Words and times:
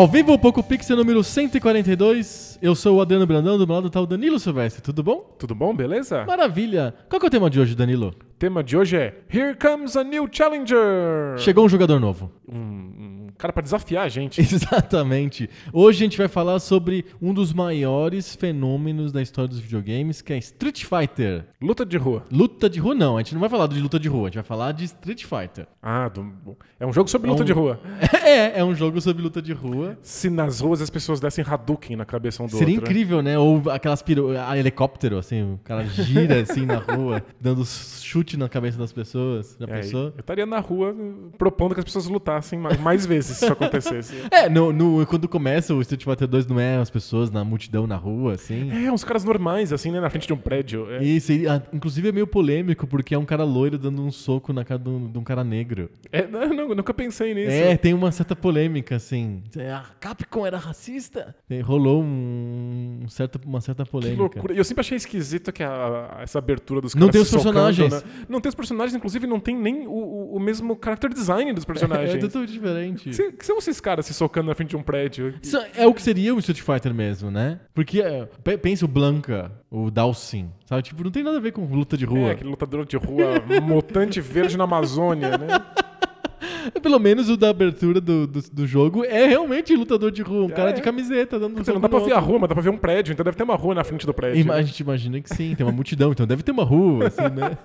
Ao 0.00 0.08
vivo, 0.08 0.38
Poco 0.38 0.62
Pixel 0.62 0.96
número 0.96 1.22
142. 1.22 2.58
Eu 2.62 2.74
sou 2.74 2.96
o 2.96 3.00
Adriano 3.02 3.26
Brandão, 3.26 3.58
do 3.58 3.66
meu 3.66 3.76
lado 3.76 3.90
tá 3.90 4.00
o 4.00 4.06
Danilo 4.06 4.38
Silvestre. 4.38 4.80
Tudo 4.80 5.02
bom? 5.02 5.36
Tudo 5.38 5.54
bom, 5.54 5.76
beleza? 5.76 6.24
Maravilha! 6.24 6.94
Qual 7.06 7.20
que 7.20 7.26
é 7.26 7.28
o 7.28 7.30
tema 7.30 7.50
de 7.50 7.60
hoje, 7.60 7.74
Danilo? 7.74 8.14
O 8.18 8.38
tema 8.38 8.64
de 8.64 8.78
hoje 8.78 8.96
é 8.96 9.14
Here 9.30 9.54
Comes 9.54 9.98
a 9.98 10.02
New 10.02 10.26
Challenger! 10.32 11.36
Chegou 11.36 11.66
um 11.66 11.68
jogador 11.68 12.00
novo. 12.00 12.32
Um 12.48 13.09
cara 13.40 13.52
pra 13.52 13.62
desafiar 13.62 14.04
a 14.04 14.08
gente. 14.08 14.40
Exatamente. 14.84 15.48
Hoje 15.72 15.98
a 16.02 16.04
gente 16.04 16.18
vai 16.18 16.28
falar 16.28 16.58
sobre 16.60 17.04
um 17.20 17.32
dos 17.34 17.52
maiores 17.52 18.34
fenômenos 18.36 19.12
da 19.12 19.22
história 19.22 19.48
dos 19.48 19.58
videogames, 19.60 20.20
que 20.22 20.32
é 20.32 20.38
Street 20.38 20.84
Fighter. 20.84 21.44
Luta 21.60 21.84
de 21.86 21.96
rua. 21.96 22.24
Luta 22.30 22.68
de 22.68 22.78
rua 22.80 22.94
não, 22.94 23.16
a 23.16 23.20
gente 23.20 23.32
não 23.34 23.40
vai 23.40 23.48
falar 23.50 23.66
de 23.66 23.80
luta 23.80 23.98
de 23.98 24.08
rua, 24.08 24.22
a 24.22 24.26
gente 24.26 24.34
vai 24.36 24.44
falar 24.44 24.72
de 24.72 24.84
Street 24.84 25.24
Fighter. 25.24 25.66
Ah, 25.82 26.08
do- 26.08 26.56
é 26.78 26.86
um 26.86 26.92
jogo 26.92 27.08
sobre 27.08 27.28
É 27.28 27.30
luta 27.30 27.42
um- 27.42 27.46
de 27.46 27.52
rua. 27.52 27.80
É, 28.22 28.60
é 28.60 28.64
um 28.64 28.74
jogo 28.74 29.00
sobre 29.00 29.22
luta 29.22 29.40
de 29.42 29.52
rua. 29.52 29.98
Se 30.02 30.28
nas 30.30 30.60
ruas 30.60 30.80
as 30.80 30.90
pessoas 30.90 31.18
dessem 31.20 31.44
Hadouken 31.46 31.96
na 31.96 32.04
cabeça 32.04 32.42
um 32.42 32.46
do 32.46 32.52
Seria 32.56 32.74
outro. 32.76 32.84
né? 32.84 32.90
incrível, 32.90 33.22
né? 33.22 33.38
Ou 33.38 33.62
aquelas 33.70 34.02
piro... 34.02 34.38
a 34.38 34.56
helicóptero, 34.58 35.18
assim, 35.18 35.54
o 35.54 35.58
cara 35.64 35.84
gira 35.86 36.40
assim 36.42 36.64
na 36.66 36.76
rua, 36.76 37.22
dando 37.40 37.64
chute 37.64 38.36
na 38.36 38.48
cabeça 38.48 38.78
das 38.78 38.92
pessoas. 38.92 39.56
Já 39.58 39.66
É, 39.66 39.80
pensou? 39.80 40.04
eu 40.14 40.20
estaria 40.20 40.46
na 40.46 40.58
rua 40.60 40.92
uh, 40.92 41.32
propondo 41.38 41.74
que 41.74 41.80
as 41.80 41.84
pessoas 41.84 42.06
lutassem 42.06 42.58
ma- 42.58 42.74
mais 42.80 43.04
vezes 43.06 43.29
se 43.34 43.44
isso 43.44 43.52
acontecesse. 43.52 44.14
É, 44.30 44.48
no, 44.48 44.72
no- 44.72 45.04
quando 45.06 45.28
começa 45.28 45.74
o 45.74 45.80
Street 45.80 46.04
Fighter 46.04 46.26
2 46.28 46.46
não 46.46 46.58
é 46.60 46.76
as 46.76 46.88
pessoas 46.90 47.30
na 47.30 47.44
multidão 47.44 47.86
na 47.86 47.96
rua, 47.96 48.34
assim. 48.34 48.70
É, 48.86 48.90
uns 48.92 49.02
caras 49.04 49.24
normais, 49.24 49.72
assim, 49.72 49.90
né, 49.90 50.00
na 50.00 50.08
frente 50.10 50.26
de 50.26 50.32
um 50.32 50.36
prédio. 50.36 50.90
É, 50.90 51.02
Isso, 51.02 51.32
e, 51.32 51.46
ah, 51.48 51.62
inclusive 51.72 52.08
é 52.08 52.12
meio 52.12 52.26
polêmico, 52.26 52.86
porque 52.86 53.14
é 53.14 53.18
um 53.18 53.24
cara 53.24 53.44
loiro 53.44 53.76
dando 53.78 54.02
um 54.02 54.10
soco 54.10 54.52
na 54.52 54.64
cara 54.64 54.78
de 54.80 54.88
um, 54.88 55.10
de 55.10 55.18
um 55.18 55.24
cara 55.24 55.42
negro. 55.44 55.90
é, 56.12 56.26
não, 56.26 56.48
não, 56.54 56.74
nunca 56.74 56.92
pensei 56.94 57.34
nisso. 57.34 57.50
É, 57.50 57.76
tem 57.76 57.92
uma 57.94 58.10
certa 58.12 58.34
polêmica, 58.36 58.96
assim. 58.96 59.42
A 59.74 59.84
Capcom 60.00 60.46
era 60.46 60.58
racista? 60.58 61.34
E 61.48 61.60
rolou 61.60 62.02
um, 62.02 63.00
um 63.04 63.08
certo, 63.08 63.40
uma 63.44 63.60
certa 63.60 63.84
Que 63.84 63.90
polêmica. 63.90 64.20
loucura. 64.22 64.54
E 64.54 64.58
eu 64.58 64.64
sempre 64.64 64.80
achei 64.80 64.96
esquisito 64.96 65.52
que 65.52 65.62
a- 65.62 66.16
a- 66.18 66.22
essa 66.22 66.38
abertura 66.38 66.80
dos 66.80 66.94
Não 66.94 67.08
caras 67.08 67.12
tem 67.12 67.22
os 67.22 67.28
socando, 67.28 67.44
personagens. 67.60 67.92
né? 67.92 68.02
Não 68.28 68.40
tem 68.40 68.48
os 68.48 68.54
personagens, 68.54 68.94
inclusive 68.94 69.26
não 69.26 69.40
tem 69.40 69.56
nem 69.56 69.86
o, 69.86 69.90
o- 69.92 70.36
o 70.36 70.40
mesmo 70.40 70.78
character 70.82 71.12
design 71.12 71.52
dos 71.52 71.64
É, 71.64 71.66
personagens. 71.66 72.20
totalmente 72.20 72.52
diferente. 72.52 73.12
Se- 73.20 73.32
que 73.32 73.44
são 73.46 73.58
esses 73.58 73.80
caras 73.80 74.06
se 74.06 74.14
socando 74.14 74.48
na 74.48 74.54
frente 74.54 74.70
de 74.70 74.76
um 74.76 74.82
prédio? 74.82 75.34
Isso 75.42 75.56
é 75.76 75.86
o 75.86 75.92
que 75.94 76.02
seria 76.02 76.34
o 76.34 76.38
Street 76.38 76.60
Fighter 76.60 76.94
mesmo, 76.94 77.30
né? 77.30 77.60
Porque 77.74 78.00
é, 78.00 78.26
pe- 78.42 78.56
pensa 78.58 78.84
o 78.84 78.88
Blanca, 78.88 79.50
o 79.70 79.90
Dalsin, 79.90 80.50
sabe? 80.66 80.82
Tipo, 80.82 81.04
não 81.04 81.10
tem 81.10 81.22
nada 81.22 81.36
a 81.36 81.40
ver 81.40 81.52
com 81.52 81.64
luta 81.66 81.96
de 81.96 82.04
É, 82.04 82.08
rua. 82.08 82.32
aquele 82.32 82.50
lutador 82.50 82.86
de 82.86 82.96
rua 82.96 83.40
mutante 83.62 84.20
verde 84.20 84.56
na 84.56 84.64
Amazônia, 84.64 85.36
né? 85.36 85.46
Pelo 86.82 86.98
menos 86.98 87.28
o 87.28 87.36
da 87.36 87.50
abertura 87.50 88.00
do, 88.00 88.26
do, 88.26 88.40
do 88.52 88.66
jogo 88.66 89.04
é 89.04 89.26
realmente 89.26 89.74
lutador 89.76 90.10
de 90.10 90.22
rua, 90.22 90.44
um 90.44 90.48
cara 90.48 90.70
É. 90.70 90.72
de 90.72 90.80
camiseta 90.82 91.38
dando 91.38 91.58
soco 91.58 91.72
não 91.74 91.80
dá 91.80 91.88
pra 91.88 91.98
no 91.98 92.04
ver 92.04 92.12
a 92.12 92.16
outro. 92.16 92.30
rua, 92.30 92.38
mas 92.40 92.48
dá 92.48 92.54
pra 92.54 92.62
ver 92.62 92.70
um 92.70 92.76
prédio, 92.76 93.12
então 93.12 93.24
deve 93.24 93.36
ter 93.36 93.42
uma 93.42 93.54
rua 93.56 93.74
na 93.74 93.84
frente 93.84 94.06
do 94.06 94.14
prédio. 94.14 94.40
Ima- 94.40 94.54
A 94.54 94.62
gente 94.62 94.80
imagina 94.80 95.20
que 95.20 95.28
sim, 95.34 95.54
tem 95.54 95.64
uma 95.66 95.72
multidão, 95.72 96.12
então 96.12 96.26
deve 96.26 96.42
ter 96.42 96.52
uma 96.52 96.64
rua, 96.64 97.06
assim, 97.08 97.22
né? 97.22 97.56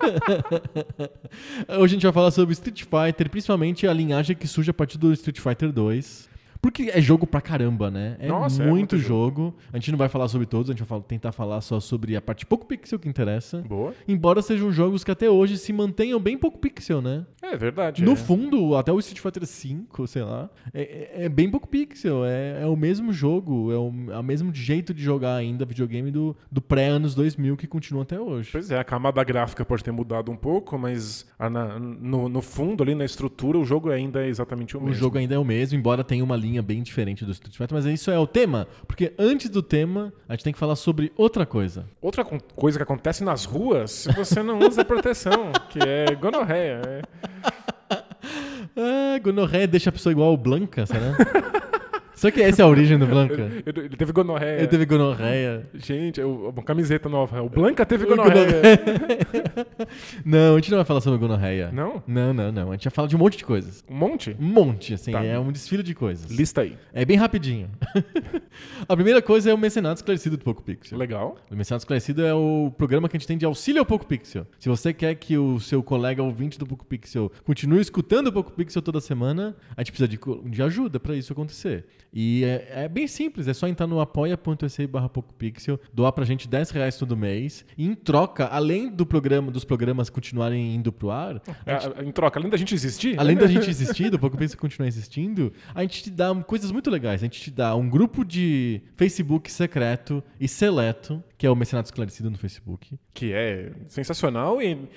Hoje 1.78 1.84
a 1.84 1.88
gente 1.88 2.02
vai 2.02 2.12
falar 2.12 2.30
sobre 2.30 2.52
Street 2.52 2.82
Fighter, 2.84 3.30
principalmente 3.30 3.86
a 3.86 3.92
linhagem 3.92 4.36
que 4.36 4.46
surge 4.46 4.70
a 4.70 4.74
partir 4.74 4.98
do 4.98 5.12
Street 5.12 5.38
Fighter 5.40 5.72
2. 5.72 6.28
Porque 6.60 6.90
é 6.92 7.00
jogo 7.00 7.26
pra 7.26 7.40
caramba, 7.40 7.90
né? 7.90 8.16
É 8.18 8.28
Nossa, 8.28 8.62
é 8.62 8.66
muito 8.66 8.76
muito 8.76 8.98
jogo. 8.98 9.54
A 9.72 9.76
gente 9.78 9.90
não 9.90 9.98
vai 9.98 10.08
falar 10.08 10.28
sobre 10.28 10.46
todos, 10.46 10.70
a 10.70 10.72
gente 10.74 10.84
vai 10.86 11.00
tentar 11.00 11.32
falar 11.32 11.60
só 11.60 11.80
sobre 11.80 12.14
a 12.16 12.20
parte 12.20 12.44
pouco 12.46 12.66
pixel 12.66 12.98
que 12.98 13.08
interessa. 13.08 13.62
Boa. 13.66 13.92
Embora 14.06 14.42
sejam 14.42 14.70
jogos 14.70 15.02
que 15.02 15.10
até 15.10 15.28
hoje 15.30 15.56
se 15.58 15.72
mantenham 15.72 16.20
bem 16.20 16.36
pouco 16.38 16.58
pixel, 16.58 17.00
né? 17.02 17.24
É 17.42 17.56
verdade. 17.56 18.02
No 18.04 18.12
é. 18.12 18.16
fundo, 18.16 18.76
até 18.76 18.92
o 18.92 18.98
Street 18.98 19.20
Fighter 19.20 19.42
V, 19.44 20.06
sei 20.06 20.22
lá, 20.22 20.50
é, 20.74 20.82
é- 20.82 21.24
é 21.24 21.28
bem 21.28 21.50
pouco 21.50 21.66
pixel. 21.68 22.24
É, 22.24 22.62
é 22.62 22.66
o 22.66 22.76
mesmo 22.76 23.12
jogo, 23.12 23.72
é 23.72 23.76
o, 23.76 23.92
é 24.12 24.18
o 24.18 24.22
mesmo 24.22 24.52
jeito 24.54 24.92
de 24.94 25.02
jogar 25.02 25.36
ainda 25.36 25.64
videogame 25.64 26.10
do, 26.10 26.36
do 26.50 26.60
pré-anos 26.60 27.14
2000 27.14 27.56
que 27.56 27.66
continua 27.66 28.02
até 28.02 28.20
hoje. 28.20 28.50
Pois 28.52 28.70
é, 28.70 28.78
a 28.78 28.84
camada 28.84 29.22
gráfica 29.24 29.64
pode 29.64 29.82
ter 29.82 29.90
mudado 29.92 30.30
um 30.30 30.36
pouco, 30.36 30.78
mas 30.78 31.26
a- 31.38 31.48
na- 31.50 31.78
no, 31.78 32.28
no 32.28 32.42
fundo, 32.42 32.82
ali 32.82 32.94
na 32.94 33.04
estrutura, 33.04 33.58
o 33.58 33.64
jogo 33.64 33.90
ainda 33.90 34.24
é 34.24 34.28
exatamente 34.28 34.76
o, 34.76 34.80
O 34.80 34.84
mesmo. 34.84 34.98
jogo 35.00 35.18
ainda 35.18 35.34
é 35.34 35.38
o 35.38 35.44
mesmo, 35.44 35.78
embora 35.78 36.04
tenha 36.04 36.22
uma 36.24 36.36
linha 36.46 36.62
bem 36.62 36.82
diferente 36.82 37.24
do 37.24 37.32
Street 37.32 37.56
Fighter, 37.56 37.74
mas 37.74 37.84
isso 37.86 38.10
é 38.10 38.18
o 38.18 38.26
tema, 38.26 38.66
porque 38.86 39.12
antes 39.18 39.50
do 39.50 39.62
tema, 39.62 40.12
a 40.28 40.32
gente 40.34 40.44
tem 40.44 40.52
que 40.52 40.58
falar 40.58 40.76
sobre 40.76 41.12
outra 41.16 41.44
coisa. 41.44 41.84
Outra 42.00 42.24
coisa 42.24 42.78
que 42.78 42.82
acontece 42.82 43.24
nas 43.24 43.44
ruas, 43.44 43.90
se 43.90 44.12
você 44.12 44.42
não 44.42 44.58
usa 44.60 44.84
proteção, 44.84 45.52
que 45.70 45.78
é 45.80 46.14
gonorreia. 46.14 46.80
é. 46.86 47.02
Ah, 48.78 49.18
gonorreia 49.18 49.66
deixa 49.66 49.88
a 49.88 49.92
pessoa 49.92 50.12
igual 50.12 50.32
o 50.32 50.36
Blanca, 50.36 50.84
será? 50.84 51.16
Será 52.16 52.32
que 52.32 52.40
essa 52.42 52.62
é 52.62 52.64
a 52.64 52.66
origem 52.68 52.98
do 52.98 53.06
Blanca? 53.06 53.48
Ele, 53.66 53.90
teve 53.90 54.10
gonorreia. 54.10 54.56
Ele 54.58 54.66
teve 54.66 54.86
gonorreia. 54.86 55.68
Gente, 55.74 56.18
eu- 56.18 56.48
uma 56.48 56.62
camiseta 56.62 57.08
nova. 57.08 57.42
O 57.42 57.48
Blanca 57.50 57.84
teve 57.86 58.04
O 58.04 58.08
gonorreia. 58.08 58.46
Não, 60.24 60.54
a 60.54 60.56
gente 60.56 60.70
não 60.70 60.78
vai 60.78 60.84
falar 60.84 61.00
sobre 61.00 61.18
gonorreia. 61.18 61.70
Não? 61.72 62.02
Não, 62.06 62.32
não, 62.34 62.50
não. 62.50 62.70
A 62.70 62.72
gente 62.74 62.84
vai 62.84 62.90
falar 62.90 63.08
de 63.08 63.16
um 63.16 63.18
monte 63.18 63.36
de 63.38 63.44
coisas. 63.44 63.84
Um 63.88 63.94
monte? 63.94 64.36
Um 64.38 64.44
monte, 64.46 64.94
assim, 64.94 65.12
Tá. 65.12 65.22
é 65.24 65.38
um 65.38 65.52
desfile 65.52 65.82
de 65.82 65.94
coisas. 65.94 66.30
Lista 66.30 66.62
aí. 66.62 66.76
É 66.92 67.04
bem 67.04 67.16
rapidinho. 67.16 67.68
a 68.88 68.94
primeira 68.96 69.20
coisa 69.22 69.50
é 69.50 69.54
o 69.54 69.58
Mecenato 69.58 69.96
Esclarecido 69.96 70.36
do 70.36 70.44
Poco 70.44 70.62
Pixel. 70.62 70.98
Legal. 70.98 71.36
O 71.50 71.54
Mecenato 71.56 71.82
Esclarecido 71.82 72.24
é 72.24 72.34
o 72.34 72.72
programa 72.76 73.08
que 73.08 73.16
a 73.16 73.18
gente 73.18 73.26
tem 73.28 73.38
de 73.38 73.44
auxílio 73.44 73.80
ao 73.80 73.86
Poco 73.86 74.06
Pixel. 74.06 74.46
Se 74.58 74.68
você 74.68 74.92
quer 74.92 75.14
que 75.14 75.36
o 75.38 75.60
seu 75.60 75.82
colega 75.82 76.22
ouvinte 76.22 76.58
do 76.58 76.66
Poco 76.66 76.84
Pixel 76.84 77.30
continue 77.44 77.80
escutando 77.80 78.28
o 78.28 78.32
Poco 78.32 78.52
Pixel 78.52 78.82
toda 78.82 79.00
semana, 79.00 79.54
a 79.76 79.80
gente 79.82 79.92
precisa 79.92 80.08
de, 80.08 80.18
de 80.50 80.62
ajuda 80.62 80.98
para 80.98 81.14
isso 81.14 81.32
acontecer. 81.32 81.84
E 82.18 82.44
é, 82.44 82.84
é 82.84 82.88
bem 82.88 83.06
simples, 83.06 83.46
é 83.46 83.52
só 83.52 83.68
entrar 83.68 83.86
no 83.86 84.00
apoia.se 84.00 84.86
barra 84.86 85.06
PocoPixel, 85.06 85.78
doar 85.92 86.12
pra 86.12 86.24
gente 86.24 86.48
10 86.48 86.70
reais 86.70 86.96
todo 86.96 87.14
mês, 87.14 87.62
e 87.76 87.86
em 87.86 87.94
troca, 87.94 88.46
além 88.46 88.88
do 88.88 89.04
programa, 89.04 89.52
dos 89.52 89.66
programas 89.66 90.08
continuarem 90.08 90.74
indo 90.74 90.90
pro 90.90 91.10
ar, 91.10 91.42
a 91.66 91.72
gente 91.72 92.00
É, 92.00 92.04
em 92.04 92.10
troca, 92.10 92.40
além 92.40 92.48
da 92.48 92.56
gente 92.56 92.74
existir. 92.74 93.20
Além 93.20 93.36
da 93.36 93.46
gente 93.46 93.68
existir, 93.68 94.08
do 94.08 94.18
Poco 94.18 94.34
Pixel 94.38 94.58
continuar 94.58 94.88
existindo, 94.88 95.52
a 95.74 95.82
gente 95.82 96.04
te 96.04 96.10
dá 96.10 96.34
coisas 96.36 96.72
muito 96.72 96.88
legais. 96.88 97.20
A 97.20 97.26
gente 97.26 97.38
te 97.38 97.50
dá 97.50 97.76
um 97.76 97.86
grupo 97.86 98.24
de 98.24 98.80
Facebook 98.96 99.52
secreto 99.52 100.24
e 100.40 100.48
seleto, 100.48 101.22
que 101.36 101.46
é 101.46 101.50
o 101.50 101.54
Mecenato 101.54 101.88
Esclarecido 101.88 102.30
no 102.30 102.38
Facebook. 102.38 102.98
Que 103.12 103.34
é 103.34 103.72
sensacional 103.88 104.62
e 104.62 104.88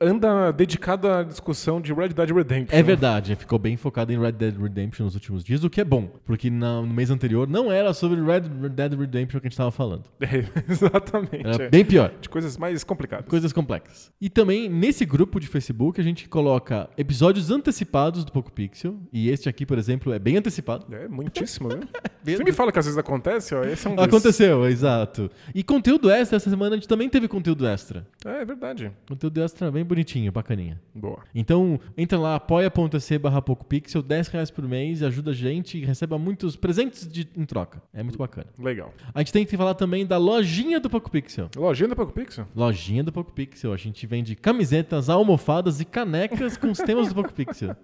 anda 0.00 0.50
dedicado 0.50 1.08
à 1.08 1.22
discussão 1.22 1.80
de 1.80 1.92
Red 1.92 2.08
Dead 2.08 2.30
Redemption. 2.30 2.76
É 2.76 2.82
verdade, 2.82 3.36
ficou 3.36 3.58
bem 3.58 3.76
focado 3.76 4.12
em 4.12 4.18
Red 4.18 4.32
Dead 4.32 4.60
Redemption 4.60 5.04
nos 5.04 5.14
últimos 5.14 5.44
dias, 5.44 5.62
o 5.62 5.70
que 5.70 5.80
é 5.80 5.84
bom, 5.84 6.10
porque 6.24 6.50
na- 6.56 6.80
no 6.82 6.92
mês 6.92 7.10
anterior 7.10 7.48
não 7.48 7.70
era 7.70 7.92
sobre 7.94 8.20
Red 8.20 8.40
Dead 8.70 8.92
Redemption 8.94 9.40
que 9.40 9.46
a 9.46 9.48
gente 9.48 9.52
estava 9.52 9.70
falando. 9.70 10.04
É, 10.20 10.44
exatamente. 10.68 11.46
Era 11.46 11.64
é. 11.64 11.68
bem 11.70 11.84
pior. 11.84 12.12
De 12.20 12.28
coisas 12.28 12.56
mais 12.56 12.82
complicadas. 12.82 13.26
Coisas 13.28 13.52
complexas. 13.52 14.10
E 14.20 14.28
também, 14.28 14.68
nesse 14.68 15.04
grupo 15.04 15.38
de 15.38 15.46
Facebook, 15.46 16.00
a 16.00 16.04
gente 16.04 16.28
coloca 16.28 16.88
episódios 16.98 17.50
antecipados 17.50 18.24
do 18.24 18.32
Poco 18.32 18.50
Pixel. 18.50 18.98
E 19.12 19.30
este 19.30 19.48
aqui, 19.48 19.64
por 19.64 19.78
exemplo, 19.78 20.12
é 20.12 20.18
bem 20.18 20.36
antecipado. 20.36 20.86
É, 20.94 21.06
muitíssimo, 21.06 21.68
né? 21.68 21.80
Você 22.24 22.42
me 22.42 22.52
fala 22.52 22.72
que 22.72 22.78
às 22.78 22.86
vezes 22.86 22.98
acontece, 22.98 23.54
ó. 23.54 23.62
Esse 23.62 23.86
é 23.86 23.90
um 23.90 23.94
desses. 23.94 24.08
Aconteceu, 24.08 24.66
exato. 24.66 25.30
E 25.54 25.62
conteúdo 25.62 26.10
extra, 26.10 26.36
essa 26.36 26.50
semana 26.50 26.74
a 26.74 26.76
gente 26.76 26.88
também 26.88 27.08
teve 27.08 27.28
conteúdo 27.28 27.64
extra. 27.66 28.04
É, 28.24 28.42
é 28.42 28.44
verdade. 28.44 28.90
Conteúdo 29.08 29.40
extra 29.40 29.70
bem 29.70 29.84
bonitinho, 29.84 30.32
bacaninha. 30.32 30.80
Boa. 30.92 31.20
Então, 31.32 31.78
entra 31.96 32.18
lá, 32.18 32.34
apoia.se 32.34 33.18
barra 33.18 33.40
PocoPixel, 33.40 34.02
10 34.02 34.28
reais 34.28 34.50
por 34.50 34.66
mês, 34.66 35.04
ajuda 35.04 35.30
a 35.30 35.34
gente 35.34 35.78
e 35.78 35.84
recebe 35.84 36.16
muito 36.18 36.35
muitos 36.36 36.54
presentes 36.54 37.10
de- 37.10 37.26
em 37.34 37.44
troca. 37.46 37.82
É 37.94 38.02
muito 38.02 38.18
bacana. 38.18 38.46
Legal. 38.58 38.92
A 39.14 39.20
gente 39.20 39.32
tem 39.32 39.46
que 39.46 39.56
falar 39.56 39.72
também 39.74 40.04
da 40.04 40.18
lojinha 40.18 40.78
do 40.78 40.90
Poco 40.90 41.10
Pixel. 41.10 41.48
Lojinha 41.56 41.88
da 41.88 41.96
Poco 41.96 42.12
Pixel? 42.12 42.46
Lojinha 42.54 43.02
do 43.02 43.10
Poco 43.10 43.32
Pixel. 43.32 43.72
A 43.72 43.76
gente 43.78 44.06
vende 44.06 44.36
camisetas, 44.36 45.08
almofadas 45.08 45.80
e 45.80 45.84
canecas 45.86 46.58
com 46.58 46.70
os 46.70 46.78
temas 46.78 47.08
do 47.08 47.14
Poco 47.14 47.32
Pixel. 47.32 47.74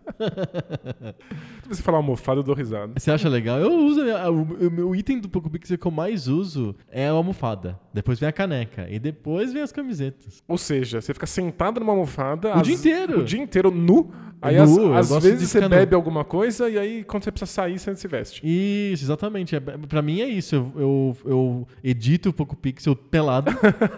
Se 1.62 1.68
você 1.76 1.82
falar 1.82 1.96
almofada, 1.98 2.40
eu 2.40 2.44
dou 2.44 2.54
risada. 2.54 2.92
Você 2.98 3.10
acha 3.10 3.26
legal? 3.28 3.58
Eu 3.58 3.72
uso. 3.86 4.02
a- 4.02 4.30
O, 4.30 4.70
meu 4.70 4.94
item 4.94 5.18
do 5.18 5.28
Poco 5.30 5.48
Pixel 5.48 5.78
que 5.78 5.86
eu 5.86 5.90
mais 5.90 6.28
uso 6.28 6.74
é 6.90 7.08
a 7.08 7.12
almofada. 7.12 7.80
Depois 7.94 8.20
vem 8.20 8.28
a 8.28 8.32
caneca. 8.32 8.86
E 8.90 8.98
depois 8.98 9.52
vem 9.52 9.62
as 9.62 9.72
camisetas. 9.72 10.42
Ou 10.46 10.58
seja, 10.58 11.00
você 11.00 11.14
fica 11.14 11.26
sentado 11.26 11.80
numa 11.80 11.92
almofada... 11.92 12.50
O 12.50 12.52
às- 12.60 12.62
dia 12.66 12.74
inteiro. 12.74 13.20
O 13.20 13.24
dia 13.24 13.40
inteiro 13.40 13.70
nu. 13.70 14.12
Aí 14.42 14.56
Nu, 14.56 14.92
às- 14.94 15.08
vezes 15.22 15.48
você 15.50 15.60
nu. 15.60 15.68
bebe 15.68 15.94
alguma 15.94 16.24
coisa 16.24 16.68
e 16.68 16.76
aí 16.76 17.04
quando 17.04 17.22
você 17.22 17.30
precisa 17.30 17.50
sair, 17.50 17.78
você 17.78 17.94
se 17.94 18.08
veste. 18.08 18.40
Isso, 18.44 19.04
exatamente. 19.04 19.54
É, 19.54 19.60
pra 19.60 20.02
mim 20.02 20.20
é 20.20 20.26
isso. 20.26 20.56
Eu, 20.56 20.72
eu, 20.76 21.16
eu 21.24 21.68
edito 21.84 22.30
o 22.30 22.32
Poco 22.32 22.56
Pixel 22.56 22.96
pelado, 22.96 23.52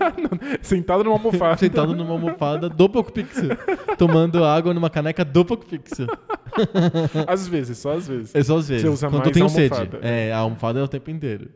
Sentado 0.60 1.02
numa 1.02 1.16
almofada. 1.16 1.56
sentado 1.56 1.94
numa 1.96 2.12
almofada 2.12 2.68
do 2.68 2.88
Poco 2.90 3.10
Pixel, 3.10 3.56
tomando 3.96 4.44
água 4.44 4.74
numa 4.74 4.90
caneca 4.90 5.24
do 5.24 5.44
Poco 5.44 5.64
Pixel. 5.64 6.06
Às 7.26 7.48
vezes, 7.48 7.78
só 7.78 7.96
às 7.96 8.06
vezes. 8.06 8.32
É 8.34 8.42
só 8.42 8.58
às 8.58 8.68
vezes. 8.68 8.82
Você 8.82 8.88
usa 8.88 9.08
quando 9.10 9.26
eu 9.26 9.32
tenho 9.32 9.48
sede. 9.48 9.74
É, 10.02 10.32
a 10.32 10.38
almofada 10.38 10.78
é 10.78 10.82
o 10.82 10.86
tempo 10.88 11.10
inteiro. 11.10 11.48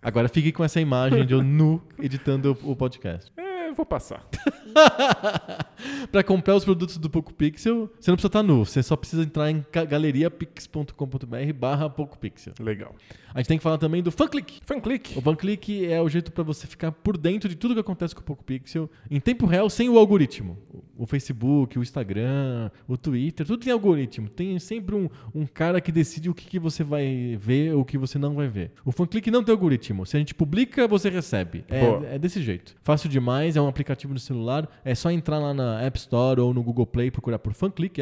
Agora 0.00 0.28
fique 0.28 0.52
com 0.52 0.62
essa 0.62 0.80
imagem 0.80 1.24
de 1.26 1.32
eu 1.34 1.42
nu 1.42 1.82
editando 2.00 2.56
o 2.62 2.76
podcast. 2.76 3.32
É, 3.36 3.68
eu 3.70 3.74
vou 3.74 3.84
passar. 3.86 4.24
Pra 6.10 6.22
comprar 6.22 6.54
os 6.54 6.64
produtos 6.64 6.96
do 6.96 7.10
Poco 7.10 7.32
Pixel, 7.32 7.90
você 7.98 8.10
não 8.10 8.16
precisa 8.16 8.28
estar 8.28 8.42
nu. 8.42 8.64
Você 8.64 8.82
só 8.82 8.96
precisa 8.96 9.22
entrar 9.22 9.50
em 9.50 9.64
galeriapix.com.br 9.72 11.52
barra 11.54 11.90
Poco 11.90 12.18
Pixel. 12.18 12.54
Legal. 12.60 12.94
A 13.34 13.38
gente 13.40 13.48
tem 13.48 13.58
que 13.58 13.64
falar 13.64 13.78
também 13.78 14.00
do 14.02 14.12
FunClick. 14.12 14.60
Fanclick. 14.64 15.18
O 15.18 15.20
FunClick 15.20 15.86
é 15.86 16.00
o 16.00 16.08
jeito 16.08 16.30
pra 16.30 16.44
você 16.44 16.68
ficar 16.68 16.92
por 16.92 17.16
dentro 17.16 17.48
de 17.48 17.56
tudo 17.56 17.74
que 17.74 17.80
acontece 17.80 18.14
com 18.14 18.20
o 18.20 18.24
Poco 18.24 18.44
Pixel 18.44 18.88
em 19.10 19.18
tempo 19.18 19.44
real, 19.44 19.68
sem 19.68 19.88
o 19.88 19.98
algoritmo. 19.98 20.56
O 20.96 21.04
Facebook, 21.04 21.76
o 21.76 21.82
Instagram, 21.82 22.70
o 22.86 22.96
Twitter, 22.96 23.44
tudo 23.44 23.64
tem 23.64 23.72
algoritmo. 23.72 24.28
Tem 24.28 24.56
sempre 24.60 24.94
um, 24.94 25.08
um 25.34 25.46
cara 25.46 25.80
que 25.80 25.90
decide 25.90 26.30
o 26.30 26.34
que, 26.34 26.46
que 26.46 26.60
você 26.60 26.84
vai 26.84 27.36
ver 27.40 27.74
ou 27.74 27.80
o 27.80 27.84
que 27.84 27.98
você 27.98 28.18
não 28.18 28.34
vai 28.34 28.46
ver. 28.46 28.70
O 28.84 28.92
FunClick 28.92 29.28
não 29.32 29.42
tem 29.42 29.52
algoritmo. 29.52 30.06
Se 30.06 30.16
a 30.16 30.20
gente 30.20 30.32
publica, 30.32 30.86
você 30.86 31.10
recebe. 31.10 31.64
É, 31.68 32.14
é 32.14 32.18
desse 32.18 32.40
jeito. 32.40 32.76
Fácil 32.82 33.08
demais, 33.08 33.56
é 33.56 33.60
um 33.60 33.66
aplicativo 33.66 34.14
no 34.14 34.20
celular. 34.20 34.63
É 34.84 34.94
só 34.94 35.10
entrar 35.10 35.38
lá 35.38 35.52
na 35.54 35.80
App 35.82 35.98
Store 35.98 36.40
ou 36.40 36.52
no 36.54 36.62
Google 36.62 36.86
Play, 36.86 37.10
procurar 37.10 37.38
por 37.38 37.52
FunClick, 37.54 38.00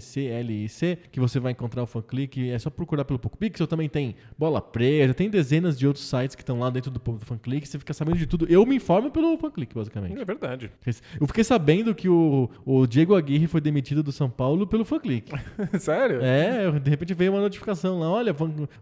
F-A-N-C-L-I-C, 0.00 0.98
que 1.10 1.20
você 1.20 1.38
vai 1.40 1.52
encontrar 1.52 1.82
o 1.82 1.86
FunClick. 1.86 2.50
É 2.50 2.58
só 2.58 2.70
procurar 2.70 3.04
pelo 3.04 3.18
PocoPixel. 3.18 3.66
Também 3.66 3.88
tem 3.88 4.14
Bola 4.38 4.60
Presa, 4.60 5.14
tem 5.14 5.28
dezenas 5.30 5.78
de 5.78 5.86
outros 5.86 6.04
sites 6.08 6.34
que 6.34 6.42
estão 6.42 6.58
lá 6.58 6.70
dentro 6.70 6.90
do, 6.90 6.98
do 6.98 7.24
FunClick. 7.24 7.66
Você 7.68 7.78
fica 7.78 7.92
sabendo 7.92 8.16
de 8.18 8.26
tudo. 8.26 8.46
Eu 8.48 8.64
me 8.66 8.76
informo 8.76 9.10
pelo 9.10 9.36
FunClick, 9.38 9.74
basicamente. 9.74 10.20
É 10.20 10.24
verdade. 10.24 10.70
Eu 11.20 11.26
fiquei 11.26 11.44
sabendo 11.44 11.94
que 11.94 12.08
o, 12.08 12.48
o 12.64 12.86
Diego 12.86 13.14
Aguirre 13.14 13.46
foi 13.46 13.60
demitido 13.60 14.02
do 14.02 14.12
São 14.12 14.28
Paulo 14.30 14.66
pelo 14.66 14.84
FunClick. 14.84 15.30
Sério? 15.78 16.20
É, 16.22 16.78
de 16.78 16.90
repente 16.90 17.14
veio 17.14 17.32
uma 17.32 17.40
notificação 17.40 17.98
lá. 18.00 18.10
Olha, 18.10 18.34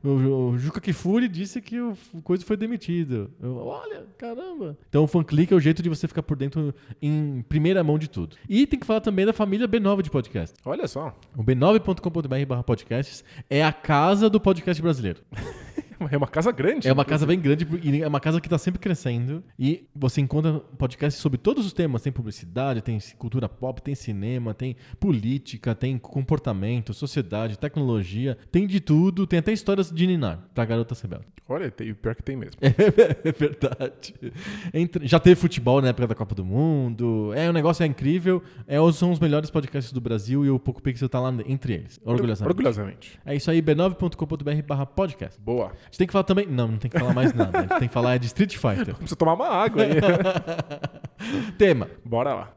o, 0.04 0.08
o 0.52 0.58
Juca 0.58 0.80
Kifuri 0.80 1.28
disse 1.28 1.60
que 1.60 1.80
o 1.80 1.92
f- 1.92 2.20
coisa 2.22 2.44
foi 2.44 2.56
demitido. 2.56 3.30
Eu, 3.42 3.56
olha, 3.56 4.04
caramba. 4.16 4.76
Então 4.88 5.04
o 5.04 5.06
FunClick 5.06 5.52
é 5.52 5.56
o 5.56 5.60
jeito 5.60 5.82
de 5.82 5.88
você 5.88 6.06
ficar 6.08 6.22
por 6.22 6.36
dentro 6.36 6.74
em 7.00 7.42
primeira 7.48 7.84
mão 7.84 7.98
de 7.98 8.08
tudo. 8.08 8.36
E 8.48 8.66
tem 8.66 8.78
que 8.78 8.86
falar 8.86 9.00
também 9.00 9.26
da 9.26 9.32
família 9.32 9.68
B9 9.68 10.02
de 10.02 10.10
podcast. 10.10 10.56
Olha 10.64 10.86
só. 10.88 11.14
O 11.36 11.42
b9.com.br 11.42 12.46
barra 12.46 12.62
podcasts 12.62 13.24
é 13.48 13.64
a 13.64 13.72
casa 13.72 14.28
do 14.28 14.40
podcast 14.40 14.82
brasileiro. 14.82 15.20
É 16.10 16.16
uma 16.16 16.28
casa 16.28 16.52
grande. 16.52 16.86
É 16.88 16.92
uma 16.92 17.04
casa 17.04 17.26
bem 17.26 17.38
grande 17.40 17.66
e 17.82 18.02
é 18.02 18.06
uma 18.08 18.20
casa 18.20 18.40
que 18.40 18.46
está 18.46 18.58
sempre 18.58 18.78
crescendo. 18.80 19.42
E 19.58 19.86
você 19.94 20.20
encontra 20.20 20.60
podcasts 20.78 21.20
sobre 21.20 21.38
todos 21.38 21.66
os 21.66 21.72
temas. 21.72 22.02
Tem 22.02 22.12
publicidade, 22.12 22.80
tem 22.82 22.98
cultura 23.16 23.48
pop, 23.48 23.80
tem 23.82 23.94
cinema, 23.94 24.54
tem 24.54 24.76
política, 25.00 25.74
tem 25.74 25.98
comportamento, 25.98 26.92
sociedade, 26.94 27.58
tecnologia. 27.58 28.36
Tem 28.50 28.66
de 28.66 28.80
tudo. 28.80 29.26
Tem 29.26 29.38
até 29.38 29.52
histórias 29.52 29.90
de 29.90 30.06
Ninar, 30.06 30.40
pra 30.54 30.64
garota 30.64 30.94
rebelde. 31.00 31.26
Olha, 31.50 31.70
tem, 31.70 31.94
pior 31.94 32.14
que 32.14 32.22
tem 32.22 32.36
mesmo. 32.36 32.52
É 33.24 33.32
verdade. 33.32 34.14
Entre- 34.72 35.06
já 35.06 35.18
teve 35.18 35.34
futebol 35.36 35.80
na 35.80 35.88
época 35.88 36.06
da 36.06 36.14
Copa 36.14 36.34
do 36.34 36.44
Mundo. 36.44 37.32
É, 37.34 37.48
o 37.48 37.52
negócio 37.52 37.82
é 37.82 37.86
incrível. 37.86 38.42
É, 38.66 38.76
são 38.92 39.10
os 39.10 39.18
melhores 39.18 39.50
podcasts 39.50 39.92
do 39.92 40.00
Brasil 40.00 40.44
e 40.44 40.50
o 40.50 40.58
Poco 40.58 40.82
Pixel 40.82 41.08
tá 41.08 41.18
lá 41.20 41.34
entre 41.46 41.74
eles. 41.74 41.98
Orgulhosamente. 42.04 42.50
Orgulhosamente. 42.52 43.20
É 43.24 43.34
isso 43.34 43.50
aí, 43.50 43.62
b9.com.br 43.62 44.62
barra 44.66 44.84
podcast. 44.86 45.40
Boa. 45.40 45.72
A 45.88 45.90
gente 45.90 45.98
tem 45.98 46.06
que 46.06 46.12
falar 46.12 46.24
também. 46.24 46.46
Não, 46.46 46.68
não 46.68 46.78
tem 46.78 46.90
que 46.90 46.98
falar 46.98 47.14
mais 47.14 47.32
nada. 47.32 47.58
A 47.58 47.62
gente 47.62 47.78
tem 47.78 47.88
que 47.88 47.94
falar 47.94 48.14
é 48.14 48.18
de 48.18 48.26
Street 48.26 48.56
Fighter. 48.56 48.94
Precisa 48.94 49.16
tomar 49.16 49.34
uma 49.34 49.48
água 49.48 49.82
aí. 49.84 49.90
Tema. 51.56 51.88
Bora 52.04 52.34
lá. 52.34 52.52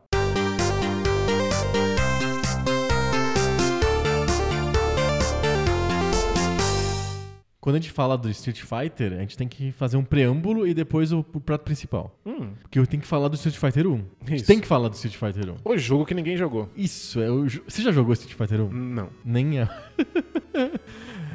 Quando 7.60 7.76
a 7.76 7.80
gente 7.80 7.92
fala 7.92 8.18
do 8.18 8.28
Street 8.32 8.60
Fighter, 8.64 9.14
a 9.14 9.18
gente 9.22 9.38
tem 9.38 9.48
que 9.48 9.72
fazer 9.74 9.96
um 9.96 10.04
preâmbulo 10.04 10.68
e 10.68 10.74
depois 10.74 11.12
o, 11.12 11.20
o 11.20 11.40
prato 11.40 11.62
principal. 11.64 12.20
Hum, 12.26 12.54
Porque 12.64 12.80
eu 12.80 12.88
tenho 12.88 13.02
que 13.04 13.08
falar 13.08 13.28
do 13.28 13.36
Street 13.36 13.56
Fighter 13.56 13.86
1. 13.88 13.94
A 13.94 14.30
gente 14.30 14.38
Isso. 14.38 14.48
tem 14.48 14.60
que 14.60 14.66
falar 14.68 14.88
do 14.90 14.96
Street 14.96 15.16
Fighter 15.16 15.54
1. 15.54 15.58
o 15.64 15.78
jogo 15.78 16.04
que 16.04 16.16
ninguém 16.16 16.36
jogou. 16.36 16.68
Isso, 16.76 17.22
é 17.22 17.30
o. 17.30 17.46
jo- 17.46 17.62
Você 17.68 17.84
já 17.84 17.92
jogou 17.92 18.14
Street 18.14 18.34
Fighter 18.36 18.62
1? 18.62 18.70
Não. 18.72 19.10
Nem 19.24 19.60
é. 19.60 19.70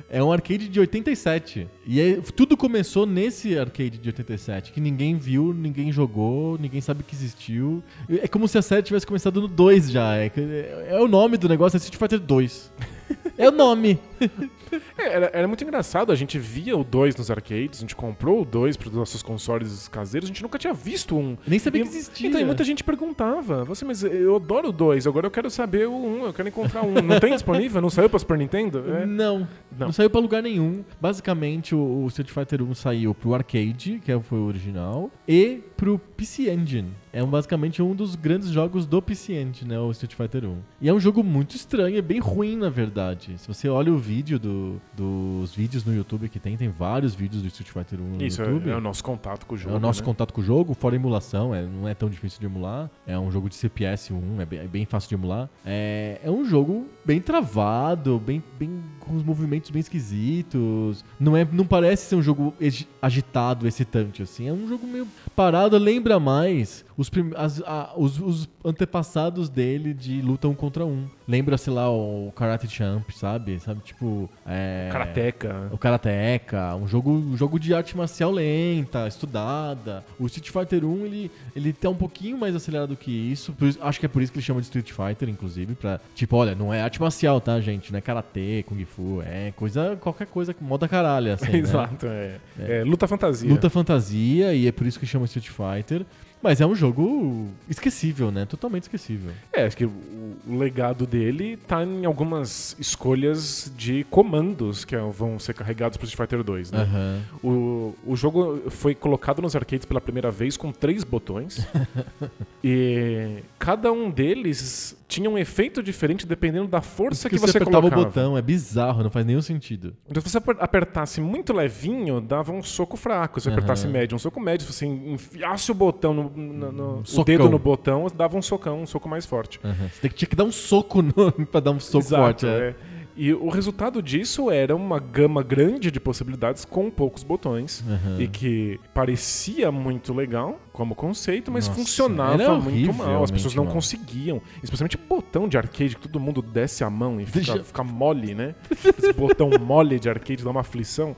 É 0.09 0.23
um 0.23 0.31
arcade 0.31 0.69
de 0.69 0.79
87. 0.79 1.69
E 1.87 2.01
é- 2.01 2.21
tudo 2.35 2.57
começou 2.57 3.07
nesse 3.07 3.57
arcade 3.57 3.97
de 3.99 4.09
87, 4.09 4.73
que 4.73 4.81
ninguém 4.81 5.17
viu, 5.17 5.55
ninguém 5.55 5.93
jogou, 5.93 6.59
ninguém 6.59 6.81
sabe 6.81 7.05
que 7.05 7.15
existiu. 7.15 7.83
É 8.09 8.27
como 8.27 8.49
se 8.49 8.59
a 8.59 8.63
série 8.63 8.83
tivesse 8.83 9.07
começado 9.07 9.41
no 9.41 9.47
2 9.49 9.91
já. 9.91 10.17
É, 10.17 10.29
que- 10.29 10.41
é 10.89 10.99
o 11.01 11.07
nome 11.07 11.37
do 11.37 11.49
negócio, 11.49 11.77
é 11.77 11.79
Street 11.79 11.97
Fighter 11.97 12.19
2. 12.19 12.73
é 13.39 13.49
o 13.49 13.53
nome. 13.53 13.99
É, 14.99 15.05
era, 15.15 15.31
era 15.33 15.49
muito 15.49 15.63
engraçado, 15.63 16.11
a 16.11 16.17
gente 16.17 16.39
via 16.41 16.77
o 16.77 16.83
2 16.83 17.15
nos 17.15 17.31
arcades, 17.31 17.79
a 17.79 17.81
gente 17.83 17.95
comprou 17.95 18.43
o 18.43 18.45
2 18.45 18.77
para 18.77 18.89
os 18.89 18.95
nossos 18.95 19.23
consoles 19.23 19.87
caseiros, 19.87 20.29
a 20.29 20.33
gente 20.33 20.43
nunca 20.43 20.59
tinha 20.59 20.75
visto 20.75 21.17
um. 21.17 21.37
Nem 21.47 21.59
sabia 21.59 21.81
E- 21.83 21.85
que 21.85 21.91
existia. 21.91 22.29
Então, 22.29 22.41
e 22.41 22.45
muita 22.45 22.65
gente 22.65 22.83
perguntava, 22.83 23.63
você, 23.65 23.85
mas 23.85 24.03
eu 24.03 24.35
adoro 24.37 24.71
o 24.71 24.73
2, 24.73 25.07
agora 25.07 25.25
eu 25.29 25.31
quero 25.31 25.49
saber 25.51 25.87
o 25.87 25.93
1, 25.93 25.95
um, 26.23 26.25
eu 26.27 26.33
quero 26.33 26.49
encontrar 26.49 26.83
um. 26.83 26.95
Não 27.01 27.21
tem 27.21 27.33
disponível? 27.33 27.81
Não 27.81 27.89
saiu 27.89 28.11
pra 28.11 28.19
Super 28.19 28.37
Nintendo? 28.37 28.85
É. 28.91 29.07
Não, 29.07 29.39
não, 29.39 29.49
Não. 29.87 29.93
saiu 29.93 30.11
pra 30.11 30.21
lugar 30.21 30.43
nenhum. 30.43 30.85
Basicamente, 31.01 31.76
o, 31.77 32.07
Street 32.09 32.31
Fighter 32.31 32.63
1 32.63 32.75
saiu 32.75 33.15
pro 33.15 33.35
arcade, 33.35 34.01
que 34.05 34.11
é- 34.13 34.21
foi 34.21 34.39
o 34.39 34.45
original, 34.47 35.11
e 35.29 35.61
pro 35.77 35.99
PC 35.99 36.51
Engine. 36.51 36.89
É 37.17 37.23
um, 37.25 37.29
basicamente 37.29 37.81
um 37.81 37.95
dos 37.95 38.15
grandes 38.15 38.51
jogos 38.51 38.85
do 38.85 39.03
Engine, 39.31 39.55
né, 39.67 39.79
o 39.79 39.91
Street 39.91 40.15
Fighter 40.15 40.45
1. 40.45 40.57
E 40.83 40.89
é 40.91 40.93
um 40.93 41.01
jogo 41.01 41.25
muito 41.25 41.57
estranho, 41.57 41.97
é 41.97 42.03
bem 42.03 42.19
ruim, 42.21 42.57
na 42.57 42.69
verdade. 42.69 43.37
Se 43.39 43.49
você 43.49 43.71
olha 43.71 43.91
o 43.91 43.97
vídeo 43.97 44.39
do- 44.39 44.77
dos 44.95 45.55
vídeos 45.55 45.83
no 45.83 45.95
YouTube 45.95 46.29
que 46.29 46.39
tem, 46.39 46.59
tem 46.59 46.69
vários 46.69 47.15
vídeos 47.15 47.41
do 47.41 47.49
Street 47.49 47.71
Fighter 47.71 47.99
1 48.03 48.17
no 48.19 48.23
Isso, 48.23 48.43
é, 48.43 48.45
YouTube. 48.47 48.69
é 48.71 48.77
o 48.77 48.81
nosso 48.83 49.03
contato 49.03 49.47
com 49.47 49.55
o 49.55 49.57
É 49.57 49.61
jogo. 49.63 49.77
o 49.77 49.81
nosso 49.81 50.01
né? 50.01 50.05
contato 50.05 50.35
com 50.35 50.43
o 50.43 50.45
jogo, 50.45 50.75
fora 50.75 50.95
emulação, 50.95 51.55
é, 51.55 51.63
não 51.63 51.89
é 51.89 51.95
tão 51.95 52.11
difícil 52.11 52.39
de 52.39 52.45
emular. 52.45 52.91
É 53.07 53.19
um 53.19 53.31
jogo 53.31 53.49
de 53.49 53.55
CPS 53.55 54.13
1, 54.13 54.41
é 54.43 54.45
bem, 54.45 54.59
é 54.59 54.67
bem 54.69 54.85
fácil 54.85 55.09
de 55.09 55.15
emular. 55.15 55.49
É, 55.65 56.21
é 56.23 56.31
um 56.31 56.45
jogo 56.45 56.87
bem 57.03 57.19
travado, 57.21 58.19
bem, 58.19 58.43
bem 58.59 58.71
com 59.01 59.17
os 59.17 59.23
movimentos 59.23 59.71
bem 59.71 59.81
esquisitos. 59.81 61.05
Não, 61.19 61.37
é, 61.37 61.47
não 61.51 61.65
parece 61.67 62.07
ser 62.11 62.17
um 62.17 62.23
jogo 62.23 62.53
agi- 62.61 62.89
agitado, 63.01 63.67
excitante, 63.67 64.23
assim. 64.23 64.49
É 64.49 64.53
um 64.53 64.69
jogo 64.69 64.87
meio 64.87 65.07
parado, 65.35 65.79
lembra 65.79 66.19
mais 66.21 66.85
os, 67.09 67.33
as- 67.37 67.63
a- 67.63 67.93
os, 67.97 68.19
os 68.21 68.49
antepassados 68.65 69.49
dele 69.49 69.93
de 69.95 70.21
luta 70.21 70.49
um 70.49 70.55
contra 70.55 70.85
um. 70.85 71.09
Lembra, 71.29 71.59
sei 71.59 71.73
lá, 71.73 71.91
o 71.91 72.33
Karate 72.37 72.69
Champ, 72.69 73.11
sabe? 73.11 73.59
Sabe, 73.59 73.81
tipo... 73.83 74.31
É... 74.47 74.89
Karateka. 74.93 75.69
O 75.73 75.79
Karateka, 75.79 76.77
um 76.77 76.87
jogo, 76.87 77.11
um 77.11 77.37
jogo 77.37 77.59
de 77.59 77.75
arte 77.75 77.97
marcial 77.97 78.31
lenta, 78.31 79.09
estudada. 79.09 80.05
O 80.19 80.27
Street 80.27 80.51
Fighter 80.51 80.85
1, 80.85 81.07
ele, 81.07 81.31
ele 81.55 81.73
tá 81.73 81.89
um 81.89 81.97
pouquinho 81.97 82.39
mais 82.39 82.55
acelerado 82.55 82.97
que 82.97 83.11
isso. 83.11 83.53
por 83.53 83.69
acho 83.81 83.99
que 83.99 84.07
é 84.07 84.09
por 84.09 84.23
isso 84.23 84.31
que 84.31 84.39
ele 84.39 84.45
chama 84.45 84.61
de 84.61 84.67
Street 84.67 84.93
Fighter, 84.93 85.29
inclusive, 85.29 85.75
pra... 85.75 86.01
Tipo, 86.15 86.37
olha, 86.37 86.55
não 86.55 86.73
é 86.73 86.81
arte 86.81 87.01
marcial, 87.01 87.41
tá, 87.41 87.61
gente? 87.61 87.91
Não 87.91 87.99
é 87.99 88.01
karatê, 88.01 88.65
kung 88.67 88.85
fu, 88.85 89.21
é 89.23 89.53
coisa, 89.57 89.97
qualquer 90.01 90.27
coisa, 90.27 90.55
moda 90.61 90.87
caralho, 90.87 91.33
assim, 91.33 91.51
né? 91.53 91.59
Exato, 91.59 92.07
é. 92.07 92.39
É, 92.59 92.85
Luta 92.85 93.09
fantasia. 93.09 93.51
Luta 93.51 93.69
fantasia, 93.69 94.55
e 94.55 94.67
é 94.67 94.73
por 94.73 94.87
isso 94.87 95.01
que 95.01 95.07
chama 95.07 95.25
Street 95.25 95.49
Fighter. 95.49 96.07
Mas 96.43 96.61
é 96.61 96.67
um 96.67 96.75
jogo 96.75 97.49
esquecível, 97.69 98.31
né? 98.31 98.45
Totalmente 98.45 98.85
esquecível. 98.85 99.33
É, 99.53 99.65
acho 99.65 99.77
que 99.77 99.85
o, 99.85 100.26
o 100.47 100.57
legado 100.59 101.07
dele 101.07 101.57
tá 101.57 101.85
em 101.85 102.05
algumas 102.05 102.77
escolhas 102.79 103.73
de 103.77 104.05
comandos 104.11 104.85
que 104.85 104.97
vão 104.97 105.39
ser 105.39 105.55
carregados 105.55 105.97
pro 105.97 106.07
Street 106.07 106.29
Fighter 106.29 106.43
2, 106.45 106.73
né? 106.73 106.81
Aham. 106.83 107.23
O, 107.43 107.95
o 108.07 108.17
jogo 108.17 108.71
foi 108.71 108.95
colocado 108.95 109.41
nos 109.41 109.55
arcades 109.55 109.85
pela 109.87 110.01
primeira 110.01 110.31
vez 110.31 110.57
com 110.57 110.73
três 110.73 111.05
botões. 111.05 111.67
e 112.63 113.43
cada 113.59 113.93
um 113.93 114.11
deles 114.11 114.97
tinha 115.09 115.31
um 115.31 115.39
efeito 115.39 115.83
diferente 115.83 116.27
dependendo 116.27 116.67
da 116.67 116.81
força 116.83 117.29
que, 117.29 117.37
Porque 117.37 117.51
você 117.53 117.59
apertava 117.59 117.81
colocava. 117.83 118.03
o 118.03 118.05
botão, 118.07 118.37
é 118.37 118.43
bizarro, 118.43 119.05
não 119.05 119.11
faz 119.11 119.25
nenhum 119.25 119.41
sentido. 119.43 119.95
Então, 120.11 120.21
se 120.21 120.29
você 120.31 120.39
aper- 120.39 120.57
apertasse 120.59 121.21
muito 121.21 121.53
levinho, 121.53 122.21
dava 122.21 122.53
um 122.53 122.63
soco 122.63 122.97
fraco. 122.97 123.39
Se 123.41 123.45
você 123.45 123.51
apertasse 123.51 123.87
médio, 123.87 124.17
um 124.17 124.19
soco 124.19 124.41
médio. 124.41 124.67
Se 124.67 124.73
você 124.73 124.87
enfiasse 124.87 125.71
o 125.71 125.75
botão 125.75 126.13
no, 126.13 126.29
no- 126.31 126.73
no- 126.73 127.03
o 127.17 127.25
dedo 127.25 127.49
no 127.49 127.59
botão, 127.59 128.07
dava 128.15 128.37
um 128.37 128.43
socão, 128.43 128.83
um 128.83 128.87
soco 128.87 129.09
mais 129.09 129.25
forte. 129.25 129.61
Aham. 129.65 129.89
Você 129.89 130.01
tem 130.01 130.11
que- 130.11 130.26
tinha 130.27 130.31
que 130.31 130.37
dar 130.37 130.45
um 130.45 130.53
soco 130.53 131.03
no, 131.03 131.33
pra 131.47 131.61
dar 131.61 131.71
um 131.71 131.81
soco 131.81 132.05
Exato, 132.05 132.23
forte. 132.23 132.47
É. 132.47 132.51
é. 132.69 132.75
E 133.19 133.33
o 133.33 133.49
resultado 133.49 134.03
disso 134.03 134.51
era 134.51 134.77
uma 134.77 134.99
gama 134.99 135.43
grande 135.43 135.91
de 135.91 135.99
possibilidades 135.99 136.67
com 136.67 136.91
poucos 136.91 137.23
botões. 137.23 137.83
Aham. 137.89 138.21
E 138.21 138.29
que 138.29 138.79
parecia 138.93 139.73
muito 139.73 140.13
legal 140.13 140.61
como 140.71 140.95
conceito, 140.95 141.51
mas 141.51 141.67
Nossa, 141.67 141.81
funcionava 141.81 142.61
muito 142.61 142.93
mal. 142.93 143.25
As 143.25 143.31
pessoas 143.31 143.55
não 143.55 143.65
mal. 143.65 143.73
conseguiam. 143.73 144.43
Especialmente 144.63 144.99
botão 144.99 145.49
de 145.49 145.57
arcade, 145.57 145.97
que 145.97 146.03
todo 146.03 146.21
mundo 146.21 146.43
desce 146.43 146.85
a 146.85 146.91
mão 146.91 147.19
e 147.19 147.25
fica, 147.25 147.39
Deixa- 147.39 147.65
fica 147.65 147.83
mole, 147.83 148.35
né? 148.35 148.55
Esse 148.71 149.15
botão 149.15 149.49
mole 149.59 149.99
de 149.99 150.11
arcade 150.11 150.45
dá 150.45 150.51
uma 150.51 150.61
aflição. 150.61 151.17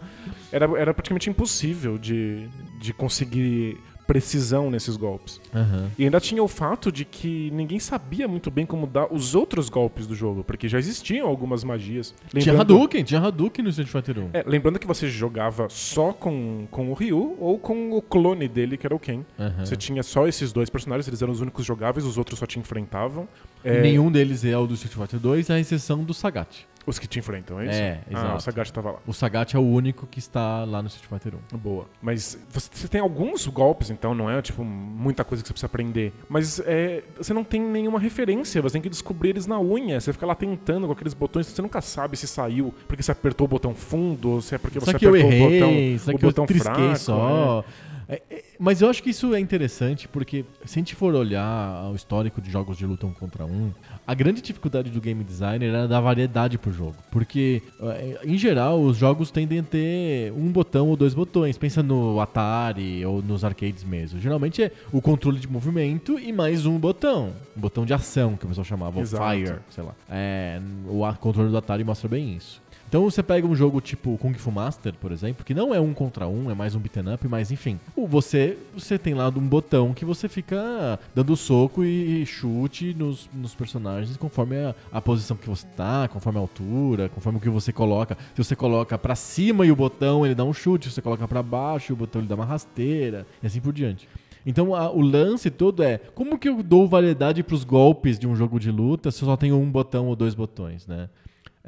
Era, 0.52 0.66
era 0.78 0.94
praticamente 0.94 1.28
impossível 1.28 1.98
de, 1.98 2.48
de 2.78 2.92
conseguir 2.92 3.76
precisão 4.08 4.70
nesses 4.70 4.96
golpes. 4.96 5.38
Aham. 5.54 5.90
E 5.98 6.04
ainda 6.04 6.18
tinha 6.18 6.42
o 6.42 6.48
fato 6.48 6.90
de 6.90 7.04
que 7.04 7.50
ninguém 7.52 7.78
sabia 7.78 8.26
muito 8.26 8.50
bem 8.50 8.64
como 8.64 8.86
dar 8.86 9.12
os 9.12 9.34
outros 9.34 9.68
golpes 9.68 10.06
do 10.06 10.14
jogo, 10.14 10.42
porque 10.42 10.66
já 10.66 10.78
existiam 10.78 11.28
algumas 11.28 11.62
magias. 11.62 12.14
Tinha 12.30 12.52
Lembrando- 12.54 12.74
Hadouken, 12.74 13.04
tinha 13.04 13.20
Hadouken 13.20 13.62
no 13.62 13.68
Street 13.70 13.88
Fighter 13.90 14.18
1. 14.18 14.30
É, 14.32 14.42
lembrando 14.46 14.78
que 14.78 14.86
você 14.86 15.08
jogava 15.08 15.68
só 15.68 16.12
com, 16.14 16.66
com 16.70 16.90
o 16.90 16.94
Ryu 16.94 17.36
ou 17.38 17.58
com 17.58 17.92
o 17.92 18.00
clone 18.00 18.48
dele, 18.48 18.78
que 18.78 18.86
era 18.86 18.96
o 18.96 18.98
Ken. 18.98 19.20
Aham. 19.38 19.64
Você 19.64 19.76
tinha 19.76 20.02
só 20.02 20.26
esses 20.26 20.52
dois 20.52 20.70
personagens, 20.70 21.06
eles 21.06 21.20
eram 21.20 21.32
os 21.32 21.42
únicos 21.42 21.66
jogáveis, 21.66 22.06
os 22.06 22.16
outros 22.16 22.38
só 22.38 22.46
te 22.46 22.58
enfrentavam. 22.58 23.28
É, 23.64 23.80
Nenhum 23.82 24.10
deles 24.10 24.44
é 24.44 24.56
o 24.56 24.66
do 24.66 24.74
Street 24.74 24.94
Fighter 24.94 25.18
2, 25.20 25.50
à 25.50 25.58
exceção 25.58 26.02
do 26.04 26.14
Sagat. 26.14 26.66
Os 26.86 26.98
que 26.98 27.06
te 27.06 27.18
enfrentam, 27.18 27.60
é 27.60 27.64
isso? 27.66 27.74
É, 27.78 28.00
Ah, 28.06 28.12
exato. 28.18 28.36
o 28.36 28.40
Sagat 28.40 28.72
tava 28.72 28.90
lá. 28.92 28.98
O 29.06 29.12
Sagat 29.12 29.54
é 29.54 29.58
o 29.58 29.62
único 29.62 30.06
que 30.06 30.18
está 30.18 30.64
lá 30.64 30.80
no 30.80 30.88
Street 30.88 31.06
Fighter 31.06 31.38
1. 31.52 31.58
Boa. 31.58 31.84
Mas 32.00 32.38
você, 32.50 32.70
você 32.72 32.88
tem 32.88 32.98
alguns 32.98 33.46
golpes, 33.46 33.90
então, 33.90 34.14
não 34.14 34.30
é 34.30 34.40
tipo 34.40 34.64
muita 34.64 35.22
coisa 35.22 35.42
que 35.44 35.48
você 35.48 35.52
precisa 35.52 35.66
aprender. 35.66 36.14
Mas 36.30 36.58
é, 36.60 37.02
você 37.18 37.34
não 37.34 37.44
tem 37.44 37.60
nenhuma 37.60 38.00
referência, 38.00 38.62
você 38.62 38.72
tem 38.72 38.80
que 38.80 38.88
descobrir 38.88 39.28
eles 39.30 39.46
na 39.46 39.60
unha. 39.60 40.00
Você 40.00 40.14
fica 40.14 40.24
lá 40.24 40.34
tentando 40.34 40.86
com 40.86 40.92
aqueles 40.94 41.12
botões, 41.12 41.46
você 41.46 41.60
nunca 41.60 41.82
sabe 41.82 42.16
se 42.16 42.26
saiu 42.26 42.72
porque 42.86 43.02
você 43.02 43.12
apertou 43.12 43.44
o 43.44 43.48
botão 43.48 43.74
fundo, 43.74 44.30
ou 44.30 44.40
se 44.40 44.54
é 44.54 44.58
porque 44.58 44.80
você 44.80 44.92
Só 44.92 44.98
que 44.98 45.04
eu 45.04 45.10
apertou 45.10 45.30
errei, 45.30 45.46
o 45.58 45.60
botão, 45.60 45.98
só 45.98 46.10
o 46.10 46.18
botão 46.18 46.46
fraco. 46.46 46.96
só. 46.96 47.64
É, 47.68 47.87
é, 48.08 48.22
mas 48.58 48.80
eu 48.80 48.88
acho 48.88 49.02
que 49.02 49.10
isso 49.10 49.34
é 49.34 49.40
interessante 49.40 50.08
porque 50.08 50.44
se 50.64 50.78
a 50.78 50.80
gente 50.80 50.94
for 50.94 51.14
olhar 51.14 51.90
o 51.90 51.94
histórico 51.94 52.40
de 52.40 52.50
jogos 52.50 52.78
de 52.78 52.86
luta 52.86 53.06
um 53.06 53.12
contra 53.12 53.44
um, 53.44 53.70
a 54.06 54.14
grande 54.14 54.40
dificuldade 54.40 54.90
do 54.90 55.00
game 55.00 55.22
designer 55.22 55.68
era 55.68 55.86
dar 55.86 56.00
variedade 56.00 56.56
pro 56.56 56.72
jogo. 56.72 56.96
Porque, 57.10 57.62
eh, 57.82 58.18
em 58.24 58.38
geral, 58.38 58.80
os 58.80 58.96
jogos 58.96 59.30
tendem 59.30 59.58
a 59.58 59.62
ter 59.62 60.32
um 60.32 60.50
botão 60.50 60.88
ou 60.88 60.96
dois 60.96 61.12
botões. 61.12 61.58
Pensa 61.58 61.82
no 61.82 62.18
Atari 62.18 63.04
ou 63.04 63.20
nos 63.20 63.44
arcades 63.44 63.84
mesmo. 63.84 64.18
Geralmente 64.18 64.62
é 64.62 64.72
o 64.90 65.02
controle 65.02 65.38
de 65.38 65.46
movimento 65.46 66.18
e 66.18 66.32
mais 66.32 66.64
um 66.64 66.78
botão. 66.78 67.32
Um 67.54 67.60
botão 67.60 67.84
de 67.84 67.92
ação, 67.92 68.36
que 68.36 68.46
o 68.46 68.48
pessoal 68.48 68.64
chamava, 68.64 69.00
Exato. 69.00 69.30
Fire, 69.30 69.56
sei 69.68 69.84
lá. 69.84 69.94
É, 70.08 70.58
o 70.86 71.12
controle 71.16 71.50
do 71.50 71.58
Atari 71.58 71.84
mostra 71.84 72.08
bem 72.08 72.34
isso. 72.34 72.62
Então 72.88 73.04
você 73.04 73.22
pega 73.22 73.46
um 73.46 73.54
jogo 73.54 73.82
tipo 73.82 74.16
Kung 74.16 74.32
Fu 74.32 74.50
Master, 74.50 74.94
por 74.94 75.12
exemplo, 75.12 75.44
que 75.44 75.52
não 75.52 75.74
é 75.74 75.80
um 75.80 75.92
contra 75.92 76.26
um, 76.26 76.50
é 76.50 76.54
mais 76.54 76.74
um 76.74 76.80
beaten 76.80 77.12
up, 77.12 77.28
mas 77.28 77.50
enfim. 77.52 77.78
Você, 77.94 78.56
você 78.72 78.96
tem 78.98 79.12
lá 79.12 79.28
um 79.28 79.46
botão 79.46 79.92
que 79.92 80.06
você 80.06 80.26
fica 80.26 80.98
dando 81.14 81.36
soco 81.36 81.84
e 81.84 82.24
chute 82.24 82.94
nos, 82.94 83.28
nos 83.34 83.54
personagens 83.54 84.16
conforme 84.16 84.56
a, 84.56 84.74
a 84.90 85.02
posição 85.02 85.36
que 85.36 85.46
você 85.46 85.66
tá, 85.76 86.08
conforme 86.08 86.38
a 86.38 86.40
altura, 86.40 87.10
conforme 87.10 87.36
o 87.36 87.42
que 87.42 87.50
você 87.50 87.74
coloca. 87.74 88.16
Se 88.34 88.42
você 88.42 88.56
coloca 88.56 88.96
pra 88.96 89.14
cima 89.14 89.66
e 89.66 89.70
o 89.70 89.76
botão 89.76 90.24
ele 90.24 90.34
dá 90.34 90.44
um 90.44 90.54
chute, 90.54 90.88
se 90.88 90.94
você 90.94 91.02
coloca 91.02 91.28
pra 91.28 91.42
baixo 91.42 91.92
e 91.92 91.94
o 91.94 91.96
botão 91.96 92.22
ele 92.22 92.28
dá 92.28 92.36
uma 92.36 92.46
rasteira, 92.46 93.26
e 93.42 93.46
assim 93.46 93.60
por 93.60 93.74
diante. 93.74 94.08
Então 94.46 94.74
a- 94.74 94.90
o 94.90 95.02
lance 95.02 95.50
todo 95.50 95.82
é 95.82 95.98
como 96.14 96.38
que 96.38 96.48
eu 96.48 96.62
dou 96.62 96.88
variedade 96.88 97.42
pros 97.42 97.64
golpes 97.64 98.18
de 98.18 98.26
um 98.26 98.34
jogo 98.34 98.58
de 98.58 98.70
luta 98.70 99.10
se 99.10 99.22
eu 99.22 99.26
só 99.28 99.36
tenho 99.36 99.58
um 99.58 99.70
botão 99.70 100.06
ou 100.06 100.16
dois 100.16 100.34
botões, 100.34 100.86
né? 100.86 101.10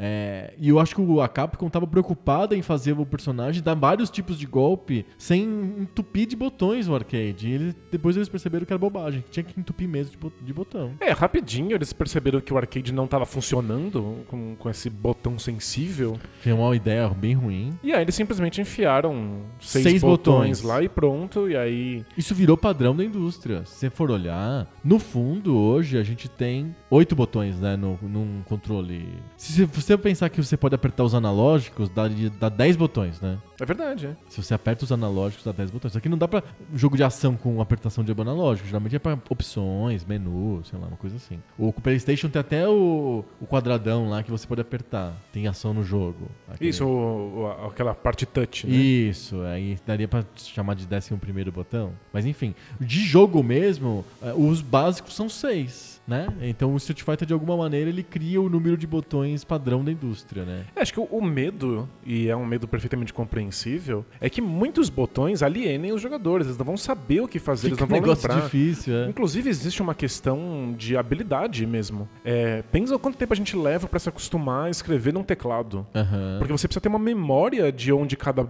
É, 0.03 0.55
e 0.59 0.69
eu 0.71 0.79
acho 0.81 0.95
que 0.95 1.01
o- 1.03 1.21
a 1.21 1.29
Capcom 1.29 1.69
tava 1.69 1.87
preocupada 1.87 2.57
em 2.57 2.63
fazer 2.63 2.93
o 2.99 3.05
personagem 3.05 3.63
dar 3.63 3.75
vários 3.75 4.09
tipos 4.09 4.39
de 4.39 4.47
golpe 4.47 5.05
sem 5.19 5.43
entupir 5.81 6.27
de 6.27 6.35
botões 6.35 6.89
o 6.89 6.95
arcade. 6.95 7.49
E 7.49 7.53
eles- 7.53 7.77
depois 7.93 8.17
eles 8.17 8.29
perceberam 8.29 8.65
que 8.65 8.73
era 8.73 8.79
bobagem, 8.79 9.21
que 9.21 9.29
tinha 9.31 9.45
que 9.45 9.59
entupir 9.61 9.87
mesmo 9.87 10.13
de, 10.13 10.17
bo- 10.17 10.33
de 10.41 10.53
botão. 10.55 10.93
É, 11.01 11.11
rapidinho 11.13 11.75
eles 11.75 11.93
perceberam 11.93 12.41
que 12.41 12.53
o 12.53 12.57
arcade 12.57 12.93
não 12.93 13.07
tava 13.07 13.27
funcionando 13.27 14.25
com, 14.29 14.57
com 14.57 14.71
esse 14.71 14.89
botão 14.89 15.39
sensível. 15.39 16.19
Foi 16.43 16.53
uma 16.53 16.75
ideia 16.75 17.07
bem 17.09 17.35
ruim. 17.35 17.73
E 17.83 17.93
aí 17.93 18.01
eles 18.03 18.15
simplesmente 18.15 18.61
enfiaram 18.61 19.43
seis, 19.61 19.83
Seis 19.85 20.01
botões, 20.01 20.61
botões. 20.61 20.63
lá 20.63 20.83
e 20.83 20.89
pronto. 20.89 21.49
E 21.49 21.57
aí. 21.57 22.05
Isso 22.17 22.35
virou 22.35 22.57
padrão 22.57 22.97
da 22.97 23.05
indústria. 23.05 23.65
Se 23.67 23.75
você 23.81 23.91
for 23.91 24.11
olhar, 24.11 24.67
no 24.83 24.99
fundo, 24.99 25.57
hoje 25.57 25.99
a 25.99 26.03
gente 26.03 26.29
tem 26.29 26.75
oito 26.91 27.15
botões, 27.15 27.59
né, 27.61 27.77
no, 27.77 27.99
num 28.03 28.43
controle. 28.47 29.07
Se 29.37 29.65
você 29.67 29.90
pensar 29.99 30.29
que 30.29 30.43
você 30.43 30.57
pode 30.57 30.75
apertar 30.75 31.05
os 31.05 31.15
analógicos, 31.15 31.89
dá, 31.89 32.05
dá 32.39 32.49
10 32.49 32.77
botões, 32.77 33.21
né? 33.21 33.39
É 33.61 33.65
verdade, 33.65 34.07
é. 34.07 34.17
Se 34.29 34.43
você 34.43 34.55
aperta 34.55 34.85
os 34.85 34.93
analógicos, 34.93 35.45
dá 35.45 35.53
10 35.53 35.71
botões. 35.71 35.95
Aqui 35.97 36.09
não 36.09 36.17
dá 36.17 36.27
pra 36.27 36.43
jogo 36.75 36.97
de 36.97 37.03
ação 37.05 37.37
com 37.37 37.61
apertação 37.61 38.03
de 38.03 38.11
analógico. 38.13 38.67
Geralmente 38.67 38.97
é 38.97 38.99
pra 38.99 39.19
opções, 39.29 40.05
menu, 40.05 40.63
sei 40.65 40.79
lá, 40.79 40.87
uma 40.87 40.97
coisa 40.97 41.17
assim. 41.17 41.39
O 41.59 41.73
PlayStation 41.73 42.29
tem 42.29 42.41
até 42.41 42.67
o, 42.69 43.25
o 43.41 43.47
quadradão 43.47 44.09
lá 44.09 44.23
que 44.23 44.31
você 44.31 44.47
pode 44.47 44.61
apertar. 44.61 45.15
Tem 45.33 45.47
ação 45.47 45.73
no 45.75 45.83
jogo. 45.85 46.29
Aquele- 46.49 46.71
Isso, 46.71 46.85
o- 46.87 47.43
o- 47.43 47.67
aquela 47.69 47.95
parte 47.95 48.25
touch, 48.27 48.67
né? 48.67 48.75
Isso, 48.75 49.41
aí 49.43 49.79
daria 49.87 50.09
pra 50.09 50.25
chamar 50.37 50.75
de 50.75 50.87
11 50.87 51.17
primeiro 51.17 51.53
botão. 51.53 51.93
Mas 52.13 52.25
enfim, 52.27 52.55
de 52.81 53.01
jogo 53.01 53.43
mesmo, 53.43 54.05
eh, 54.23 54.33
os 54.37 54.61
básicos 54.61 55.15
são 55.15 55.29
seis, 55.29 56.00
né? 56.11 56.27
Então 56.43 56.75
o 56.75 56.77
Street 56.77 57.03
Fighter, 57.03 57.25
de 57.27 57.33
alguma 57.33 57.57
maneira, 57.57 57.89
ele 57.89 58.03
cria 58.03 58.41
o 58.43 58.49
número 58.51 58.77
de 58.77 58.85
botões 58.87 59.45
padrão 59.45 59.85
da 59.85 59.93
indústria, 59.93 60.45
né? 60.45 60.65
É, 60.75 60.81
Acho 60.83 60.93
que 60.93 60.99
o, 61.01 61.05
o 61.05 61.23
medo, 61.25 61.89
e 62.05 62.29
é 62.29 62.35
um 62.37 62.45
medo 62.45 62.67
perfeitamente 62.67 63.13
compreensível, 63.13 64.05
é 64.21 64.29
que 64.29 64.41
muitos 64.41 64.91
botões 64.91 65.43
alienem 65.43 65.93
os 65.93 66.03
jogadores. 66.03 66.49
Eles 66.49 66.59
não 66.59 66.67
vão 66.67 66.77
saber 66.77 67.21
o 67.21 67.29
que 67.29 67.39
fazer, 67.39 67.69
Fica 67.71 67.75
eles 67.75 67.81
não 67.81 67.87
vão 67.87 68.01
negócio 68.01 68.29
lembrar. 68.29 68.45
difícil, 68.45 68.95
é. 68.95 69.09
Inclusive, 69.09 69.49
existe 69.49 69.81
uma 69.81 69.95
questão 69.95 70.75
de 70.77 70.97
habilidade 70.97 71.65
mesmo. 71.65 72.09
É, 72.25 72.63
pensa 72.73 72.99
quanto 72.99 73.17
tempo 73.17 73.33
a 73.33 73.37
gente 73.37 73.57
leva 73.57 73.87
pra 73.87 74.01
se 74.01 74.09
acostumar 74.09 74.67
a 74.67 74.71
escrever 74.71 75.13
num 75.15 75.23
teclado. 75.23 75.87
Aham. 75.95 76.37
Porque 76.39 76.53
você 76.53 76.67
precisa 76.67 76.81
ter 76.81 76.89
uma 76.89 76.99
memória 76.99 77.71
de 77.71 77.93
onde 77.93 78.17
cada 78.17 78.43
uh, 78.43 78.49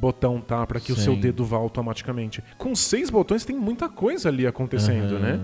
botão 0.00 0.40
tá 0.40 0.66
pra 0.66 0.80
que 0.80 0.92
o 0.92 0.96
Sim. 0.96 1.02
seu 1.02 1.16
dedo 1.16 1.44
vá 1.44 1.58
automaticamente. 1.58 2.42
Com 2.56 2.74
seis 2.74 3.10
botões 3.10 3.44
tem 3.44 3.54
muita 3.54 3.88
coisa 3.88 4.28
ali 4.30 4.46
acontecendo, 4.46 5.16
Aham. 5.16 5.18
né? 5.36 5.40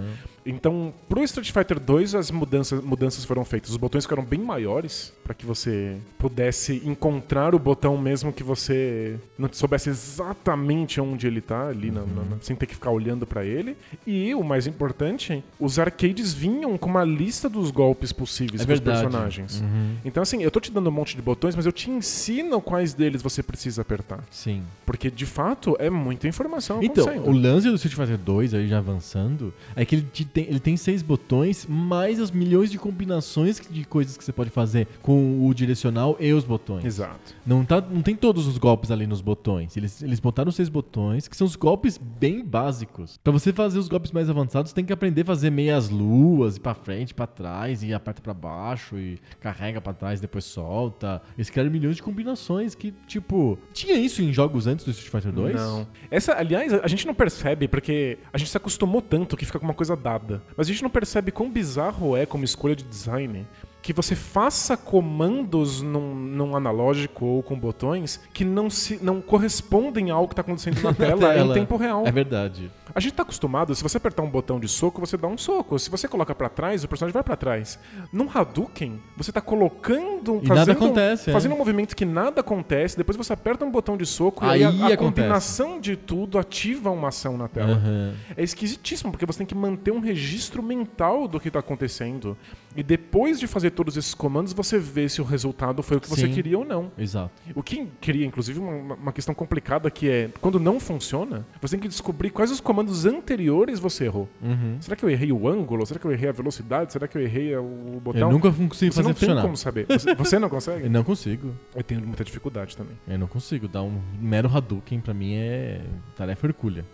Então, 0.51 0.93
pro 1.09 1.23
Street 1.25 1.51
Fighter 1.53 1.79
2 1.79 2.15
as 2.15 2.31
mudanças, 2.31 2.83
mudanças 2.83 3.25
foram 3.25 3.45
feitas. 3.45 3.71
Os 3.71 3.77
botões 3.77 4.05
ficaram 4.05 4.25
bem 4.25 4.41
maiores 4.41 5.13
pra 5.23 5.35
que 5.35 5.45
você 5.45 5.97
pudesse 6.19 6.83
encontrar 6.85 7.55
o 7.55 7.59
botão 7.59 7.97
mesmo 7.99 8.33
que 8.33 8.43
você 8.43 9.17
não 9.39 9.49
soubesse 9.53 9.91
exatamente 9.91 11.01
onde 11.01 11.27
ele 11.27 11.41
tá 11.41 11.69
ali, 11.69 11.91
na- 11.91 12.01
na- 12.03 12.39
sem 12.41 12.57
ter 12.57 12.67
que 12.67 12.75
ficar 12.75 12.91
olhando 12.91 13.27
pra 13.27 13.45
ele. 13.45 13.77
E 14.07 14.35
o 14.35 14.43
mais 14.43 14.67
importante, 14.67 15.43
os 15.59 15.79
arcades 15.79 16.33
vinham 16.33 16.77
com 16.79 16.89
uma 16.89 17.05
lista 17.05 17.49
dos 17.49 17.71
golpes 17.71 18.13
possíveis 18.13 18.63
É 18.63 18.65
verdade. 18.65 19.01
personagens. 19.03 19.61
Uhum. 19.61 19.97
Então, 20.05 20.23
assim, 20.23 20.43
eu 20.43 20.51
tô 20.51 20.61
te 20.61 20.71
dando 20.73 20.89
um 20.89 20.93
monte 20.93 21.15
de 21.17 21.23
botões, 21.23 21.55
mas 21.55 21.67
eu 21.67 21.73
te 21.73 21.91
ensino 21.91 22.61
quais 22.61 22.95
deles 22.95 23.21
você 23.23 23.43
precisa 23.43 23.83
apertar. 23.83 24.25
Sim. 24.31 24.63
Porque, 24.87 25.11
de 25.11 25.27
fato, 25.27 25.77
é 25.79 25.91
muita 25.91 26.27
informação 26.27 26.83
Então, 26.83 27.07
o 27.25 27.33
lance 27.33 27.69
do 27.69 27.75
Street 27.75 27.95
Fighter 27.95 28.19
2, 28.19 28.55
aí 28.55 28.67
já 28.69 28.79
avançando, 28.79 29.53
é 29.77 29.85
que 29.85 29.95
ele 29.97 30.07
te 30.13 30.25
tem, 30.39 30.47
ele 30.49 30.61
tem 30.61 30.77
seis 30.77 31.03
botões, 31.03 31.67
mais 31.67 32.21
as 32.21 32.31
milhões 32.31 32.71
de 32.71 32.79
combinações 32.79 33.61
de 33.69 33.85
coisas 33.85 34.17
que 34.17 34.25
você 34.25 34.33
pode 34.33 34.51
fazer 34.51 34.87
com 35.03 35.45
o 35.47 35.53
direcional 35.53 36.17
e 36.21 36.33
os 36.33 36.45
botões. 36.45 36.85
Exato. 36.85 37.35
Não, 37.45 37.65
tá, 37.65 37.81
não 37.81 38.03
tem 38.03 38.15
todos 38.15 38.47
os 38.47 38.57
golpes 38.57 38.91
ali 38.91 39.07
nos 39.07 39.21
botões. 39.21 39.77
Eles, 39.77 40.03
eles 40.03 40.21
botaram 40.21 40.53
seis 40.53 40.69
botões, 40.69 41.27
que 41.27 41.37
são 41.37 41.47
os 41.47 41.57
golpes 41.57 41.99
bem 41.99 42.45
básicos. 42.45 43.19
Pra 43.23 43.33
você 43.33 43.53
fazer 43.53 43.79
os 43.79 43.89
golpes 43.89 44.13
mais 44.13 44.31
avançados, 44.31 44.73
tem 44.73 44.85
que 44.85 44.93
aprender 44.93 45.23
a 45.23 45.25
fazer 45.25 45.51
meias 45.51 45.91
luas, 45.91 46.57
ir 46.57 46.61
pra 46.61 46.75
frente, 46.75 47.13
pra 47.13 47.27
trás, 47.27 47.83
e 47.83 47.93
aperta 47.93 48.23
pra 48.23 48.35
baixo, 48.35 48.97
e 48.97 49.19
carrega 49.41 49.81
pra 49.81 49.93
trás, 49.93 50.21
depois 50.21 50.45
solta. 50.45 51.21
Eles 51.37 51.51
criaram 51.51 51.71
milhões 51.71 51.97
de 51.97 52.03
combinações 52.03 52.75
que, 52.75 52.93
tipo. 53.07 53.59
Tinha 53.73 53.97
isso 53.97 54.23
em 54.23 54.33
jogos 54.33 54.67
antes 54.67 54.85
do 54.85 54.91
Street 54.93 55.11
Fighter 55.11 55.33
2? 55.33 55.57
Não. 55.57 55.87
Essa, 56.11 56.35
aliás, 56.35 56.73
a 56.73 56.87
gente 56.87 57.07
não 57.07 57.15
percebe 57.15 57.67
porque 57.67 58.19
a 58.33 58.39
gente 58.39 58.51
se 58.51 58.57
acostumou 58.57 59.03
tanto 59.03 59.37
que 59.37 59.45
fica 59.45 59.59
com 59.59 59.65
uma 59.65 59.75
coisa 59.75 59.97
dada. 59.97 60.28
Mas 60.57 60.67
a 60.67 60.71
gente 60.71 60.83
não 60.83 60.91
percebe 60.91 61.33
quão 61.33 61.51
bizarro 61.51 62.17
é 62.17 62.27
como 62.27 62.45
escolha 62.45 62.77
de 62.77 62.85
design 62.85 63.47
que 63.89 63.93
você 63.95 64.15
faça 64.15 64.77
comandos 64.77 65.81
num, 65.81 66.15
num 66.15 66.55
analógico 66.55 67.25
ou 67.25 67.43
com 67.43 67.59
botões 67.59 68.21
que 68.35 68.45
não, 68.45 68.69
se, 68.69 69.03
não 69.03 69.19
correspondem 69.19 70.11
ao 70.11 70.29
que 70.29 70.35
está 70.35 70.43
acontecendo 70.43 70.79
na 70.85 70.93
tela, 70.93 71.35
em 71.39 71.55
tempo 71.55 71.75
real. 71.79 72.07
É 72.07 72.13
verdade. 72.13 72.71
A 72.95 73.01
gente 73.01 73.15
tá 73.15 73.23
acostumado, 73.23 73.75
se 73.75 73.83
você 73.83 73.97
apertar 73.97 74.23
um 74.23 74.29
botão 74.29 74.61
de 74.61 74.69
soco, 74.69 75.01
você 75.01 75.17
dá 75.17 75.27
um 75.27 75.39
soco. 75.39 75.79
Se 75.79 75.89
você 75.89 76.07
coloca 76.07 76.35
pra 76.35 76.51
trás, 76.51 76.85
o 76.85 76.89
personagem 76.89 77.15
vai 77.15 77.23
pra 77.23 77.35
trás. 77.35 77.79
Num 78.13 78.29
Hadouken, 78.33 79.01
você 79.17 79.33
tá 79.33 79.41
colocando, 79.41 80.41
E 80.43 80.47
fazendo, 80.47 80.55
nada 80.55 80.73
acontece, 80.73 81.31
é. 81.31 81.33
fazendo 81.33 81.55
um 81.55 81.59
movimento 81.59 81.97
que 81.97 82.05
nada 82.05 82.43
acontece, 82.43 82.95
depois 82.95 83.17
você 83.17 83.33
aperta 83.33 83.65
um 83.65 83.71
botão 83.71 83.97
de 83.97 84.05
soco 84.05 84.45
Aí 84.45 84.61
e 84.61 84.65
a, 84.65 84.89
a 84.89 84.97
combinação 84.99 85.81
de 85.81 85.97
tudo 85.97 86.39
ativa 86.39 86.91
uma 86.91 87.09
ação 87.09 87.39
na 87.39 87.49
tela. 87.49 87.73
Aham. 87.73 88.15
É 88.37 88.43
esquisitíssimo, 88.43 89.11
porque 89.13 89.25
você 89.25 89.39
tem 89.39 89.47
que 89.47 89.55
manter 89.55 89.93
um 89.93 90.01
registro 90.01 90.63
mental 90.63 91.27
do 91.27 91.41
que 91.41 91.51
tá 91.51 91.61
acontecendo. 91.61 92.37
E 92.77 92.83
depois 92.83 93.41
de 93.41 93.47
fazer 93.47 93.71
todos 93.79 93.97
esses 93.97 94.13
comandos, 94.13 94.53
você 94.53 94.77
vê 94.77 95.09
se 95.09 95.21
o 95.21 95.25
resultado 95.25 95.85
foi 95.85 95.99
o 95.99 96.01
que 96.01 96.09
você 96.09 96.27
Sim. 96.27 96.33
queria 96.33 96.59
ou 96.59 96.65
não. 96.65 96.91
Exato. 96.99 97.31
O 97.55 97.63
que 97.63 97.87
cria, 98.01 98.27
inclusive, 98.27 98.59
uma, 98.59 98.95
uma 98.97 99.13
questão 99.13 99.33
complicada 99.33 99.89
que 99.89 100.11
é, 100.11 100.31
quando 100.41 100.59
não 100.59 100.81
funciona, 100.81 101.47
você 101.63 101.77
tem 101.77 101.81
que 101.83 101.87
descobrir 101.87 102.31
quais 102.31 102.51
os 102.51 102.61
comandos 102.61 103.07
anteriores 103.07 103.79
você 103.79 104.07
errou. 104.07 104.29
Uhum. 104.43 104.79
Será 104.81 104.97
que 104.97 105.05
eu 105.05 105.09
errei 105.09 105.31
o 105.31 105.47
ângulo? 105.49 105.87
Será 105.87 106.01
que 106.01 106.07
eu 106.07 106.11
errei 106.11 106.29
a 106.29 106.33
velocidade? 106.33 106.93
Será 106.93 107.07
que 107.07 107.17
eu 107.17 107.23
errei 107.23 107.57
o 107.57 108.01
botão? 108.03 108.21
Eu 108.23 108.33
nunca 108.33 108.51
consigo 108.51 108.93
você 108.93 108.97
fazer 108.97 109.03
não 109.03 109.15
tem 109.15 109.21
funcionar. 109.21 109.43
como 109.43 109.57
saber. 109.57 109.87
Você, 109.89 110.13
você 110.17 110.39
não 110.41 110.47
Eu 110.47 110.51
consegue? 110.51 110.89
não 110.89 111.05
consigo. 111.05 111.55
Eu 111.73 111.85
tenho 111.85 112.01
muita 112.05 112.25
dificuldade 112.25 112.77
também. 112.77 112.97
Eu 113.07 113.17
não 113.17 113.29
consigo. 113.29 113.69
Dar 113.69 113.83
um 113.85 114.01
mero 114.21 114.51
Hadouken 114.53 114.99
pra 114.99 115.15
mim 115.15 115.35
é 115.35 115.83
tarefa 116.17 116.49
hercúlea. 116.49 116.85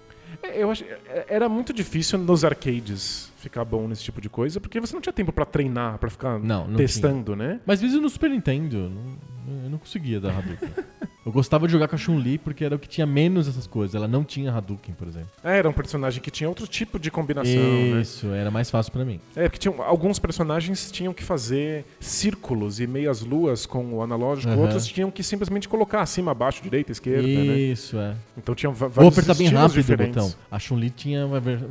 É, 0.45 0.63
Eu 0.63 0.71
acho 0.71 0.85
é, 0.85 1.25
era 1.29 1.49
muito 1.49 1.73
difícil 1.73 2.19
nos 2.19 2.45
arcades 2.45 3.33
ficar 3.39 3.65
bom 3.65 3.87
nesse 3.89 4.03
tipo 4.03 4.21
de 4.21 4.29
coisa, 4.29 4.61
porque 4.61 4.81
você 4.81 4.95
não 4.95 5.01
tinha 5.01 5.13
tempo 5.13 5.33
pra 5.33 5.45
treinar, 5.45 5.99
pra 5.99 6.09
ficar 6.11 6.39
Não, 6.39 6.67
não 6.67 6.77
testando, 6.77 7.35
né? 7.37 7.61
Mas 7.67 7.81
vezes 7.81 8.01
no 8.01 8.09
Super 8.09 8.31
Nintendo, 8.31 8.91
não- 8.91 9.63
eu 9.65 9.71
não 9.71 9.79
conseguia 9.79 10.19
dar 10.21 10.39
Hadouken. 10.39 10.71
Eu 11.25 11.33
gostava 11.33 11.67
de 11.67 11.73
jogar 11.73 11.89
com 11.89 11.95
a 11.95 11.99
Chun-Li 11.99 12.39
porque 12.39 12.65
era 12.65 12.75
o 12.75 12.79
que 12.79 12.89
tinha 12.89 13.07
menos 13.07 13.49
essas 13.49 13.67
coisas. 13.67 13.95
Ela 13.95 14.07
não 14.09 14.25
tinha 14.25 14.53
Hadouken, 14.53 14.95
por 14.95 15.09
exemplo. 15.09 15.29
É, 15.43 15.59
Era 15.59 15.69
um 15.69 15.73
personagem 15.73 16.21
que 16.23 16.31
tinha 16.31 16.49
outro 16.49 16.67
tipo 16.67 16.99
de 16.99 17.11
combinação, 17.11 17.53
né? 17.55 18.01
Isso, 18.01 18.27
era 18.29 18.51
mais 18.51 18.71
fácil 18.71 18.93
pra 18.93 19.05
mim. 19.05 19.21
É, 19.35 19.45
porque 19.45 19.59
tinham, 19.59 19.83
alguns 19.83 20.19
personagens 20.19 20.91
tinham 20.91 21.13
que 21.15 21.23
fazer 21.23 21.85
círculos 22.01 22.81
e 22.81 22.87
meias 22.87 23.21
luas 23.23 23.67
com 23.67 23.95
o 23.95 24.03
analógico, 24.03 24.53
Aham. 24.53 24.63
outros 24.63 24.87
tinham 24.87 25.11
que 25.11 25.23
simplesmente 25.23 25.69
colocar 25.69 26.01
acima, 26.03 26.31
abaixo, 26.33 26.63
direita, 26.63 26.93
esquerda, 26.93 27.27
né? 27.27 27.59
Isso, 27.59 27.99
é. 27.99 28.15
Então 28.37 28.55
tinha 28.55 28.71
va- 28.71 28.87
Ou 28.87 28.93
vários 28.93 29.15
apertar 29.19 29.35
bem 29.35 29.49
rápido 29.49 29.77
diferentes. 29.77 30.17
o 30.23 30.27
botão. 30.29 30.39
A 30.51 30.59
Chun-Li 30.59 30.91
tinha 30.91 31.27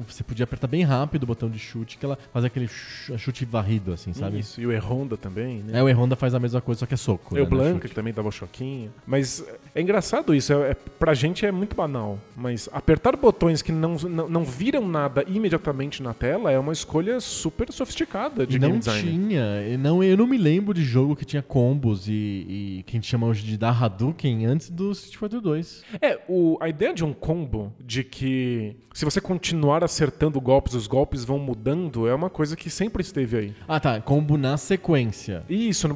Você 0.08 0.24
podia 0.24 0.44
apertar 0.44 0.68
bem 0.68 0.84
rápido 0.84 1.24
o 1.24 1.28
botão 1.28 1.50
de 1.50 1.60
chute, 1.60 1.98
que 1.98 2.06
ela 2.06 2.18
fazia 2.34 2.48
aquele 2.48 2.68
ch- 2.68 3.12
chute 3.18 3.46
varrido, 3.46 3.94
assim, 3.94 4.14
sabe? 4.14 4.40
Isso, 4.40 4.60
e 4.60 4.66
o 4.68 4.72
E-Honda 4.72 5.16
também, 5.18 5.58
né? 5.64 5.80
É, 5.80 5.84
o 5.84 5.90
E-Honda 5.90 6.16
faz 6.16 6.34
a 6.34 6.40
mesma 6.40 6.62
coisa, 6.62 6.80
só 6.80 6.86
que 6.86 6.94
é 6.94 6.98
soco. 6.98 7.38
É 7.38 7.42
o 7.42 7.44
né, 7.44 7.50
Blanca, 7.50 7.88
que 7.88 7.94
também 7.96 8.14
dava 8.14 8.28
o 8.28 8.32
choquinho. 8.32 8.92
Mas 9.06 9.43
é 9.76 9.82
engraçado 9.82 10.34
isso. 10.34 10.54
É, 10.54 10.72
é, 10.72 10.74
pra 10.74 11.14
gente 11.14 11.46
é 11.46 11.52
muito 11.52 11.76
banal. 11.76 12.20
Mas 12.36 12.70
apertar 12.72 13.16
botões 13.16 13.62
que 13.62 13.72
não, 13.72 13.96
não, 13.96 14.30
não 14.30 14.44
viram 14.44 14.88
nada 14.88 15.24
imediatamente 15.28 16.02
na 16.02 16.14
tela 16.14 16.52
é 16.52 16.60
uma 16.60 16.74
escolha 16.74 17.20
super 17.20 17.72
sofisticada 17.72 18.46
de 18.46 18.56
E 18.56 18.60
game 18.60 18.74
não 18.74 18.80
design. 18.80 19.02
tinha, 19.12 19.78
não, 19.78 20.04
eu 20.04 20.18
não 20.18 20.28
me 20.28 20.38
lembro 20.38 20.74
de 20.74 20.84
jogo 20.84 21.16
que 21.16 21.26
tinha 21.26 21.42
combos 21.42 22.08
e, 22.08 22.12
e 22.12 22.84
que 22.86 22.96
a 22.96 22.98
gente 22.98 23.08
chama 23.08 23.28
hoje 23.28 23.44
de 23.44 23.58
dar 23.58 23.82
Hadouken 23.84 24.46
antes 24.46 24.70
do 24.70 24.92
Street 24.92 25.18
Fighter 25.18 25.42
2. 25.42 25.84
É, 26.02 26.20
o, 26.28 26.58
a 26.60 26.70
ideia 26.70 26.94
de 26.94 27.04
um 27.04 27.14
combo, 27.14 27.72
de 27.80 28.04
que 28.04 28.76
se 28.94 29.06
você 29.06 29.20
continuar 29.20 29.84
acertando 29.84 30.40
golpes, 30.40 30.76
os 30.76 30.86
golpes 30.88 31.24
vão 31.26 31.40
mudando, 31.40 32.08
é 32.08 32.14
uma 32.14 32.30
coisa 32.30 32.56
que 32.56 32.70
sempre 32.70 33.02
esteve 33.02 33.38
aí. 33.38 33.54
Ah 33.68 33.80
tá, 33.80 34.00
combo 34.00 34.38
na 34.38 34.56
sequência. 34.58 35.44
Isso, 35.50 35.88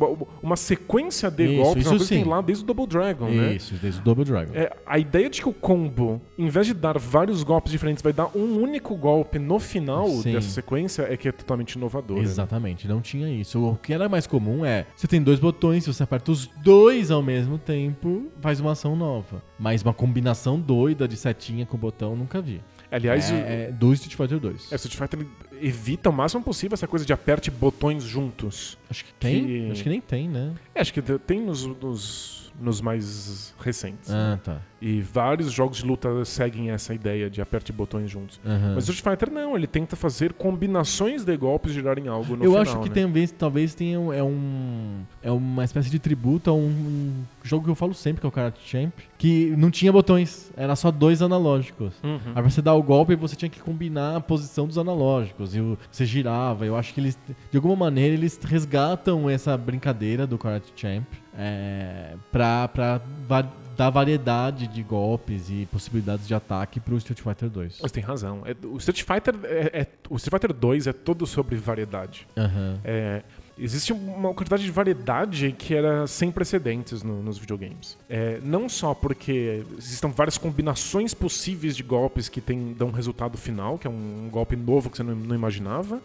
uma 0.42 0.56
sequência 0.56 1.30
de 1.30 1.46
Isso, 1.46 1.56
golpes, 1.56 1.75
é 1.77 1.80
isso 1.82 1.89
uma 1.89 1.98
coisa 1.98 2.06
que 2.06 2.16
sim. 2.16 2.24
tem 2.24 2.32
lá 2.32 2.42
desde 2.42 2.63
o 2.63 2.68
Double 2.68 2.88
Dragon, 2.88 3.27
né? 3.38 3.53
Isso, 3.56 3.75
desde 3.75 4.00
o 4.00 4.03
Double 4.03 4.25
Dragon. 4.25 4.51
É, 4.53 4.75
a 4.86 5.00
ideia 5.00 5.29
de 5.29 5.41
que 5.41 5.50
o 5.50 5.53
combo, 5.53 6.22
em 6.38 6.50
vez 6.50 6.67
de 6.67 6.74
dar 6.74 6.98
vários 6.98 7.44
golpes 7.44 7.72
diferentes, 7.72 8.01
vai 8.01 8.13
dar 8.13 8.29
um 8.36 8.62
único 8.62 8.96
golpe 8.96 9.39
no 9.39 9.60
final 9.60 10.08
Sim. 10.10 10.34
dessa 10.34 10.50
sequência, 10.50 11.03
é 11.03 11.15
que 11.17 11.27
é 11.27 11.32
totalmente 11.32 11.74
inovadora. 11.74 12.20
né? 12.20 12.25
Exatamente, 12.25 12.88
não 12.88 13.01
tinha 13.01 13.29
isso. 13.29 13.63
O 13.63 13.75
que 13.75 13.94
era 13.94 14.08
mais 14.10 14.27
comum 14.27 14.65
é, 14.65 14.86
você 14.96 15.08
tem 15.08 15.22
dois 15.22 15.39
botões, 15.39 15.84
se 15.84 15.94
você 15.94 16.03
aperta 16.03 16.32
os 16.32 16.48
dois 16.63 17.12
ao 17.12 17.22
mesmo 17.22 17.58
tempo, 17.58 18.25
faz 18.41 18.60
uma 18.60 18.72
ação 18.72 18.96
nova. 18.96 19.41
Mas 19.60 19.82
uma 19.82 19.94
combinação 19.94 20.60
doida 20.60 21.08
de 21.08 21.15
setinha 21.15 21.65
com 21.65 21.77
botão, 21.77 22.15
nunca 22.15 22.41
vi. 22.41 22.62
Aliás, 22.89 23.29
o, 23.29 23.34
é, 23.34 23.63
é 23.63 23.72
do 23.72 23.91
Street 23.94 24.15
Fighter 24.15 24.39
2. 24.39 24.72
é, 24.72 24.75
o 24.75 24.77
Street 24.77 24.96
Fighter 24.96 25.27
evita 25.61 26.09
o 26.09 26.13
máximo 26.13 26.43
possível 26.43 26.73
essa 26.75 26.87
coisa 26.87 27.05
de 27.05 27.13
aperte 27.13 27.49
botões 27.51 28.03
juntos. 28.03 28.77
Acho 28.89 29.05
que 29.05 29.13
tem, 29.13 29.45
que- 29.45 29.71
acho 29.71 29.83
que 29.83 29.89
nem 29.89 30.01
tem, 30.01 30.27
né? 30.29 30.53
É, 30.75 30.81
acho 30.81 30.93
que 30.93 31.01
tem 31.01 31.41
nos, 31.41 31.65
nos, 31.65 32.51
nos 32.59 32.81
mais 32.81 33.53
recentes. 33.59 34.09
Ah, 34.11 34.39
tá. 34.43 34.61
E 34.79 35.01
vários 35.01 35.51
jogos 35.51 35.77
de 35.77 35.85
luta 35.85 36.24
seguem 36.24 36.70
essa 36.70 36.93
ideia 36.93 37.31
de 37.31 37.41
aperte 37.41 37.74
botões 37.74 38.11
juntos. 38.11 38.39
Aham. 38.46 38.74
Mas 38.75 38.87
o 38.87 38.91
Street 38.91 39.17
Fighter 39.20 39.33
não, 39.33 39.55
ele 39.57 39.65
tenta 39.65 39.96
fazer 39.96 40.33
combinações 40.33 41.24
de 41.25 41.35
golpes 41.35 41.72
girarem 41.74 42.07
algo 42.07 42.35
no 42.35 42.43
Eu 42.46 42.51
final. 42.51 42.61
acho 42.61 42.79
que 42.81 42.89
né? 42.89 43.01
talvez, 43.01 43.31
talvez 43.31 43.74
tenha 43.74 43.98
é 44.13 44.22
um 44.22 45.01
é 45.24 45.31
uma 45.31 45.63
espécie 45.63 45.89
de 45.89 45.98
tributo 45.98 46.51
a 46.51 46.53
um, 46.53 46.67
um 46.67 47.13
jogo 47.43 47.65
que 47.65 47.72
eu 47.72 47.75
falo 47.75 47.96
sempre 47.96 48.22
que 48.22 48.27
é 48.27 48.29
o 48.29 48.31
Karate 48.31 48.59
Champ, 48.70 48.93
que 49.17 49.51
não 49.57 49.72
tinha 49.72 49.91
botões, 49.91 50.51
era 50.55 50.75
só 50.75 50.91
dois 50.91 51.24
analógicos. 51.24 51.93
Uhum. 52.03 52.20
Aí 52.27 52.33
pra 52.33 52.43
você 52.43 52.61
dar 52.61 52.75
o 52.75 52.83
golpe, 52.83 53.15
você 53.15 53.35
tinha 53.35 53.50
que 53.50 53.59
combinar 53.59 54.15
a 54.15 54.22
posição 54.22 54.67
dos 54.67 54.77
analógicos 54.77 55.47
e 55.55 55.60
o- 55.62 55.77
você 55.92 56.05
girava. 56.05 56.66
Eu 56.66 56.75
acho 56.75 56.94
que 56.94 57.00
eles, 57.00 57.18
de 57.51 57.57
alguma 57.57 57.75
maneira, 57.75 58.14
eles 58.14 58.40
resgatam 58.44 59.29
essa 59.29 59.57
brincadeira 59.57 60.25
do 60.27 60.38
Karate 60.38 60.72
Champ 60.75 61.05
é, 61.38 62.14
pra, 62.31 62.68
pra 62.68 63.01
va- 63.27 63.48
dar 63.77 63.92
variedade 63.92 64.66
de 64.68 64.81
golpes 64.81 65.51
e 65.51 65.68
possibilidades 65.72 66.27
de 66.27 66.33
ataque 66.33 66.79
pro 66.79 66.98
Street 66.98 67.22
Fighter 67.22 67.48
2. 67.48 67.77
Você 67.79 67.90
tem 67.94 68.03
razão. 68.03 68.42
É- 68.44 68.55
o 68.66 68.77
Street 68.77 69.03
Fighter 69.03 69.36
é, 69.44 69.81
é- 69.81 69.88
o 70.10 70.16
Street 70.16 70.33
Fighter 70.42 70.51
2 70.57 70.88
é 70.88 70.94
todo 70.94 71.27
sobre 71.27 71.55
variedade. 71.57 72.27
Aham. 72.36 72.79
É, 72.83 73.22
existe 73.59 73.91
uma 73.93 74.33
quantidade 74.33 74.63
de 74.63 74.72
variedade 74.72 75.53
que 75.57 75.74
era 75.74 76.05
sem 76.07 76.31
precedentes 76.31 77.03
no- 77.03 77.22
nos 77.22 77.37
videogames. 77.37 77.98
É, 78.09 78.39
não 78.43 78.67
só 78.70 78.93
porque 78.93 79.63
existem 79.77 80.09
várias 80.11 80.37
combinações 80.37 81.13
possíveis 81.13 81.75
de 81.75 81.83
golpes 81.83 82.29
que 82.29 82.39
tem, 82.41 82.74
dão 82.74 82.89
um 82.89 82.91
resultado 82.91 83.37
final, 83.37 83.77
que 83.77 83.87
é 83.87 83.89
um, 83.89 84.29
golpe 84.31 84.55
novo 84.55 84.89
que 84.89 84.98
você 84.98 85.03
não, 85.03 85.15
não 85.15 85.35
imaginava, 85.35 86.01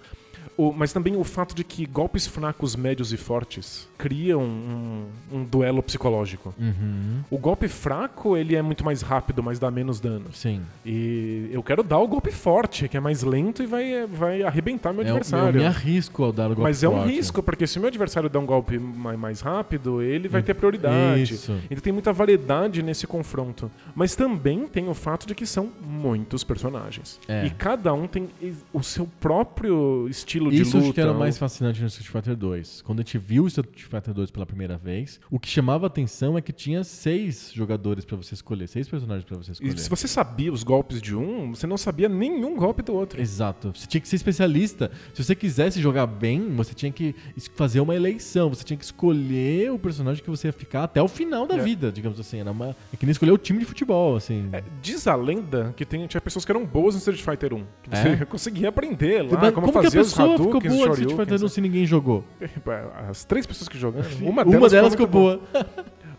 o- 0.56 0.72
mas 0.72 0.92
também 0.92 1.16
o 1.16 1.24
fato 1.24 1.54
de 1.54 1.64
que 1.64 1.86
golpes 1.86 2.26
fracos, 2.26 2.76
médios 2.76 3.12
e 3.12 3.16
fortes 3.16 3.88
criam 3.98 4.42
um, 4.42 5.04
um 5.32 5.44
duelo 5.44 5.82
psicológico. 5.82 6.52
Uhum. 6.58 7.20
O 7.30 7.38
golpe 7.38 7.68
fraco, 7.68 8.36
ele 8.36 8.56
é 8.56 8.62
muito 8.62 8.84
mais 8.84 9.00
rápido, 9.02 9.42
mas 9.42 9.58
dá 9.58 9.70
menos 9.70 10.00
danos. 10.00 10.38
Sim. 10.38 10.60
E 10.84 11.48
eu 11.52 11.62
quero 11.62 11.82
dar 11.82 11.98
o 11.98 12.08
golpe 12.08 12.32
forte, 12.32 12.88
que 12.88 12.96
é 12.96 13.00
mais 13.00 13.22
lento 13.22 13.62
e 13.62 13.66
vai, 13.66 14.06
vai 14.06 14.42
arrebentar 14.42 14.92
meu 14.92 15.02
É, 15.02 15.04
eu, 15.04 15.08
eu 15.10 15.16
adversário. 15.16 15.60
me 15.60 15.66
arrisco 15.66 16.24
ao 16.24 16.32
dar 16.32 16.46
o 16.46 16.48
golpe 16.48 16.62
Mas 16.62 16.82
é 16.82 16.88
um 16.88 16.92
forte. 16.96 17.10
risco, 17.12 17.42
porque 17.42 17.66
se 17.66 17.78
o 17.78 17.80
meu 17.80 17.88
adversário 17.88 18.28
der 18.28 18.38
um 18.38 18.46
golpe 18.46 18.78
mai- 18.78 19.16
mais 19.16 19.40
rápido, 19.40 20.02
ele 20.02 20.26
vai 20.28 20.42
ter 20.42 20.54
prioridade. 20.54 21.22
Isso. 21.22 21.52
Então 21.70 21.80
tem 21.82 21.92
muita 21.92 22.12
variedade 22.12 22.82
nesse 22.82 23.06
confronto. 23.06 23.70
Mas 23.94 24.16
também 24.16 24.66
tem 24.66 24.88
o 24.88 24.94
fato 24.94 25.26
de 25.26 25.34
que 25.34 25.46
são 25.46 25.70
muitos 25.86 26.42
personagens. 26.42 27.20
É. 27.28 27.46
E 27.46 27.50
cada 27.50 27.92
um 27.94 28.06
tem 28.08 28.28
o 28.72 28.82
seu 28.82 29.06
próprio 29.20 30.08
estilo 30.08 30.41
estilo 30.50 30.50
de 30.50 30.68
Isso 30.68 30.76
luta. 30.76 30.86
acho 30.88 30.94
que 30.94 31.00
era 31.00 31.12
ou- 31.12 31.18
mais 31.18 31.38
fascinante 31.38 31.80
no 31.80 31.86
Street 31.86 32.08
Fighter 32.10 32.36
2. 32.36 32.82
Quando 32.82 33.00
a 33.00 33.02
gente 33.02 33.18
viu 33.18 33.44
o 33.44 33.46
Street 33.48 33.82
Fighter 33.82 34.12
2 34.14 34.30
pela 34.30 34.46
primeira 34.46 34.76
vez, 34.76 35.20
o 35.30 35.38
que 35.38 35.48
chamava 35.48 35.86
atenção 35.86 36.36
é 36.36 36.40
que 36.42 36.52
tinha 36.52 36.82
seis 36.84 37.50
jogadores 37.54 38.04
pra 38.04 38.16
você 38.16 38.34
escolher, 38.34 38.66
seis 38.68 38.88
personagens 38.88 39.24
pra 39.24 39.36
você 39.36 39.52
escolher. 39.52 39.74
E 39.74 39.78
se 39.78 39.88
você 39.90 40.08
sabia 40.08 40.52
os 40.52 40.62
golpes 40.62 41.00
de 41.00 41.14
um, 41.14 41.50
você 41.54 41.66
não 41.66 41.76
sabia 41.76 42.08
nenhum 42.08 42.56
golpe 42.56 42.82
do 42.82 42.94
outro. 42.94 43.20
Exato. 43.20 43.72
Você 43.74 43.86
tinha 43.86 44.00
que 44.00 44.08
ser 44.08 44.16
especialista. 44.16 44.90
Se 45.14 45.22
você 45.24 45.34
quisesse 45.34 45.80
jogar 45.80 46.06
bem, 46.06 46.54
você 46.54 46.74
tinha 46.74 46.90
que 46.92 47.14
fazer 47.54 47.80
uma 47.80 47.94
eleição. 47.94 48.48
Você 48.48 48.64
tinha 48.64 48.76
que 48.76 48.84
escolher 48.84 49.70
o 49.72 49.78
personagem 49.78 50.22
que 50.22 50.30
você 50.30 50.48
ia 50.48 50.52
ficar 50.52 50.84
até 50.84 51.00
o 51.02 51.08
final 51.08 51.46
da 51.46 51.56
É. 51.56 51.62
vida, 51.62 51.90
digamos 51.92 52.18
assim. 52.18 52.38
Era 52.40 52.50
uma... 52.50 52.76
É 52.92 52.96
que 52.96 53.04
nem 53.06 53.10
escolher 53.12 53.32
o 53.32 53.38
time 53.38 53.58
de 53.58 53.64
futebol, 53.64 54.16
assim. 54.16 54.48
É, 54.52 54.62
diz 54.80 55.06
a 55.06 55.14
lenda 55.14 55.72
que 55.76 55.84
tem, 55.84 56.06
tinha 56.06 56.20
pessoas 56.20 56.44
que 56.44 56.52
eram 56.52 56.64
boas 56.64 56.94
no 56.94 56.98
Street 56.98 57.20
Fighter 57.20 57.54
1. 57.54 57.64
Que 57.82 57.90
você 57.90 58.08
É? 58.08 58.24
conseguia 58.26 58.68
aprender 58.68 59.22
lá, 59.22 59.38
Mas 59.40 59.54
como, 59.54 59.66
como 59.66 59.72
que 59.72 59.78
a 59.78 59.82
fazer 59.82 60.00
os 60.00 60.08
pessoa 60.10 60.28
ficou 60.38 60.60
boa 60.60 60.86
no 60.86 60.92
Street. 60.92 61.16
Fighter 61.16 61.44
1 61.44 61.48
se 61.48 61.60
ninguém 61.60 61.86
jogou? 61.86 62.24
As 63.08 63.24
três 63.24 63.46
pessoas 63.46 63.68
que 63.68 63.78
jogaram, 63.78 64.08
uma 64.20 64.42
Uma 64.42 64.44
delas, 64.44 64.72
delas 64.72 64.94
foi 64.94 65.06
ficou 65.06 65.20
muito 65.20 65.40
boa. 65.50 65.66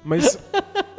Mas 0.04 0.38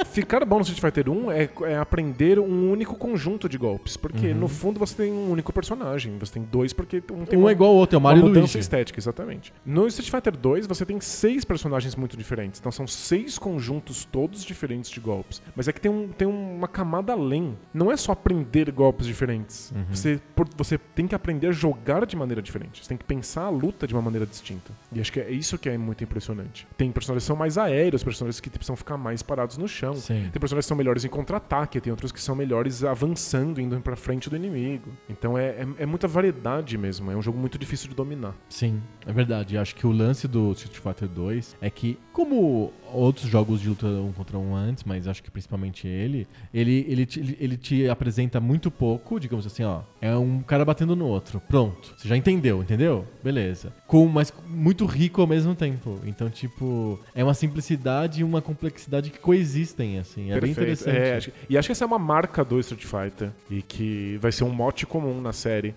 ficar 0.06 0.44
bom 0.44 0.56
no 0.56 0.62
Street 0.62 0.80
Fighter 0.80 1.10
1 1.10 1.30
é, 1.30 1.48
é 1.66 1.76
aprender 1.78 2.38
um 2.38 2.70
único 2.70 2.96
conjunto 2.96 3.48
de 3.48 3.56
golpes. 3.58 3.96
Porque 3.96 4.32
no 4.34 4.48
fundo 4.48 4.78
você 4.78 4.94
tem 4.96 5.12
um 5.12 5.30
único 5.30 5.52
personagem. 5.52 6.16
Você 6.18 6.34
tem 6.34 6.42
dois 6.42 6.72
porque 6.72 7.02
um 7.12 7.24
tem 7.24 7.38
Um 7.38 7.42
uma, 7.42 7.50
é 7.50 7.52
igual 7.52 7.70
ao 7.70 7.76
outro, 7.76 7.96
é 7.96 7.98
o 7.98 8.00
Mario 8.00 8.22
uma 8.22 8.28
mudança 8.28 8.40
Luigi. 8.54 8.58
estética, 8.58 8.98
exatamente. 8.98 9.52
No 9.64 9.86
Street 9.86 10.10
Fighter 10.10 10.36
2 10.36 10.66
você 10.66 10.84
tem 10.84 11.00
seis 11.00 11.44
personagens 11.44 11.94
muito 11.96 12.16
diferentes. 12.16 12.60
Então 12.60 12.72
são 12.72 12.86
seis 12.86 13.38
conjuntos 13.38 14.04
todos 14.04 14.44
diferentes 14.44 14.90
de 14.90 15.00
golpes. 15.00 15.40
Mas 15.54 15.68
é 15.68 15.72
que 15.72 15.80
tem, 15.80 15.90
um, 15.90 16.08
tem 16.08 16.26
uma 16.26 16.68
camada 16.68 17.12
além. 17.12 17.56
Não 17.72 17.90
é 17.90 17.96
só 17.96 18.12
aprender 18.12 18.70
golpes 18.72 19.06
diferentes. 19.06 19.72
Você, 19.90 20.20
por- 20.34 20.48
você 20.56 20.78
tem 20.78 21.06
que 21.06 21.14
aprender 21.14 21.48
a 21.48 21.52
jogar 21.52 22.06
de 22.06 22.16
maneira 22.16 22.40
diferente. 22.42 22.82
Você 22.82 22.88
tem 22.88 22.96
que 22.98 23.04
pensar 23.04 23.42
a 23.44 23.50
luta 23.50 23.86
de 23.86 23.94
uma 23.94 24.02
maneira 24.02 24.26
distinta. 24.26 24.72
E 24.92 25.00
acho 25.00 25.12
que 25.12 25.20
é 25.20 25.30
isso 25.30 25.58
que 25.58 25.68
é 25.68 25.76
muito 25.76 26.02
impressionante. 26.02 26.66
Tem 26.76 26.90
personagens 26.90 27.24
que 27.24 27.26
são 27.26 27.36
mais 27.36 27.58
aéreos, 27.58 28.02
personagens 28.02 28.40
que 28.40 28.50
precisam 28.50 28.76
ficar 28.76 28.96
mais 28.96 29.22
parados 29.22 29.56
no 29.58 29.68
chão. 29.68 29.83
Sim. 29.92 30.28
Tem 30.32 30.40
personagens 30.40 30.64
que 30.64 30.68
são 30.68 30.76
melhores 30.76 31.04
em 31.04 31.08
contra-ataque, 31.08 31.80
tem 31.80 31.90
outros 31.90 32.10
que 32.10 32.20
são 32.20 32.34
melhores 32.34 32.82
avançando, 32.84 33.60
indo 33.60 33.78
pra 33.80 33.96
frente 33.96 34.30
do 34.30 34.36
inimigo. 34.36 34.90
Então 35.08 35.36
é, 35.36 35.48
é, 35.48 35.66
é 35.78 35.86
muita 35.86 36.08
variedade 36.08 36.78
mesmo. 36.78 37.10
É 37.10 37.16
um 37.16 37.22
jogo 37.22 37.38
muito 37.38 37.58
difícil 37.58 37.88
de 37.88 37.94
dominar. 37.94 38.34
Sim, 38.48 38.80
é 39.06 39.12
verdade. 39.12 39.58
Acho 39.58 39.74
que 39.74 39.86
o 39.86 39.92
lance 39.92 40.26
do 40.26 40.52
Street 40.52 40.78
Fighter 40.78 41.08
2 41.08 41.56
é 41.60 41.68
que, 41.68 41.98
como 42.12 42.72
outros 42.94 43.28
jogos 43.28 43.60
de 43.60 43.68
luta 43.68 43.86
um 43.86 44.12
contra 44.12 44.38
um 44.38 44.54
antes, 44.54 44.84
mas 44.84 45.06
acho 45.08 45.22
que 45.22 45.30
principalmente 45.30 45.86
ele, 45.86 46.26
ele, 46.52 46.86
ele, 46.88 47.04
te, 47.06 47.20
ele- 47.20 47.36
ele 47.40 47.56
te 47.56 47.88
apresenta 47.88 48.40
muito 48.40 48.70
pouco, 48.70 49.18
digamos 49.18 49.46
assim, 49.46 49.64
ó. 49.64 49.80
É 50.00 50.16
um 50.16 50.40
cara 50.42 50.64
batendo 50.64 50.94
no 50.94 51.06
outro. 51.06 51.40
Pronto. 51.40 51.94
Você 51.96 52.08
já 52.08 52.16
entendeu, 52.16 52.62
entendeu? 52.62 53.06
Beleza. 53.22 53.72
Com, 53.86 54.06
mas 54.06 54.32
muito 54.48 54.86
rico 54.86 55.20
ao 55.20 55.26
mesmo 55.26 55.54
tempo. 55.54 55.98
Então, 56.06 56.28
tipo, 56.30 56.98
é 57.14 57.22
uma 57.24 57.34
simplicidade 57.34 58.20
e 58.20 58.24
uma 58.24 58.40
complexidade 58.42 59.10
que 59.10 59.18
coexistem, 59.18 59.98
assim. 59.98 60.30
É 60.30 60.40
bem 60.40 60.54
Perfeito. 60.54 60.60
interessante. 60.82 60.96
É, 60.96 61.16
acho 61.16 61.30
que- 61.30 61.36
e 61.50 61.58
acho 61.58 61.68
que 61.68 61.72
essa 61.72 61.84
é 61.84 61.86
uma 61.86 61.98
marca 61.98 62.44
do 62.44 62.58
Street 62.60 62.84
Fighter 62.84 63.30
e 63.50 63.62
que 63.62 64.18
vai 64.20 64.30
ser 64.32 64.44
um 64.44 64.50
mote 64.50 64.86
comum 64.86 65.20
na 65.20 65.32
série. 65.32 65.74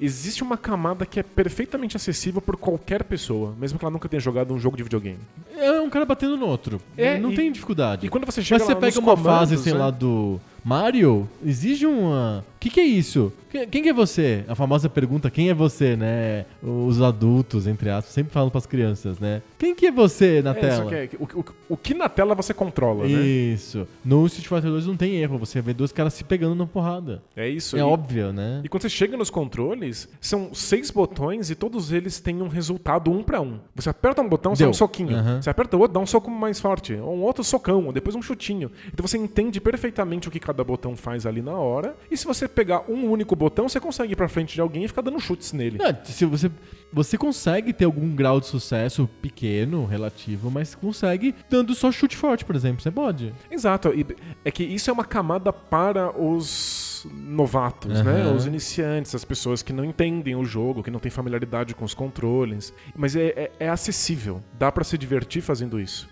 Existe 0.00 0.42
uma 0.42 0.56
camada 0.56 1.06
que 1.06 1.18
é 1.18 1.22
perfeitamente 1.22 1.96
acessível 1.96 2.40
por 2.42 2.56
qualquer 2.56 3.02
pessoa, 3.04 3.54
mesmo 3.58 3.78
que 3.78 3.84
ela 3.84 3.92
nunca 3.92 4.08
tenha 4.08 4.20
jogado 4.20 4.52
um 4.52 4.58
jogo 4.58 4.76
de 4.76 4.82
videogame. 4.82 5.18
É 5.56 5.80
um 5.80 5.88
cara 5.88 6.04
batendo 6.04 6.36
no 6.36 6.46
outro. 6.46 6.80
É, 6.96 7.18
não 7.18 7.32
e- 7.32 7.34
tem 7.34 7.50
dificuldade. 7.50 8.06
E 8.06 8.10
quando 8.10 8.26
você 8.26 8.42
chega 8.42 8.58
Mas 8.58 8.66
você 8.66 8.74
lá 8.74 8.80
pega 8.80 8.86
nos 8.88 8.96
uma 8.98 9.16
comandos, 9.16 9.50
fase, 9.50 9.58
sei 9.62 9.72
né? 9.72 9.78
lá, 9.78 9.90
do 9.90 10.38
Mario, 10.64 11.28
exige 11.44 11.86
uma. 11.86 12.44
O 12.56 12.58
que, 12.60 12.68
que 12.68 12.80
é 12.80 12.84
isso? 12.84 13.32
Que- 13.60 13.66
Quem 13.66 13.82
que 13.82 13.88
é 13.88 13.92
você? 13.92 14.44
A 14.48 14.54
famosa 14.54 14.88
pergunta, 14.88 15.30
quem 15.30 15.48
é 15.50 15.54
você, 15.54 15.96
né? 15.96 16.44
Os 16.62 17.00
adultos, 17.00 17.66
entre 17.66 17.88
aspas, 17.90 18.12
sempre 18.12 18.32
falam 18.32 18.50
pras 18.50 18.66
crianças, 18.66 19.18
né? 19.18 19.42
Quem 19.58 19.74
que 19.74 19.86
é 19.86 19.90
você 19.92 20.42
na 20.42 20.50
É, 20.50 20.54
tela? 20.54 20.86
que 20.90 20.94
é- 20.94 21.08
o, 21.18 21.24
o- 21.40 21.44
o 21.70 21.76
que 21.76 21.94
na 21.94 22.08
tela 22.08 22.34
você 22.34 22.52
controla, 22.52 23.04
né? 23.04 23.10
Isso. 23.22 23.86
No 24.04 24.26
Street 24.26 24.46
Fighter 24.48 24.70
2 24.70 24.86
não 24.86 24.96
tem 24.96 25.16
erro, 25.16 25.38
você 25.38 25.60
vê 25.60 25.72
dois 25.72 25.92
caras 25.92 26.14
se 26.14 26.24
pegando 26.24 26.54
na 26.54 26.66
porrada. 26.66 27.22
É 27.34 27.48
isso. 27.48 27.76
É 27.76 27.80
e, 27.80 27.82
óbvio, 27.82 28.32
né? 28.32 28.60
E 28.64 28.68
quando 28.68 28.82
você 28.82 28.88
chega 28.88 29.16
nos 29.16 29.30
controles, 29.30 30.08
são 30.20 30.52
seis 30.54 30.90
botões 30.90 31.50
e 31.50 31.54
todos 31.54 31.92
eles 31.92 32.20
têm 32.20 32.42
um 32.42 32.48
resultado 32.48 33.10
um 33.10 33.22
pra 33.22 33.40
um. 33.40 33.58
Você 33.74 33.88
aperta 33.88 34.20
um 34.22 34.28
botão, 34.28 34.54
sai 34.54 34.64
Deu. 34.64 34.70
um 34.70 34.74
soquinho. 34.74 35.16
Aham. 35.16 35.40
Você 35.42 35.50
aperta 35.50 35.76
o 35.76 35.80
outro, 35.80 35.94
dá 35.94 36.00
um 36.00 36.06
soco 36.06 36.30
mais 36.30 36.60
forte. 36.60 36.94
Um 36.94 37.22
outro 37.22 37.42
socão, 37.42 37.92
depois 37.92 38.14
um 38.14 38.22
chutinho. 38.22 38.70
Então 38.92 39.06
você 39.06 39.16
entende 39.16 39.60
perfeitamente 39.60 40.28
o 40.28 40.30
que 40.30 40.40
cada 40.40 40.62
botão 40.62 40.94
faz 40.96 41.24
ali 41.26 41.40
na 41.40 41.54
hora. 41.54 41.94
E 42.10 42.16
se 42.16 42.26
você 42.26 42.46
pegar 42.48 42.82
um 42.88 43.10
único 43.10 43.34
botão, 43.34 43.45
você 43.68 43.80
consegue 43.80 44.12
ir 44.12 44.16
pra 44.16 44.28
frente 44.28 44.54
de 44.54 44.60
alguém 44.60 44.84
e 44.84 44.88
ficar 44.88 45.02
dando 45.02 45.20
chutes 45.20 45.52
nele. 45.52 45.78
Não, 45.78 46.04
se 46.04 46.24
você, 46.24 46.50
você 46.92 47.18
consegue 47.18 47.72
ter 47.72 47.84
algum 47.84 48.14
grau 48.14 48.40
de 48.40 48.46
sucesso 48.46 49.08
pequeno, 49.20 49.84
relativo, 49.84 50.50
mas 50.50 50.74
consegue 50.74 51.34
dando 51.50 51.74
só 51.74 51.90
chute 51.92 52.16
forte, 52.16 52.44
por 52.44 52.56
exemplo. 52.56 52.82
Você 52.82 52.90
pode. 52.90 53.34
Exato. 53.50 53.92
E 53.94 54.06
é 54.44 54.50
que 54.50 54.64
isso 54.64 54.88
é 54.90 54.92
uma 54.92 55.04
camada 55.04 55.52
para 55.52 56.18
os 56.18 56.95
novatos, 57.04 58.02
né? 58.02 58.22
Aham. 58.22 58.34
Os 58.34 58.46
iniciantes, 58.46 59.14
as 59.14 59.24
pessoas 59.24 59.62
que 59.62 59.72
não 59.72 59.84
entendem 59.84 60.34
o 60.36 60.44
jogo, 60.44 60.82
que 60.82 60.90
não 60.90 60.98
têm 61.00 61.10
familiaridade 61.10 61.74
com 61.74 61.84
os 61.84 61.94
controles. 61.94 62.72
Mas 62.94 63.14
é, 63.16 63.26
é- 63.28 63.52
é 63.60 63.68
acessível. 63.68 64.42
Dá 64.58 64.70
pra 64.72 64.84
se 64.84 64.96
divertir 64.96 65.42
fazendo 65.42 65.78
isso. 65.80 66.08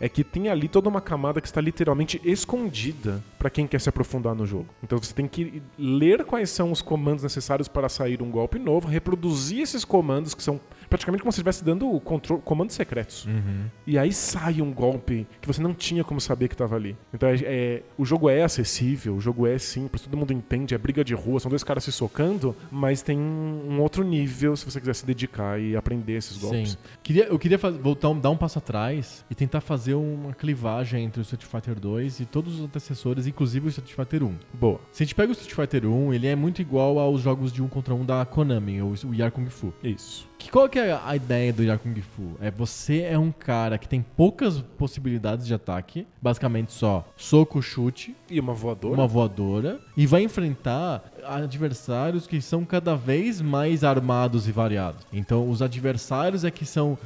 É 0.00 0.08
que 0.08 0.22
tem 0.24 0.48
ali 0.48 0.68
toda 0.68 0.88
uma 0.88 1.00
camada 1.00 1.40
que 1.40 1.46
está 1.46 1.60
literalmente 1.60 2.20
escondida 2.24 3.22
pra 3.38 3.50
quem 3.50 3.66
quer 3.66 3.80
se 3.80 3.88
aprofundar 3.88 4.34
no 4.34 4.46
jogo. 4.46 4.66
Então 4.82 4.98
você 4.98 5.12
tem 5.14 5.26
que 5.28 5.62
ler 5.78 6.24
quais 6.24 6.50
são 6.50 6.72
os 6.72 6.82
comandos 6.82 7.22
necessários 7.22 7.68
para 7.68 7.88
sair 7.88 8.22
um 8.22 8.30
golpe 8.30 8.58
novo, 8.58 8.88
reproduzir 8.88 9.60
esses 9.60 9.84
comandos 9.84 10.34
que 10.34 10.42
são 10.42 10.60
praticamente 10.96 11.22
como 11.22 11.30
se 11.30 11.36
estivesse 11.36 11.62
dando 11.62 11.90
o 11.92 12.00
controle, 12.00 12.40
comandos 12.42 12.74
secretos. 12.74 13.28
E 13.86 13.98
aí 13.98 14.12
sai 14.12 14.62
um 14.62 14.72
golpe 14.72 15.26
que 15.40 15.46
você 15.46 15.60
não 15.62 15.74
tinha 15.74 16.02
como 16.02 16.20
saber 16.20 16.48
que 16.48 16.54
estava 16.54 16.74
ali. 16.74 16.96
Então 17.12 17.28
é, 17.28 17.34
é- 17.44 17.82
o 17.98 18.04
jogo 18.04 18.30
é 18.30 18.42
acessível, 18.42 19.14
o 19.14 19.20
jogo 19.20 19.46
é 19.46 19.58
simples, 19.58 20.02
todo 20.02 20.16
mundo 20.16 20.32
entende, 20.32 20.74
é 20.74 20.78
briga 20.78 21.04
de 21.04 21.14
rua, 21.14 21.38
são 21.38 21.50
dois 21.50 21.62
caras 21.62 21.84
se 21.84 21.92
socando, 21.92 22.56
mas 22.70 23.02
tem 23.02 23.18
um 23.18 23.78
outro 23.80 24.02
nível 24.02 24.56
se 24.56 24.64
você 24.64 24.80
quiser 24.80 24.94
se 24.94 25.04
dedicar 25.06 25.60
e 25.60 25.76
aprender 25.76 26.14
esses 26.14 26.38
golpes. 26.38 26.70
Sim. 26.72 26.76
Queria, 27.02 27.24
eu 27.24 27.38
queria 27.38 27.58
faz- 27.58 27.76
voltar, 27.76 28.12
dar 28.14 28.30
um 28.30 28.36
passo 28.36 28.58
atrás 28.58 29.24
e 29.30 29.34
tentar 29.34 29.60
fazer 29.60 29.94
uma 29.94 30.32
clivagem 30.32 31.04
entre 31.04 31.20
o 31.20 31.22
Street 31.22 31.44
Fighter 31.44 31.78
2 31.78 32.20
e 32.20 32.24
todos 32.24 32.54
os 32.54 32.60
antecessores, 32.64 33.26
inclusive 33.26 33.66
o 33.66 33.68
Street 33.68 33.92
Fighter 33.92 34.22
1. 34.24 34.34
Boa. 34.54 34.80
Se 34.92 35.02
a 35.02 35.06
gente 35.06 35.14
pega 35.14 35.28
o 35.28 35.32
Street 35.32 35.54
Fighter 35.54 35.86
1, 35.88 36.14
ele 36.14 36.26
é 36.26 36.34
muito 36.34 36.62
igual 36.62 36.98
aos 36.98 37.20
jogos 37.20 37.52
de 37.52 37.62
um 37.62 37.68
contra 37.68 37.94
um 37.94 38.04
da 38.04 38.24
Konami, 38.24 38.80
o 38.80 38.94
Yar 39.14 39.30
Kung 39.30 39.46
Fu. 39.50 39.72
Isso. 39.82 40.28
Que, 40.38 40.50
qual 40.50 40.68
que 40.68 40.78
é 40.78 40.92
a 41.04 41.16
ideia 41.16 41.52
do 41.52 41.62
Yar 41.62 41.78
Kung 41.78 41.98
Fu? 42.02 42.36
É 42.40 42.50
você 42.50 43.00
é 43.02 43.18
um 43.18 43.32
cara 43.32 43.78
que 43.78 43.88
tem 43.88 44.02
poucas 44.16 44.60
possibilidades 44.78 45.46
de 45.46 45.54
ataque, 45.54 46.06
basicamente 46.20 46.72
só 46.72 47.06
soco, 47.16 47.62
chute, 47.62 48.14
E 48.30 48.38
uma 48.38 48.52
voadora. 48.52 48.94
uma 48.94 49.06
voadora 49.06 49.80
e 49.96 50.06
vai 50.06 50.22
enfrentar 50.22 51.02
adversários 51.24 52.26
que 52.26 52.40
são 52.40 52.64
cada 52.64 52.94
vez 52.94 53.40
mais 53.40 53.82
armados 53.82 54.46
e 54.46 54.52
variados. 54.52 55.06
Então, 55.12 55.48
os 55.48 55.62
adversários 55.62 56.44
é 56.44 56.50
que 56.50 56.66
são 56.66 56.98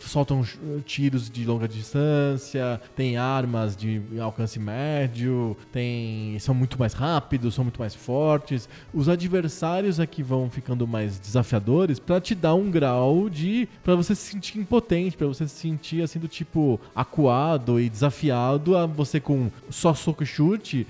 soltam 0.00 0.44
tiros 0.84 1.30
de 1.30 1.44
longa 1.44 1.68
distância, 1.68 2.80
tem 2.96 3.16
armas 3.16 3.76
de 3.76 4.02
alcance 4.20 4.58
médio, 4.58 5.56
tem 5.70 6.38
são 6.38 6.54
muito 6.54 6.78
mais 6.78 6.92
rápidos, 6.92 7.54
são 7.54 7.64
muito 7.64 7.80
mais 7.80 7.94
fortes. 7.94 8.68
Os 8.92 9.08
adversários 9.08 9.98
é 9.98 10.06
que 10.06 10.22
vão 10.22 10.50
ficando 10.50 10.86
mais 10.86 11.18
desafiadores 11.18 11.98
pra 11.98 12.20
te 12.20 12.34
dar 12.34 12.54
um 12.54 12.70
grau 12.70 13.28
de 13.28 13.68
Pra 13.82 13.94
você 13.94 14.14
se 14.14 14.32
sentir 14.32 14.58
impotente, 14.58 15.16
pra 15.16 15.26
você 15.26 15.46
se 15.46 15.54
sentir 15.54 16.02
assim 16.02 16.18
do 16.18 16.28
tipo 16.28 16.80
acuado 16.94 17.80
e 17.80 17.88
desafiado 17.88 18.76
a 18.76 18.86
você 18.86 19.20
com 19.20 19.50
só 19.70 19.94
soco 19.94 20.22
e 20.22 20.26
chute 20.26 20.86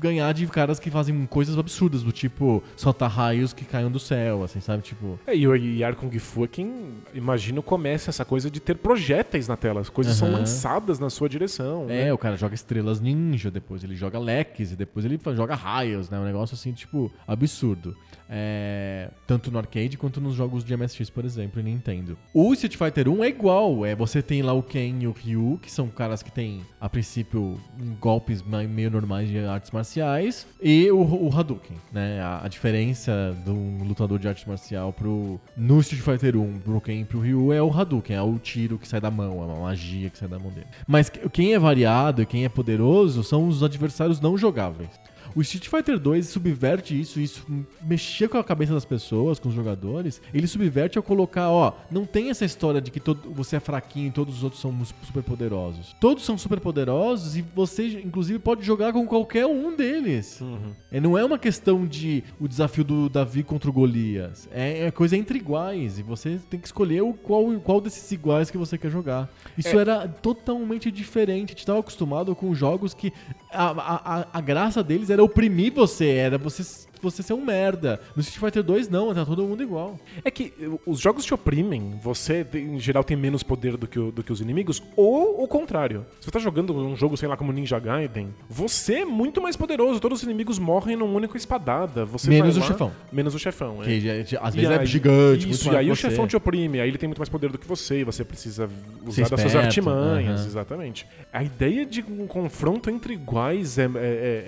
ganhar 0.00 0.32
de 0.32 0.46
caras 0.46 0.78
que 0.78 0.90
fazem 0.90 1.26
coisas 1.26 1.58
absurdas 1.58 2.02
do 2.02 2.12
tipo 2.12 2.62
soltar 2.76 3.10
raios 3.10 3.52
que 3.52 3.64
caiam 3.64 3.90
do 3.90 3.98
céu, 3.98 4.42
assim, 4.44 4.60
sabe? 4.60 4.82
Tipo, 4.82 5.18
É, 5.26 5.36
e 5.36 5.46
o 5.46 5.54
Yar 5.54 5.94
Kung 5.96 6.16
Fu 6.18 6.44
é 6.44 6.48
quem, 6.48 6.94
imagino, 7.14 7.62
começa 7.62 8.10
essa 8.10 8.24
coisa 8.24 8.50
de 8.50 8.60
ter 8.60 8.76
projéteis 8.76 9.48
na 9.48 9.56
tela. 9.56 9.80
As 9.80 9.88
coisas 9.88 10.16
são 10.16 10.28
Aham. 10.28 10.38
lançadas 10.38 10.98
na 10.98 11.10
sua 11.10 11.28
direção. 11.28 11.86
É, 11.88 12.06
né? 12.06 12.12
o 12.12 12.18
cara 12.18 12.36
joga 12.36 12.54
estrelas 12.54 13.00
ninja, 13.00 13.50
depois 13.50 13.82
ele 13.84 13.94
joga 13.94 14.18
leques, 14.18 14.72
e 14.72 14.76
depois 14.76 15.04
ele 15.04 15.18
joga 15.34 15.54
raios, 15.54 16.10
né? 16.10 16.18
Um 16.18 16.24
negócio 16.24 16.54
assim, 16.54 16.72
tipo, 16.72 17.10
absurdo. 17.26 17.96
É, 18.28 19.10
tanto 19.26 19.50
no 19.50 19.58
arcade 19.58 19.96
quanto 19.96 20.20
nos 20.20 20.34
jogos 20.34 20.64
de 20.64 20.76
MSX, 20.76 21.10
por 21.10 21.24
exemplo, 21.24 21.60
e 21.60 21.62
Nintendo. 21.62 22.18
O 22.34 22.52
Street 22.52 22.76
Fighter 22.76 23.08
1 23.08 23.24
é 23.24 23.28
igual, 23.28 23.86
é, 23.86 23.94
você 23.94 24.20
tem 24.20 24.42
lá 24.42 24.52
o 24.52 24.62
Ken 24.62 24.96
e 25.00 25.06
o 25.06 25.12
Ryu, 25.12 25.58
que 25.62 25.70
são 25.70 25.88
caras 25.88 26.22
que 26.22 26.30
têm, 26.32 26.62
a 26.80 26.88
princípio, 26.88 27.60
golpes 28.00 28.42
meio 28.42 28.90
normais 28.90 29.28
de 29.28 29.38
artes 29.38 29.70
marciais, 29.70 30.46
e 30.60 30.90
o, 30.90 30.98
o 30.98 31.30
Hadouken, 31.36 31.76
né? 31.92 32.20
A, 32.20 32.44
a 32.44 32.48
diferença 32.48 33.36
de 33.44 33.50
um 33.50 33.84
lutador 33.84 34.18
de 34.18 34.26
arte 34.28 34.48
marcial 34.48 34.92
pro, 34.92 35.40
no 35.56 35.78
Street 35.80 36.02
Fighter 36.02 36.36
1, 36.36 36.58
pro 36.60 36.80
Ken 36.80 37.00
e 37.00 37.04
pro 37.04 37.20
Ryu, 37.20 37.52
é 37.52 37.62
o 37.62 37.70
Hadouken, 37.72 38.16
é 38.16 38.22
o 38.22 38.38
tiro 38.38 38.78
que 38.78 38.88
sai 38.88 39.00
da 39.00 39.10
mão, 39.10 39.42
é 39.42 39.46
uma 39.46 39.60
magia 39.62 40.10
que 40.10 40.18
sai 40.18 40.28
da 40.28 40.38
mão 40.38 40.50
dele. 40.50 40.66
Mas 40.86 41.08
que- 41.08 41.28
quem 41.28 41.54
é 41.54 41.58
variado 41.58 42.22
e 42.22 42.26
quem 42.26 42.44
é 42.44 42.48
poderoso 42.48 43.22
são 43.22 43.46
os 43.48 43.62
adversários 43.62 44.20
não 44.20 44.36
jogáveis. 44.36 44.90
O 45.36 45.42
Street 45.42 45.68
Fighter 45.68 45.98
2 45.98 46.26
subverte 46.28 46.98
isso, 46.98 47.20
isso 47.20 47.46
mexia 47.82 48.26
com 48.26 48.38
a 48.38 48.42
cabeça 48.42 48.72
das 48.72 48.86
pessoas, 48.86 49.38
com 49.38 49.50
os 49.50 49.54
jogadores. 49.54 50.20
Ele 50.32 50.46
subverte 50.46 50.96
ao 50.96 51.04
colocar, 51.04 51.50
ó, 51.50 51.74
não 51.90 52.06
tem 52.06 52.30
essa 52.30 52.46
história 52.46 52.80
de 52.80 52.90
que 52.90 52.98
todo, 52.98 53.30
você 53.32 53.56
é 53.56 53.60
fraquinho 53.60 54.08
e 54.08 54.10
todos 54.10 54.36
os 54.36 54.42
outros 54.42 54.62
são 54.62 54.74
super 55.02 55.22
poderosos. 55.22 55.94
Todos 56.00 56.24
são 56.24 56.38
super 56.38 56.58
poderosos 56.58 57.36
e 57.36 57.42
você, 57.42 58.00
inclusive, 58.02 58.38
pode 58.38 58.64
jogar 58.64 58.94
com 58.94 59.06
qualquer 59.06 59.44
um 59.44 59.76
deles. 59.76 60.40
Uhum. 60.40 60.72
É, 60.90 61.00
não 61.00 61.18
é 61.18 61.22
uma 61.22 61.38
questão 61.38 61.86
de 61.86 62.24
o 62.40 62.48
desafio 62.48 62.82
do 62.82 63.10
Davi 63.10 63.42
contra 63.42 63.68
o 63.68 63.72
Golias. 63.74 64.48
É, 64.50 64.86
é 64.86 64.90
coisa 64.90 65.18
entre 65.18 65.38
iguais. 65.38 65.98
E 65.98 66.02
você 66.02 66.40
tem 66.48 66.58
que 66.58 66.66
escolher 66.66 67.02
o 67.02 67.12
qual, 67.12 67.44
qual 67.60 67.78
desses 67.78 68.10
iguais 68.10 68.50
que 68.50 68.56
você 68.56 68.78
quer 68.78 68.90
jogar. 68.90 69.28
Isso 69.58 69.76
É. 69.76 69.82
era 69.82 70.08
totalmente 70.08 70.90
diferente. 70.90 71.44
A 71.44 71.48
gente 71.48 71.58
estava 71.58 71.80
acostumado 71.80 72.34
com 72.34 72.54
jogos 72.54 72.94
que 72.94 73.12
a, 73.56 74.22
a, 74.22 74.26
a, 74.32 74.40
graça 74.40 74.82
deles 74.82 75.10
era 75.10 75.22
oprimir 75.22 75.72
você, 75.72 76.08
era 76.10 76.38
você, 76.38 76.85
você 77.02 77.22
ser 77.22 77.32
um 77.34 77.44
merda. 77.44 78.00
No 78.14 78.20
Street 78.22 78.40
Fighter 78.40 78.62
2, 78.62 78.88
não, 78.88 79.14
tá 79.14 79.24
todo 79.24 79.42
mundo 79.44 79.62
igual. 79.62 79.98
É 80.24 80.30
que 80.30 80.52
uh, 80.60 80.80
os 80.86 80.98
jogos 81.00 81.24
te 81.24 81.32
oprimem, 81.34 81.98
você 82.02 82.46
em 82.54 82.78
geral 82.80 83.02
tem 83.04 83.16
menos 83.16 83.42
poder 83.42 83.76
do 83.76 83.86
que, 83.86 83.98
o- 83.98 84.10
do 84.12 84.22
que 84.22 84.32
os 84.32 84.40
inimigos, 84.40 84.82
ou 84.96 85.42
o 85.42 85.48
contrário. 85.48 86.04
Se 86.20 86.26
você 86.26 86.30
tá 86.30 86.38
jogando 86.38 86.74
um 86.76 86.96
jogo, 86.96 87.16
sei 87.16 87.28
lá, 87.28 87.36
como 87.36 87.52
Ninja 87.52 87.78
Gaiden, 87.78 88.34
você 88.48 89.00
é 89.00 89.04
muito 89.04 89.40
mais 89.42 89.56
poderoso, 89.56 90.00
todos 90.00 90.18
os 90.18 90.24
inimigos 90.24 90.58
morrem 90.58 90.96
num 90.96 91.14
único 91.14 91.36
espadada. 91.36 92.04
Você 92.04 92.28
Menos 92.30 92.56
o 92.56 92.60
lá- 92.60 92.66
chefão. 92.66 92.92
Menos 93.12 93.34
o 93.34 93.38
chefão, 93.38 93.82
é. 93.82 93.86
Que 93.86 94.00
já- 94.00 94.22
já- 94.22 94.40
às 94.40 94.54
E 94.54 94.58
vezes 94.58 94.70
é 94.76 94.80
aí- 94.80 94.86
gigante, 94.86 95.46
muito 95.46 95.54
Isso, 95.60 95.72
e 95.72 95.76
aí 95.76 95.90
o 95.90 95.96
chefão 95.96 96.26
te 96.26 96.36
oprime, 96.36 96.80
aí 96.80 96.88
ele 96.88 96.98
tem 96.98 97.08
muito 97.08 97.18
mais 97.18 97.28
poder 97.28 97.50
do 97.50 97.58
que 97.58 97.66
você, 97.66 98.00
e 98.00 98.04
você 98.04 98.24
precisa 98.24 98.68
usar 99.04 99.28
das 99.28 99.40
suas 99.40 99.56
artimanhas, 99.56 100.40
aham. 100.40 100.46
exatamente. 100.46 101.06
A 101.32 101.42
ideia 101.42 101.84
de 101.86 102.02
um 102.02 102.26
confronto 102.26 102.90
entre 102.90 103.14
iguais 103.14 103.78
é, 103.78 103.84
é, 103.84 103.88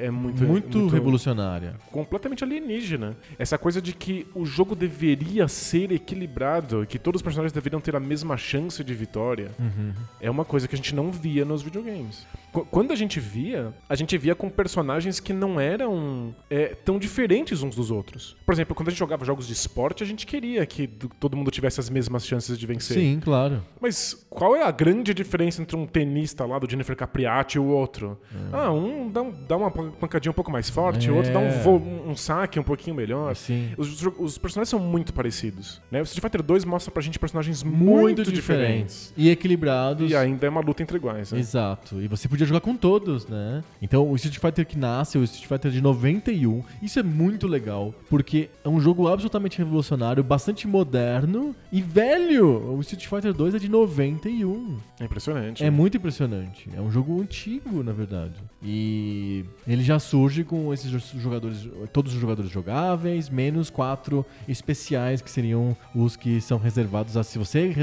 é- 0.02 0.06
é 0.06 0.10
muito, 0.10 0.42
Muito, 0.44 0.88
revolucionária. 0.88 1.74
completamente 1.90 2.37
alienígena. 2.44 3.16
Essa 3.38 3.56
coisa 3.58 3.80
de 3.80 3.92
que 3.92 4.26
o 4.34 4.44
jogo 4.44 4.74
deveria 4.74 5.46
ser 5.48 5.92
equilibrado, 5.92 6.86
que 6.86 6.98
todos 6.98 7.18
os 7.20 7.22
personagens 7.22 7.52
deveriam 7.52 7.80
ter 7.80 7.94
a 7.96 8.00
mesma 8.00 8.36
chance 8.36 8.82
de 8.82 8.94
vitória, 8.94 9.50
Uhum. 9.58 9.92
é 10.20 10.30
uma 10.30 10.44
coisa 10.44 10.66
que 10.68 10.74
a 10.74 10.78
gente 10.78 10.94
não 10.94 11.10
via 11.10 11.44
nos 11.44 11.62
videogames. 11.62 12.26
Qu- 12.52 12.64
Quando 12.70 12.92
a 12.92 12.96
gente 12.96 13.20
via, 13.20 13.72
a 13.88 13.94
gente 13.94 14.16
via 14.16 14.34
com 14.34 14.48
personagens 14.48 15.20
que 15.20 15.32
não 15.32 15.60
eram 15.60 16.34
é, 16.50 16.74
tão 16.74 16.98
diferentes 16.98 17.62
uns 17.62 17.74
dos 17.76 17.90
outros. 17.90 18.36
Por 18.46 18.52
exemplo, 18.52 18.74
quando 18.74 18.88
a 18.88 18.90
gente 18.90 18.98
jogava 18.98 19.24
jogos 19.24 19.46
de 19.46 19.52
esporte, 19.52 20.02
a 20.02 20.06
gente 20.06 20.26
queria 20.26 20.64
que 20.66 20.86
do- 20.86 21.08
todo 21.20 21.36
mundo 21.36 21.50
tivesse 21.50 21.78
as 21.80 21.90
mesmas 21.90 22.26
chances 22.26 22.58
de 22.58 22.66
vencer. 22.66 22.96
Sim, 22.96 23.20
claro. 23.22 23.62
Mas 23.80 24.26
qual 24.30 24.56
é 24.56 24.62
a 24.62 24.70
grande 24.70 25.12
diferença 25.12 25.60
entre 25.62 25.76
um 25.76 25.86
tenista 25.86 26.44
lá 26.46 26.58
do 26.58 26.68
Jennifer 26.70 26.96
Capriati 26.96 27.56
e 27.56 27.60
o 27.60 27.66
outro? 27.66 28.18
Ah, 28.52 28.72
um 28.72 29.10
dá, 29.10 29.22
um- 29.22 29.34
dá 29.46 29.56
uma 29.56 29.70
pan- 29.70 29.90
pancadinha 29.92 30.30
um 30.30 30.34
pouco 30.34 30.50
mais 30.50 30.70
forte, 30.70 31.10
o 31.10 31.16
outro 31.16 31.32
dá 31.32 31.38
um, 31.38 31.46
É. 31.48 31.58
vo- 31.62 31.82
um 32.06 32.16
saque 32.16 32.58
um 32.58 32.62
pouquinho 32.62 32.96
melhor. 32.96 33.34
Sim. 33.36 33.70
Os, 33.76 34.02
os 34.18 34.38
personagens 34.38 34.68
são 34.70 34.78
muito 34.80 35.12
parecidos. 35.12 35.80
Né? 35.90 36.00
O 36.00 36.04
Street 36.04 36.22
Fighter 36.22 36.42
2 36.42 36.64
mostra 36.64 36.90
pra 36.90 37.02
gente 37.02 37.18
personagens 37.18 37.62
muito, 37.62 37.84
Muito, 37.84 38.32
diferentes. 38.32 38.38
diferentes. 38.38 39.12
E 39.16 39.28
equilibrados. 39.30 40.10
E 40.10 40.16
ainda 40.16 40.46
é 40.46 40.48
uma 40.50 40.60
luta 40.60 40.82
entre 40.82 40.96
iguais. 40.96 41.32
Né? 41.32 41.38
Exato. 41.38 42.00
E 42.00 42.08
você 42.08 42.28
podia 42.28 42.37
jogar 42.46 42.60
com 42.60 42.76
todos, 42.76 43.26
né? 43.26 43.62
Então, 43.80 44.08
o 44.10 44.14
Street 44.16 44.38
Fighter 44.38 44.66
que 44.66 44.76
nasce, 44.78 45.18
o 45.18 45.24
Street 45.24 45.46
Fighter 45.46 45.70
de 45.70 45.80
91, 45.80 46.62
isso 46.82 46.98
é 46.98 47.02
muito 47.02 47.46
legal, 47.46 47.94
porque 48.08 48.48
é 48.64 48.68
um 48.68 48.80
jogo 48.80 49.08
absolutamente 49.08 49.58
revolucionário, 49.58 50.22
bastante 50.24 50.66
moderno 50.66 51.54
e 51.72 51.80
velho. 51.82 52.74
O 52.76 52.80
Street 52.80 53.06
Fighter 53.06 53.32
2 53.32 53.54
é 53.54 53.58
de 53.58 53.68
91. 53.68 54.76
É 55.00 55.04
impressionante. 55.04 55.64
É 55.64 55.70
muito 55.70 55.96
impressionante. 55.96 56.68
É 56.76 56.80
um 56.80 56.90
jogo 56.90 57.20
antigo, 57.20 57.82
na 57.82 57.92
verdade. 57.92 58.34
E 58.62 59.44
ele 59.66 59.82
já 59.82 59.98
surge 59.98 60.44
com 60.44 60.72
esses 60.72 60.90
jo- 60.90 61.18
jogadores, 61.20 61.68
todos 61.92 62.14
os 62.14 62.20
jogadores 62.20 62.50
jogáveis, 62.50 63.28
menos 63.30 63.70
quatro 63.70 64.24
especiais 64.46 65.20
que 65.22 65.30
seriam 65.30 65.76
os 65.94 66.16
que 66.16 66.40
são 66.40 66.58
reservados 66.58 67.16
a 67.16 67.22
se 67.22 67.38
você 67.38 67.74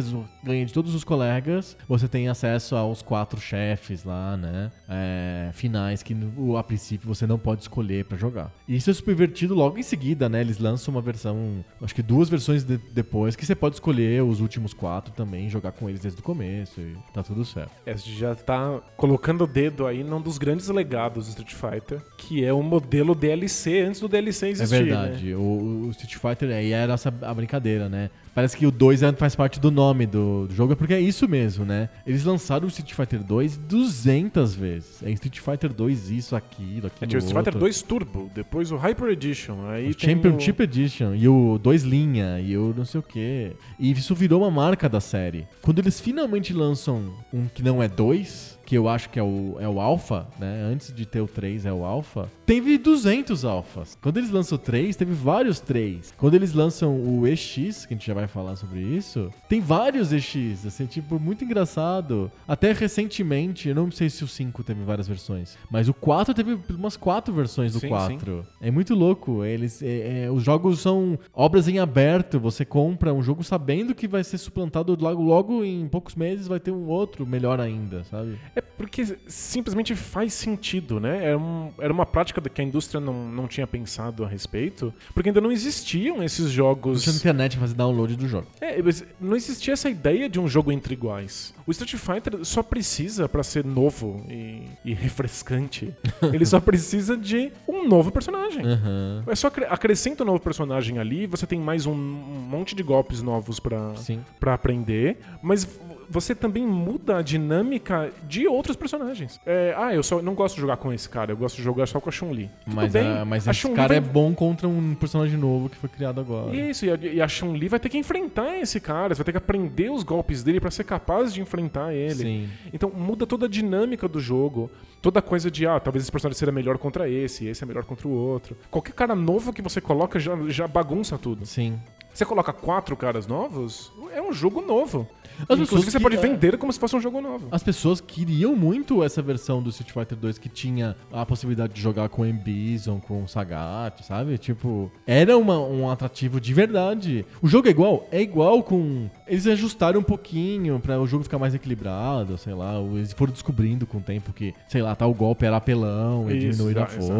ganha 0.43 0.65
de 0.65 0.73
todos 0.73 0.93
os 0.93 1.03
colegas, 1.03 1.75
você 1.87 2.07
tem 2.07 2.27
acesso 2.27 2.75
aos 2.75 3.01
quatro 3.01 3.39
chefes 3.39 4.03
lá, 4.03 4.35
né? 4.37 4.44
É, 4.87 5.49
finais 5.53 6.01
que 6.03 6.13
no- 6.13 6.57
a 6.57 6.63
princípio 6.63 7.07
você 7.07 7.25
não 7.27 7.37
pode 7.37 7.61
escolher 7.61 8.05
pra 8.05 8.17
jogar. 8.17 8.51
E 8.67 8.75
isso 8.75 8.89
é 8.89 8.93
subvertido 8.93 9.53
logo 9.55 9.77
em 9.77 9.83
seguida, 9.83 10.27
né? 10.29 10.41
Eles 10.41 10.57
lançam 10.57 10.93
uma 10.93 11.01
versão, 11.01 11.63
acho 11.81 11.93
que 11.95 12.01
duas 12.01 12.29
versões 12.29 12.63
de- 12.63 12.77
depois 12.93 13.35
que 13.35 13.45
você 13.45 13.55
pode 13.55 13.75
escolher 13.75 14.23
os 14.23 14.41
últimos 14.41 14.73
quatro 14.73 15.13
também, 15.13 15.49
jogar 15.49 15.71
com 15.71 15.89
eles 15.89 16.01
desde 16.01 16.19
o 16.19 16.23
começo 16.23 16.79
e 16.81 16.95
tá 17.13 17.23
tudo 17.23 17.43
certo. 17.45 17.71
É, 17.85 17.91
a 17.93 17.95
gente 17.95 18.17
já 18.17 18.35
tá 18.35 18.79
colocando 18.97 19.43
o 19.43 19.47
dedo 19.47 19.85
aí 19.87 20.03
num 20.03 20.21
dos 20.21 20.37
grandes 20.37 20.67
legados 20.69 21.25
do 21.25 21.29
Street 21.29 21.53
Fighter, 21.53 22.01
que 22.17 22.43
é 22.43 22.53
o 22.53 22.61
modelo 22.63 23.15
DLC 23.15 23.81
antes 23.81 23.99
do 24.01 24.07
DLC 24.07 24.47
É 24.47 24.49
existir. 24.51 24.73
né? 24.75 24.83
verdade. 24.83 25.33
O, 25.35 25.85
o 25.87 25.89
Street 25.91 26.15
Fighter 26.15 26.49
aí 26.55 26.71
era 26.71 26.93
essa 26.93 27.13
a 27.21 27.33
brincadeira, 27.33 27.87
né? 27.89 28.09
Parece 28.35 28.57
que 28.57 28.67
o 28.67 28.71
2 28.71 29.01
é- 29.01 29.13
faz 29.13 29.33
parte 29.33 29.61
do 29.61 29.71
nome 29.71 30.05
do, 30.05 30.45
do 30.45 30.53
jogo, 30.53 30.73
é 30.73 30.75
porque 30.75 30.93
é 30.93 30.99
isso 30.99 31.25
mesmo, 31.27 31.63
né? 31.63 31.87
Eles 32.05 32.25
lançaram 32.25 32.65
o 32.65 32.67
Street 32.67 32.93
Fighter 32.93 33.23
2 33.23 33.55
200 33.57 34.53
vezes. 34.53 35.01
É 35.01 35.09
Street 35.11 35.39
Fighter 35.39 35.73
2 35.73 36.11
isso, 36.11 36.35
aquilo, 36.35 36.87
aquilo 36.87 36.91
É, 37.01 37.07
tinha 37.07 37.17
o 37.17 37.23
Street 37.23 37.37
Fighter 37.37 37.53
outro. 37.53 37.59
2 37.61 37.81
Turbo, 37.81 38.29
depois 38.35 38.71
o 38.73 38.75
Hyper 38.75 39.07
Edition, 39.09 39.65
aí 39.69 39.89
O 39.89 39.97
Championship 39.97 40.61
Edition 40.61 41.15
e 41.15 41.29
o 41.29 41.57
2 41.57 41.83
linha 41.83 42.39
e 42.41 42.57
o 42.57 42.73
não 42.75 42.83
sei 42.83 42.99
o 42.99 43.03
que. 43.03 43.53
E 43.79 43.91
isso 43.91 44.13
virou 44.13 44.41
uma 44.41 44.51
marca 44.51 44.89
da 44.89 44.99
série. 44.99 45.47
Quando 45.61 45.79
eles 45.79 46.01
finalmente 46.01 46.51
lançam 46.53 47.13
um 47.33 47.45
que 47.47 47.63
não 47.63 47.81
é 47.81 47.87
2, 47.87 48.59
que 48.65 48.75
eu 48.75 48.89
acho 48.89 49.09
que 49.09 49.17
é 49.17 49.23
o, 49.23 49.55
é 49.61 49.69
o 49.69 49.79
Alpha, 49.79 50.27
né? 50.37 50.61
Antes 50.69 50.93
de 50.93 51.05
ter 51.05 51.21
o 51.21 51.27
3 51.27 51.65
é 51.65 51.71
o 51.71 51.85
Alpha. 51.85 52.29
Teve 52.45 52.77
200 52.77 53.43
Alphas. 53.43 53.97
Quando 54.01 54.17
eles 54.17 54.29
lançam 54.29 54.55
o 54.55 54.59
3, 54.59 54.95
teve 54.95 55.13
vários 55.13 55.59
3. 55.59 56.13
Quando 56.15 56.35
eles 56.35 56.53
lançam 56.53 56.95
o 56.95 57.25
EX, 57.27 57.85
que 57.87 57.93
a 57.93 57.97
gente 57.97 58.05
já 58.05 58.13
vai 58.13 58.27
falar 58.27 58.55
sobre 58.55 58.79
isso, 58.81 59.31
tem 59.49 59.59
vários 59.59 60.13
EX, 60.13 60.65
assim, 60.65 60.85
tipo, 60.85 61.19
muito 61.19 61.43
engraçado. 61.43 62.31
Até 62.47 62.71
recentemente, 62.71 63.67
eu 63.69 63.73
não 63.75 63.89
sei 63.89 64.09
se 64.09 64.23
o 64.23 64.27
5 64.27 64.63
teve 64.63 64.83
várias 64.83 65.07
versões, 65.07 65.57
mas 65.71 65.89
o 65.89 65.93
4 65.93 66.33
teve 66.35 66.57
umas 66.69 66.95
4 66.95 67.33
versões 67.33 67.73
do 67.73 67.79
Sim, 67.79 67.89
4. 67.89 68.45
É 68.61 68.69
muito 68.69 68.93
louco. 68.93 69.43
Eles, 69.43 69.81
é- 69.81 70.25
é, 70.25 70.31
os 70.31 70.43
jogos 70.43 70.79
são 70.79 71.17
obras 71.33 71.67
em 71.67 71.79
aberto. 71.79 72.39
Você 72.39 72.63
compra 72.63 73.11
um 73.13 73.23
jogo 73.23 73.43
sabendo 73.43 73.95
que 73.95 74.07
vai 74.07 74.23
ser 74.23 74.37
suplantado 74.37 74.95
logo, 74.99 75.21
logo 75.23 75.63
em 75.63 75.87
poucos 75.87 76.13
meses 76.15 76.47
vai 76.47 76.59
ter 76.59 76.71
um 76.71 76.85
outro 76.87 77.25
melhor 77.25 77.59
ainda, 77.59 78.03
sabe? 78.03 78.37
É 78.55 78.61
porque 78.61 79.17
simplesmente 79.27 79.95
faz 79.95 80.33
sentido, 80.33 80.99
né? 80.99 81.23
Era, 81.25 81.37
um- 81.39 81.71
era 81.79 81.91
uma 81.91 82.05
prática 82.05 82.34
que 82.41 82.61
a 82.61 82.63
indústria 82.63 82.99
não, 82.99 83.13
não 83.29 83.47
tinha 83.47 83.65
pensado 83.67 84.23
a 84.23 84.27
respeito, 84.27 84.93
porque 85.13 85.29
ainda 85.29 85.41
não 85.41 85.51
existiam 85.51 86.23
esses 86.23 86.49
jogos. 86.51 87.03
Você 87.03 87.11
na 87.11 87.17
internet 87.17 87.57
fazer 87.57 87.73
download 87.73 88.15
do 88.15 88.27
jogo. 88.27 88.47
É, 88.61 88.81
mas 88.81 89.03
não 89.19 89.35
existia 89.35 89.73
essa 89.73 89.89
ideia 89.89 90.29
de 90.29 90.39
um 90.39 90.47
jogo 90.47 90.71
entre 90.71 90.93
iguais. 90.93 91.53
O 91.67 91.71
Street 91.71 91.95
Fighter 91.95 92.43
só 92.45 92.61
precisa, 92.61 93.27
pra 93.27 93.43
ser 93.43 93.65
novo 93.65 94.23
e, 94.29 94.63
e 94.83 94.93
refrescante, 94.93 95.93
ele 96.33 96.45
só 96.45 96.59
precisa 96.59 97.17
de 97.17 97.51
um 97.67 97.87
novo 97.87 98.11
personagem. 98.11 98.65
Aham. 98.65 99.23
É 99.27 99.35
só 99.35 99.47
acre- 99.47 99.65
acrescenta 99.65 100.23
um 100.23 100.27
novo 100.27 100.39
personagem 100.39 100.99
ali, 100.99 101.25
você 101.27 101.45
tem 101.47 101.59
mais 101.59 101.85
um, 101.85 101.91
um 101.93 102.47
monte 102.49 102.75
de 102.75 102.83
golpes 102.83 103.21
novos 103.21 103.59
pra 103.59 104.53
aprender, 104.53 105.17
mas 105.41 105.67
você 106.09 106.33
também 106.35 106.65
muda 106.65 107.17
a 107.17 107.21
dinâmica 107.21 108.11
de 108.27 108.47
outros 108.47 108.75
personagens. 108.75 109.39
É, 109.45 109.73
ah, 109.77 109.93
eu 109.93 110.03
só 110.03 110.21
não 110.21 110.33
gosto 110.33 110.55
de 110.55 110.61
jogar 110.61 110.77
com 110.77 110.91
esse 110.93 111.07
cara, 111.09 111.31
eu 111.31 111.37
gosto 111.37 111.57
de 111.57 111.63
jogar 111.63 111.85
só 111.87 111.99
com 111.99 112.09
a 112.09 112.11
Chun-Li. 112.11 112.49
Mas, 112.65 112.91
bem, 112.91 113.07
a- 113.07 113.25
mas 113.25 113.47
a 113.47 113.51
esse 113.51 113.69
cara 113.71 113.87
vai- 113.89 113.97
é 113.97 114.01
bom 114.01 114.33
contra 114.33 114.67
um 114.67 114.95
personagem 114.95 115.37
novo 115.37 115.69
que 115.69 115.77
foi 115.77 115.89
criado 115.89 116.19
agora. 116.19 116.55
Isso, 116.55 116.85
e 116.85 116.91
a, 116.91 116.95
e 116.95 117.21
a 117.21 117.27
Chun-Li 117.27 117.67
vai 117.67 117.79
ter 117.79 117.89
que 117.89 117.97
enfrentar 117.97 118.57
esse 118.59 118.79
cara, 118.79 119.13
você 119.13 119.19
vai 119.19 119.25
ter 119.25 119.31
que 119.31 119.37
aprender 119.37 119.89
os 119.91 120.03
golpes 120.03 120.43
dele 120.43 120.59
pra 120.59 120.71
ser 120.71 120.83
capaz 120.83 121.33
de 121.33 121.41
enfrentar 121.41 121.93
ele. 121.93 122.15
Sim. 122.15 122.49
Então 122.73 122.89
muda 122.95 123.25
toda 123.27 123.45
a 123.45 123.49
dinâmica 123.49 124.07
do 124.07 124.19
jogo, 124.19 124.69
toda 125.01 125.19
a 125.19 125.21
coisa 125.21 125.49
de, 125.51 125.65
ah, 125.67 125.79
talvez 125.79 126.03
esse 126.03 126.11
personagem 126.11 126.37
seja 126.39 126.51
melhor 126.51 126.77
contra 126.77 127.09
esse, 127.09 127.45
esse 127.47 127.63
é 127.63 127.67
melhor 127.67 127.83
contra 127.83 128.07
o 128.07 128.11
outro. 128.11 128.55
Qualquer 128.71 128.93
cara 128.93 129.15
novo 129.15 129.53
que 129.53 129.61
você 129.61 129.79
coloca 129.81 130.19
já, 130.19 130.33
já 130.47 130.67
bagunça 130.67 131.17
tudo. 131.17 131.45
Sim. 131.45 131.79
Você 132.15 132.25
coloca 132.25 132.53
quatro 132.53 132.95
caras 132.95 133.27
novos, 133.27 133.91
é 134.13 134.21
um 134.21 134.31
jogo 134.31 134.61
novo. 134.61 135.05
As 135.37 135.47
pessoas 135.47 135.59
Inclusive 135.67 135.91
você 135.91 135.97
que- 135.97 136.03
pode 136.03 136.15
vender 136.15 136.57
como 136.57 136.71
se 136.71 136.79
fosse 136.79 136.95
um 136.95 137.01
jogo 137.01 137.19
novo. 137.19 137.49
As 137.51 137.61
pessoas 137.61 137.99
queriam 137.99 138.55
muito 138.55 139.03
essa 139.03 139.21
versão 139.21 139.61
do 139.61 139.69
Street 139.69 139.91
Fighter 139.91 140.17
2 140.17 140.37
que 140.37 140.47
tinha 140.47 140.95
a 141.11 141.25
possibilidade 141.25 141.73
de 141.73 141.81
jogar 141.81 142.07
com 142.07 142.21
o 142.21 142.25
Embison, 142.25 143.01
com 143.01 143.23
o 143.23 143.27
Sagat, 143.27 144.01
sabe? 144.05 144.37
Tipo, 144.37 144.89
era 145.05 145.37
uma- 145.37 145.59
um 145.59 145.89
atrativo 145.91 146.39
de 146.39 146.53
verdade. 146.53 147.25
O 147.41 147.49
jogo 147.49 147.67
é 147.67 147.71
igual? 147.71 148.07
É 148.13 148.21
igual 148.21 148.63
com. 148.63 149.09
Eles 149.27 149.45
ajustaram 149.45 149.99
um 149.99 150.03
pouquinho 150.03 150.79
pra 150.79 151.01
o 151.01 151.05
jogo 151.05 151.25
ficar 151.25 151.37
mais 151.37 151.53
equilibrado, 151.53 152.37
sei 152.37 152.53
lá. 152.53 152.79
Eles 152.79 153.11
foram 153.11 153.33
descobrindo 153.33 153.85
com 153.85 153.97
o 153.97 154.01
tempo 154.01 154.31
que, 154.31 154.53
sei 154.69 154.81
lá, 154.81 154.95
tal 154.95 155.13
golpe 155.13 155.45
era 155.45 155.57
apelão 155.57 156.31
e 156.31 156.39
diminuíram 156.39 156.83
a 156.83 156.85
exato. 156.85 157.13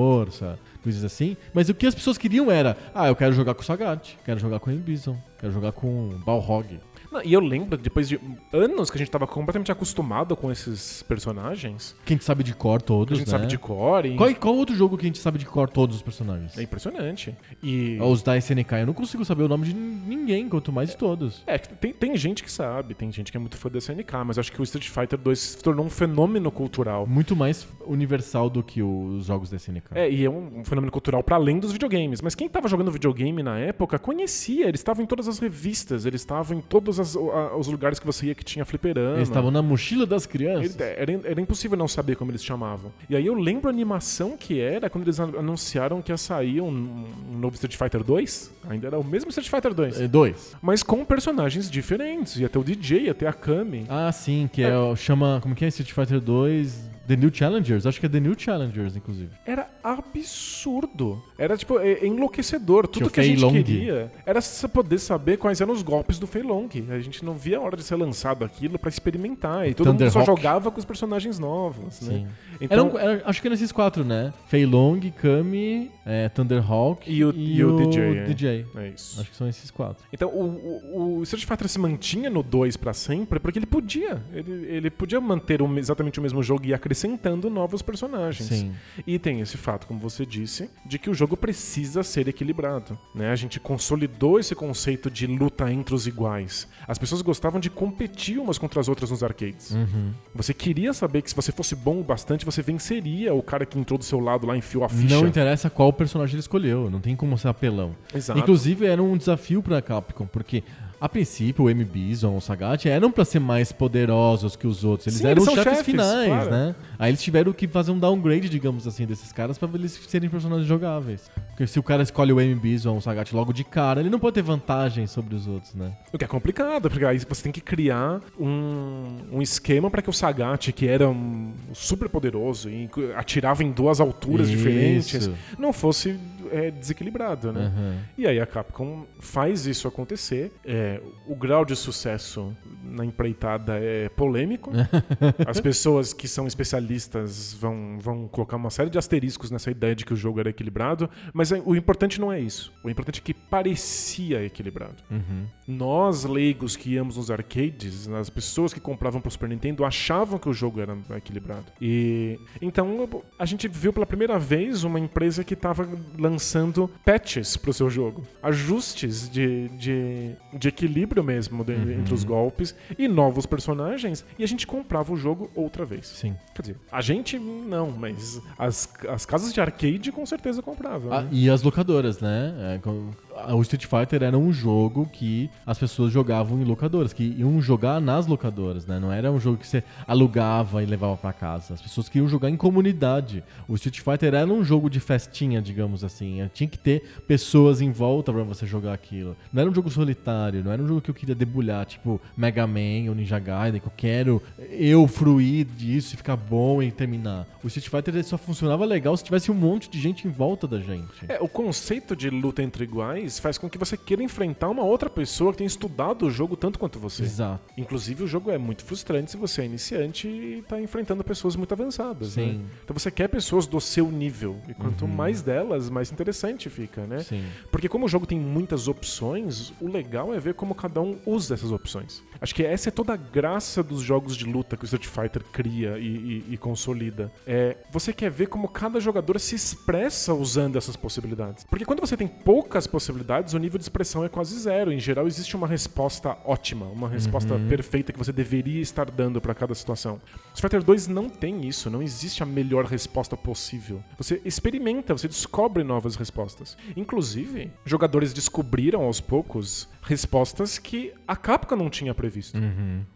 Coisas 0.86 1.04
assim. 1.04 1.36
Mas 1.52 1.67
o 1.67 1.74
que 1.74 1.88
as 1.88 1.95
pessoas 1.95 2.17
queriam 2.17 2.52
era: 2.52 2.78
ah, 2.93 3.08
eu 3.08 3.15
quero 3.15 3.34
jogar 3.34 3.56
com 3.56 3.62
o 3.62 3.65
Sagat, 3.65 4.15
quero 4.24 4.39
jogar 4.39 4.60
com 4.60 4.69
o 4.69 4.74
Embison, 4.74 5.17
quero 5.39 5.52
jogar 5.52 5.71
com 5.71 6.10
o 6.10 6.19
Balrog. 6.19 6.80
Não, 7.15 7.23
E 7.23 7.34
eu 7.34 7.39
lembro, 7.39 7.78
depois 7.78 8.08
de 8.10 8.19
anos 8.51 8.89
que 8.89 8.97
a 8.97 8.99
gente 8.99 9.10
tava 9.12 9.25
completamente 9.25 9.71
acostumado 9.71 10.36
com 10.36 10.51
esses 10.51 11.01
personagens, 11.04 11.95
Que 12.06 12.13
a 12.13 12.15
gente 12.15 12.25
sabe 12.25 12.43
de 12.43 12.54
cor 12.54 12.82
todos, 12.82 13.08
que 13.08 13.13
a 13.13 13.17
gente 13.17 13.28
né? 13.28 13.32
sabe 13.39 13.47
de 13.47 13.58
cor 13.58 14.06
e... 14.06 14.15
Qual, 14.15 14.34
qual 14.36 14.56
outro 14.56 14.75
jogo 14.75 14.97
que 14.97 15.06
a 15.06 15.08
gente 15.08 15.19
sabe 15.19 15.38
de 15.39 15.45
cor 15.45 15.69
todos 15.69 15.95
os 15.97 16.01
personagens? 16.01 16.58
É 16.58 16.63
impressionante. 16.63 17.36
E... 17.63 17.97
Os 18.01 18.21
da 18.21 18.38
SNK, 18.38 18.71
eu 18.82 18.86
não 18.88 18.93
consigo 18.93 19.23
saber 19.25 19.43
o 19.43 19.47
nome 19.47 19.65
de 19.67 19.73
ninguém, 19.73 20.47
quanto 20.49 20.71
mais 20.71 20.89
de 20.89 20.97
todos. 20.97 21.43
É, 21.47 21.58
tem, 21.58 21.93
tem 21.93 22.17
gente 22.17 22.43
que 22.43 22.51
sabe, 22.51 22.93
tem 22.93 23.12
gente 23.12 23.32
que 23.32 23.38
é 23.38 23.39
muito 23.39 23.58
fã 23.58 23.69
da 23.69 23.78
SNK, 23.78 24.13
mas 24.25 24.38
eu 24.38 24.41
acho 24.41 24.51
que 24.51 24.60
o 24.62 24.63
Street 24.63 24.89
Fighter 24.89 25.17
2 25.17 25.39
se 25.39 25.58
tornou 25.63 25.86
um 25.86 25.89
fenômeno 25.89 26.51
cultural. 26.51 27.08
Muito 27.08 27.36
mais 27.36 27.67
universal 27.86 28.49
do 28.49 28.62
que 28.63 28.82
os 28.82 29.25
jogos 29.25 29.49
da 29.49 29.58
SNK. 29.58 29.89
É, 29.93 30.10
e 30.10 30.23
é 30.25 30.30
um, 30.30 30.60
um 30.60 30.65
fenômeno 30.65 30.91
cultural 30.91 31.23
para 31.23 31.36
além 31.36 31.60
dos 31.60 31.71
videogames. 31.71 32.21
Mas 32.21 32.36
quem 32.36 32.49
tava 32.49 32.67
jogando 32.67 32.91
videogame 32.91 33.41
na 33.43 33.58
época 33.60 33.97
conhecia, 33.99 34.67
eles 34.67 34.80
estavam 34.82 35.04
em 35.04 35.08
todas 35.08 35.28
as 35.28 35.39
revistas, 35.39 36.06
eles 36.06 36.21
estavam 36.21 36.58
em 36.58 36.62
todos 36.62 36.99
as- 36.99 37.05
a- 37.13 37.58
os 37.58 37.68
lugares 37.68 38.00
que 38.00 38.06
você 38.06 38.28
ia 38.28 38.36
que 38.36 38.44
tinha 38.46 38.63
fliperama. 38.63 39.18
Eles 39.18 39.28
estavam 39.28 39.52
na 39.52 39.62
mochila 39.62 40.06
das 40.06 40.26
crianças. 40.26 40.74
Ele- 40.80 40.84
era, 40.98 41.12
era 41.32 41.41
impossível 41.41 41.78
não 41.78 41.89
saber 41.89 42.15
como 42.15 42.32
eles 42.32 42.41
chamavam. 42.44 42.89
E 43.10 43.15
aí 43.18 43.26
eu 43.26 43.34
lembro 43.34 43.68
a 43.68 43.74
animação 43.74 44.38
que 44.38 44.62
era 44.62 44.89
quando 44.89 45.04
eles 45.04 45.20
an- 45.20 45.34
anunciaram 45.38 46.02
que 46.02 46.12
ia 46.13 46.18
sair 46.18 46.62
um, 46.62 47.06
um 47.34 47.38
novo 47.38 47.56
Street 47.56 47.76
Fighter 47.76 48.02
2. 48.04 48.52
Ainda 48.70 48.88
era 48.88 48.98
o 48.98 49.04
mesmo 49.04 49.30
Street 49.30 49.50
Fighter 49.50 49.74
2. 49.74 50.00
É, 50.00 50.08
Dois. 50.08 50.56
Mas 50.62 50.82
com 50.84 51.04
personagens 51.04 51.70
diferentes. 51.70 52.38
Ia 52.38 52.48
ter 52.48 52.58
o 52.60 52.63
DJ, 52.63 53.02
ia 53.08 53.13
ter 53.13 53.28
a 53.28 53.34
Kami. 53.34 53.86
Ah, 53.89 54.12
sim, 54.12 54.50
que 54.52 54.62
é, 54.63 54.78
o- 54.78 54.96
chama. 54.96 55.39
Como 55.41 55.54
que 55.56 55.65
é 55.65 55.68
Street 55.68 55.91
Fighter 55.91 56.22
2? 56.22 56.94
The 57.08 57.15
New 57.15 57.30
Challengers. 57.34 57.86
Acho 57.86 58.00
que 58.00 58.06
é 58.06 58.10
The 58.10 58.20
New 58.20 58.36
Challengers, 58.38 58.96
inclusive. 58.96 59.30
Era 59.46 59.68
absurdo. 59.84 61.22
Era, 61.38 61.58
tipo, 61.58 61.80
é- 61.80 61.94
é 61.94 62.08
enlouquecedor. 62.08 62.88
Tudo 62.88 63.08
o 63.08 63.10
que 63.10 63.20
a 63.20 63.24
gente 63.24 63.41
Long. 63.41 63.52
queria 63.52 64.12
era 64.26 64.39
poder 64.74 65.00
saber 65.00 65.38
quais 65.38 65.62
eram 65.62 65.74
os 65.74 65.82
golpes 65.82 66.18
do 66.20 66.28
Fei 66.28 66.41
Long. 66.41 66.68
A 66.89 67.00
gente 67.00 67.24
não 67.24 67.34
via 67.36 67.58
a 67.58 67.62
hora 67.62 67.78
de 67.78 67.84
ser 67.84 67.96
lançado 67.96 68.44
aquilo 68.44 68.78
pra 68.80 68.89
experimentar. 68.89 69.68
E 69.68 69.74
todo 69.74 69.88
mundo 69.94 70.10
só 70.10 70.24
jogava 70.26 70.72
com 70.72 70.80
os 70.80 70.86
personagens 70.86 71.38
novos, 71.39 72.02
né? 72.02 72.18
Sim. 72.18 72.28
Então, 72.60 72.88
Eram- 72.88 73.00
era- 73.00 73.22
acho 73.26 73.41
que 73.41 73.48
eram 73.48 73.56
esses 73.56 73.72
quatro, 73.72 74.04
né? 74.04 74.34
Fei 74.48 74.65
Long, 74.65 75.00
Kami, 75.22 75.91
é, 76.06 76.30
Thunderhawk 76.30 77.10
E 77.12 77.24
o- 77.24 77.32
e 77.36 77.63
o 77.63 77.76
DJ, 77.78 78.18
é. 78.18 78.24
DJ. 78.24 78.65
é 78.76 78.88
isso. 78.89 79.20
Acho 79.22 79.30
que 79.30 79.36
são 79.36 79.48
esses 79.48 79.70
quatro. 79.70 80.04
Então, 80.12 80.30
o, 80.30 80.82
o, 80.94 81.18
o 81.20 81.24
Street 81.24 81.46
Fighter 81.46 81.68
se 81.68 81.78
mantinha 81.80 82.30
no 82.30 82.41
2 82.41 82.78
pra 82.78 82.94
sempre 82.94 83.39
porque 83.39 83.60
ele 83.60 83.65
podia. 83.65 84.24
Ele, 84.34 84.52
ele 84.68 84.89
podia 84.89 85.20
manter 85.22 85.62
o- 85.62 85.78
exatamente 85.78 86.20
o 86.20 86.22
mesmo 86.24 86.41
jogo 86.41 86.65
e 86.65 86.70
ir 86.70 86.74
acrescentando 86.95 87.49
novos 87.49 87.81
personagens. 87.81 88.47
Sim. 88.47 88.73
E 89.05 89.19
tem 89.19 89.41
esse 89.41 89.58
fato, 89.58 89.86
como 89.86 89.99
você 89.99 90.25
disse, 90.25 90.69
de 90.86 90.97
que 90.97 91.10
o 91.10 91.13
jogo 91.13 91.36
precisa 91.36 92.01
ser 92.01 92.27
equilibrado. 92.27 92.97
Né? 93.13 93.29
A 93.29 93.36
gente 93.36 93.60
consolidou 93.60 94.39
esse 94.39 94.55
conceito 94.55 95.12
de 95.12 95.27
luta 95.27 95.71
entre 95.71 95.93
os 95.93 96.08
iguais. 96.08 96.67
As 96.88 96.97
pessoas 96.97 97.21
gostavam 97.21 97.60
de 97.60 97.69
competir 97.69 98.39
umas 98.39 98.58
contra 98.58 98.79
as 98.79 98.88
outras 98.88 99.12
nos 99.12 99.21
arcades. 99.21 99.71
Uhum. 99.71 100.13
Você 100.34 100.53
queria 100.53 100.93
saber 100.93 101.21
que 101.21 101.29
se 101.29 101.36
você 101.36 101.51
fosse 101.51 101.75
bom 101.75 101.99
o 101.99 102.03
bastante, 102.03 102.45
você 102.45 102.62
venceria 102.62 103.34
o 103.34 103.43
cara 103.43 103.65
que 103.65 103.77
entrou 103.77 103.99
do 103.99 104.05
seu 104.05 104.19
lado 104.19 104.47
lá 104.47 104.55
e 104.55 104.60
enfiou 104.60 104.86
a 104.86 104.89
ficha. 104.89 105.15
Não 105.15 105.27
interessa 105.27 105.69
qual 105.69 105.91
personagem 105.91 106.36
ele 106.36 106.39
escolheu, 106.39 106.89
não 106.89 107.01
tem 107.01 107.15
como 107.15 107.38
ser 107.38 107.49
apelão. 107.49 107.95
Exato. 108.13 108.39
Inclusive, 108.39 108.86
era 108.86 109.03
um 109.03 109.17
desafio 109.17 109.62
pra 109.62 109.81
Capcom, 109.81 110.25
porque 110.25 110.63
a 110.99 111.10
princípio 111.10 111.65
o 111.65 111.69
M. 111.69 111.84
Bison, 111.84 112.38
o 112.38 112.41
Sagat 112.41 112.88
eram 112.88 113.12
pra 113.12 113.25
ser 113.25 113.39
mais 113.39 113.71
poderosos 113.71 114.55
que 114.55 114.67
os 114.67 114.84
outros. 114.84 115.08
Eles 115.08 115.19
Sim, 115.19 115.27
eram 115.27 115.41
eles 115.41 115.47
os 115.47 115.53
chefes, 115.53 115.77
chefes, 115.77 115.86
finais, 115.86 116.27
claro. 116.27 116.51
né? 116.51 116.75
Aí 116.97 117.12
eles 117.12 117.21
tiveram 117.21 117.51
que 117.53 117.67
fazer 117.67 117.91
um 117.91 117.99
downgrade, 117.99 118.49
digamos 118.49 118.88
assim, 118.88 119.05
desses 119.05 119.31
caras 119.31 119.58
pra 119.58 119.69
eles 119.73 119.99
serem 120.08 120.29
personagens 120.29 120.67
jogáveis. 120.67 121.29
Porque 121.49 121.67
se 121.67 121.79
o 121.79 121.84
cara 121.84 122.03
escolhe 122.03 122.31
o 122.34 122.39
M. 122.39 122.55
Bison, 122.55 122.97
o 122.97 123.01
Sagat 123.01 123.34
logo 123.34 123.53
de 123.53 123.63
cara, 123.63 123.99
ele 123.99 124.10
não 124.10 124.19
pode 124.19 124.36
ter 124.36 124.41
vantagem 124.41 125.08
sobre 125.08 125.36
os 125.36 125.47
outros, 125.47 125.73
né? 125.73 125.93
O 126.12 126.17
que 126.17 126.25
é 126.25 126.27
complicado, 126.27 126.89
porque 126.89 127.05
aí 127.05 127.17
você 127.19 127.43
tem 127.43 127.51
que 127.51 127.62
criar 127.62 128.21
um, 128.39 129.17
um 129.31 129.41
esquema 129.41 129.89
para 129.89 130.01
que 130.01 130.10
o 130.10 130.13
Sagat, 130.13 130.71
que 130.71 130.88
era 130.88 131.10
um 131.10 131.53
super 131.73 132.10
poderoso 132.10 132.69
e 132.69 132.89
atirava 133.15 133.63
em 133.63 133.71
duas 133.71 133.99
alturas 133.99 134.47
Isso. 134.47 134.58
diferentes, 134.58 135.29
não 135.58 135.71
fosse 135.71 136.17
é, 136.51 136.71
desequilibrado, 136.71 137.51
né? 137.51 137.65
Aham. 137.65 137.97
E 138.17 138.27
aí 138.27 138.39
a 138.39 138.45
Capcom 138.45 139.05
faz 139.19 139.65
isso 139.65 139.88
acontecer. 139.88 140.51
É, 140.63 141.01
o 141.27 141.36
grau 141.36 141.65
de 141.65 141.75
sucesso 141.75 142.55
na 142.95 143.05
empreitada 143.05 143.77
é 143.79 144.10
polêmico. 144.10 144.71
As 145.45 145.60
pessoas 145.60 146.13
que 146.13 146.27
são 146.27 146.47
especialistas 146.47 147.53
vão, 147.60 147.97
vão 147.99 148.27
colocar 148.27 148.55
uma 148.58 148.69
série 148.69 148.89
de 148.89 148.97
asteriscos 148.97 149.51
nessa 149.51 149.69
ideia 149.69 149.95
de 149.95 150.05
que 150.05 150.13
o 150.13 150.15
jogo 150.15 150.39
era 150.39 150.49
equilibrado, 150.49 151.10
mas 151.34 151.51
é- 151.51 151.62
o 151.65 151.75
importante 151.75 152.19
não 152.19 152.31
é 152.31 152.39
isso. 152.39 152.73
O 152.84 152.89
importante 152.89 153.19
é 153.19 153.23
que 153.23 153.34
parecia 153.34 154.43
equilibrado. 154.43 154.95
Uhum. 155.12 155.45
Nós, 155.67 156.23
leigos 156.23 156.75
que 156.75 156.91
íamos 156.91 157.17
nos 157.17 157.29
arcades, 157.31 158.08
as 158.10 158.29
pessoas 158.29 158.73
que 158.73 158.79
compravam 158.79 159.19
pro 159.19 159.29
Super 159.31 159.49
Nintendo 159.49 159.84
achavam 159.84 160.39
que 160.39 160.47
o 160.47 160.53
jogo 160.53 160.79
era 160.79 160.97
equilibrado. 161.17 161.65
E 161.81 162.39
então 162.62 163.10
a 163.38 163.45
gente 163.45 163.67
viu 163.67 163.91
pela 163.91 164.05
primeira 164.05 164.38
vez 164.39 164.84
uma 164.84 164.99
empresa 164.99 165.43
que 165.43 165.53
estava 165.53 165.88
lançando 166.17 166.89
patches 167.03 167.58
pro 167.58 167.73
seu 167.73 167.89
jogo, 167.89 168.23
ajustes 168.41 169.29
de, 169.29 169.69
de, 169.69 170.31
de 170.53 170.67
equilíbrio 170.67 171.23
mesmo 171.23 171.63
de- 171.63 171.73
entre 171.93 172.13
os 172.13 172.23
golpes 172.23 172.75
e 172.98 173.08
novos 173.08 173.45
personagens, 173.45 174.26
e 174.38 174.43
a 174.43 174.48
gente 174.48 174.65
comprava 174.67 175.12
o 175.13 175.17
jogo 175.17 175.50
outra 175.56 175.86
vez. 175.86 176.08
Sim. 176.08 176.36
Quer 176.54 176.62
dizer, 176.62 176.78
a 176.91 177.02
gente 177.02 177.38
não, 177.39 177.91
mas 177.91 178.41
as, 178.58 178.91
as 179.10 179.26
casas 179.26 179.54
de 179.54 179.62
arcade 179.62 180.12
com 180.12 180.26
certeza 180.26 180.62
compravam. 180.62 181.12
Ah, 181.12 181.21
né? 181.24 181.30
e 181.32 181.50
as 181.50 181.62
locadoras, 181.62 182.19
né? 182.19 182.76
É, 182.76 182.78
com- 182.80 183.12
o 183.50 183.62
Street 183.62 183.86
Fighter 183.86 184.24
era 184.24 184.38
um 184.38 184.52
jogo 184.54 185.08
que 185.12 185.50
as 185.65 185.78
pessoas 185.78 186.12
jogavam 186.12 186.60
em 186.62 186.63
locadoras, 186.63 187.12
que 187.12 187.36
iam 187.38 187.62
jogar 187.62 188.00
nas 188.00 188.28
locadoras, 188.28 188.86
né? 188.86 189.00
Não 189.00 189.12
era 189.12 189.32
um 189.32 189.39
jogo 189.39 189.58
que 189.58 189.67
você 189.67 189.84
alugava 190.08 190.82
e 190.82 190.86
levava 190.86 191.17
pra 191.17 191.34
casa. 191.34 191.74
As 191.74 191.82
pessoas 191.82 192.08
queriam 192.08 192.30
jogar 192.30 192.50
em 192.50 192.56
comunidade. 192.56 193.43
O 193.67 193.76
Street 193.76 194.00
Fighter 194.00 194.34
era 194.34 194.45
um 194.48 194.63
jogo 194.63 194.89
de 194.89 195.00
festinha, 195.00 195.62
digamos 195.62 196.04
assim. 196.04 196.50
Tinha 196.54 196.67
que 196.67 196.78
ter 196.78 197.04
pessoas 197.28 197.82
em 197.82 197.91
volta 197.91 198.32
pra 198.32 198.43
você 198.43 198.65
jogar 198.65 198.93
aquilo. 198.93 199.36
Não 199.52 199.62
era 199.62 199.69
um 199.69 199.76
jogo 199.76 199.89
solitário, 199.89 200.63
não 200.63 200.71
era 200.71 200.82
um 200.82 200.88
jogo 200.88 201.02
que 201.02 201.10
eu 201.10 201.15
queria 201.15 201.36
debulhar, 201.36 201.86
tipo 201.86 202.21
Mega 202.38 202.65
Man 202.65 203.10
ou 203.10 203.15
Ninja 203.15 203.39
Gaiden, 203.39 203.82
que 203.82 203.88
eu 203.88 203.93
quero 203.95 204.41
eu 204.69 205.08
fruir 205.08 205.65
disso 205.65 206.13
e 206.13 206.17
ficar 206.17 206.38
bom 206.38 206.82
e 206.82 206.91
terminar. 206.91 207.45
O 207.63 207.67
Street 207.67 207.89
Fighter 207.89 208.24
só 208.24 208.38
funcionava 208.38 208.86
legal 208.86 209.15
se 209.17 209.24
tivesse 209.24 209.52
um 209.52 209.56
monte 209.56 209.89
de 209.89 210.00
gente 210.00 210.28
em 210.28 210.32
volta 210.32 210.67
da 210.67 210.80
gente. 210.80 211.26
É, 211.28 211.39
o 211.41 211.48
conceito 211.48 212.15
de 212.15 212.30
luta 212.30 212.63
entre 212.63 212.84
iguais 212.84 213.24
faz 213.29 213.57
com 213.57 213.69
que 213.69 213.77
você 213.77 213.97
queira 213.97 214.23
enfrentar 214.23 214.69
uma 214.69 214.83
outra 214.83 215.09
pessoa 215.09 215.51
que 215.51 215.59
tem 215.59 215.67
estudado 215.67 216.25
o 216.25 216.31
jogo 216.31 216.55
tanto 216.55 216.79
quanto 216.79 216.99
você. 216.99 217.23
Exato. 217.23 217.61
Inclusive, 217.77 218.23
o 218.23 218.27
jogo 218.27 218.51
é 218.51 218.57
muito 218.57 218.83
frustrante 218.83 219.31
se 219.31 219.38
você 219.38 219.61
é 219.61 219.65
iniciante 219.65 220.27
e 220.27 220.63
tá 220.67 220.79
enfrentando 220.79 221.23
pessoas 221.23 221.55
muito 221.55 221.73
avançadas. 221.73 222.29
Sim. 222.29 222.59
Né? 222.59 222.65
Então 222.83 222.97
você 222.97 223.11
quer 223.11 223.27
pessoas 223.27 223.67
do 223.67 223.79
seu 223.79 224.11
nível. 224.11 224.57
E 224.67 224.73
quanto 224.73 225.07
mais 225.07 225.41
delas, 225.41 225.89
mais 225.89 226.11
interessante 226.11 226.69
fica, 226.69 227.05
né? 227.05 227.19
Sim. 227.19 227.43
Porque 227.71 227.89
como 227.89 228.05
o 228.05 228.09
jogo 228.09 228.25
tem 228.25 228.39
muitas 228.39 228.88
opções, 228.88 229.73
o 229.81 229.88
legal 229.88 230.33
é 230.33 230.39
ver 230.39 230.53
como 230.53 230.75
cada 230.75 231.01
um 231.01 231.17
usa 231.25 231.53
essas 231.53 231.71
opções. 231.71 232.23
Acho 232.41 232.54
que 232.54 232.63
essa 232.63 232.89
é 232.89 232.91
toda 232.91 233.13
a 233.13 233.17
graça 233.17 233.82
dos 233.82 234.02
jogos 234.02 234.36
de 234.36 234.45
luta 234.45 234.76
que 234.78 234.84
o 234.84 234.86
Street 234.86 235.06
Fighter 235.08 235.43
cria 235.52 235.98
e, 235.98 236.43
e- 236.50 236.54
e 236.54 236.58
consolida. 236.58 237.32
É, 237.48 237.78
você 237.91 238.12
quer 238.13 238.30
ver 238.30 238.48
como 238.48 238.67
cada 238.67 239.00
jogador 239.00 239.39
se 239.39 239.56
expressa 239.56 240.34
usando 240.34 240.78
essas 240.78 240.95
possibilidades. 240.95 241.63
Porque 241.63 241.86
quando 241.86 242.00
você 242.02 242.15
tem 242.17 242.28
poucas 242.28 242.88
possibilidades, 242.88 243.54
o 243.54 243.58
nível 243.60 243.78
de 243.78 243.84
expressão 243.84 244.24
é 244.24 244.30
quase 244.30 244.58
zero. 244.60 244.91
Em 244.91 245.00
geral, 245.00 245.28
existe 245.28 245.56
uma 245.56 245.67
resposta 245.67 246.38
ótima, 246.45 246.86
uma 246.88 247.08
resposta 247.10 247.58
perfeita 247.69 248.12
que 248.12 248.19
você 248.19 248.32
deveria 248.32 248.82
estar 248.82 249.10
dando 249.10 249.39
para 249.41 249.54
cada 249.54 249.74
situação. 249.76 250.19
Fighter 250.62 250.84
2 250.84 251.08
não 251.08 251.30
tem 251.30 251.68
isso, 251.68 251.89
não 251.89 252.02
existe 252.02 252.41
a 252.41 252.46
melhor 252.46 252.86
resposta 252.86 253.36
possível. 253.36 254.04
Você 254.18 254.41
experimenta, 254.46 255.13
você 255.13 255.28
descobre 255.28 255.84
novas 255.84 256.15
respostas. 256.15 256.78
Inclusive, 256.96 257.72
jogadores 257.86 258.34
descobriram 258.34 259.04
aos 259.04 259.20
poucos 259.22 259.88
respostas 260.02 260.78
que 260.78 261.13
a 261.28 261.36
Capcom 261.36 261.76
não 261.76 261.89
tinha 261.89 262.13
previsto. 262.13 262.58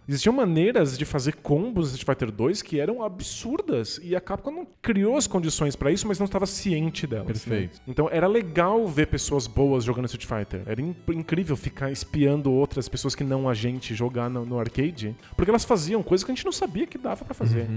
Existiam 0.10 0.34
maneiras 0.34 0.98
de 0.98 1.06
fazer 1.06 1.36
combos 1.36 1.92
no 1.92 1.98
Street 1.98 2.18
Fighter 2.18 2.32
2 2.32 2.62
que 2.64 2.80
eram 2.80 3.04
absurdas 3.04 4.00
e 4.04 4.16
a 4.16 4.20
Capcom 4.20 4.50
não 4.52 4.68
criou 4.82 5.16
as 5.18 5.28
condições 5.28 5.76
para 5.76 5.92
isso, 5.92 6.08
mas 6.08 6.18
não 6.18 6.26
estava 6.26 6.48
ciente 6.48 7.06
delas. 7.06 7.28
né? 7.28 7.34
Perfeito. 7.34 7.82
Então 7.88 8.10
era 8.12 8.26
legal 8.28 8.88
ver 8.88 9.06
pessoas 9.08 9.46
boas 9.46 9.84
jogando 9.84 10.06
Street 10.06 10.26
Fighter. 10.26 10.64
Era 10.66 10.82
in- 10.82 10.96
incrível 11.10 11.56
ficar 11.56 11.92
espiando 11.92 12.52
outras 12.52 12.90
pessoas 12.90 13.14
que 13.14 13.24
não 13.24 13.48
a 13.48 13.54
gente 13.54 13.94
jogar 13.94 14.30
no, 14.32 14.44
no 14.46 14.60
arcade, 14.60 15.16
porque 15.38 15.52
elas 15.52 15.64
faziam 15.64 16.02
coisas 16.02 16.26
que 16.26 16.32
a 16.32 16.36
gente 16.36 16.44
não 16.46 16.52
sabia 16.52 16.88
que 16.88 16.98
dava 16.98 17.24
pra 17.24 17.34
fazer. 17.36 17.68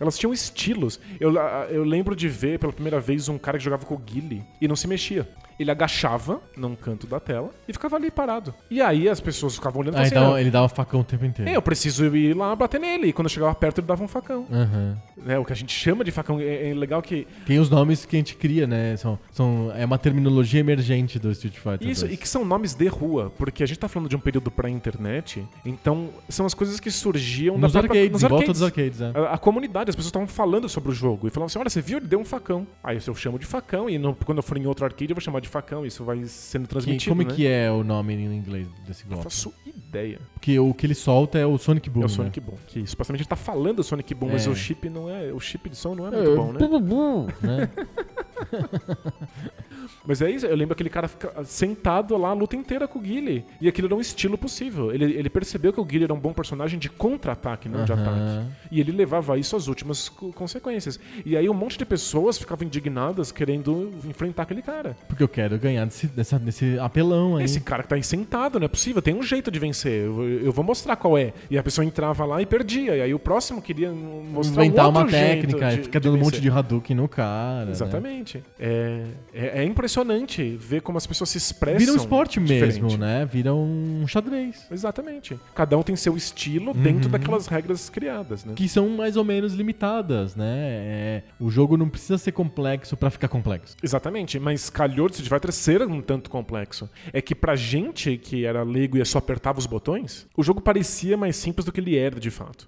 Elas 0.00 0.18
tinham 0.18 0.32
estilos. 0.32 0.98
Eu, 1.20 1.32
eu 1.70 1.84
lembro 1.84 2.16
de 2.16 2.28
ver 2.28 2.58
pela 2.58 2.72
primeira 2.72 2.98
vez 2.98 3.28
um 3.28 3.38
cara 3.38 3.58
que 3.58 3.64
jogava 3.64 3.86
com 3.86 3.94
o 3.94 3.98
Guile 3.98 4.42
e 4.60 4.66
não 4.66 4.74
se 4.74 4.88
mexia. 4.88 5.28
Ele 5.58 5.70
agachava 5.70 6.40
num 6.56 6.74
canto 6.76 7.06
da 7.06 7.18
tela 7.18 7.50
e 7.66 7.72
ficava 7.72 7.96
ali 7.96 8.10
parado. 8.10 8.54
E 8.70 8.80
aí 8.82 9.08
as 9.08 9.20
pessoas 9.20 9.54
ficavam 9.54 9.80
olhando 9.80 9.94
Ah, 9.94 9.98
falavam 9.98 10.06
assim, 10.18 10.24
então 10.26 10.34
"Ah, 10.34 10.40
ele 10.40 10.50
dava 10.50 10.68
facão 10.68 11.00
o 11.00 11.04
tempo 11.04 11.24
inteiro. 11.24 11.50
é, 11.50 11.56
eu 11.56 11.62
preciso 11.62 12.04
ir 12.16 12.34
lá 12.36 12.54
bater 12.54 12.78
nele. 12.80 13.08
E 13.08 13.12
quando 13.12 13.26
eu 13.26 13.30
chegava 13.30 13.54
perto, 13.54 13.78
ele 13.80 13.86
dava 13.86 14.02
um 14.04 14.08
facão. 14.08 14.46
Aham. 14.52 14.96
Né? 15.16 15.38
O 15.38 15.44
que 15.44 15.52
a 15.52 15.56
gente 15.56 15.72
chama 15.72 16.04
de 16.04 16.10
facão. 16.10 16.38
É, 16.40 16.70
é 16.70 16.74
legal 16.74 17.00
que. 17.00 17.26
Tem 17.46 17.58
os 17.58 17.70
nomes 17.70 18.04
que 18.04 18.16
a 18.16 18.18
gente 18.18 18.34
cria, 18.36 18.66
né? 18.66 18.96
São, 18.96 19.18
são, 19.32 19.72
é 19.74 19.84
uma 19.84 19.98
terminologia 19.98 20.60
emergente 20.60 21.18
do 21.18 21.30
Street 21.30 21.56
Fighter. 21.56 21.88
Isso, 21.88 22.02
2. 22.02 22.12
e 22.14 22.16
que 22.16 22.28
são 22.28 22.44
nomes 22.44 22.74
de 22.74 22.86
rua, 22.88 23.32
porque 23.38 23.62
a 23.62 23.66
gente 23.66 23.78
tá 23.78 23.88
falando 23.88 24.08
de 24.10 24.16
um 24.16 24.20
período 24.20 24.50
pré-internet, 24.50 25.46
então 25.64 26.10
são 26.28 26.44
as 26.46 26.54
coisas 26.54 26.78
que 26.78 26.90
surgiam 26.90 27.56
Nos 27.58 27.72
da 27.72 27.80
própria- 27.80 28.02
arcades, 28.02 28.22
em 28.22 28.28
volta 28.28 28.52
dos 28.52 28.62
arcades, 28.62 29.00
é. 29.00 29.12
A, 29.14 29.34
a 29.34 29.38
comunidade, 29.38 29.90
as 29.90 29.96
pessoas 29.96 30.08
estavam 30.10 30.28
falando 30.28 30.68
sobre 30.68 30.90
o 30.90 30.94
jogo 30.94 31.26
e 31.26 31.30
falavam 31.30 31.46
assim: 31.46 31.58
olha, 31.58 31.70
você 31.70 31.80
viu? 31.80 31.98
Ele 31.98 32.06
deu 32.06 32.20
um 32.20 32.24
facão. 32.24 32.66
Aí 32.84 32.98
eu 33.06 33.14
chamo 33.14 33.38
de 33.38 33.46
facão, 33.46 33.88
e 33.88 33.98
quando 34.24 34.38
eu 34.38 34.42
for 34.42 34.56
em 34.58 34.66
outro 34.66 34.84
arcade 34.84 35.10
eu 35.10 35.14
vou 35.14 35.20
chamar 35.22 35.40
de 35.40 35.45
facão, 35.48 35.84
isso 35.86 36.04
vai 36.04 36.22
sendo 36.26 36.62
Que- 36.64 36.68
transmitido. 36.68 37.14
como 37.14 37.22
né? 37.28 37.34
que 37.34 37.46
é 37.46 37.70
o 37.70 37.82
nome 37.84 38.14
em 38.14 38.34
inglês 38.36 38.68
desse 38.86 39.04
Não 39.04 39.16
golpe? 39.16 39.24
faço 39.24 39.52
ideia. 39.66 40.18
Porque 40.34 40.58
o 40.58 40.72
que 40.74 40.86
ele 40.86 40.94
solta 40.94 41.38
é 41.38 41.46
o 41.46 41.56
Sonic 41.58 41.88
Boom, 41.90 42.02
é 42.02 42.04
o 42.04 42.08
né? 42.08 42.14
Sonic 42.14 42.40
Boom. 42.40 42.56
Que 42.66 42.86
supostamente 42.86 43.22
ele 43.22 43.28
tá 43.28 43.36
falando 43.36 43.82
Sonic 43.82 44.14
Boom, 44.14 44.30
mas 44.32 44.46
É. 44.46 44.50
o 44.50 44.54
chip 44.54 44.88
não 44.90 45.08
é. 45.10 45.32
O 45.32 45.40
chip 45.40 45.68
de 45.68 45.76
som 45.76 45.94
não 45.94 46.06
é 46.06 46.10
muito 46.10 46.36
bom, 46.36 46.52
né? 46.52 46.58
né? 47.42 47.70
Mas 50.06 50.20
é 50.22 50.30
isso, 50.30 50.46
eu 50.46 50.56
lembro 50.56 50.72
aquele 50.74 50.90
cara 50.90 51.08
sentado 51.44 52.16
lá 52.16 52.30
a 52.30 52.32
luta 52.32 52.56
inteira 52.56 52.86
com 52.88 52.98
o 52.98 53.02
Guile. 53.02 53.44
E 53.60 53.68
aquilo 53.68 53.86
era 53.88 53.94
um 53.94 54.00
estilo 54.00 54.36
possível. 54.38 54.92
Ele, 54.92 55.04
ele 55.04 55.28
percebeu 55.30 55.72
que 55.72 55.80
o 55.80 55.84
Guile 55.84 56.04
era 56.04 56.14
um 56.14 56.18
bom 56.18 56.32
personagem 56.32 56.78
de 56.78 56.88
contra-ataque, 56.88 57.68
não 57.68 57.84
de 57.84 57.92
Aham. 57.92 58.02
ataque. 58.02 58.46
E 58.70 58.80
ele 58.80 58.92
levava 58.92 59.38
isso 59.38 59.56
às 59.56 59.68
últimas 59.68 60.08
co- 60.08 60.32
consequências. 60.32 60.98
E 61.24 61.36
aí 61.36 61.48
um 61.48 61.54
monte 61.54 61.78
de 61.78 61.84
pessoas 61.84 62.38
ficavam 62.38 62.66
indignadas 62.66 63.30
querendo 63.32 63.90
enfrentar 64.04 64.42
aquele 64.42 64.62
cara. 64.62 64.96
Porque 65.08 65.22
eu 65.22 65.28
quero 65.28 65.58
ganhar 65.58 65.84
desse, 65.86 66.06
dessa, 66.06 66.38
desse 66.38 66.78
apelão 66.78 67.36
aí. 67.36 67.44
Esse 67.44 67.60
cara 67.60 67.82
que 67.82 67.88
tá 67.88 67.94
aí 67.96 68.02
sentado, 68.02 68.58
não 68.58 68.64
é 68.66 68.68
possível, 68.68 69.00
tem 69.02 69.14
um 69.14 69.22
jeito 69.22 69.50
de 69.50 69.58
vencer. 69.58 70.04
Eu, 70.04 70.22
eu 70.40 70.52
vou 70.52 70.64
mostrar 70.64 70.96
qual 70.96 71.16
é. 71.16 71.32
E 71.50 71.58
a 71.58 71.62
pessoa 71.62 71.84
entrava 71.84 72.24
lá 72.24 72.40
e 72.42 72.46
perdia. 72.46 72.96
E 72.96 73.00
aí 73.02 73.14
o 73.14 73.18
próximo 73.18 73.60
queria 73.62 73.90
mostrar 73.90 74.62
um 74.62 74.64
Inventar 74.66 74.86
outro 74.86 75.02
uma 75.02 75.10
técnica 75.10 75.68
de- 75.70 75.80
e 75.80 75.82
fica 75.84 76.00
de 76.00 76.08
dando 76.08 76.16
um 76.18 76.20
monte 76.24 76.40
de 76.40 76.50
Hadouken 76.50 76.96
no 76.96 77.08
cara. 77.08 77.66
né? 77.66 77.70
Exatamente. 77.70 78.42
É, 78.58 79.04
é, 79.34 79.60
é 79.62 79.64
impressionante 79.76 80.56
ver 80.56 80.80
como 80.80 80.96
as 80.96 81.06
pessoas 81.06 81.28
se 81.30 81.38
expressam. 81.38 81.78
Vira 81.78 81.92
um 81.92 81.96
esporte 81.96 82.40
diferente. 82.40 82.80
mesmo, 82.80 82.98
né? 82.98 83.26
Vira 83.26 83.54
um 83.54 84.06
xadrez. 84.06 84.66
Exatamente. 84.70 85.38
Cada 85.54 85.76
um 85.76 85.82
tem 85.82 85.94
seu 85.94 86.16
estilo 86.16 86.72
dentro 86.72 87.10
daquelas 87.10 87.46
regras 87.46 87.90
criadas, 87.90 88.44
né? 88.44 88.54
Que 88.56 88.68
são 88.68 88.88
mais 88.88 89.16
ou 89.16 89.24
menos 89.24 89.52
limitadas, 89.52 90.34
né? 90.34 90.46
É, 90.48 91.22
o 91.38 91.50
jogo 91.50 91.76
não 91.76 91.88
precisa 91.88 92.16
ser 92.16 92.32
complexo 92.32 92.96
pra 92.96 93.10
ficar 93.10 93.28
complexo. 93.28 93.76
Exatamente, 93.82 94.38
mas 94.38 94.70
calhou 94.70 95.08
de 95.08 95.16
Street 95.16 95.30
Fighter 95.30 95.52
ser 95.52 95.82
um 95.82 96.00
tanto 96.00 96.30
complexo. 96.30 96.88
É 97.12 97.20
que 97.20 97.34
pra 97.34 97.54
gente 97.54 98.16
que 98.16 98.44
era 98.46 98.62
leigo 98.62 98.96
e 98.96 99.04
só 99.04 99.18
apertava 99.18 99.58
os 99.58 99.66
botões, 99.66 100.26
o 100.36 100.42
jogo 100.42 100.60
parecia 100.60 101.16
mais 101.16 101.36
simples 101.36 101.64
do 101.64 101.72
que 101.72 101.80
ele 101.80 101.96
era 101.96 102.18
de 102.18 102.30
fato. 102.30 102.66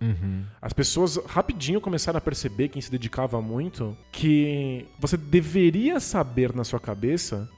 As 0.61 0.72
pessoas 0.72 1.16
rapidinho 1.26 1.80
começaram 1.80 2.18
a 2.18 2.20
perceber, 2.20 2.68
quem 2.68 2.82
se 2.82 2.90
dedicava 2.90 3.40
muito, 3.40 3.96
que 4.12 4.86
você 4.98 5.16
deveria 5.16 5.98
saber 6.00 6.54
na 6.54 6.64
sua 6.64 6.78
cabeça 6.78 6.97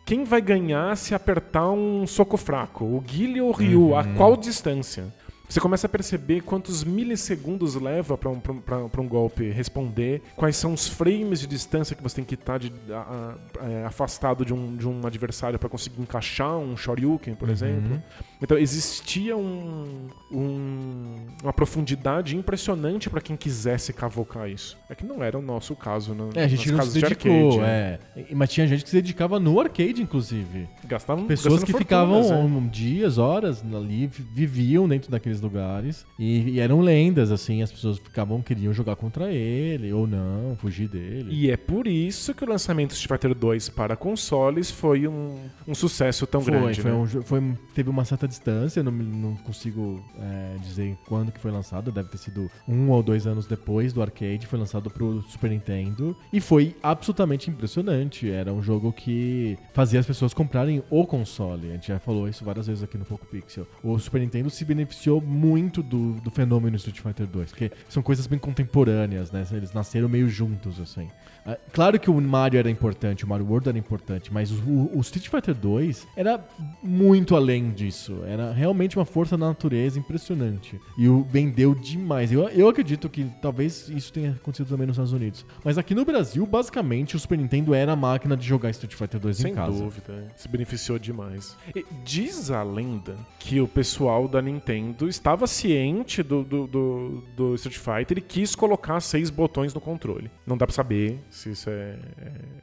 quem 0.05 0.25
vai 0.25 0.41
ganhar 0.41 0.97
se 0.97 1.15
apertar 1.15 1.71
um 1.71 2.07
soco 2.07 2.37
fraco, 2.37 2.85
o 2.85 3.01
Guile 3.01 3.41
ou 3.41 3.49
o 3.49 3.53
Ryu, 3.53 3.97
a 3.97 4.05
qual 4.17 4.37
distância. 4.37 5.05
Você 5.49 5.59
começa 5.59 5.89
a 5.89 5.91
perceber 5.91 6.43
quantos 6.43 6.85
milissegundos 6.85 7.75
leva 7.75 8.17
para 8.17 8.31
um, 8.31 8.39
pra- 8.39 8.55
pra- 8.55 8.89
pra 8.89 9.01
um 9.01 9.09
golpe 9.09 9.51
responder, 9.51 10.23
quais 10.37 10.55
são 10.57 10.73
os 10.73 10.87
frames 10.87 11.41
de 11.41 11.49
distância 11.49 11.97
que 11.97 12.03
você 12.03 12.15
tem 12.17 12.25
que 12.25 12.35
estar 12.35 12.59
de- 12.61 12.73
a- 12.89 13.35
a- 13.61 13.67
é, 13.69 13.85
afastado 13.85 14.45
de 14.45 14.55
um, 14.55 14.77
de 14.77 14.87
um 14.87 15.05
adversário 15.05 15.59
para 15.59 15.69
conseguir 15.69 16.01
encaixar 16.01 16.57
um 16.57 16.77
Shoryuken, 16.77 17.35
por 17.35 17.49
exemplo. 17.49 18.01
Então 18.43 18.57
existia 18.57 19.37
um- 19.37 20.09
um- 20.33 21.15
uma 21.43 21.53
profundidade 21.53 22.37
impressionante 22.37 23.11
para 23.11 23.21
quem 23.21 23.37
quisesse 23.37 23.93
cavocar 23.93 24.49
isso. 24.49 24.77
É 24.89 24.95
que 24.95 25.05
não 25.05 25.23
era 25.23 25.39
o 25.39 25.43
nosso 25.43 25.75
caso, 25.77 26.15
no, 26.15 26.31
É, 26.35 26.45
a 26.45 26.49
gente 26.49 26.71
não 26.73 26.83
se 26.83 26.95
de 26.95 27.01
dedicou, 27.01 27.31
arcade. 27.53 27.59
né? 27.61 27.99
é. 28.17 28.25
Mas 28.35 28.51
tinha 28.51 28.67
gente 28.67 28.83
que 28.85 28.91
se 28.91 28.97
dedicava 28.97 29.39
no 29.39 29.61
arcade, 29.61 30.03
inclusive. 30.03 30.69
Gastavam 30.87 31.27
Pessoas 31.27 31.63
que 31.65 31.73
ficavam 31.73 32.21
é. 32.23 32.71
dias, 32.71 33.19
horas 33.19 33.63
ali, 33.75 34.07
vi- 34.07 34.27
viviam 34.35 34.89
dentro 34.89 35.11
daqueles 35.11 35.41
lugares 35.41 36.07
e, 36.19 36.51
e 36.51 36.61
eram 36.61 36.81
lendas, 36.81 37.31
assim, 37.31 37.63
as 37.63 37.71
pessoas 37.71 37.99
ficavam, 37.99 38.41
queriam 38.43 38.73
jogar 38.73 38.97
contra 38.97 39.31
ele 39.33 39.93
ou 39.93 40.07
não, 40.07 40.57
fugir 40.57 40.89
dele. 40.89 41.29
E 41.31 41.51
é 41.51 41.57
por 41.57 41.87
isso 41.87 42.33
que 42.35 42.45
o 42.45 42.49
lançamento 42.49 42.91
de 42.91 42.97
Street 42.97 43.21
Fighter 43.21 43.35
2 43.37 43.69
para 43.69 43.97
consoles 43.97 44.71
foi 44.71 45.07
um, 45.07 45.37
um 45.67 45.75
sucesso 45.75 46.27
tão 46.27 46.41
foi, 46.41 46.53
grande. 46.53 46.81
foi 46.81 46.91
né? 46.91 46.97
um 46.97 47.07
foi 47.23 47.41
teve 47.75 47.91
uma 47.91 48.05
certa 48.05 48.27
distância, 48.31 48.83
não, 48.83 48.93
não 48.93 49.37
consigo 49.37 50.03
é, 50.19 50.57
dizer 50.63 50.97
quando 51.07 51.33
que 51.33 51.41
foi 51.41 51.51
lançado, 51.51 51.93
deve 51.93 52.09
ter 52.09 52.19
sido 52.19 52.51
um 52.67 52.91
ou 52.91 53.03
dois 53.03 53.27
anos 53.27 53.47
depois 53.47 53.93
do 53.93 54.01
arcade, 54.01 54.47
foi 54.47 54.59
lançado 54.59 54.91
pro 54.91 55.21
Super 55.23 55.51
Nintendo 55.51 56.17
e 56.33 56.41
foi 56.41 56.77
absolutamente 56.83 57.51
impressionante. 57.51 58.31
Era 58.31 58.53
um 58.53 58.63
jogo 58.63 58.93
que 58.93 59.59
fazia 59.75 60.01
as 60.01 60.07
pessoas 60.07 60.33
comprarem 60.33 60.83
o 60.89 61.07
console. 61.07 61.69
A 61.69 61.73
gente 61.73 61.89
já 61.89 61.99
falou 61.99 62.29
isso 62.29 62.45
várias 62.45 62.67
vezes 62.67 62.83
aqui 62.83 62.97
no 62.97 63.05
Poco 63.05 63.27
Pixel. 63.27 63.67
O 63.83 63.99
Super 63.99 64.21
Nintendo 64.21 64.49
se 64.49 64.65
beneficiou 64.65 65.21
muito 65.21 65.83
do, 65.83 66.15
do 66.15 66.31
fenômeno 66.31 66.77
Street 66.77 67.01
Fighter 67.01 67.27
2, 67.27 67.51
porque 67.51 67.73
são 67.89 68.03
coisas 68.03 68.27
bem 68.27 68.39
contemporâneas, 68.39 69.31
né? 69.31 69.45
Eles 69.53 69.73
nasceram 69.73 70.09
meio 70.09 70.29
juntos, 70.29 70.81
assim. 70.81 71.09
Ah, 71.47 71.57
Claro 71.73 71.99
que 71.99 72.11
o 72.11 72.21
Mario 72.21 72.59
era 72.59 72.69
importante, 72.71 73.25
o 73.25 73.29
Mario 73.29 73.47
World 73.47 73.69
era 73.69 73.79
importante, 73.79 74.33
mas 74.33 74.51
o, 74.51 74.91
o 74.93 75.01
Street 75.01 75.29
Fighter 75.29 75.55
2 75.55 76.07
era 76.17 76.45
muito 76.83 77.37
além 77.37 77.71
disso. 77.71 78.23
Era 78.27 78.53
realmente 78.53 78.99
uma 78.99 79.05
força 79.05 79.37
da 79.37 79.47
natureza 79.47 79.99
impressionante. 79.99 80.81
E 80.99 81.09
o 81.09 81.23
vendeu 81.23 81.75
demais. 81.75 82.33
Eu, 82.33 82.49
eu 82.49 82.69
acredito 82.69 83.09
que 83.09 83.25
talvez 83.41 83.89
isso 83.89 84.13
tenha 84.13 84.33
acontecido 84.33 84.69
também 84.69 84.87
nos 84.87 84.95
Estados 84.95 85.13
Unidos. 85.13 85.47
Mas 85.65 85.79
aqui 85.79 85.95
no 85.95 86.05
Brasil, 86.05 86.45
basicamente, 86.45 87.17
o 87.17 87.19
Super 87.19 87.39
Nintendo 87.39 87.73
era 87.75 87.93
a 87.93 87.97
máquina 87.97 88.37
de 88.37 88.47
jogar 88.47 88.71
Street 88.71 88.95
Fighter 88.95 89.21
2 89.21 89.37
Sem 89.37 89.53
em 89.53 89.55
casa. 89.55 89.83
dúvida, 89.83 90.13
é. 90.13 90.37
se 90.37 90.49
beneficiou 90.49 90.99
demais. 90.99 91.57
E 91.75 91.85
diz 92.05 92.51
a 92.51 92.63
lenda 92.63 93.17
que 93.39 93.61
o 93.61 93.69
pessoal 93.69 94.27
da 94.29 94.43
Nintendo 94.43 95.09
estava 95.09 95.47
ciente 95.47 96.23
do, 96.23 96.43
do, 96.43 96.67
do, 96.67 97.25
do 97.37 97.55
Street 97.55 97.79
Fighter 97.79 98.19
e 98.19 98.21
quis 98.21 98.55
colocar 98.55 99.01
seis 99.01 99.31
botões 99.31 99.73
no 99.73 99.81
controle. 99.81 100.31
Não 100.47 100.57
dá 100.57 100.67
pra 100.67 100.75
saber 100.75 101.19
se 101.31 101.51
isso 101.51 101.71
é, 101.71 101.97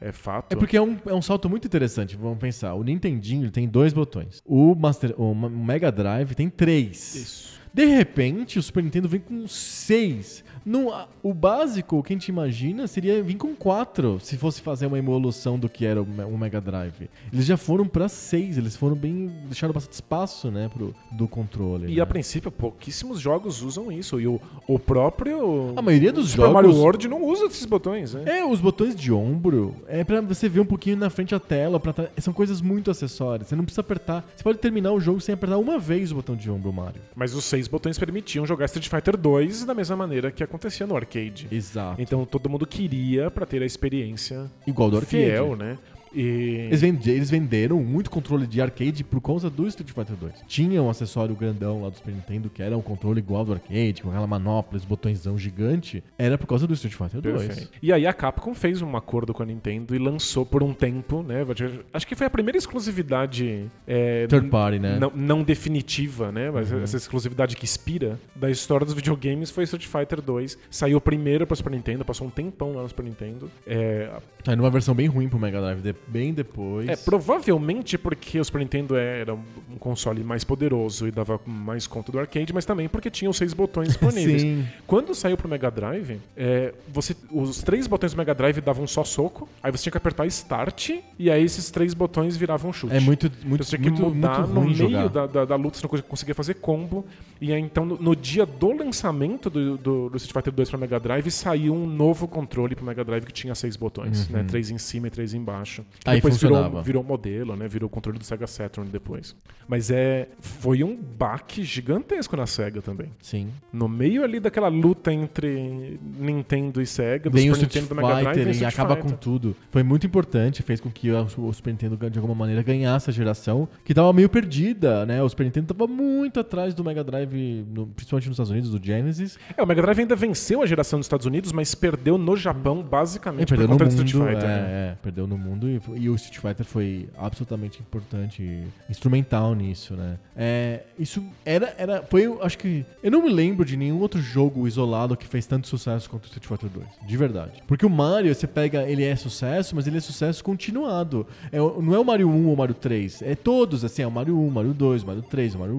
é, 0.00 0.08
é 0.08 0.12
fato. 0.12 0.52
É 0.52 0.56
porque 0.56 0.76
é 0.76 0.82
um, 0.82 0.96
é 1.06 1.14
um 1.14 1.22
salto 1.22 1.48
muito 1.48 1.66
interessante, 1.66 2.16
vamos 2.16 2.38
pensar. 2.38 2.74
O 2.74 2.84
Nintendinho 2.84 3.50
tem 3.50 3.66
dois 3.66 3.92
botões. 3.92 4.42
O, 4.44 4.74
Master, 4.74 5.14
o 5.20 5.34
Mega 5.34 5.90
Drive 5.90 6.34
tem 6.34 6.48
três. 6.48 7.14
Isso. 7.14 7.58
De 7.72 7.84
repente, 7.84 8.58
o 8.58 8.62
Super 8.62 8.82
Nintendo 8.82 9.08
vem 9.08 9.20
com 9.20 9.46
seis. 9.46 10.44
Não, 10.64 11.06
o 11.22 11.32
básico, 11.34 11.98
o 11.98 12.02
que 12.02 12.12
a 12.12 12.16
gente 12.16 12.28
imagina, 12.28 12.86
seria 12.86 13.22
vir 13.22 13.36
com 13.36 13.54
quatro, 13.54 14.18
se 14.20 14.36
fosse 14.36 14.60
fazer 14.60 14.86
uma 14.86 14.98
evolução 14.98 15.58
do 15.58 15.68
que 15.68 15.84
era 15.84 16.02
o, 16.02 16.06
Me- 16.06 16.24
o 16.24 16.36
Mega 16.38 16.60
Drive. 16.60 17.08
Eles 17.32 17.44
já 17.46 17.56
foram 17.56 17.86
pra 17.86 18.08
seis, 18.08 18.58
eles 18.58 18.76
foram 18.76 18.96
bem. 18.96 19.30
deixaram 19.46 19.72
bastante 19.72 19.94
espaço, 19.94 20.50
né, 20.50 20.68
pro, 20.72 20.94
do 21.12 21.26
controle. 21.28 21.92
E 21.92 21.96
né? 21.96 22.02
a 22.02 22.06
princípio, 22.06 22.50
pouquíssimos 22.50 23.20
jogos 23.20 23.62
usam 23.62 23.90
isso. 23.92 24.20
E 24.20 24.26
o, 24.26 24.40
o 24.66 24.78
próprio. 24.78 25.72
A 25.76 25.82
maioria 25.82 26.12
dos 26.12 26.30
Super 26.30 26.42
jogos- 26.42 26.54
Mario 26.54 26.74
World 26.74 27.08
não 27.08 27.24
usa 27.24 27.46
esses 27.46 27.64
botões, 27.64 28.14
né? 28.14 28.24
É, 28.38 28.44
os 28.44 28.60
botões 28.60 28.94
de 28.94 29.12
ombro 29.12 29.74
é 29.86 30.04
pra 30.04 30.20
você 30.20 30.48
ver 30.48 30.60
um 30.60 30.64
pouquinho 30.66 30.96
na 30.96 31.10
frente 31.10 31.34
a 31.34 31.40
tela, 31.40 31.78
pra 31.80 31.94
são 32.18 32.32
coisas 32.32 32.60
muito 32.60 32.90
acessórias. 32.90 33.48
Você 33.48 33.56
não 33.56 33.64
precisa 33.64 33.80
apertar. 33.80 34.24
Você 34.36 34.42
pode 34.42 34.58
terminar 34.58 34.92
o 34.92 35.00
jogo 35.00 35.20
sem 35.20 35.32
apertar 35.34 35.58
uma 35.58 35.78
vez 35.78 36.12
o 36.12 36.16
botão 36.16 36.36
de 36.36 36.50
ombro, 36.50 36.72
Mario. 36.72 37.00
Mas 37.14 37.34
os 37.34 37.44
seis 37.44 37.66
botões 37.68 37.98
permitiam 37.98 38.46
jogar 38.46 38.66
Street 38.66 38.88
Fighter 38.88 39.16
2 39.16 39.64
da 39.64 39.74
mesma 39.74 39.96
maneira 39.96 40.30
que 40.30 40.42
acontecia 40.58 40.86
no 40.86 40.96
arcade. 40.96 41.46
Exato. 41.50 42.02
Então 42.02 42.24
todo 42.26 42.50
mundo 42.50 42.66
queria 42.66 43.30
pra 43.30 43.46
ter 43.46 43.62
a 43.62 43.66
experiência 43.66 44.50
Igual 44.66 44.90
do 44.90 44.96
arcade. 44.96 45.10
fiel, 45.24 45.56
né? 45.56 45.78
E 46.14 46.66
Eles, 46.68 46.80
vende- 46.80 47.10
eles 47.10 47.30
venderam 47.30 47.82
muito 47.82 48.10
controle 48.10 48.46
de 48.46 48.60
arcade 48.60 49.04
por 49.04 49.20
causa 49.20 49.48
do 49.50 49.66
Street 49.66 49.90
Fighter 49.90 50.16
2. 50.16 50.32
Tinha 50.46 50.82
um 50.82 50.88
acessório 50.90 51.34
grandão 51.34 51.82
lá 51.82 51.90
do 51.90 51.96
Super 51.96 52.12
Nintendo 52.14 52.48
que 52.50 52.62
era 52.62 52.76
um 52.76 52.82
controle 52.82 53.18
igual 53.18 53.44
do 53.44 53.52
arcade, 53.52 54.02
com 54.02 54.08
aquela 54.10 54.26
manopla, 54.26 54.76
esse 54.78 54.86
botõezão 54.86 55.36
gigante. 55.38 56.02
Era 56.18 56.38
por 56.38 56.46
causa 56.46 56.66
do 56.66 56.74
Street 56.74 56.94
Fighter 56.94 57.20
2. 57.20 57.46
Perfeito. 57.46 57.70
E 57.82 57.92
aí 57.92 58.06
a 58.06 58.12
Capcom 58.12 58.54
fez 58.54 58.80
um 58.82 58.96
acordo 58.96 59.32
com 59.34 59.42
a 59.42 59.46
Nintendo 59.46 59.94
e 59.94 59.98
lançou 59.98 60.44
por 60.46 60.62
um 60.62 60.72
tempo, 60.72 61.22
né? 61.22 61.44
Acho 61.92 62.06
que 62.06 62.14
foi 62.14 62.26
a 62.26 62.30
primeira 62.30 62.56
exclusividade 62.58 63.66
é, 63.86 64.26
Third 64.26 64.48
party, 64.48 64.78
né? 64.78 64.94
Uhum. 64.94 65.00
não, 65.00 65.12
não 65.14 65.42
definitiva, 65.42 66.32
né? 66.32 66.50
Mas 66.50 66.72
essa 66.72 66.96
exclusividade 66.96 67.56
que 67.56 67.64
inspira 67.64 68.18
da 68.34 68.50
história 68.50 68.84
dos 68.84 68.94
videogames 68.94 69.50
foi 69.50 69.64
Street 69.64 69.86
Fighter 69.86 70.20
2. 70.22 70.58
Saiu 70.70 71.00
primeiro 71.00 71.46
para 71.46 71.56
Super 71.56 71.70
Nintendo, 71.72 72.04
passou 72.04 72.26
um 72.26 72.30
tempão 72.30 72.72
lá 72.74 72.82
no 72.82 72.88
Super 72.88 73.04
Nintendo. 73.04 73.50
É, 73.66 74.10
Tá 74.42 74.56
numa 74.56 74.70
versão 74.70 74.94
bem 74.94 75.06
ruim 75.08 75.28
pro 75.28 75.38
Mega 75.38 75.60
Drive 75.60 75.80
depois. 75.80 75.97
Bem 76.06 76.32
depois. 76.32 76.88
É, 76.88 76.96
provavelmente 76.96 77.98
porque 77.98 78.38
o 78.38 78.44
Super 78.44 78.60
Nintendo 78.60 78.96
era 78.96 79.34
um 79.34 79.78
console 79.78 80.22
mais 80.22 80.44
poderoso 80.44 81.06
e 81.06 81.10
dava 81.10 81.40
mais 81.46 81.86
conta 81.86 82.12
do 82.12 82.18
arcade, 82.18 82.52
mas 82.52 82.64
também 82.64 82.88
porque 82.88 83.10
tinha 83.10 83.30
os 83.30 83.36
seis 83.36 83.52
botões 83.52 83.88
disponíveis. 83.88 84.42
Sim. 84.42 84.66
Quando 84.86 85.14
saiu 85.14 85.36
pro 85.36 85.48
Mega 85.48 85.70
Drive, 85.70 86.18
é, 86.36 86.74
você, 86.92 87.16
os 87.30 87.62
três 87.62 87.86
botões 87.86 88.12
do 88.12 88.18
Mega 88.18 88.34
Drive 88.34 88.60
davam 88.60 88.86
só 88.86 89.04
soco, 89.04 89.48
aí 89.62 89.70
você 89.70 89.84
tinha 89.84 89.92
que 89.92 89.98
apertar 89.98 90.26
Start, 90.26 90.90
e 91.18 91.30
aí 91.30 91.42
esses 91.42 91.70
três 91.70 91.94
botões 91.94 92.36
viravam 92.36 92.72
chute. 92.72 92.94
É 92.94 93.00
muito, 93.00 93.30
muito, 93.44 93.54
Então 93.54 93.56
você 93.64 93.78
tinha 93.78 93.92
que 93.92 94.00
muito, 94.00 94.14
mudar 94.14 94.46
muito 94.46 94.82
no 94.82 94.90
meio 94.90 95.08
da, 95.08 95.26
da, 95.26 95.44
da 95.44 95.56
luta, 95.56 95.78
você 95.78 95.86
não 95.86 96.02
conseguia 96.02 96.34
fazer 96.34 96.54
combo. 96.54 97.04
E 97.40 97.52
aí, 97.52 97.60
então, 97.60 97.84
no, 97.84 97.96
no 97.96 98.16
dia 98.16 98.44
do 98.44 98.72
lançamento 98.72 99.48
do, 99.48 99.76
do, 99.78 100.10
do 100.10 100.16
Street 100.16 100.32
Fighter 100.32 100.52
2 100.52 100.70
para 100.70 100.78
Mega 100.78 100.98
Drive, 101.00 101.30
saiu 101.30 101.74
um 101.74 101.86
novo 101.86 102.26
controle 102.26 102.74
pro 102.74 102.84
Mega 102.84 103.04
Drive 103.04 103.24
que 103.24 103.32
tinha 103.32 103.54
seis 103.54 103.76
botões, 103.76 104.28
né? 104.28 104.44
Três 104.44 104.70
em 104.70 104.78
cima 104.78 105.06
e 105.06 105.10
três 105.10 105.34
embaixo. 105.34 105.84
Aí 106.04 106.16
depois 106.16 106.36
virou, 106.40 106.56
funcionava. 106.56 106.82
virou 106.82 107.02
modelo, 107.02 107.56
né? 107.56 107.68
Virou 107.68 107.86
o 107.86 107.90
controle 107.90 108.18
do 108.18 108.24
Sega 108.24 108.46
Saturn 108.46 108.90
depois. 108.90 109.34
Mas 109.66 109.90
é, 109.90 110.28
foi 110.40 110.82
um 110.82 110.96
baque 110.96 111.62
gigantesco 111.62 112.36
na 112.36 112.46
Sega 112.46 112.80
também. 112.80 113.10
Sim. 113.20 113.48
No 113.72 113.86
meio 113.88 114.24
ali 114.24 114.40
daquela 114.40 114.68
luta 114.68 115.12
entre 115.12 115.98
Nintendo 116.18 116.80
e 116.80 116.86
Sega, 116.86 117.28
do 117.28 117.36
Vem 117.36 117.48
Super 117.52 117.62
Nintendo 117.66 117.88
do 117.88 117.94
Mega 117.96 118.08
Drive, 118.20 118.38
e 118.46 118.50
Street 118.52 118.72
acaba 118.74 118.96
Fighter. 118.96 119.10
com 119.12 119.16
tudo. 119.18 119.56
Foi 119.70 119.82
muito 119.82 120.06
importante, 120.06 120.62
fez 120.62 120.80
com 120.80 120.90
que 120.90 121.10
o 121.10 121.52
Super 121.52 121.70
Nintendo 121.70 121.96
de 122.10 122.18
alguma 122.18 122.34
maneira 122.34 122.62
ganhasse 122.62 123.10
a 123.10 123.12
geração, 123.12 123.68
que 123.84 123.92
tava 123.92 124.10
meio 124.12 124.28
perdida, 124.28 125.04
né? 125.04 125.22
O 125.22 125.28
Super 125.28 125.44
Nintendo 125.44 125.74
tava 125.74 125.86
muito 125.86 126.40
atrás 126.40 126.74
do 126.74 126.82
Mega 126.84 127.04
Drive, 127.04 127.66
no- 127.68 127.86
principalmente 127.88 128.28
nos 128.28 128.34
Estados 128.36 128.50
Unidos, 128.50 128.70
do 128.70 128.82
Genesis. 128.84 129.38
É, 129.56 129.62
o 129.62 129.66
Mega 129.66 129.82
Drive 129.82 129.98
ainda 130.00 130.16
venceu 130.16 130.62
a 130.62 130.66
geração 130.66 130.98
dos 130.98 131.04
Estados 131.06 131.26
Unidos, 131.26 131.52
mas 131.52 131.74
perdeu 131.74 132.16
no 132.16 132.36
Japão, 132.36 132.80
E 132.80 132.82
basicamente, 132.82 133.48
perdeu 133.48 133.66
por 133.68 133.72
no 133.74 133.78
conta 133.78 133.90
do 133.90 133.96
mundo, 133.98 134.06
Street 134.06 134.28
Fighter. 134.34 134.48
é, 134.48 134.56
né? 134.56 134.66
é, 134.92 134.96
perdeu 135.02 135.26
no 135.26 135.36
mundo 135.36 135.68
e, 135.68 135.77
e 135.96 136.08
o 136.08 136.14
Street 136.14 136.38
Fighter 136.38 136.64
foi 136.64 137.08
absolutamente 137.16 137.80
importante, 137.80 138.62
instrumental 138.88 139.54
nisso, 139.54 139.94
né? 139.94 140.18
É, 140.36 140.82
isso 140.98 141.22
era, 141.44 141.74
era, 141.78 142.02
foi, 142.02 142.26
eu 142.26 142.42
acho 142.42 142.58
que, 142.58 142.84
eu 143.02 143.10
não 143.10 143.22
me 143.22 143.30
lembro 143.30 143.64
de 143.64 143.76
nenhum 143.76 144.00
outro 144.00 144.20
jogo 144.20 144.66
isolado 144.66 145.16
que 145.16 145.26
fez 145.26 145.46
tanto 145.46 145.66
sucesso 145.68 146.08
quanto 146.08 146.24
o 146.24 146.26
Street 146.26 146.46
Fighter 146.46 146.70
2, 146.70 146.86
de 147.06 147.16
verdade. 147.16 147.62
Porque 147.66 147.84
o 147.84 147.90
Mario, 147.90 148.34
você 148.34 148.46
pega, 148.46 148.82
ele 148.88 149.04
é 149.04 149.16
sucesso, 149.16 149.74
mas 149.74 149.86
ele 149.86 149.98
é 149.98 150.00
sucesso 150.00 150.42
continuado. 150.44 151.26
É, 151.50 151.58
não 151.58 151.94
é 151.94 151.98
o 151.98 152.04
Mario 152.04 152.28
1 152.28 152.46
ou 152.46 152.54
o 152.54 152.56
Mario 152.56 152.74
3, 152.74 153.22
é 153.22 153.34
todos, 153.34 153.84
assim, 153.84 154.02
é 154.02 154.06
o 154.06 154.10
Mario 154.10 154.38
1, 154.38 154.50
Mario 154.50 154.74
2, 154.74 155.04
Mario 155.04 155.22
3, 155.22 155.54
o 155.54 155.58
Mario 155.58 155.78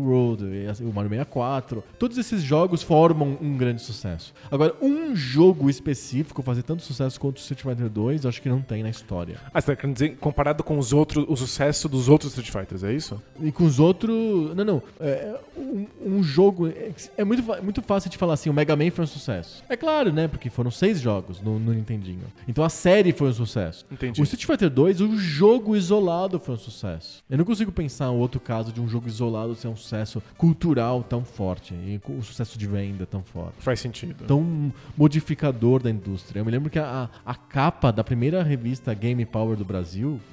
e 0.52 0.68
assim, 0.68 0.86
o 0.86 0.94
Mario 0.94 1.10
64. 1.10 1.84
Todos 1.98 2.18
esses 2.18 2.42
jogos 2.42 2.84
formam 2.84 3.38
um 3.42 3.58
grande 3.58 3.82
sucesso. 3.82 4.34
Agora, 4.52 4.76
um 4.82 5.16
jogo 5.16 5.70
específico 5.70 6.42
fazer 6.42 6.64
tanto 6.64 6.84
sucesso 6.84 7.20
quanto 7.20 7.38
o 7.38 7.40
Street 7.40 7.62
Fighter 7.62 7.90
2, 7.90 8.26
acho 8.26 8.42
que 8.42 8.50
não 8.50 8.62
tem 8.62 8.84
na 8.84 8.90
história. 8.90 9.38
Ah, 9.54 9.62
você 9.62 9.68
tá 9.68 9.76
dizer, 9.94 10.18
comparado 10.18 10.64
com 10.64 10.78
os 10.78 10.94
outros, 10.94 11.26
o 11.28 11.36
sucesso 11.36 11.88
dos 11.88 12.10
outros 12.10 12.32
Street 12.32 12.52
Fighters, 12.52 12.84
é 12.84 12.94
isso? 12.94 13.22
E 13.42 13.52
com 13.52 13.66
os 13.66 13.80
outros. 13.80 14.56
Não, 14.56 14.66
não. 14.66 14.84
É, 15.00 15.36
um, 15.58 15.88
um 16.06 16.24
jogo. 16.24 16.68
É, 16.68 16.92
é 17.18 17.24
muito, 17.24 17.44
muito 17.64 17.82
fácil 17.82 18.10
de 18.10 18.18
falar 18.18 18.34
assim: 18.34 18.50
o 18.50 18.54
Mega 18.54 18.76
Man 18.76 18.92
foi 18.92 19.04
um 19.04 19.08
sucesso. 19.08 19.64
É 19.70 19.76
claro, 19.76 20.12
né? 20.12 20.28
Porque 20.28 20.50
foram 20.50 20.72
seis 20.72 21.00
jogos 21.00 21.42
no, 21.42 21.60
no 21.60 21.74
Nintendinho. 21.74 22.24
Então 22.48 22.64
a 22.64 22.70
série 22.70 23.12
foi 23.12 23.30
um 23.30 23.34
sucesso. 23.34 23.86
Entendi. 23.92 24.22
O 24.22 24.24
Street 24.24 24.46
Fighter 24.46 24.70
2, 24.70 25.02
o 25.02 25.18
jogo 25.18 25.76
isolado 25.76 26.40
foi 26.40 26.56
um 26.56 26.58
sucesso. 26.58 27.24
Eu 27.30 27.38
não 27.38 27.46
consigo 27.46 27.72
pensar 27.72 28.12
um 28.12 28.18
outro 28.18 28.40
caso 28.40 28.72
de 28.72 28.82
um 28.82 28.88
jogo 28.88 29.08
isolado 29.08 29.56
ser 29.56 29.68
um 29.68 29.76
sucesso 29.76 30.22
cultural 30.38 31.04
tão 31.04 31.24
forte. 31.24 31.74
E 31.74 32.00
com 32.00 32.14
um 32.14 32.22
sucesso 32.22 32.58
de 32.58 32.68
venda 32.68 33.06
tão 33.06 33.24
forte 33.24 33.56
Faz 33.60 33.80
sentido. 33.80 34.26
tão 34.26 34.72
modificador 34.98 35.82
da 35.82 35.90
indústria. 35.90 36.40
Eu 36.40 36.46
me 36.46 36.52
lembro 36.52 36.70
que 36.70 36.80
a, 36.80 37.10
a 37.26 37.36
capa 37.36 37.92
da 37.92 38.04
primeira 38.04 38.44
revista 38.44 38.94
Game 38.94 39.26
Power 39.26 39.58
do 39.58 39.66
Brasil, 39.66 39.79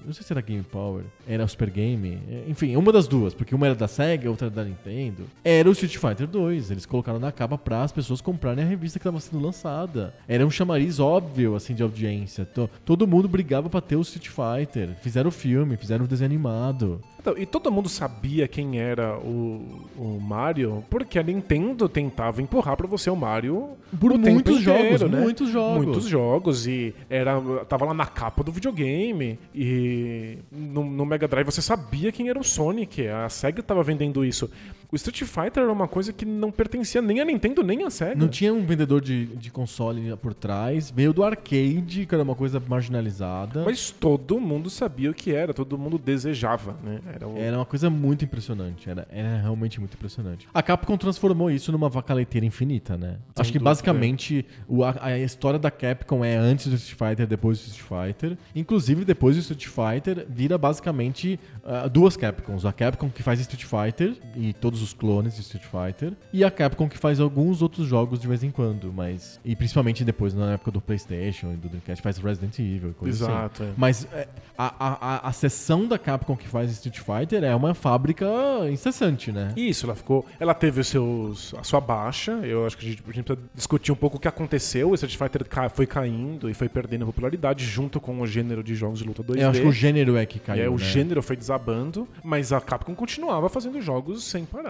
não 0.05 0.13
sei 0.13 0.23
se 0.23 0.33
era 0.33 0.41
Game 0.41 0.63
Power, 0.63 1.05
era 1.27 1.47
Super 1.47 1.71
Game, 1.71 2.19
é, 2.31 2.45
enfim, 2.49 2.75
uma 2.77 2.93
das 2.93 3.07
duas, 3.09 3.35
porque 3.35 3.55
uma 3.55 3.67
era 3.67 3.75
da 3.75 3.89
Sega, 3.89 4.29
outra 4.31 4.47
era 4.47 4.55
da 4.55 4.65
Nintendo, 4.65 5.25
era 5.45 5.69
o 5.69 5.73
Street 5.73 5.97
Fighter 5.97 6.27
2. 6.27 6.71
Eles 6.71 6.87
colocaram 6.87 7.19
na 7.19 7.31
capa 7.33 7.57
para 7.59 7.83
as 7.83 7.93
pessoas 7.93 8.21
comprarem 8.21 8.65
a 8.65 8.67
revista 8.67 8.99
que 8.99 9.03
estava 9.07 9.21
sendo 9.21 9.43
lançada. 9.43 10.15
Era 10.29 10.47
um 10.47 10.51
chamariz 10.51 10.99
óbvio, 10.99 11.55
assim, 11.55 11.75
de 11.75 11.83
audiência. 11.83 12.45
To- 12.45 12.71
todo 12.85 13.07
mundo 13.07 13.29
brigava 13.29 13.69
para 13.69 13.81
ter 13.81 13.97
o 13.97 14.01
Street 14.03 14.29
Fighter. 14.29 14.91
Fizeram 15.03 15.29
o 15.29 15.33
filme, 15.33 15.77
fizeram 15.77 16.05
o 16.05 16.09
desenho 16.09 16.27
animado. 16.31 17.01
Então, 17.27 17.37
e 17.37 17.45
todo 17.45 17.73
mundo 17.73 17.89
sabia 17.89 18.47
quem 18.47 18.79
era 18.79 19.19
o, 19.19 19.85
o 19.97 20.21
Mario, 20.21 20.85
porque 20.89 21.19
a 21.19 21.25
Nintendo 21.25 21.89
tentava 21.89 22.41
empurrar 22.41 22.77
pra 22.77 22.87
você 22.87 23.11
o 23.11 23.17
Mario 23.17 23.71
Por 23.99 24.13
o 24.13 24.19
muitos 24.19 24.61
inteiro, 24.61 24.97
jogos, 24.97 25.11
né? 25.11 25.21
muitos 25.21 25.51
jogos. 25.51 25.85
Muitos 25.85 26.05
jogos 26.07 26.67
e 26.69 26.95
era 27.11 27.35
tava 27.69 27.87
lá 27.87 27.93
na 27.95 28.07
capa 28.07 28.45
do 28.45 28.53
videogame 28.53 29.41
e 29.53 30.39
no, 30.53 30.85
no 30.85 31.05
Mega 31.05 31.27
Drive 31.27 31.47
você 31.47 31.61
sabia 31.61 32.13
quem 32.13 32.29
era 32.29 32.39
o 32.39 32.45
Sonic, 32.45 33.09
a 33.09 33.29
Sega 33.29 33.61
tava 33.61 33.83
vendendo 33.83 34.25
isso. 34.25 34.49
O 34.91 34.97
Street 34.97 35.23
Fighter 35.25 35.63
era 35.65 35.73
uma 35.73 35.89
coisa 35.89 36.13
que 36.13 36.25
não 36.25 36.51
pertencia 36.53 37.03
nem 37.03 37.21
à 37.21 37.25
Nintendo 37.25 37.63
nem 37.63 37.83
à 37.85 37.91
Sega. 37.91 38.15
Não 38.15 38.29
tinha 38.29 38.53
um 38.55 38.65
vendedor 38.65 39.01
de, 39.01 39.27
de 39.27 39.51
console 39.51 40.15
por 40.17 40.33
trás, 40.33 40.91
veio 40.95 41.13
do 41.13 41.25
arcade, 41.25 42.07
que 42.07 42.15
era 42.15 42.23
uma 42.23 42.35
coisa 42.35 42.61
marginalizada. 42.69 43.65
Mas 43.65 43.91
todo 43.91 44.39
mundo 44.41 44.71
sabia 44.71 45.11
o 45.11 45.15
que 45.15 45.33
era, 45.35 45.53
todo 45.53 45.77
mundo 45.77 45.99
desejava, 45.99 46.77
né? 46.83 47.01
Era. 47.13 47.29
Era 47.39 47.59
uma 47.59 47.65
coisa 47.67 47.91
muito 47.91 48.25
impressionante. 48.25 48.89
Era, 48.89 49.07
era 49.11 49.39
realmente 49.41 49.81
muito 49.81 49.95
impressionante. 49.95 50.47
A 50.55 50.63
Capcom 50.63 50.97
transformou 50.97 51.51
isso 51.51 51.71
numa 51.73 51.89
vaca 51.89 52.15
leiteira 52.15 52.47
infinita, 52.47 52.97
né? 52.97 53.17
Sem 53.35 53.43
Acho 53.43 53.53
que 53.53 53.59
dúvida. 53.59 53.71
basicamente 53.71 54.47
o- 54.69 54.85
a, 54.85 54.95
a 55.01 55.19
história 55.19 55.59
da 55.59 55.71
Capcom 55.71 56.25
é 56.25 56.37
antes 56.37 56.69
do 56.69 56.77
Street 56.77 56.97
Fighter, 57.11 57.27
depois 57.27 57.59
do 57.59 57.67
Street 57.71 57.87
Fighter. 58.15 58.39
Inclusive, 58.55 59.05
depois 59.05 59.37
do 59.37 59.41
Street 59.41 59.67
Fighter, 59.67 60.27
vira 60.29 60.57
basicamente 60.57 61.39
ah, 61.65 61.89
duas 61.89 62.17
Capcoms. 62.17 62.65
A 62.65 62.73
Capcom 62.73 63.11
que 63.11 63.23
faz 63.23 63.41
Street 63.41 63.65
Fighter 63.65 64.15
e 64.37 64.53
todos 64.53 64.76
os 64.83 64.93
clones 64.93 65.35
de 65.35 65.41
Street 65.43 65.65
Fighter. 65.65 66.13
E 66.33 66.45
a 66.45 66.51
Capcom 66.51 66.89
que 66.89 66.99
faz 66.99 67.21
alguns 67.21 67.63
outros 67.63 67.87
jogos 67.87 68.21
de 68.21 68.29
vez 68.29 68.43
em 68.43 68.51
quando. 68.51 68.93
Mas. 68.93 69.41
E 69.45 69.55
principalmente 69.55 70.05
depois, 70.05 70.35
na 70.35 70.53
época 70.53 70.71
do 70.71 70.81
PlayStation 70.81 71.53
e 71.53 71.57
do 71.57 71.69
Dreamcast, 71.69 72.03
faz 72.03 72.19
Resident 72.19 72.59
Evil 72.59 72.91
e 72.91 72.95
coisa 72.95 73.25
assim. 73.25 73.33
Exato. 73.33 73.63
é. 73.63 73.73
Mas 73.77 74.07
é, 74.13 74.29
a, 74.57 74.67
a, 74.79 75.17
a, 75.17 75.29
a 75.29 75.33
seção 75.33 75.87
da 75.87 75.99
Capcom 75.99 76.37
que 76.37 76.49
faz 76.49 76.71
Street 76.71 76.99
Fighter 76.99 77.45
é 77.45 77.55
uma 77.55 77.75
fábrica 77.75 78.27
incessante, 78.71 79.33
né? 79.33 79.53
Isso, 79.57 79.87
ela 79.87 79.95
ficou. 79.95 80.25
Ela 80.39 80.55
teve 80.55 80.81
os 80.81 80.89
seus, 80.89 81.55
a 81.55 81.63
sua 81.63 81.81
baixa. 81.81 82.33
Eu 82.43 82.67
acho 82.67 82.77
que 82.77 82.87
a 82.87 82.91
gente, 82.91 83.03
a 83.03 83.13
gente 83.13 83.25
precisa 83.25 83.49
discutir 83.55 83.93
um 83.93 83.97
pouco 83.97 84.17
o 84.17 84.21
que 84.21 84.29
aconteceu. 84.29 84.91
O 84.91 84.95
Street 84.95 85.17
Fighter 85.17 85.47
foi 85.71 85.87
caindo 85.87 86.49
e 86.51 86.55
foi 86.55 86.69
perdendo 86.69 87.07
popularidade 87.07 87.65
junto 87.65 88.01
com 88.01 88.21
o 88.21 88.27
gênero 88.27 88.63
de 88.63 88.75
jogos 88.75 88.99
de 88.99 89.05
luta 89.05 89.23
2D. 89.23 89.41
Eu 89.41 89.51
acho 89.51 89.61
que 89.61 89.67
o 89.67 89.73
gênero 89.73 90.17
é 90.17 90.27
que 90.27 90.39
caiu. 90.39 90.65
É, 90.65 90.69
o 90.69 90.73
né? 90.73 90.79
gênero 90.79 91.23
foi 91.23 91.37
desabando, 91.37 92.07
mas 92.23 92.53
a 92.53 92.61
Capcom 92.61 92.95
continuava 92.95 93.49
fazendo 93.49 93.81
jogos 93.81 94.25
sem 94.25 94.45
parar. 94.45 94.66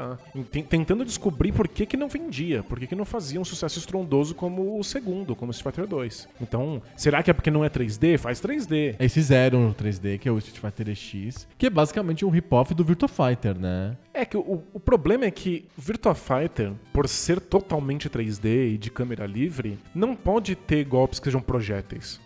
Ten- 0.50 0.62
Tentando 0.64 1.04
descobrir 1.04 1.52
por 1.52 1.66
que, 1.68 1.86
que 1.86 1.96
não 1.96 2.08
vendia, 2.08 2.62
por 2.62 2.78
que, 2.78 2.86
que 2.86 2.94
não 2.94 3.04
fazia 3.04 3.40
um 3.40 3.44
sucesso 3.44 3.78
estrondoso 3.78 4.34
como 4.34 4.78
o 4.78 4.84
segundo, 4.84 5.34
como 5.36 5.50
o 5.50 5.54
Street 5.54 5.74
Fighter 5.74 5.88
2. 5.88 6.28
Então, 6.40 6.82
será 6.96 7.22
que 7.22 7.30
é 7.30 7.34
porque 7.34 7.50
não 7.50 7.64
é 7.64 7.68
3D? 7.70 8.18
Faz 8.18 8.40
3D. 8.40 8.96
Eles 8.98 9.12
fizeram 9.14 9.60
no 9.68 9.74
3D, 9.74 10.18
que 10.18 10.28
é 10.28 10.32
o 10.32 10.38
Street 10.38 10.58
Fighter 10.60 10.94
X, 10.94 11.46
que 11.58 11.66
é 11.66 11.70
basicamente 11.70 12.24
um 12.24 12.30
rip-off 12.30 12.74
do 12.74 12.84
Virtua 12.84 13.08
Fighter, 13.08 13.58
né? 13.58 13.96
É 14.18 14.24
que 14.24 14.36
o, 14.36 14.62
o 14.72 14.80
problema 14.80 15.24
é 15.26 15.30
que 15.30 15.66
Virtua 15.76 16.14
Fighter, 16.14 16.72
por 16.92 17.06
ser 17.08 17.38
totalmente 17.40 18.08
3D 18.08 18.74
e 18.74 18.78
de 18.78 18.90
câmera 18.90 19.26
livre, 19.26 19.78
não 19.94 20.16
pode 20.16 20.54
ter 20.56 20.84
golpes 20.84 21.18
que 21.18 21.24
sejam 21.26 21.40
projéteis. 21.40 22.18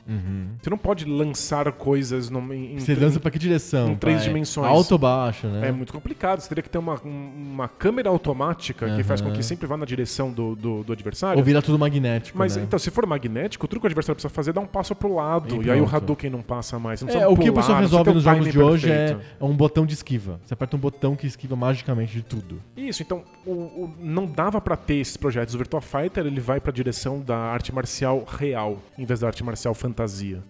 Você 0.60 0.68
não 0.70 0.78
pode 0.78 1.04
lançar 1.04 1.70
coisas 1.72 2.30
num, 2.30 2.52
em, 2.52 2.78
Você 2.78 2.94
lança 2.94 3.18
pra 3.20 3.30
que 3.30 3.38
direção? 3.38 3.90
em 3.92 3.96
três 3.96 4.22
dimensões. 4.24 4.66
Alto 4.68 4.92
ou 4.92 4.98
baixo, 4.98 5.46
né? 5.46 5.68
É 5.68 5.72
muito 5.72 5.92
complicado. 5.92 6.40
Você 6.40 6.48
teria 6.48 6.62
que 6.62 6.68
ter 6.70 6.78
uma, 6.78 6.94
um- 7.04 7.32
uma 7.54 7.68
câmera 7.68 8.08
automática 8.08 8.94
que 8.96 9.02
faz 9.04 9.20
com 9.20 9.32
que 9.32 9.42
sempre 9.42 9.66
vá 9.66 9.76
na 9.76 9.84
direção 9.84 10.32
do, 10.32 10.54
do, 10.56 10.82
do 10.84 10.92
adversário. 10.92 11.38
Ou 11.38 11.44
vira 11.44 11.60
tudo 11.62 11.78
magnético, 11.78 12.36
Mas 12.38 12.56
né? 12.56 12.62
então, 12.64 12.78
se 12.78 12.90
for 12.90 13.06
magnético, 13.06 13.64
o 13.66 13.68
truque 13.68 13.82
que 13.82 13.86
o 13.86 13.88
adversário 13.88 14.16
precisa 14.16 14.32
fazer 14.34 14.50
é 14.50 14.52
dar 14.52 14.60
um 14.60 14.66
passo 14.66 14.94
pro 14.94 15.14
lado. 15.14 15.62
E 15.62 15.66
E, 15.66 15.70
aí 15.70 15.80
o. 15.80 15.88
Hadouken 15.90 16.30
não 16.30 16.42
passa 16.42 16.78
mais. 16.78 17.00
Você 17.00 17.06
não 17.18 17.22
É, 17.22 17.26
o 17.28 17.36
que 17.36 17.48
o 17.50 17.52
pular, 17.52 17.62
pessoal 17.62 17.80
resolve 17.80 18.12
nos 18.14 18.22
jogos 18.22 18.48
de 18.50 18.58
hoje 18.60 18.90
é, 18.90 19.06
perfeito. 19.08 19.22
é 19.40 19.44
um 19.44 19.56
botão 19.56 19.84
de 19.86 19.94
esquiva. 19.94 20.40
Você 20.44 20.54
aperta 20.54 20.76
um 20.76 20.80
botão 20.80 21.14
que 21.16 21.26
esquiva 21.26 21.54
magicamente 21.80 22.12
de 22.12 22.22
tudo. 22.22 22.60
Isso, 22.76 23.02
então 23.02 23.24
o, 23.46 23.50
o- 23.52 23.94
não 23.98 24.26
dava 24.26 24.60
pra 24.60 24.76
ter 24.76 24.96
esses 24.96 25.16
projetos. 25.16 25.54
O 25.54 25.58
Virtua 25.58 25.80
Fighter 25.80 26.26
ele 26.26 26.40
vai 26.40 26.60
pra 26.60 26.72
direção 26.72 27.20
da 27.20 27.36
arte 27.36 27.72
marcial 27.74 28.24
real, 28.28 28.78
em 28.98 29.04
vez 29.04 29.20
da 29.20 29.26
arte 29.26 29.42
marcial 29.42 29.74
fantasia. 29.74 30.42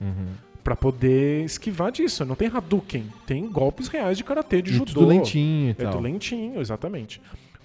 Pra 0.63 0.77
poder 0.77 1.45
esquivar 1.45 1.91
disso. 1.91 2.25
Não 2.25 2.35
tem 2.35 2.49
Hadouken, 2.49 3.07
tem 3.27 3.49
golpes 3.51 3.89
reais 3.89 4.19
de 4.19 4.25
karatê, 4.25 4.61
de 4.61 4.71
E 4.71 4.75
judô. 4.75 4.93
tudo 4.93 5.07
lentinho 5.07 5.69
e 5.69 5.71
É 5.71 5.75
tal. 5.75 5.93
tudo 5.93 6.03
lentinho, 6.03 6.61
exatamente. 6.61 7.21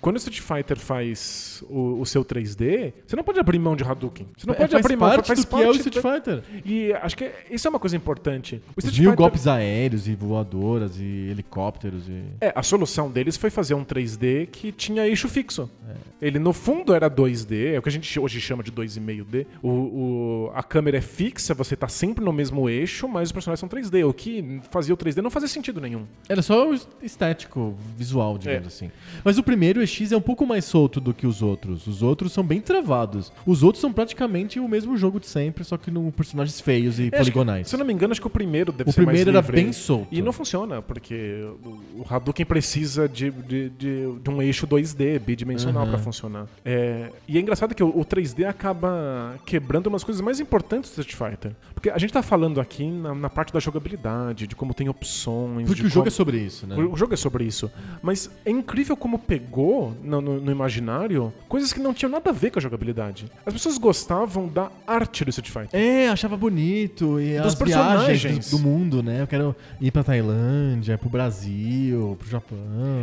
Quando 0.05 0.17
o 0.17 0.19
Street 0.19 0.39
Fighter 0.39 0.77
faz 0.77 1.63
o, 1.67 1.99
o 1.99 2.05
seu 2.05 2.23
3D, 2.23 2.93
você 3.07 3.15
não 3.15 3.23
pode 3.23 3.39
abrir 3.39 3.57
mão 3.57 3.75
de 3.75 3.83
Hadouken. 3.83 4.27
Você 4.37 4.45
não 4.45 4.53
É, 4.53 4.57
pode 4.57 4.71
faz 4.73 4.85
abrir 4.85 4.95
mão, 4.95 5.09
parte 5.09 5.27
faz 5.27 5.39
do 5.43 5.47
que 5.47 5.55
é 5.55 5.57
o 5.57 5.63
parte 5.73 5.77
Street 5.79 5.95
Fighter. 5.99 6.43
E 6.63 6.93
acho 6.93 7.17
que 7.17 7.31
isso 7.49 7.67
é 7.67 7.69
uma 7.71 7.79
coisa 7.79 7.95
importante. 7.97 8.61
O 8.75 8.79
Street 8.79 8.99
mil 8.99 9.09
Fighter- 9.09 9.15
golpes 9.17 9.47
aéreos 9.47 10.07
e 10.07 10.13
voadoras 10.13 10.99
e 10.99 11.03
helicópteros 11.31 12.07
e... 12.07 12.21
É, 12.39 12.53
a 12.55 12.61
solução 12.61 13.09
deles 13.09 13.35
foi 13.35 13.49
fazer 13.49 13.73
um 13.73 13.83
3D 13.83 14.47
que 14.51 14.71
tinha 14.71 15.07
eixo 15.07 15.27
fixo. 15.27 15.67
É. 15.89 16.27
Ele, 16.27 16.37
no 16.37 16.53
fundo, 16.53 16.93
era 16.93 17.09
2D, 17.09 17.73
é 17.73 17.79
o 17.79 17.81
que 17.81 17.89
a 17.89 17.91
gente 17.91 18.19
hoje 18.19 18.39
chama 18.39 18.61
de 18.61 18.71
2,5D. 18.71 19.45
O, 19.63 19.69
o- 19.69 20.51
a 20.53 20.61
câmera 20.61 20.97
é 20.97 21.01
fixa, 21.01 21.53
você 21.55 21.75
tá 21.75 21.87
sempre 21.87 22.23
no 22.23 22.31
mesmo 22.31 22.69
eixo, 22.69 23.07
mas 23.07 23.29
os 23.29 23.31
personagens 23.31 23.59
são 23.59 23.67
3D. 23.69 24.07
O 24.07 24.13
que 24.13 24.61
fazia 24.69 24.93
o 24.93 24.97
3D 24.97 25.17
não 25.21 25.31
fazia 25.31 25.47
sentido 25.49 25.81
nenhum. 25.81 26.05
Era 26.29 26.41
só 26.43 26.69
o 26.69 26.79
estético, 27.01 27.75
visual, 27.97 28.37
digamos 28.37 28.65
É. 28.65 28.67
assim. 28.67 28.91
Mas 29.23 29.37
o 29.37 29.43
primeiro 29.43 29.81
É 30.11 30.17
um 30.17 30.21
pouco 30.21 30.45
mais 30.45 30.65
solto 30.65 30.99
do 30.99 31.13
que 31.13 31.25
os 31.27 31.41
outros. 31.41 31.87
Os 31.87 32.01
outros 32.01 32.31
são 32.31 32.43
bem 32.43 32.59
travados. 32.61 33.31
Os 33.45 33.63
outros 33.63 33.81
são 33.81 33.91
praticamente 33.93 34.59
o 34.59 34.67
mesmo 34.67 34.95
jogo 34.97 35.19
de 35.19 35.27
sempre, 35.27 35.63
só 35.63 35.77
que 35.77 35.89
com 35.91 36.11
personagens 36.11 36.59
feios 36.59 36.99
e 36.99 37.03
É, 37.03 37.05
acho 37.05 37.11
que, 37.11 37.17
poligonais. 37.31 37.67
se 37.69 37.75
eu 37.75 37.79
não 37.79 37.85
me 37.85 37.93
engano, 37.93 38.11
acho 38.11 38.21
que 38.21 38.27
o 38.27 38.29
primeiro 38.29 38.71
deve 38.71 38.89
O 38.89 38.93
ser 38.93 39.01
mais 39.01 39.17
primeiro 39.17 39.29
era 39.31 39.41
bem 39.41 39.71
solto. 39.71 40.07
E 40.11 40.21
não 40.21 40.31
funciona, 40.33 40.81
porque 40.81 41.45
o, 41.63 42.01
o 42.01 42.05
Hadouken 42.09 42.45
precisa 42.45 43.07
de, 43.07 43.31
de, 43.31 43.69
de- 43.69 44.15
de 44.21 44.29
um 44.29 44.41
eixo 44.41 44.67
2D, 44.67 45.19
bidimensional, 45.19 45.83
Uhum. 45.85 45.89
pra 45.89 45.99
funcionar. 45.99 46.47
É, 46.63 47.09
e 47.27 47.37
é 47.37 47.41
engraçado 47.41 47.73
que 47.75 47.83
o, 47.83 47.87
o 47.89 48.03
3D 48.05 48.45
acaba 48.45 49.35
quebrando 49.45 49.87
umas 49.87 50.03
coisas 50.03 50.21
mais 50.21 50.39
importantes 50.39 50.91
do 50.95 51.01
Street 51.01 51.15
Fighter. 51.31 51.51
Porque 51.73 51.89
a 51.89 51.97
gente 51.97 52.11
tá 52.11 52.21
falando 52.21 52.59
aqui 52.59 52.85
na, 52.85 53.13
na 53.13 53.29
parte 53.29 53.53
da 53.53 53.59
jogabilidade, 53.59 54.47
de 54.47 54.55
como 54.55 54.73
tem 54.73 54.89
opções. 54.89 55.67
Porque 55.67 55.81
o 55.81 55.85
jogo 55.89 55.93
como- 56.01 56.07
é 56.07 56.11
sobre 56.11 56.37
isso, 56.39 56.65
né? 56.67 56.75
o 56.75 56.93
o 56.95 56.97
jogo 56.97 57.13
é 57.13 57.17
sobre 57.17 57.43
isso. 57.43 57.69
Mas 58.01 58.29
é 58.45 58.49
incrível 58.51 58.95
como 58.95 59.19
pegou 59.19 59.74
no, 60.03 60.21
no- 60.21 60.39
no 60.41 60.51
imaginário 60.51 61.31
coisas 61.47 61.71
que 61.73 61.79
não 61.79 61.93
tinham 61.93 62.09
nada 62.11 62.29
a 62.29 62.33
ver 62.33 62.51
com 62.51 62.59
a 62.59 62.61
jogabilidade. 62.61 63.25
As 63.45 63.53
pessoas 63.53 63.77
gostavam 63.77 64.47
da 64.47 64.69
arte 64.87 65.23
do 65.25 65.29
Street 65.29 65.49
Fighter. 65.49 65.79
É, 65.79 66.09
achava 66.09 66.35
bonito. 66.37 67.19
E 67.19 67.37
Dos 67.37 67.47
as 67.47 67.55
personagens. 67.55 68.49
do, 68.51 68.57
do 68.57 68.63
mundo, 68.63 69.03
né? 69.03 69.21
Eu 69.21 69.27
quero 69.27 69.55
ir 69.81 69.91
pra 69.91 70.03
Tailândia, 70.03 70.97
pro 70.97 71.09
Brasil, 71.09 72.15
pro 72.19 72.27
Japão. 72.29 72.57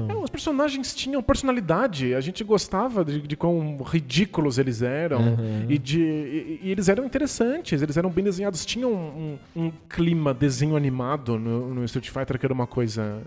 É, 0.08 0.14
os 0.14 0.30
personagens 0.30 0.94
tinham 0.94 1.22
personalidade. 1.22 2.14
A 2.14 2.20
gente 2.20 2.42
gostava 2.44 3.04
de, 3.04 3.20
de 3.20 3.36
quão 3.36 3.78
ridículos 3.84 4.58
eles 4.58 4.82
eram. 4.82 5.20
Uhum. 5.20 5.66
E, 5.68 5.78
de, 5.78 6.00
e, 6.00 6.60
e 6.64 6.70
eles 6.70 6.88
eram 6.88 7.04
interessantes, 7.04 7.82
eles 7.82 7.96
eram 7.96 8.10
bem 8.10 8.24
desenhados. 8.24 8.64
Tinham 8.64 8.92
um, 8.92 9.38
um- 9.56 9.62
um 9.66 9.72
clima 9.88 10.32
desenho 10.34 10.76
animado 10.76 11.38
no, 11.38 11.74
no 11.74 11.84
Street 11.84 12.08
Fighter 12.10 12.38
que 12.38 12.46
era 12.46 12.52
uma 12.54 12.66
coisa 12.66 13.20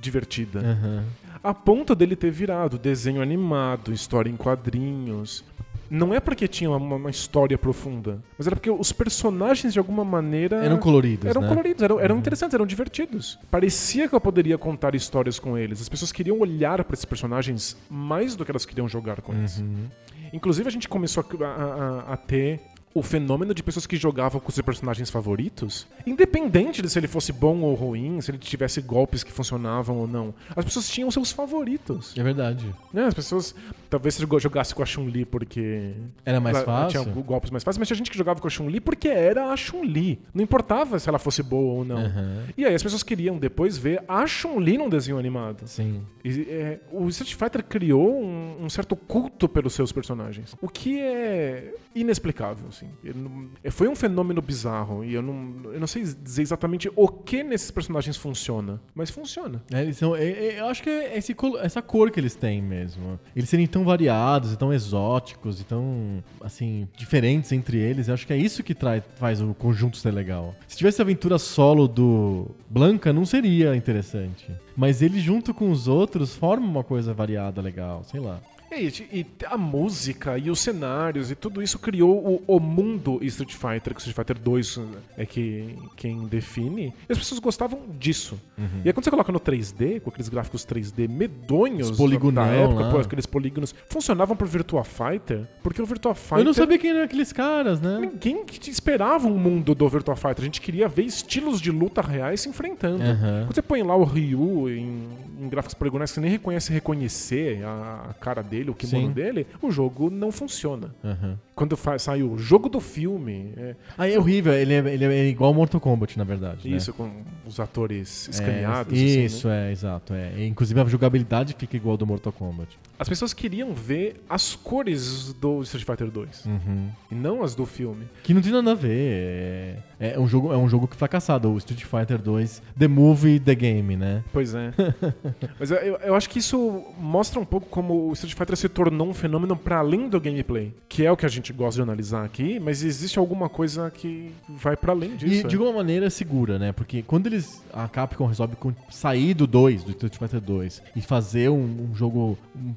divertida. 0.00 0.60
Aham. 0.60 1.04
A 1.42 1.52
ponto 1.52 1.94
dele 1.94 2.14
ter 2.14 2.30
virado 2.30 2.78
desenho 2.78 3.20
animado, 3.20 3.92
história 3.92 4.30
em 4.30 4.36
quadrinhos. 4.36 5.44
Não 5.90 6.14
é 6.14 6.20
porque 6.20 6.48
tinha 6.48 6.70
uma, 6.70 6.96
uma 6.96 7.10
história 7.10 7.58
profunda, 7.58 8.22
mas 8.38 8.46
era 8.46 8.56
porque 8.56 8.70
os 8.70 8.92
personagens, 8.92 9.74
de 9.74 9.78
alguma 9.78 10.02
maneira. 10.04 10.64
Eram 10.64 10.78
coloridos, 10.78 11.26
Eram 11.28 11.42
né? 11.42 11.48
coloridos, 11.48 11.82
eram, 11.82 12.00
eram 12.00 12.16
interessantes, 12.18 12.54
eram 12.54 12.64
divertidos. 12.64 13.38
Parecia 13.50 14.08
que 14.08 14.14
eu 14.14 14.20
poderia 14.20 14.56
contar 14.56 14.94
histórias 14.94 15.38
com 15.38 15.58
eles. 15.58 15.82
As 15.82 15.90
pessoas 15.90 16.10
queriam 16.10 16.38
olhar 16.40 16.82
para 16.84 16.94
esses 16.94 17.04
personagens 17.04 17.76
mais 17.90 18.34
do 18.34 18.42
que 18.44 18.50
elas 18.50 18.64
queriam 18.64 18.88
jogar 18.88 19.20
com 19.20 19.34
eles. 19.34 19.58
Uhum. 19.58 19.84
Inclusive, 20.32 20.66
a 20.66 20.72
gente 20.72 20.88
começou 20.88 21.22
a- 21.42 21.46
a- 21.46 22.12
a 22.14 22.16
ter 22.16 22.60
o 22.94 23.02
fenômeno 23.02 23.54
de 23.54 23.62
pessoas 23.62 23.86
que 23.86 23.96
jogavam 23.96 24.40
com 24.40 24.50
seus 24.52 24.64
personagens 24.64 25.08
favoritos, 25.10 25.86
independente 26.06 26.82
de 26.82 26.90
se 26.90 26.98
ele 26.98 27.08
fosse 27.08 27.32
bom 27.32 27.60
ou 27.60 27.74
ruim, 27.74 28.20
se 28.20 28.30
ele 28.30 28.38
tivesse 28.38 28.80
golpes 28.80 29.22
que 29.24 29.32
funcionavam 29.32 29.96
ou 29.96 30.06
não. 30.06 30.34
As 30.54 30.64
pessoas 30.64 30.88
tinham 30.88 31.10
seus 31.10 31.32
favoritos. 31.32 32.14
É 32.16 32.22
verdade. 32.22 32.72
Né? 32.92 33.04
As 33.06 33.14
pessoas. 33.14 33.54
Talvez 33.88 34.14
você 34.14 34.26
jogasse 34.40 34.74
com 34.74 34.82
a 34.82 34.86
Chun-Li 34.86 35.24
porque. 35.24 35.92
Era 36.24 36.40
mais 36.40 36.56
ela- 36.56 36.64
fácil? 36.66 37.02
Tinha 37.02 37.14
golpes 37.22 37.50
mais 37.50 37.62
fáceis, 37.64 37.78
mas 37.78 37.88
tinha 37.88 37.96
gente 37.96 38.10
que 38.10 38.16
jogava 38.16 38.40
com 38.40 38.46
a 38.46 38.50
Chun-Li 38.50 38.80
porque 38.80 39.08
era 39.08 39.46
a 39.50 39.56
Chun-Li. 39.56 40.20
Não 40.34 40.42
importava 40.42 40.98
se 40.98 41.08
ela 41.08 41.18
fosse 41.18 41.42
boa 41.42 41.74
ou 41.78 41.84
não. 41.84 41.98
Aham. 41.98 42.44
E 42.56 42.64
aí 42.64 42.74
as 42.74 42.82
pessoas 42.82 43.02
queriam 43.02 43.38
depois 43.38 43.76
ver 43.76 44.02
a 44.08 44.26
Chun-Li 44.26 44.78
num 44.78 44.88
desenho 44.88 45.18
animado. 45.18 45.66
Sim. 45.66 46.02
E, 46.24 46.46
é, 46.48 46.80
o 46.90 47.08
Street 47.08 47.34
Fighter 47.34 47.64
criou 47.64 48.22
um, 48.22 48.64
um 48.64 48.70
certo 48.70 48.94
culto 48.96 49.48
pelos 49.48 49.72
seus 49.74 49.92
personagens, 49.92 50.54
o 50.60 50.68
que 50.68 51.00
é 51.00 51.74
inexplicável, 51.94 52.66
assim. 52.68 52.81
Eu 53.04 53.14
não- 53.14 53.48
é, 53.62 53.70
foi 53.70 53.88
um 53.88 53.94
fenômeno 53.96 54.40
bizarro 54.42 55.04
e 55.04 55.14
eu 55.14 55.22
não, 55.22 55.72
eu 55.72 55.80
não 55.80 55.86
sei 55.86 56.02
dizer 56.02 56.42
exatamente 56.42 56.90
o 56.94 57.08
que 57.08 57.42
nesses 57.42 57.70
personagens 57.70 58.16
funciona, 58.16 58.80
mas 58.94 59.10
funciona. 59.10 59.62
É, 59.72 59.82
eles 59.82 59.96
são, 59.96 60.14
é- 60.16 60.24
é- 60.28 60.60
eu 60.60 60.66
acho 60.66 60.82
que 60.82 60.90
é 60.90 61.16
esse 61.16 61.34
essa 61.60 61.82
cor 61.82 62.10
que 62.10 62.18
eles 62.20 62.34
têm 62.34 62.62
mesmo. 62.62 63.18
Eles 63.34 63.48
serem 63.48 63.66
tão 63.66 63.84
variados 63.84 64.56
tão 64.56 64.72
exóticos 64.72 65.60
e 65.60 65.64
tão, 65.64 66.22
assim, 66.40 66.88
diferentes 66.96 67.50
entre 67.52 67.78
eles. 67.78 68.08
Eu 68.08 68.14
acho 68.14 68.26
que 68.26 68.32
é 68.32 68.36
isso 68.36 68.62
que 68.62 68.74
trai, 68.74 69.02
faz 69.16 69.40
o 69.40 69.54
conjunto 69.54 69.96
ser 69.96 70.10
legal. 70.12 70.54
Se 70.68 70.76
tivesse 70.76 71.00
a 71.00 71.04
aventura 71.04 71.38
solo 71.38 71.88
do 71.88 72.46
Blanca, 72.68 73.12
não 73.12 73.24
seria 73.24 73.74
interessante. 73.76 74.50
Mas 74.76 75.02
ele 75.02 75.20
junto 75.20 75.52
com 75.52 75.70
os 75.70 75.88
outros 75.88 76.34
forma 76.34 76.66
uma 76.66 76.84
coisa 76.84 77.12
variada, 77.12 77.60
legal, 77.60 78.02
sei 78.04 78.20
lá. 78.20 78.40
E, 78.80 79.08
e 79.12 79.26
a 79.46 79.58
música 79.58 80.38
e 80.38 80.50
os 80.50 80.60
cenários 80.60 81.30
e 81.30 81.34
tudo 81.34 81.62
isso 81.62 81.78
criou 81.78 82.42
o, 82.46 82.56
o 82.56 82.60
mundo 82.60 83.18
Street 83.22 83.52
Fighter, 83.52 83.94
que 83.94 84.00
Street 84.00 84.16
Fighter 84.16 84.38
2 84.38 84.80
é 85.16 85.26
que, 85.26 85.76
quem 85.96 86.26
define. 86.26 86.94
E 87.08 87.12
as 87.12 87.18
pessoas 87.18 87.40
gostavam 87.40 87.80
disso. 87.98 88.40
E 88.84 88.88
aí 88.88 88.92
quando 88.92 89.04
você 89.04 89.10
coloca 89.10 89.32
no 89.32 89.40
3D, 89.40 90.00
com 90.00 90.10
aqueles 90.10 90.28
gráficos 90.28 90.64
3D 90.64 91.08
medonhos 91.08 91.90
Os 91.90 91.96
poligonão 91.96 92.44
da 92.44 92.48
época, 92.48 92.80
lá. 92.82 92.90
pô, 92.90 92.98
aqueles 92.98 93.26
polígonos, 93.26 93.74
funcionavam 93.88 94.36
pro 94.36 94.46
Virtua 94.46 94.84
Fighter, 94.84 95.46
porque 95.62 95.82
o 95.82 95.86
Virtua 95.86 96.14
Fighter... 96.14 96.38
Eu 96.38 96.44
não 96.44 96.54
sabia 96.54 96.78
quem 96.78 96.90
eram 96.90 97.02
aqueles 97.02 97.32
caras, 97.32 97.80
né? 97.80 97.98
Ninguém 98.00 98.44
esperava 98.68 99.26
um 99.26 99.36
mundo 99.38 99.74
do 99.74 99.88
Virtua 99.88 100.16
Fighter. 100.16 100.40
A 100.40 100.44
gente 100.44 100.60
queria 100.60 100.88
ver 100.88 101.04
estilos 101.04 101.60
de 101.60 101.70
luta 101.70 102.00
reais 102.00 102.40
se 102.42 102.48
enfrentando. 102.48 103.02
Aham. 103.02 103.44
Quando 103.46 103.54
você 103.54 103.62
põe 103.62 103.82
lá 103.82 103.96
o 103.96 104.04
Ryu 104.04 104.68
em, 104.70 105.08
em 105.40 105.48
gráficos 105.48 105.74
poligonais 105.74 106.10
que 106.10 106.14
você 106.14 106.20
nem 106.20 106.30
reconhece 106.30 106.72
reconhecer 106.72 107.64
a, 107.64 108.06
a 108.10 108.14
cara 108.14 108.42
dele, 108.42 108.61
o 108.70 108.74
kimono 108.74 109.08
Sim. 109.08 109.12
dele, 109.12 109.46
o 109.60 109.70
jogo 109.70 110.08
não 110.10 110.30
funciona. 110.32 110.94
Aham. 111.04 111.38
Quando 111.54 111.76
fa- 111.76 111.98
sai 111.98 112.22
o 112.22 112.38
jogo 112.38 112.68
do 112.68 112.80
filme, 112.80 113.52
é, 113.56 113.74
Ah, 113.98 114.08
é 114.08 114.18
horrível. 114.18 114.52
Ele 114.54 114.72
é, 114.74 114.78
ele 114.94 115.04
é 115.04 115.26
igual 115.28 115.48
ao 115.48 115.54
Mortal 115.54 115.80
Kombat, 115.80 116.16
na 116.18 116.24
verdade. 116.24 116.68
né? 116.68 116.76
isso, 116.76 116.92
com 116.94 117.10
os 117.46 117.60
atores 117.60 118.26
É, 118.28 118.30
escaneados. 118.30 118.92
assim, 118.92 119.16
né? 119.18 119.24
Isso, 119.24 119.48
é, 119.48 119.70
exato. 119.72 120.14
É. 120.14 120.32
E, 120.38 120.46
inclusive 120.46 120.80
a 120.80 120.84
jogabilidade 120.86 121.54
fica 121.58 121.76
igual 121.76 121.92
ao 121.92 121.96
do 121.98 122.06
Mortal 122.06 122.32
Kombat. 122.32 122.78
As 123.02 123.08
pessoas 123.08 123.32
queriam 123.34 123.74
ver 123.74 124.22
as 124.28 124.54
cores 124.54 125.32
do 125.34 125.60
Street 125.62 125.84
Fighter 125.84 126.10
2 126.10 126.46
Uhum. 126.46 126.88
e 127.10 127.14
não 127.14 127.42
as 127.42 127.54
do 127.54 127.66
filme. 127.66 128.06
Que 128.22 128.32
não 128.32 128.40
tem 128.40 128.52
nada 128.52 128.72
a 128.72 128.74
ver. 128.74 129.78
É, 130.00 130.14
é 130.14 130.18
um 130.20 130.26
jogo, 130.26 130.52
é 130.52 130.56
um 130.56 130.68
jogo 130.68 130.86
que 130.88 130.96
fracassado. 130.96 131.50
O 131.50 131.58
Street 131.58 131.84
Fighter 131.84 132.18
2, 132.20 132.62
The 132.78 132.88
Movie, 132.88 133.38
The 133.40 133.54
Game, 133.54 133.96
né? 133.96 134.24
Pois 134.32 134.54
é. 134.54 134.72
Mas 135.58 135.70
eu, 135.70 135.76
eu- 135.78 136.14
acho 136.14 136.28
que 136.28 136.38
isso 136.38 136.84
mostra 136.98 137.38
um 137.40 137.44
pouco 137.44 137.68
como 137.68 138.08
o 138.08 138.12
Street 138.12 138.34
Fighter 138.36 138.56
se 138.56 138.68
tornou 138.68 139.08
um 139.08 139.14
fenômeno 139.14 139.56
para 139.56 139.78
além 139.78 140.08
do 140.08 140.20
gameplay, 140.20 140.72
que 140.88 141.04
é 141.04 141.10
o 141.12 141.16
que 141.16 141.26
a 141.26 141.28
gente 141.28 141.52
gosta 141.52 141.76
de 141.76 141.82
analisar 141.82 142.24
aqui, 142.24 142.58
mas 142.60 142.82
existe 142.82 143.18
alguma 143.18 143.48
coisa 143.48 143.90
que 143.90 144.32
vai 144.48 144.76
para 144.76 144.92
além 144.92 145.16
disso. 145.16 145.34
E 145.34 145.40
é. 145.40 145.48
de 145.48 145.56
alguma 145.56 145.72
maneira 145.78 146.08
segura, 146.10 146.58
né? 146.58 146.72
Porque 146.72 147.02
quando 147.02 147.26
eles. 147.26 147.62
A 147.72 147.88
Capcom 147.88 148.26
resolve 148.26 148.54
sair 148.90 149.34
do 149.34 149.46
2, 149.46 149.84
do 149.84 149.90
Street 149.92 150.16
Fighter 150.16 150.40
2, 150.40 150.82
e 150.94 151.00
fazer 151.00 151.48
um, 151.48 151.88
um 151.90 151.94
jogo 151.94 152.36
um- 152.54 152.74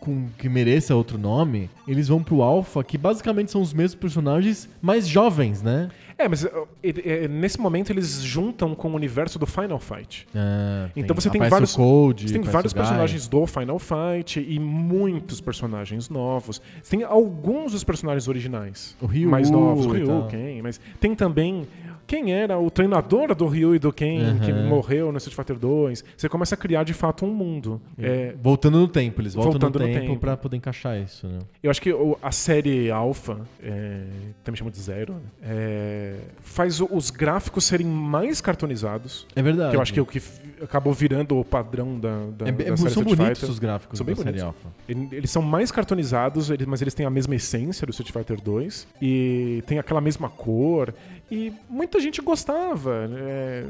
com, 0.00 0.26
que 0.38 0.48
mereça 0.48 0.94
outro 0.94 1.18
nome, 1.18 1.68
eles 1.86 2.08
vão 2.08 2.22
pro 2.22 2.42
Alpha, 2.42 2.82
que 2.84 2.96
basicamente 2.98 3.50
são 3.50 3.60
os 3.60 3.72
mesmos 3.72 3.94
personagens 3.94 4.68
mais 4.80 5.06
jovens, 5.08 5.62
né? 5.62 5.88
É, 6.20 6.26
mas 6.28 6.44
nesse 7.30 7.60
momento 7.60 7.90
eles 7.92 8.20
juntam 8.22 8.74
com 8.74 8.90
o 8.90 8.94
universo 8.96 9.38
do 9.38 9.46
Final 9.46 9.78
Fight. 9.78 10.26
Ah, 10.34 10.88
Então 10.96 11.14
você 11.14 11.30
tem 11.30 11.40
vários- 11.48 11.76
Code, 11.76 12.26
Você 12.28 12.34
tem 12.34 12.42
vários 12.42 12.72
personagens 12.72 13.28
do 13.28 13.46
Final 13.46 13.78
Fight 13.78 14.40
e 14.40 14.58
muitos 14.58 15.40
personagens 15.40 16.10
novos. 16.10 16.60
Você 16.82 16.96
tem 16.96 17.04
alguns 17.06 17.70
dos 17.70 17.84
personagens 17.84 18.26
originais. 18.26 18.96
O 19.00 19.06
Ryu 19.06 19.30
mais 19.30 19.48
novos, 19.48 19.86
o 19.86 19.90
Ryu. 19.90 20.26
Ken, 20.28 20.60
mas 20.60 20.80
tem 20.98 21.14
também 21.14 21.68
quem 22.08 22.32
era 22.32 22.58
o 22.58 22.70
treinador 22.70 23.34
do 23.34 23.46
Ryu 23.46 23.74
e 23.74 23.78
do 23.78 23.92
Ken 23.92 24.38
que 24.42 24.50
Aham. 24.50 24.66
morreu 24.66 25.12
no 25.12 25.18
Street 25.18 25.36
Fighter 25.36 25.56
2. 25.58 26.02
Você 26.16 26.28
começa 26.28 26.54
a 26.54 26.58
criar 26.58 26.82
de 26.82 26.94
fato 26.94 27.24
um 27.26 27.32
mundo. 27.32 27.80
É, 27.98 28.34
Voltando 28.42 28.78
no 28.80 28.88
tempo, 28.88 29.20
eles 29.20 29.34
voltam 29.34 29.52
Voltando 29.52 29.78
no 29.78 29.86
no 29.86 29.92
tempo, 29.92 30.06
tempo. 30.06 30.18
pra 30.20 30.36
poder 30.36 30.56
encaixar 30.56 30.98
isso, 30.98 31.26
né? 31.28 31.38
eu 31.62 31.70
acho 31.70 31.80
que 31.82 31.94
a 32.22 32.32
série 32.32 32.90
Alpha, 32.90 33.38
é, 33.62 34.04
também 34.42 34.58
chama 34.58 34.70
de 34.70 34.78
Zero, 34.80 35.12
né? 35.12 35.20
É, 35.42 36.16
faz 36.40 36.80
os 36.80 37.10
gráficos 37.10 37.64
serem 37.64 37.86
mais 37.86 38.40
cartoonizados. 38.40 39.26
É 39.36 39.42
verdade. 39.42 39.70
Que 39.70 39.76
eu 39.76 39.80
acho 39.82 39.92
que 39.92 39.98
é 39.98 40.02
o 40.02 40.06
que 40.06 40.20
acabou 40.62 40.92
virando 40.94 41.38
o 41.38 41.44
padrão 41.44 42.00
da, 42.00 42.08
da, 42.36 42.48
É- 42.48 42.52
da 42.52 42.62
é- 42.64 42.66
série 42.68 42.76
são 42.78 42.86
Street 43.02 43.04
bonitos 43.16 43.38
Fighter. 43.40 43.50
os 43.50 43.58
gráficos 43.58 43.98
São 43.98 44.06
da 44.06 44.12
bem 44.14 44.16
série 44.24 44.38
bonitos. 44.40 44.44
Alpha. 44.64 44.68
Ele- 44.88 45.08
Eles 45.12 45.30
são 45.30 45.42
mais 45.42 45.70
cartoonizados, 45.70 46.48
eles- 46.50 46.66
mas 46.66 46.80
eles 46.80 46.94
têm 46.94 47.04
a 47.04 47.10
mesma 47.10 47.34
essência 47.34 47.86
do 47.86 47.90
Street 47.90 48.10
Fighter 48.12 48.40
2. 48.40 48.86
E 49.02 49.62
tem 49.66 49.78
aquela 49.78 50.00
mesma 50.00 50.28
cor. 50.28 50.94
E 51.30 51.52
muita 51.68 52.00
gente 52.00 52.20
gostava. 52.22 53.08
é, 53.12 53.64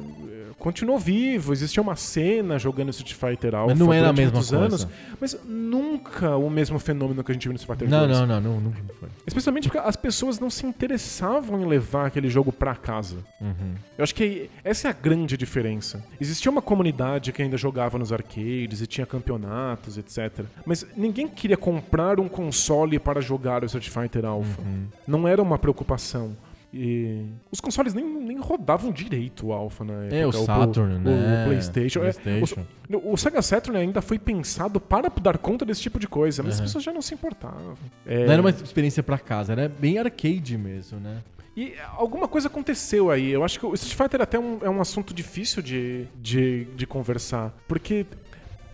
continuou 0.59 0.98
vivo, 0.98 1.52
existia 1.52 1.82
uma 1.82 1.96
cena 1.96 2.59
jogando 2.59 2.90
Street 2.90 3.14
Fighter 3.14 3.54
Alpha 3.54 3.74
Mas 3.74 3.78
não 3.78 3.92
era 3.92 4.09
a 4.09 4.12
mesma 4.12 4.32
coisa. 4.32 4.56
anos, 4.59 4.88
mas 5.20 5.38
nunca 5.44 6.36
o 6.36 6.48
mesmo 6.50 6.78
fenômeno 6.78 7.22
que 7.22 7.30
a 7.30 7.34
gente 7.34 7.44
viu 7.44 7.52
no 7.52 7.56
Street 7.59 7.78
Fighter 7.80 7.90
Não, 7.90 8.06
2. 8.06 8.18
não, 8.20 8.26
não, 8.26 8.40
não, 8.40 8.61
nunca 8.61 8.78
foi. 8.98 9.09
Especialmente 9.26 9.68
porque 9.68 9.78
as 9.78 9.96
pessoas 9.96 10.38
não 10.38 10.50
se 10.50 10.66
interessavam 10.66 11.61
em 11.61 11.66
levar 11.66 12.06
aquele 12.06 12.28
jogo 12.28 12.52
pra 12.52 12.74
casa. 12.74 13.16
Uhum. 13.40 13.74
Eu 13.96 14.02
acho 14.02 14.14
que 14.14 14.48
essa 14.64 14.88
é 14.88 14.90
a 14.90 14.94
grande 14.94 15.36
diferença. 15.36 16.04
Existia 16.20 16.50
uma 16.50 16.62
comunidade 16.62 17.32
que 17.32 17.42
ainda 17.42 17.56
jogava 17.56 17.98
nos 17.98 18.12
arcades 18.12 18.80
e 18.80 18.86
tinha 18.86 19.06
campeonatos, 19.06 19.98
etc. 19.98 20.44
Mas 20.64 20.86
ninguém 20.96 21.28
queria 21.28 21.56
comprar 21.56 22.18
um 22.20 22.28
console 22.28 22.98
para 22.98 23.20
jogar 23.20 23.62
o 23.62 23.66
Street 23.66 23.88
Fighter 23.88 24.24
Alpha. 24.24 24.61
Uhum. 24.62 24.86
Não 25.06 25.28
era 25.28 25.42
uma 25.42 25.59
preocupação. 25.59 26.36
E 26.73 27.25
os 27.51 27.61
consoles 27.61 27.95
nem, 27.95 28.05
nem 28.05 28.39
rodavam 28.39 28.93
direito 28.93 29.47
o 29.47 29.53
Alpha 29.55 29.85
na 29.85 29.95
época. 30.05 30.16
É, 30.16 30.27
o 30.27 30.33
Saturn, 30.33 30.97
o, 30.97 30.99
né? 30.99 31.43
O 31.45 31.47
PlayStation. 31.49 32.01
É, 32.01 32.12
PlayStation. 32.12 32.66
o, 32.93 33.12
o 33.12 33.16
Sega 33.16 33.41
Saturn 33.41 33.79
ainda 33.79 34.03
foi 34.03 34.19
pensado 34.19 34.79
para 34.79 35.09
dar 35.09 35.39
conta 35.39 35.64
desse 35.64 35.81
tipo 35.81 35.99
de 35.99 36.07
coisa, 36.07 36.43
mas 36.43 36.55
as 36.55 36.59
Uhum. 36.61 36.66
pessoas 36.66 36.85
já 36.85 36.93
não 36.93 37.01
se 37.01 37.14
importavam. 37.14 37.75
É, 38.07 38.27
Não 38.27 38.33
era 38.35 38.43
uma 38.43 38.51
experiência 38.51 39.03
pra 39.03 39.19
casa, 39.19 39.53
era 39.53 39.69
bem 39.69 39.99
arcade 39.99 40.59
mesmo, 40.59 41.01
né? 41.01 41.23
E 41.57 41.75
alguma 41.97 42.29
coisa 42.29 42.47
aconteceu 42.49 43.11
aí. 43.11 43.31
Eu 43.31 43.43
acho 43.43 43.59
que 43.59 43.66
o 43.66 43.75
Street 43.75 43.97
Fighter 43.97 44.21
até 44.21 44.39
um- 44.39 44.59
é 44.62 44.71
um 44.71 44.81
assunto 44.81 45.12
difícil 45.12 45.61
de, 45.62 46.07
de, 46.21 46.66
de 46.77 46.87
conversar. 46.87 47.53
Porque 47.66 48.07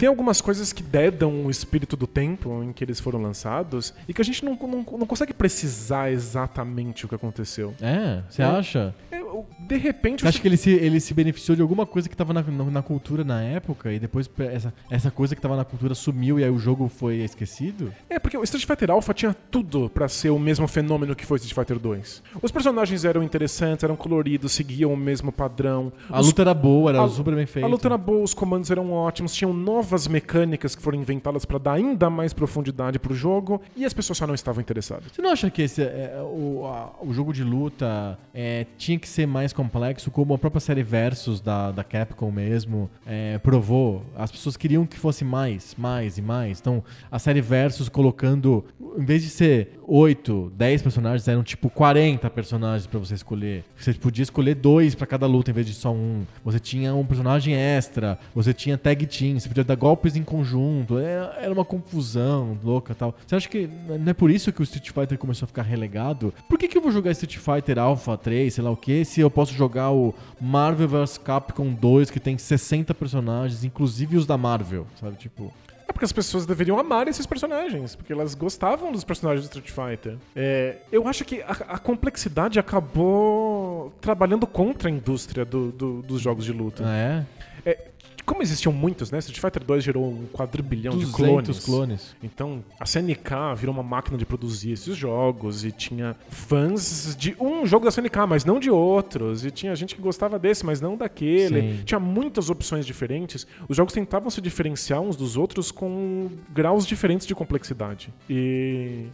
tem 0.05 0.09
algumas 0.11 0.43
coisas 0.43 0.71
que 0.71 0.83
dedam 0.83 1.47
o 1.47 1.51
espírito 1.51 1.97
do 1.97 2.07
tempo 2.07 2.63
em 2.63 2.75
que 2.75 2.85
eles 2.85 3.01
foram 3.01 3.23
lançados 3.23 3.95
e 4.07 4.13
que 4.13 4.21
a 4.21 4.25
gente 4.25 4.45
não, 4.45 4.53
não, 4.55 4.85
não 4.99 5.07
consegue 5.07 5.33
precisar 5.33 6.13
exatamente 6.13 7.07
o 7.07 7.09
que 7.09 7.15
aconteceu. 7.15 7.73
É, 7.81 8.21
você 8.29 8.43
É. 8.43 8.45
acha? 8.45 8.95
É, 9.11 9.25
De 9.67 9.77
repente... 9.79 10.21
Você 10.23 10.29
acha 10.29 10.39
que 10.41 10.47
ele 10.47 10.59
se, 10.59 10.71
ele 10.71 11.01
se 11.01 11.15
beneficiou 11.15 11.57
de 11.57 11.63
alguma 11.63 11.87
coisa 11.87 12.07
que 12.09 12.15
tava 12.15 12.35
na, 12.35 12.43
na, 12.43 12.65
na 12.65 12.83
cultura 12.83 13.25
na 13.25 13.41
época 13.43 13.91
e 13.95 13.99
depois 13.99 14.29
essa, 14.53 14.75
essa 14.91 15.11
coisa 15.11 15.35
que 15.35 15.41
tava 15.41 15.57
na 15.57 15.65
cultura 15.65 15.95
sumiu 15.95 16.39
e 16.39 16.45
aí 16.45 16.51
o 16.51 16.59
jogo 16.59 16.87
foi 16.89 17.17
esquecido? 17.21 17.91
É, 18.11 18.19
porque 18.19 18.37
o 18.37 18.45
Street 18.45 18.67
Fighter 18.67 18.91
Alpha 18.91 19.15
tinha 19.15 19.35
tudo 19.51 19.89
pra 19.89 20.07
ser 20.07 20.29
o 20.31 20.39
mesmo 20.39 20.69
fenômeno 20.69 21.17
que 21.17 21.25
foi 21.25 21.39
Street 21.39 21.55
Fighter 21.55 21.79
2. 21.79 22.23
Os 22.43 22.51
personagens 22.53 23.07
eram 23.07 23.23
interessantes, 23.23 23.83
eram 23.83 23.97
coloridos, 23.97 24.53
seguiam 24.53 24.93
o 24.93 24.97
mesmo 24.99 25.33
padrão. 25.33 25.91
A 26.11 26.21
Os- 26.21 26.27
luta 26.27 26.43
era 26.43 26.53
boa, 26.53 26.91
era 26.91 27.03
a- 27.03 27.09
super 27.09 27.35
bem 27.35 27.47
feita. 27.47 27.67
A 27.67 27.71
luta 27.71 27.89
era 27.89 27.97
boa, 27.97 28.23
os 28.23 28.35
comandos 28.35 28.71
eram 28.71 28.93
ótimos, 28.93 29.35
tinham 29.35 29.55
novas 29.55 29.94
mecânicas 30.09 30.75
que 30.75 30.83
foram 30.83 30.99
inventadas 30.99 31.45
pra 31.45 31.59
dar 31.59 31.73
ainda 31.75 32.11
mais 32.11 32.33
profundidade 32.33 32.99
pro 32.99 33.15
jogo 33.15 33.61
e 33.77 33.85
as 33.85 33.93
pessoas 33.93 34.19
só 34.19 34.27
não 34.27 34.35
estavam 34.35 34.61
interessadas. 34.61 35.05
Você 35.13 35.23
não 35.23 35.31
acha 35.31 35.51
que 35.51 35.63
esse, 35.63 35.83
é, 35.83 36.17
o, 36.23 36.67
a- 36.67 36.93
o 37.01 37.13
jogo 37.13 37.33
de 37.33 37.45
luta 37.45 38.19
é, 38.33 38.67
tinha 38.77 38.99
que 38.99 39.09
ser 39.09 39.27
mais 39.27 39.53
complexo, 39.53 40.11
como 40.11 40.35
a 40.35 40.39
própria 40.39 40.61
série 40.61 40.83
Versus 40.83 41.41
da, 41.41 41.71
da 41.71 41.85
Capcom 41.85 42.31
mesmo 42.31 42.91
é, 43.07 43.39
provou? 43.39 44.03
As 44.17 44.31
pessoas 44.31 44.57
queriam 44.57 44.85
que 44.87 44.99
fosse 44.99 45.25
mais, 45.25 45.75
mais 45.79 46.19
e 46.19 46.23
mais. 46.23 46.61
Então, 46.61 46.83
a 47.11 47.19
série 47.19 47.41
Versus 47.41 47.89
colocando, 47.89 48.65
em 48.99 49.05
vez 49.05 49.23
de 49.23 49.29
ser 49.31 49.79
8, 49.87 50.53
10 50.57 50.83
personagens, 50.83 51.29
eram 51.29 51.43
tipo 51.43 51.69
40 51.71 52.29
personagens 52.31 52.87
pra 52.87 52.99
você 52.99 53.15
escolher. 53.15 53.65
Você 53.77 53.93
podia 53.95 54.23
escolher 54.23 54.55
dois 54.55 54.95
pra 54.95 55.07
cada 55.07 55.27
luta 55.27 55.51
em 55.51 55.55
vez 55.55 55.67
de 55.67 55.75
só 55.75 55.93
um. 55.93 56.23
Você 56.45 56.59
tinha 56.59 56.95
um 56.95 57.05
personagem 57.05 57.55
extra, 57.55 58.19
você 58.35 58.53
tinha 58.55 58.77
tag 58.79 59.07
team, 59.07 59.39
você 59.39 59.49
podia 59.49 59.65
dar 59.65 59.74
golpes 59.77 60.17
em 60.17 60.23
conjunto. 60.23 60.99
Era, 60.99 61.37
era 61.41 61.53
uma 61.53 61.65
confusão 61.65 62.59
louca 62.63 62.93
e 62.93 62.95
tal. 62.97 63.15
Você 63.27 63.35
acha 63.37 63.49
que 63.49 63.69
não 63.99 64.11
é 64.11 64.15
por 64.15 64.31
isso 64.31 64.53
que 64.53 64.61
o 64.61 64.65
Street 64.65 64.91
Fighter 64.91 65.19
começou 65.19 65.45
a 65.45 65.49
ficar 65.49 65.63
relegado? 65.63 66.33
Por 66.49 66.59
que, 66.59 66.69
que 66.69 66.77
eu 66.79 66.83
vou 66.83 66.91
jogar 66.93 67.11
Street 67.13 67.37
Fighter 67.39 67.79
Alpha 67.79 68.17
3, 68.17 68.53
sei 68.55 68.65
lá 68.65 68.71
o 68.71 68.77
que, 68.77 69.05
se 69.05 69.21
eu 69.21 69.31
posso 69.31 69.53
jogar 69.55 69.91
o 69.91 70.15
Marvel 70.41 70.89
vs 70.89 71.19
Capcom 71.19 71.73
2, 71.73 72.11
que 72.11 72.21
tem 72.21 72.37
60 72.39 72.95
personagens, 72.95 73.65
inclusive 73.65 74.17
os 74.17 74.27
da 74.27 74.37
Marvel, 74.39 74.87
sabe? 75.01 75.17
Tipo. 75.17 75.53
É 75.87 75.93
porque 75.93 76.07
as 76.07 76.13
pessoas 76.13 76.47
deveriam 76.47 76.79
amar 76.79 77.07
esses 77.09 77.27
personagens, 77.27 77.95
porque 77.95 78.11
elas 78.11 78.35
gostavam 78.35 78.91
dos 78.91 79.05
personagens 79.05 79.47
do 79.47 79.53
Street 79.59 79.71
Fighter. 79.71 80.17
É, 80.35 80.79
eu 80.91 81.07
acho 81.07 81.25
que 81.27 81.43
a, 81.43 81.51
a 81.51 81.79
complexidade 81.79 82.59
acabou 82.59 83.93
trabalhando 84.01 84.47
contra 84.47 84.89
a 84.89 84.93
indústria 84.93 85.45
do- 85.45 85.71
do- 85.73 86.03
dos 86.03 86.21
jogos 86.21 86.45
de 86.45 86.53
luta. 86.53 86.85
Ah, 86.87 86.97
é? 86.97 87.27
É, 87.67 87.79
como 88.25 88.43
existiam 88.43 88.73
muitos, 88.73 89.11
né? 89.11 89.19
Street 89.19 89.41
Fighter 89.41 89.65
2 89.65 89.85
gerou 89.85 90.05
um 90.05 90.27
quadrilhão 90.27 90.97
de 90.97 91.05
200 91.07 91.15
clones. 91.15 91.65
clones. 91.65 92.17
Então, 92.23 92.65
a 92.81 92.87
CNK 92.87 93.55
virou 93.57 93.75
uma 93.75 93.83
máquina 93.83 94.17
de 94.17 94.25
produzir 94.25 94.73
esses 94.73 94.97
jogos 94.97 95.65
e 95.65 95.71
tinha 95.71 96.17
fãs 96.31 97.15
de 97.17 97.37
um 97.39 97.67
jogo 97.67 97.85
da 97.85 97.91
CNK, 97.91 98.27
mas 98.29 98.45
não 98.45 98.59
de 98.59 98.71
outros. 98.71 99.45
E 99.45 99.51
tinha 99.51 99.75
gente 99.77 99.95
que 99.95 100.01
gostava 100.01 100.39
desse, 100.39 100.65
mas 100.65 100.81
não 100.81 100.97
daquele. 100.97 101.61
Sim. 101.61 101.83
Tinha 101.85 102.01
muitas 102.01 102.51
opções 102.51 102.87
diferentes. 102.87 103.47
Os 103.69 103.77
jogos 103.77 103.93
tentavam 103.93 104.31
se 104.31 104.41
diferenciar 104.41 105.01
uns 105.01 105.17
dos 105.17 105.37
outros 105.37 105.71
com 105.71 106.31
graus 106.53 106.87
diferentes 106.87 107.27
de 107.27 107.35
complexidade. 107.35 108.13
E 108.29 109.07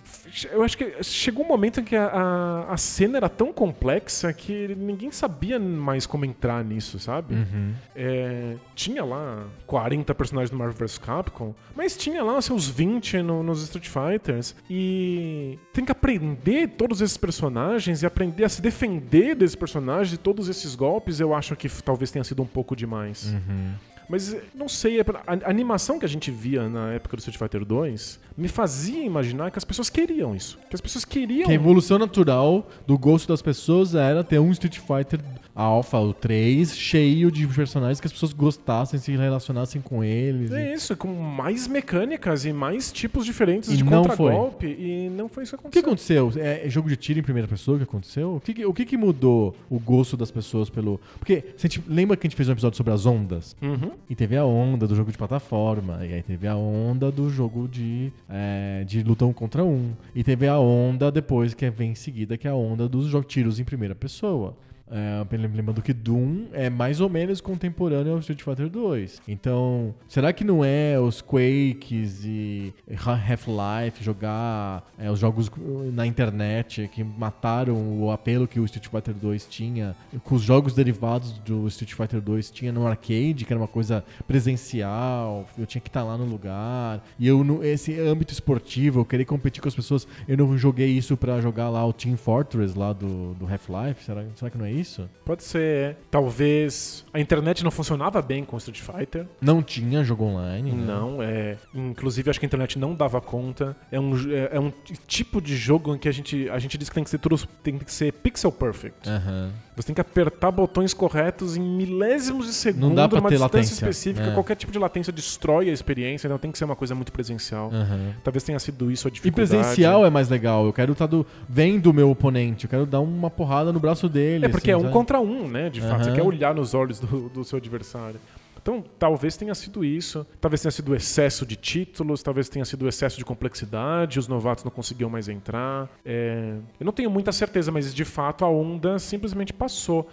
eu 0.52 0.62
acho 0.62 0.76
que 0.76 1.02
chegou 1.02 1.44
um 1.44 1.48
momento 1.48 1.80
em 1.80 1.84
que 1.84 1.96
a, 1.96 2.06
a, 2.06 2.74
a 2.74 2.76
cena 2.76 3.16
era 3.16 3.28
tão 3.28 3.52
complexa 3.52 4.32
que 4.32 4.74
ninguém 4.76 5.10
sabia 5.10 5.58
mais 5.58 6.06
como 6.06 6.24
entrar 6.24 6.64
nisso, 6.64 6.98
sabe? 6.98 7.34
Uhum. 7.34 7.72
É, 7.94 8.56
tinha 8.74 8.99
lá 9.02 9.44
40 9.66 10.14
personagens 10.14 10.50
do 10.50 10.56
Marvel 10.56 10.76
vs 10.76 10.98
Capcom, 10.98 11.54
mas 11.76 11.96
tinha 11.96 12.22
lá 12.22 12.40
seus 12.42 12.68
20 12.68 13.22
no- 13.22 13.42
nos 13.42 13.62
Street 13.62 13.88
Fighters. 13.88 14.54
E 14.68 15.58
tem 15.72 15.84
que 15.84 15.92
aprender 15.92 16.68
todos 16.76 17.00
esses 17.00 17.16
personagens 17.16 18.02
e 18.02 18.06
aprender 18.06 18.44
a 18.44 18.48
se 18.48 18.60
defender 18.62 19.34
desses 19.34 19.56
personagens 19.56 20.12
e 20.14 20.18
todos 20.18 20.48
esses 20.48 20.74
golpes. 20.74 21.20
Eu 21.20 21.34
acho 21.34 21.54
que 21.56 21.68
talvez 21.82 22.10
tenha 22.10 22.24
sido 22.24 22.42
um 22.42 22.46
pouco 22.46 22.74
demais. 22.76 23.32
Uhum. 23.32 23.72
Mas 24.08 24.34
eh, 24.34 24.42
não 24.56 24.68
sei, 24.68 24.98
é 25.00 25.04
a 25.24 25.48
animação 25.48 25.96
que 25.96 26.04
a 26.04 26.08
gente 26.08 26.32
via 26.32 26.68
na 26.68 26.92
época 26.94 27.16
do 27.16 27.20
Street 27.20 27.38
Fighter 27.38 27.64
2 27.64 28.18
me 28.36 28.48
fazia 28.48 29.04
imaginar 29.04 29.52
que 29.52 29.58
as 29.58 29.64
pessoas 29.64 29.88
queriam 29.88 30.34
isso. 30.34 30.58
Que 30.68 30.74
as 30.74 30.80
pessoas 30.80 31.04
queriam. 31.04 31.46
Que 31.46 31.52
a 31.52 31.54
evolução 31.54 31.96
natural 31.96 32.68
do 32.86 32.98
gosto 32.98 33.28
das 33.28 33.40
pessoas 33.40 33.94
era 33.94 34.24
ter 34.24 34.40
um 34.40 34.50
Street 34.50 34.78
Fighter 34.80 35.20
Alpha, 35.60 35.98
o 35.98 36.12
3, 36.14 36.76
cheio 36.76 37.30
de 37.30 37.46
personagens 37.46 38.00
que 38.00 38.06
as 38.06 38.12
pessoas 38.12 38.32
gostassem, 38.32 38.98
se 38.98 39.12
relacionassem 39.16 39.80
com 39.80 40.02
eles. 40.02 40.50
É 40.50 40.72
isso, 40.74 40.96
com 40.96 41.08
mais 41.08 41.68
mecânicas 41.68 42.44
e 42.44 42.52
mais 42.52 42.90
tipos 42.90 43.24
diferentes 43.26 43.68
E 43.70 43.76
de 43.76 43.84
contragolpe. 43.84 44.66
E 44.66 45.10
não 45.10 45.28
foi 45.28 45.42
isso 45.44 45.56
que 45.58 45.66
O 45.66 45.70
que 45.70 45.78
aconteceu. 45.80 46.28
aconteceu? 46.28 46.42
É 46.44 46.66
é 46.66 46.68
jogo 46.70 46.88
de 46.88 46.96
tiro 46.96 47.18
em 47.18 47.22
primeira 47.22 47.46
pessoa 47.48 47.76
que 47.76 47.84
aconteceu? 47.84 48.36
O 48.36 48.40
que, 48.40 48.64
o 48.66 48.72
que, 48.72 48.84
que 48.84 48.96
mudou 48.96 49.54
o 49.68 49.78
gosto 49.78 50.16
das 50.16 50.30
pessoas 50.30 50.68
pelo. 50.70 51.00
Porque 51.18 51.44
lembra 51.86 52.16
que 52.16 52.26
a 52.26 52.28
gente 52.28 52.36
fez 52.36 52.48
um 52.48 52.52
episódio 52.52 52.76
sobre 52.76 52.92
as 52.92 53.04
ondas? 53.06 53.54
Uhum. 53.62 53.90
E 54.08 54.14
teve 54.14 54.36
a 54.36 54.44
onda 54.44 54.86
do 54.86 54.94
jogo 54.94 55.12
de 55.12 55.18
plataforma, 55.18 56.00
e 56.06 56.12
aí 56.14 56.22
teve 56.22 56.46
a 56.48 56.56
onda 56.56 57.10
do 57.10 57.28
jogo 57.30 57.68
de, 57.68 58.12
é, 58.28 58.84
de 58.86 59.02
luta 59.02 59.24
um 59.24 59.32
contra 59.32 59.62
um. 59.64 59.90
E 60.14 60.22
teve 60.24 60.46
a 60.46 60.58
onda 60.58 61.10
depois, 61.10 61.54
que 61.54 61.68
vem 61.70 61.92
em 61.92 61.94
seguida, 61.94 62.36
que 62.36 62.46
é 62.46 62.50
a 62.50 62.54
onda 62.54 62.88
dos 62.88 63.06
jo- 63.08 63.22
tiros 63.22 63.60
em 63.60 63.64
primeira 63.64 63.94
pessoa. 63.94 64.54
É, 64.90 65.36
lembrando 65.36 65.80
que 65.80 65.92
Doom 65.92 66.46
é 66.52 66.68
mais 66.68 67.00
ou 67.00 67.08
menos 67.08 67.40
contemporâneo 67.40 68.12
ao 68.12 68.18
Street 68.18 68.42
Fighter 68.42 68.68
2. 68.68 69.22
Então, 69.28 69.94
será 70.08 70.32
que 70.32 70.42
não 70.42 70.64
é 70.64 70.98
os 70.98 71.22
Quakes 71.22 72.24
e 72.24 72.74
Half-Life 72.90 74.02
jogar 74.02 74.90
é, 74.98 75.10
os 75.10 75.18
jogos 75.18 75.50
na 75.92 76.06
internet 76.06 76.88
que 76.92 77.04
mataram 77.04 78.00
o 78.00 78.10
apelo 78.10 78.48
que 78.48 78.58
o 78.58 78.64
Street 78.64 78.88
Fighter 78.88 79.14
2 79.14 79.46
tinha, 79.46 79.94
com 80.24 80.34
os 80.34 80.42
jogos 80.42 80.74
derivados 80.74 81.32
do 81.38 81.66
Street 81.68 81.94
Fighter 81.94 82.20
2 82.20 82.50
tinha 82.50 82.72
no 82.72 82.86
arcade, 82.86 83.44
que 83.44 83.52
era 83.52 83.60
uma 83.60 83.68
coisa 83.68 84.04
presencial, 84.26 85.48
eu 85.56 85.66
tinha 85.66 85.80
que 85.80 85.88
estar 85.88 86.02
lá 86.02 86.16
no 86.16 86.24
lugar. 86.24 87.02
E 87.18 87.26
eu, 87.26 87.62
esse 87.62 87.98
âmbito 88.00 88.32
esportivo, 88.32 89.00
eu 89.00 89.04
querer 89.04 89.24
competir 89.24 89.62
com 89.62 89.68
as 89.68 89.74
pessoas, 89.74 90.06
eu 90.26 90.36
não 90.36 90.58
joguei 90.58 90.88
isso 90.88 91.16
pra 91.16 91.40
jogar 91.40 91.68
lá 91.68 91.86
o 91.86 91.92
Team 91.92 92.16
Fortress 92.16 92.76
lá 92.76 92.92
do, 92.92 93.34
do 93.34 93.46
Half-Life? 93.46 94.04
Será, 94.04 94.24
será 94.34 94.50
que 94.50 94.58
não 94.58 94.64
é 94.64 94.72
isso? 94.72 94.79
Pode 95.24 95.42
ser. 95.42 95.60
é. 95.60 95.96
Talvez 96.10 97.04
a 97.12 97.20
internet 97.20 97.62
não 97.64 97.70
funcionava 97.70 98.20
bem 98.22 98.44
com 98.44 98.56
o 98.56 98.58
Street 98.58 98.80
Fighter. 98.80 99.26
Não 99.40 99.62
tinha 99.62 100.02
jogo 100.04 100.24
online? 100.24 100.72
né? 100.72 100.84
Não, 100.84 101.22
é. 101.22 101.56
Inclusive, 101.74 102.30
acho 102.30 102.38
que 102.38 102.46
a 102.46 102.48
internet 102.48 102.78
não 102.78 102.94
dava 102.94 103.20
conta. 103.20 103.76
É 103.90 103.98
um, 103.98 104.14
é, 104.30 104.56
é 104.56 104.60
um 104.60 104.72
tipo 105.06 105.40
de 105.40 105.56
jogo 105.56 105.94
em 105.94 105.98
que 105.98 106.08
a 106.08 106.12
gente, 106.12 106.48
a 106.48 106.58
gente 106.58 106.76
diz 106.76 106.88
que 106.88 106.94
tem 106.94 107.04
que 107.04 107.10
ser 107.10 107.18
tudo. 107.18 107.36
Tem 107.62 107.78
que 107.78 107.92
ser 107.92 108.12
pixel 108.12 108.52
perfect. 108.52 109.08
Aham. 109.08 109.52
Você 109.80 109.86
tem 109.86 109.94
que 109.94 110.00
apertar 110.00 110.50
botões 110.50 110.92
corretos 110.92 111.56
em 111.56 111.60
milésimos 111.60 112.46
de 112.46 112.52
segundo 112.52 112.88
Não 112.88 112.94
dá 112.94 113.08
pra 113.08 113.18
numa 113.18 113.28
ter 113.30 113.36
distância 113.36 113.58
latência. 113.58 113.72
específica. 113.74 114.26
É. 114.28 114.34
Qualquer 114.34 114.54
tipo 114.56 114.70
de 114.70 114.78
latência 114.78 115.12
destrói 115.12 115.70
a 115.70 115.72
experiência, 115.72 116.26
então 116.26 116.38
tem 116.38 116.52
que 116.52 116.58
ser 116.58 116.64
uma 116.64 116.76
coisa 116.76 116.94
muito 116.94 117.10
presencial. 117.10 117.70
Aham. 117.72 118.14
Talvez 118.22 118.42
tenha 118.44 118.58
sido 118.58 118.90
isso 118.90 119.08
a 119.08 119.10
E 119.10 119.12
dificuldade. 119.12 119.50
presencial 119.50 120.04
é 120.04 120.10
mais 120.10 120.28
legal. 120.28 120.66
Eu 120.66 120.72
quero 120.72 120.92
estar 120.92 121.06
do, 121.06 121.26
vendo 121.48 121.86
o 121.90 121.94
meu 121.94 122.10
oponente. 122.10 122.64
Eu 122.66 122.70
quero 122.70 122.84
dar 122.86 123.00
uma 123.00 123.30
porrada 123.30 123.72
no 123.72 123.80
braço 123.80 124.08
dele. 124.08 124.44
É 124.46 124.48
porque 124.48 124.70
assim, 124.70 124.74
é 124.74 124.76
um 124.76 124.82
sabe? 124.82 124.92
contra 124.92 125.20
um, 125.20 125.48
né? 125.48 125.70
De 125.70 125.80
fato, 125.80 126.04
você 126.04 126.10
Aham. 126.10 126.16
quer 126.16 126.22
olhar 126.22 126.54
nos 126.54 126.74
olhos 126.74 127.00
do, 127.00 127.28
do 127.30 127.44
seu 127.44 127.56
adversário. 127.58 128.20
Então, 128.62 128.84
talvez 128.98 129.36
tenha 129.36 129.54
sido 129.54 129.84
isso, 129.84 130.26
talvez 130.40 130.60
tenha 130.62 130.70
sido 130.70 130.92
o 130.92 130.94
excesso 130.94 131.46
de 131.46 131.56
títulos, 131.56 132.22
talvez 132.22 132.48
tenha 132.48 132.64
sido 132.64 132.84
o 132.84 132.88
excesso 132.88 133.16
de 133.18 133.24
complexidade, 133.24 134.18
os 134.18 134.28
novatos 134.28 134.64
não 134.64 134.70
conseguiam 134.70 135.08
mais 135.08 135.28
entrar. 135.28 135.88
É, 136.04 136.56
Eu 136.78 136.84
não 136.84 136.92
tenho 136.92 137.10
muita 137.10 137.32
certeza, 137.32 137.72
mas 137.72 137.94
de 137.94 138.04
fato 138.04 138.44
a 138.44 138.48
onda 138.48 138.98
simplesmente 138.98 139.52
passou. 139.52 140.08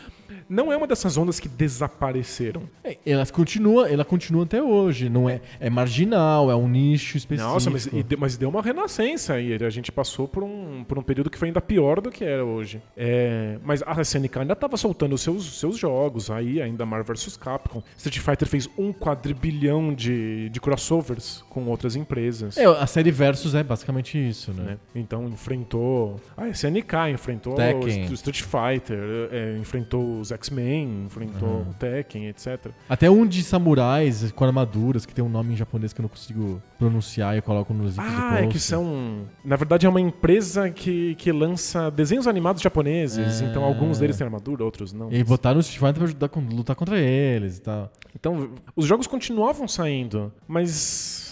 Não 0.47 0.71
é 0.71 0.77
uma 0.77 0.87
dessas 0.87 1.17
ondas 1.17 1.39
que 1.39 1.49
desapareceram. 1.49 2.63
É, 2.83 2.97
Ela 3.05 3.25
continua, 3.25 3.89
ela 3.89 4.05
continua 4.05 4.43
até 4.43 4.61
hoje. 4.61 5.09
Não 5.09 5.29
é, 5.29 5.41
é 5.59 5.69
marginal, 5.69 6.51
é 6.51 6.55
um 6.55 6.67
nicho 6.67 7.17
específico. 7.17 7.53
Nossa, 7.53 7.69
mas, 7.69 7.89
mas 8.17 8.37
deu 8.37 8.49
uma 8.49 8.61
renascença 8.61 9.39
e 9.39 9.53
a 9.53 9.69
gente 9.69 9.91
passou 9.91 10.27
por 10.27 10.43
um, 10.43 10.83
por 10.87 10.97
um 10.99 11.01
período 11.01 11.29
que 11.29 11.37
foi 11.37 11.49
ainda 11.49 11.61
pior 11.61 11.99
do 12.01 12.11
que 12.11 12.23
era 12.23 12.45
hoje. 12.45 12.81
É, 12.95 13.57
mas 13.63 13.81
a 13.85 14.01
SNK 14.01 14.39
ainda 14.39 14.53
estava 14.53 14.77
soltando 14.77 15.15
os 15.15 15.21
seus, 15.21 15.59
seus 15.59 15.77
jogos, 15.77 16.29
aí 16.29 16.61
ainda 16.61 16.85
Marvel 16.85 17.15
vs 17.15 17.37
Capcom. 17.37 17.81
Street 17.97 18.19
Fighter 18.19 18.47
fez 18.47 18.69
um 18.77 18.93
quadrilhão 18.93 19.93
de, 19.93 20.49
de 20.49 20.59
crossovers 20.59 21.43
com 21.49 21.65
outras 21.67 21.95
empresas. 21.95 22.57
É, 22.57 22.65
a 22.65 22.87
série 22.87 23.11
Versus 23.11 23.55
é 23.55 23.63
basicamente 23.63 24.17
isso, 24.17 24.53
né? 24.53 24.63
né? 24.63 24.77
Então 24.95 25.27
enfrentou 25.27 26.19
a 26.35 26.47
SNK, 26.49 27.11
enfrentou 27.13 27.55
Tekken. 27.55 28.09
o 28.09 28.13
Street 28.13 28.41
Fighter, 28.41 28.99
é, 29.31 29.57
enfrentou 29.57 30.16
os 30.19 30.31
X-Men, 30.31 31.05
enfrentou 31.05 31.61
o 31.61 31.73
Tekken, 31.77 32.27
etc. 32.27 32.71
Até 32.89 33.09
um 33.09 33.25
de 33.25 33.43
samurais 33.43 34.31
com 34.31 34.43
armaduras, 34.45 35.05
que 35.05 35.13
tem 35.13 35.23
um 35.23 35.29
nome 35.29 35.53
em 35.53 35.55
japonês 35.55 35.93
que 35.93 35.99
eu 35.99 36.03
não 36.03 36.09
consigo 36.09 36.61
pronunciar 36.77 37.35
e 37.35 37.39
eu 37.39 37.43
coloco 37.43 37.73
nos 37.73 37.95
links 37.97 38.13
Ah, 38.13 38.41
é 38.41 38.47
que 38.47 38.59
são. 38.59 39.25
Na 39.43 39.55
verdade, 39.55 39.85
é 39.85 39.89
uma 39.89 40.01
empresa 40.01 40.69
que, 40.69 41.15
que 41.15 41.31
lança 41.31 41.89
desenhos 41.91 42.27
animados 42.27 42.61
japoneses. 42.61 43.41
É. 43.41 43.45
Então, 43.45 43.63
alguns 43.63 43.99
deles 43.99 44.17
têm 44.17 44.25
armadura, 44.25 44.63
outros 44.63 44.93
não. 44.93 45.11
E 45.11 45.23
botaram 45.23 45.57
o 45.57 45.61
Street 45.61 45.79
Fighter 45.79 45.95
pra 45.95 46.03
ajudar, 46.05 46.55
lutar 46.55 46.75
contra 46.75 46.99
eles 46.99 47.57
e 47.57 47.61
tal. 47.61 47.91
Então, 48.15 48.49
os 48.75 48.85
jogos 48.85 49.07
continuavam 49.07 49.67
saindo, 49.67 50.31
mas 50.47 51.26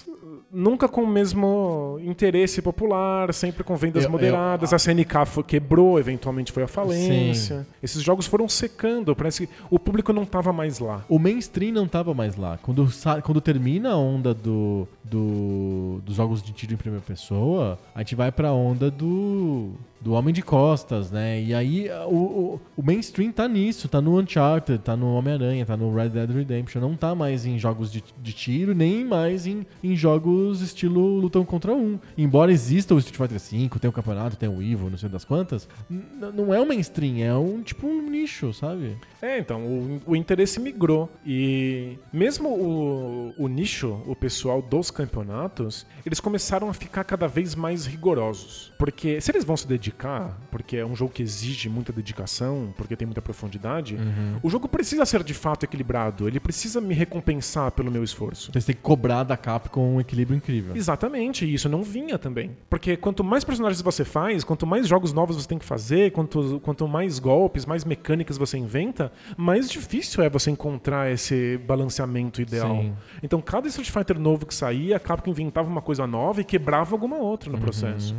nunca 0.52 0.88
com 0.88 1.02
o 1.04 1.08
mesmo 1.08 2.00
interesse 2.04 2.62
popular, 2.62 3.34
sempre 3.34 3.64
com 3.64 3.76
vendas 3.76 4.04
Eu- 4.04 4.08
eu- 4.08 4.12
moderadas. 4.12 4.72
A 4.74 4.78
SNK 4.78 5.26
foi- 5.26 5.44
quebrou, 5.44 6.00
eventualmente 6.00 6.52
foi 6.52 6.64
à 6.64 6.68
falência. 6.68 7.68
Esses 7.82 8.02
jogos 8.02 8.26
foram 8.26 8.48
secando, 8.48 9.16
parece 9.16 9.48
que 9.48 9.54
o 9.70 9.78
público 9.78 10.14
não 10.14 10.24
estava 10.24 10.54
mais 10.54 10.80
lá. 10.80 11.04
O 11.10 11.20
mainstream 11.20 11.74
não 11.74 11.88
tava 11.88 12.14
mais 12.14 12.36
lá. 12.36 12.58
Quando, 12.62 12.88
quando 13.24 13.42
termina 13.42 13.92
a 13.92 13.98
onda 13.98 14.34
do, 14.34 14.88
do- 15.04 16.02
dos 16.06 16.16
jogos 16.16 16.42
de 16.42 16.52
tiro 16.54 16.74
em 16.74 16.78
primeira 16.78 17.04
pessoa, 17.06 17.78
a 17.94 18.00
gente 18.00 18.16
vai 18.16 18.32
pra 18.32 18.52
onda 18.54 18.90
do, 18.90 19.72
do 20.06 20.12
Homem 20.12 20.32
de 20.32 20.44
Costas, 20.44 21.10
né? 21.10 21.42
E 21.42 21.52
aí 21.52 21.90
o, 22.08 22.16
o, 22.16 22.62
o 22.78 22.84
mainstream 22.84 23.32
tá 23.32 23.48
nisso, 23.48 23.90
tá 23.90 24.00
no 24.00 24.20
Uncharted, 24.20 24.78
tá 24.84 24.96
no 24.96 25.12
Homem-Aranha, 25.16 25.66
tá 25.66 25.76
no 25.76 25.92
Red 25.92 26.10
Dead 26.10 26.30
Redemption. 26.30 26.80
Não 26.80 26.96
tá 26.96 27.16
mais 27.16 27.44
em 27.44 27.58
jogos 27.58 27.92
de, 27.92 28.04
de 28.22 28.32
tiro, 28.32 28.76
nem 28.76 29.04
mais 29.04 29.48
em, 29.48 29.66
em 29.84 29.96
jogos 29.96 30.62
estilo 30.62 31.18
lutão 31.18 31.44
contra 31.44 31.74
um. 31.74 31.98
Embora 32.16 32.52
exista 32.52 32.94
o 32.94 33.00
Street 33.00 33.18
Fighter 33.18 33.40
V, 33.40 33.80
tem 33.80 33.90
o 33.90 33.94
campeonato, 33.94 34.38
tem 34.38 34.48
o 34.48 34.62
Evo, 34.62 34.92
não 34.92 34.98
sei 34.98 35.10
das 35.10 35.26
quantas, 35.26 35.68
não 35.90 36.54
é 36.54 36.62
o 36.62 36.68
mainstream, 36.68 37.26
é 37.26 37.36
um 37.36 37.64
tipo 37.64 37.88
um 37.88 38.08
nicho, 38.08 38.54
sabe? 38.54 38.96
É, 39.20 39.40
então, 39.40 39.66
o, 39.66 40.02
o 40.06 40.16
interesse 40.16 40.60
migrou. 40.60 41.10
E 41.26 41.98
mesmo 42.14 42.50
o, 42.50 43.34
o 43.40 43.48
nicho, 43.48 44.00
o 44.06 44.16
pessoal 44.16 44.62
dos 44.62 44.92
campeonatos, 44.92 45.84
eles 46.06 46.20
começaram 46.20 46.70
a 46.70 46.74
ficar 46.76 47.04
cada 47.04 47.28
vez 47.28 47.56
mais 47.56 47.88
rigorosos. 47.88 48.72
Porque 48.78 49.20
se 49.20 49.32
eles 49.32 49.44
vão 49.44 49.58
se 49.58 49.68
dedicar, 49.68 49.95
porque 50.52 50.78
é 50.78 50.86
um 50.86 50.96
jogo 50.96 51.12
que 51.12 51.24
exige 51.24 51.70
muita 51.70 51.92
dedicação, 51.92 52.74
porque 52.78 52.96
tem 52.96 53.06
muita 53.06 53.22
profundidade, 53.22 53.98
o 54.44 54.50
jogo 54.50 54.68
precisa 54.68 55.06
ser 55.06 55.24
de 55.24 55.34
fato 55.34 55.64
equilibrado. 55.64 56.28
Ele 56.28 56.40
precisa 56.40 56.82
me 56.82 56.94
recompensar 56.94 57.72
pelo 57.72 57.92
meu 57.92 58.04
esforço. 58.04 58.50
Então 58.50 58.62
você 58.62 58.68
tem 58.68 58.76
que 58.76 58.82
cobrar 58.82 59.24
da 59.24 59.38
Capcom 59.38 59.96
um 59.96 60.02
equilíbrio 60.02 60.38
incrível. 60.38 60.76
Exatamente, 60.76 61.46
e 61.46 61.54
isso 61.54 61.70
não 61.70 61.84
vinha 61.84 62.18
também. 62.18 62.52
Porque 62.70 62.98
quanto 62.98 63.24
mais 63.24 63.44
personagens 63.44 63.82
você 63.82 64.04
faz, 64.06 64.44
quanto 64.44 64.66
mais 64.66 64.88
jogos 64.88 65.14
novos 65.14 65.36
você 65.36 65.48
tem 65.48 65.58
que 65.58 65.66
fazer, 65.66 66.12
quanto, 66.12 66.60
quanto 66.62 66.88
mais 66.88 67.20
golpes, 67.20 67.66
mais 67.66 67.84
mecânicas 67.86 68.38
você 68.38 68.58
inventa, 68.58 69.12
mais 69.38 69.70
difícil 69.70 70.24
é 70.24 70.30
você 70.30 70.52
encontrar 70.52 71.12
esse 71.12 71.58
balanceamento 71.66 72.42
ideal. 72.42 72.82
Sim. 72.82 72.94
Então, 73.24 73.42
cada 73.42 73.68
Street 73.68 73.90
Fighter 73.90 74.20
novo 74.20 74.46
que 74.46 74.54
saía, 74.54 74.98
a 74.98 75.00
Capcom 75.00 75.32
inventava 75.32 75.70
uma 75.70 75.82
coisa 75.82 76.06
nova 76.08 76.42
e 76.42 76.44
quebrava 76.44 76.94
alguma 76.94 77.18
outra 77.18 77.52
no 77.52 77.58
processo. 77.58 78.16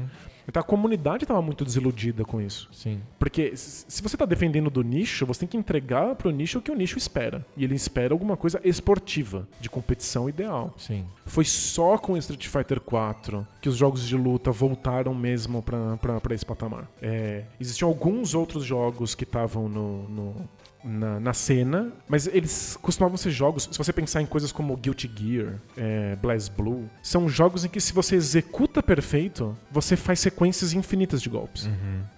Então 0.49 0.61
a 0.61 0.65
comunidade 0.65 1.25
estava 1.25 1.43
muito 1.43 1.65
desiludida 1.65 2.25
com 2.25 2.41
isso. 2.41 2.69
Sim. 2.73 3.01
Porque 3.19 3.57
se 3.57 4.03
você 4.03 4.15
está 4.17 4.25
defendendo 4.25 4.71
do 4.71 4.83
nicho, 4.83 5.27
você 5.27 5.41
tem 5.41 5.49
que 5.49 5.57
entregar 5.57 6.15
para 6.15 6.29
o 6.29 6.31
nicho 6.31 6.59
o 6.59 6.63
que 6.63 6.71
o 6.71 6.75
nicho 6.77 6.97
espera. 6.99 7.45
E 7.57 7.65
ele 7.65 7.75
espera 7.75 8.15
alguma 8.15 8.37
coisa 8.37 8.61
esportiva, 8.65 9.47
de 9.61 9.69
competição 9.69 10.29
ideal. 10.29 10.73
Sim. 10.77 11.05
Foi 11.25 11.45
só 11.45 11.99
com 11.99 12.17
Street 12.17 12.47
Fighter 12.47 12.81
4 12.81 13.47
que 13.61 13.69
os 13.69 13.77
jogos 13.77 14.07
de 14.07 14.17
luta 14.17 14.51
voltaram 14.53 15.13
mesmo 15.15 15.63
para 15.63 16.35
esse 16.35 16.47
patamar. 16.47 16.89
É, 17.03 17.45
existiam 17.61 17.89
alguns 17.89 18.35
outros 18.35 18.65
jogos 18.65 19.15
que 19.15 19.25
estavam 19.25 19.69
no, 19.69 20.09
no- 20.09 20.49
na, 20.87 21.19
na 21.21 21.33
cena, 21.33 21.93
mas 22.09 22.27
eles 22.27 22.79
costumavam 22.81 23.17
ser 23.17 23.31
jogos. 23.31 23.69
Se 23.71 23.77
você 23.77 23.93
pensar 23.93 24.23
em 24.23 24.27
coisas 24.27 24.53
como 24.53 24.77
Guilty 24.77 25.11
Gear, 25.15 25.55
é, 25.77 26.17
BlazBlue, 26.17 26.85
são 27.03 27.29
jogos 27.29 27.65
em 27.65 27.69
que 27.69 27.81
se 27.81 27.93
você 27.93 28.15
executa 28.15 28.83
perfeito, 28.83 29.57
você 29.71 29.97
faz 29.97 30.21
sequências 30.21 30.73
infinitas 30.73 31.21
de 31.21 31.29
golpes. 31.29 31.69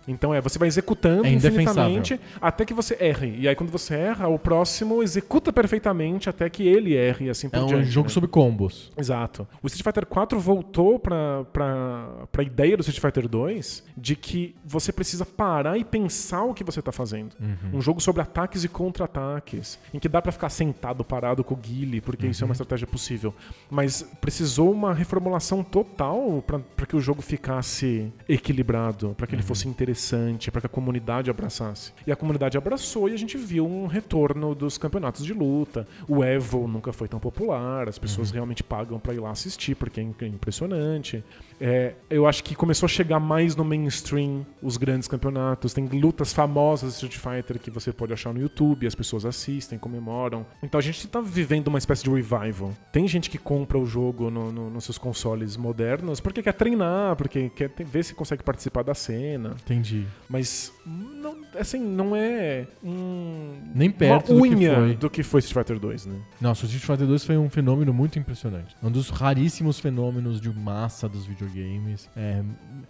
Então 0.06 0.34
é, 0.34 0.40
você 0.40 0.58
vai 0.58 0.68
executando 0.68 1.26
É 1.26 1.30
infinitamente 1.30 2.20
até 2.40 2.64
que 2.64 2.74
você 2.74 2.96
erre. 3.00 3.36
E 3.38 3.48
aí 3.48 3.54
quando 3.54 3.70
você 3.70 3.94
erra, 3.94 4.28
o 4.28 4.38
próximo 4.38 5.02
executa 5.02 5.52
perfeitamente 5.52 6.28
até 6.28 6.48
que 6.50 6.66
ele 6.66 6.94
erre 6.94 7.26
e 7.26 7.30
assim 7.30 7.48
por 7.48 7.58
É 7.58 7.62
um 7.62 7.66
diante. 7.66 7.90
jogo 7.90 8.08
né? 8.08 8.14
sobre 8.14 8.28
combos. 8.28 8.92
Exato. 8.96 9.46
O 9.62 9.66
Street 9.66 9.84
Fighter 9.84 10.06
4 10.06 10.38
voltou 10.40 10.98
pra, 10.98 11.44
pra, 11.52 12.08
pra 12.30 12.42
ideia 12.42 12.76
do 12.76 12.80
Street 12.80 13.00
Fighter 13.00 13.28
2 13.28 13.84
de 13.96 14.16
que 14.16 14.54
você 14.64 14.92
precisa 14.92 15.24
parar 15.24 15.78
e 15.78 15.84
pensar 15.84 16.42
o 16.44 16.54
que 16.54 16.64
você 16.64 16.80
tá 16.82 16.92
fazendo. 16.92 17.36
Um 17.72 17.80
jogo 17.80 18.00
sobre 18.00 18.22
ataques 18.22 18.57
e 18.64 18.68
contra-ataques, 18.68 19.78
em 19.92 19.98
que 19.98 20.08
dá 20.08 20.20
pra 20.20 20.32
ficar 20.32 20.48
sentado, 20.48 21.04
parado 21.04 21.42
com 21.42 21.54
o 21.54 21.56
Guile, 21.56 22.00
porque 22.00 22.26
isso 22.26 22.44
é 22.44 22.46
uma 22.46 22.52
estratégia 22.52 22.86
possível. 22.86 23.34
Mas 23.70 24.02
precisou 24.20 24.72
uma 24.72 24.92
reformulação 24.92 25.62
total 25.62 26.42
pra 26.46 26.86
que 26.86 26.96
o 26.96 27.00
jogo 27.00 27.22
ficasse 27.22 28.12
equilibrado, 28.28 29.14
pra 29.16 29.26
que 29.26 29.34
ele 29.34 29.42
fosse 29.42 29.68
interessante, 29.68 30.50
pra 30.50 30.60
que 30.60 30.66
a 30.66 30.70
comunidade 30.70 31.30
abraçasse. 31.30 31.92
E 32.06 32.12
a 32.12 32.16
comunidade 32.16 32.56
abraçou 32.56 33.08
e 33.08 33.12
a 33.12 33.18
gente 33.18 33.36
viu 33.36 33.66
um 33.66 33.86
retorno 33.86 34.54
dos 34.54 34.78
campeonatos 34.78 35.24
de 35.24 35.32
luta. 35.32 35.86
O 36.06 36.22
Evo 36.24 36.66
nunca 36.68 36.92
foi 36.92 37.08
tão 37.08 37.20
popular, 37.20 37.88
as 37.88 37.98
pessoas 37.98 38.30
realmente 38.30 38.62
pagam 38.62 38.98
pra 38.98 39.14
ir 39.14 39.20
lá 39.20 39.30
assistir, 39.30 39.74
porque 39.74 40.00
é 40.00 40.08
é 40.20 40.26
impressionante. 40.26 41.24
É, 41.60 41.94
eu 42.08 42.26
acho 42.26 42.44
que 42.44 42.54
começou 42.54 42.86
a 42.86 42.88
chegar 42.88 43.18
mais 43.18 43.56
no 43.56 43.64
mainstream 43.64 44.46
os 44.62 44.76
grandes 44.76 45.08
campeonatos. 45.08 45.72
Tem 45.72 45.86
lutas 45.86 46.32
famosas 46.32 46.90
de 46.98 47.06
Street 47.06 47.16
Fighter 47.16 47.58
que 47.58 47.70
você 47.70 47.92
pode 47.92 48.12
achar 48.12 48.32
no 48.32 48.40
YouTube, 48.40 48.86
as 48.86 48.94
pessoas 48.94 49.24
assistem, 49.24 49.78
comemoram. 49.78 50.46
Então 50.62 50.78
a 50.78 50.82
gente 50.82 51.06
tá 51.08 51.20
vivendo 51.20 51.68
uma 51.68 51.78
espécie 51.78 52.04
de 52.04 52.10
revival. 52.10 52.72
Tem 52.92 53.06
gente 53.08 53.28
que 53.28 53.38
compra 53.38 53.76
o 53.78 53.86
jogo 53.86 54.30
no- 54.30 54.52
no- 54.52 54.70
nos 54.70 54.84
seus 54.84 54.98
consoles 54.98 55.56
modernos 55.56 56.20
porque 56.20 56.42
quer 56.42 56.52
treinar, 56.54 57.16
porque 57.16 57.48
quer 57.50 57.70
ver 57.84 58.04
se 58.04 58.14
consegue 58.14 58.42
participar 58.42 58.82
da 58.84 58.94
cena. 58.94 59.56
Entendi. 59.64 60.06
Mas, 60.28 60.72
não, 60.86 61.37
assim, 61.60 61.78
não 61.78 62.16
é 62.16 62.66
um, 62.82 63.58
Nem 63.74 63.90
perto 63.90 64.32
do 64.32 64.38
uma 64.38 64.48
que 64.48 64.54
unha 64.54 64.74
foi. 64.74 64.96
do 64.96 65.10
que 65.10 65.22
foi 65.22 65.40
Street 65.40 65.66
Fighter 65.66 65.78
2, 65.80 66.06
né? 66.06 66.16
Nossa, 66.40 66.64
o 66.64 66.66
Street 66.66 66.84
Fighter 66.84 67.06
2 67.06 67.24
foi 67.24 67.36
um 67.36 67.50
fenômeno 67.50 67.92
muito 67.92 68.18
impressionante. 68.18 68.74
Um 68.82 68.90
dos 68.90 69.10
raríssimos 69.10 69.78
fenômenos 69.78 70.40
de 70.40 70.50
massa 70.50 71.08
dos 71.08 71.26
videogames. 71.26 72.08
É, 72.16 72.42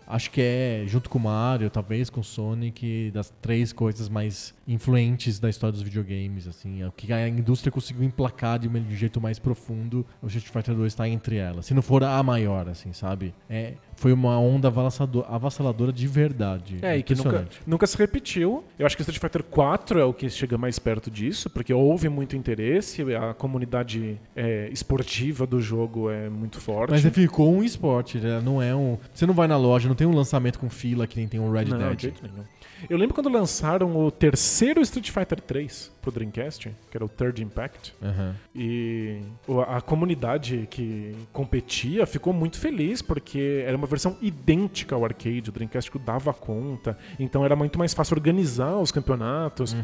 acho 0.06 0.30
que 0.30 0.40
é, 0.40 0.84
junto 0.86 1.10
com 1.10 1.18
o 1.18 1.22
Mario, 1.22 1.68
talvez 1.68 2.08
com 2.08 2.20
o 2.20 2.24
Sonic, 2.24 3.10
das 3.12 3.32
três 3.42 3.72
coisas 3.72 4.08
mais 4.08 4.54
influentes 4.66 5.38
da 5.38 5.50
história 5.50 5.72
dos 5.72 5.82
videogames. 5.82 6.46
Assim, 6.46 6.82
é 6.82 6.86
o 6.86 6.92
que 6.92 7.12
a 7.12 7.28
indústria 7.28 7.72
conseguiu 7.72 8.04
emplacar 8.04 8.58
de 8.58 8.68
de 8.68 8.94
um 8.94 8.96
jeito 8.96 9.20
mais 9.20 9.38
profundo. 9.38 10.04
O 10.22 10.26
Street 10.26 10.46
Fighter 10.46 10.74
2 10.74 10.92
está 10.92 11.08
entre 11.08 11.36
elas. 11.36 11.66
Se 11.66 11.74
não 11.74 11.82
for 11.82 12.04
a 12.04 12.22
maior, 12.22 12.68
assim, 12.68 12.92
sabe? 12.92 13.34
É, 13.48 13.74
foi 13.98 14.12
uma 14.12 14.38
onda 14.38 14.68
avassalado- 14.68 15.26
avassaladora 15.28 15.92
de 15.92 16.06
verdade. 16.06 16.78
É, 16.82 16.96
e 16.96 17.02
que 17.02 17.16
nunca, 17.16 17.48
nunca 17.66 17.84
se 17.86 17.96
repetiu. 17.98 18.62
Eu 18.78 18.86
acho 18.86 18.96
que 18.96 19.02
Street 19.02 19.20
Fighter 19.20 19.42
4 19.42 19.98
é 19.98 20.04
o 20.04 20.12
que 20.12 20.30
chega 20.30 20.56
mais 20.56 20.78
perto 20.78 21.10
disso, 21.10 21.50
porque 21.50 21.74
houve 21.74 22.08
muito 22.08 22.36
interesse, 22.36 23.02
a 23.16 23.34
comunidade 23.34 24.16
é, 24.36 24.68
esportiva 24.72 25.46
do 25.48 25.60
jogo 25.60 26.08
é 26.10 26.28
muito 26.28 26.60
forte. 26.60 26.90
Mas 26.92 27.02
ficou 27.12 27.52
um 27.52 27.64
esporte, 27.64 28.18
né? 28.18 28.40
não 28.44 28.62
é 28.62 28.72
um. 28.72 28.96
Você 29.12 29.26
não 29.26 29.34
vai 29.34 29.48
na 29.48 29.56
loja, 29.56 29.88
não 29.88 29.96
tem 29.96 30.06
um 30.06 30.14
lançamento 30.14 30.60
com 30.60 30.70
fila 30.70 31.04
que 31.04 31.16
nem 31.16 31.26
tem 31.26 31.40
um 31.40 31.50
Red 31.50 31.64
Não, 31.64 31.78
de 31.78 31.84
Dead. 31.84 32.00
jeito 32.00 32.22
nenhum. 32.22 32.44
Eu 32.88 32.98
lembro 32.98 33.14
quando 33.14 33.28
lançaram 33.30 33.96
o 33.96 34.10
terceiro 34.10 34.80
Street 34.82 35.10
Fighter 35.10 35.40
3 35.40 35.90
pro 36.02 36.10
Dreamcast, 36.12 36.70
que 36.90 36.96
era 36.96 37.04
o 37.04 37.08
Third 37.08 37.42
Impact, 37.42 37.94
Aham. 38.02 38.34
e 38.54 39.20
a 39.68 39.80
comunidade 39.80 40.66
que 40.70 41.14
competia 41.32 42.06
ficou 42.06 42.32
muito 42.32 42.58
feliz, 42.58 43.00
porque 43.00 43.62
era 43.66 43.76
uma 43.76 43.86
versão 43.86 44.16
idêntica 44.20 44.94
ao 44.94 45.04
arcade, 45.04 45.48
o 45.48 45.52
Dreamcast 45.52 45.90
dava 45.98 46.32
conta, 46.34 46.96
então 47.18 47.44
era 47.44 47.56
muito 47.56 47.78
mais 47.78 47.94
fácil 47.94 48.14
organizar 48.16 48.76
os 48.76 48.92
campeonatos. 48.92 49.74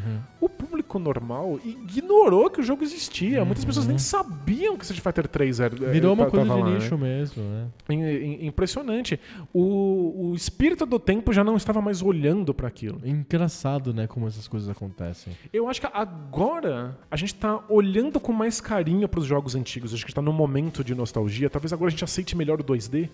O 0.40 0.48
público 0.48 0.83
público 0.94 0.98
normal 0.98 1.58
ignorou 1.64 2.48
que 2.50 2.60
o 2.60 2.62
jogo 2.62 2.82
existia. 2.82 3.44
Muitas 3.44 3.64
pessoas 3.64 3.86
nem 3.86 3.98
sabiam 3.98 4.76
que 4.76 4.84
Street 4.84 5.02
Fighter 5.02 5.26
3 5.28 5.60
era. 5.60 5.74
Uhum. 5.86 5.90
Virou 5.92 6.12
uma 6.14 6.26
coisa 6.26 6.44
de 6.46 6.60
lá, 6.60 6.66
né? 6.70 6.74
nicho 6.78 6.98
mesmo, 6.98 7.42
né? 7.42 7.66
Im- 7.88 8.02
im- 8.02 8.46
Impressionante. 8.46 9.18
O, 9.52 10.30
o 10.30 10.34
espírito 10.34 10.86
do 10.86 10.98
tempo 10.98 11.32
já 11.32 11.42
não 11.42 11.56
estava 11.56 11.80
mais 11.80 12.02
olhando 12.02 12.52
para 12.54 12.68
aquilo. 12.68 13.00
Engraçado, 13.04 13.92
né, 13.92 14.06
como 14.06 14.26
essas 14.26 14.46
coisas 14.48 14.68
acontecem. 14.68 15.32
Eu 15.52 15.68
acho 15.68 15.80
que 15.80 15.88
agora 15.92 16.96
a 17.10 17.16
gente 17.16 17.34
tá 17.34 17.60
olhando 17.68 18.20
com 18.20 18.32
mais 18.32 18.60
carinho 18.60 19.08
para 19.08 19.20
os 19.20 19.26
jogos 19.26 19.54
antigos. 19.54 19.92
Acho 19.94 20.04
que 20.04 20.10
está 20.10 20.22
num 20.22 20.32
momento 20.32 20.84
de 20.84 20.94
nostalgia. 20.94 21.50
Talvez 21.50 21.72
agora 21.72 21.88
a 21.88 21.90
gente 21.90 22.04
aceite 22.04 22.36
melhor 22.36 22.60
o 22.60 22.64
2D. 22.64 23.08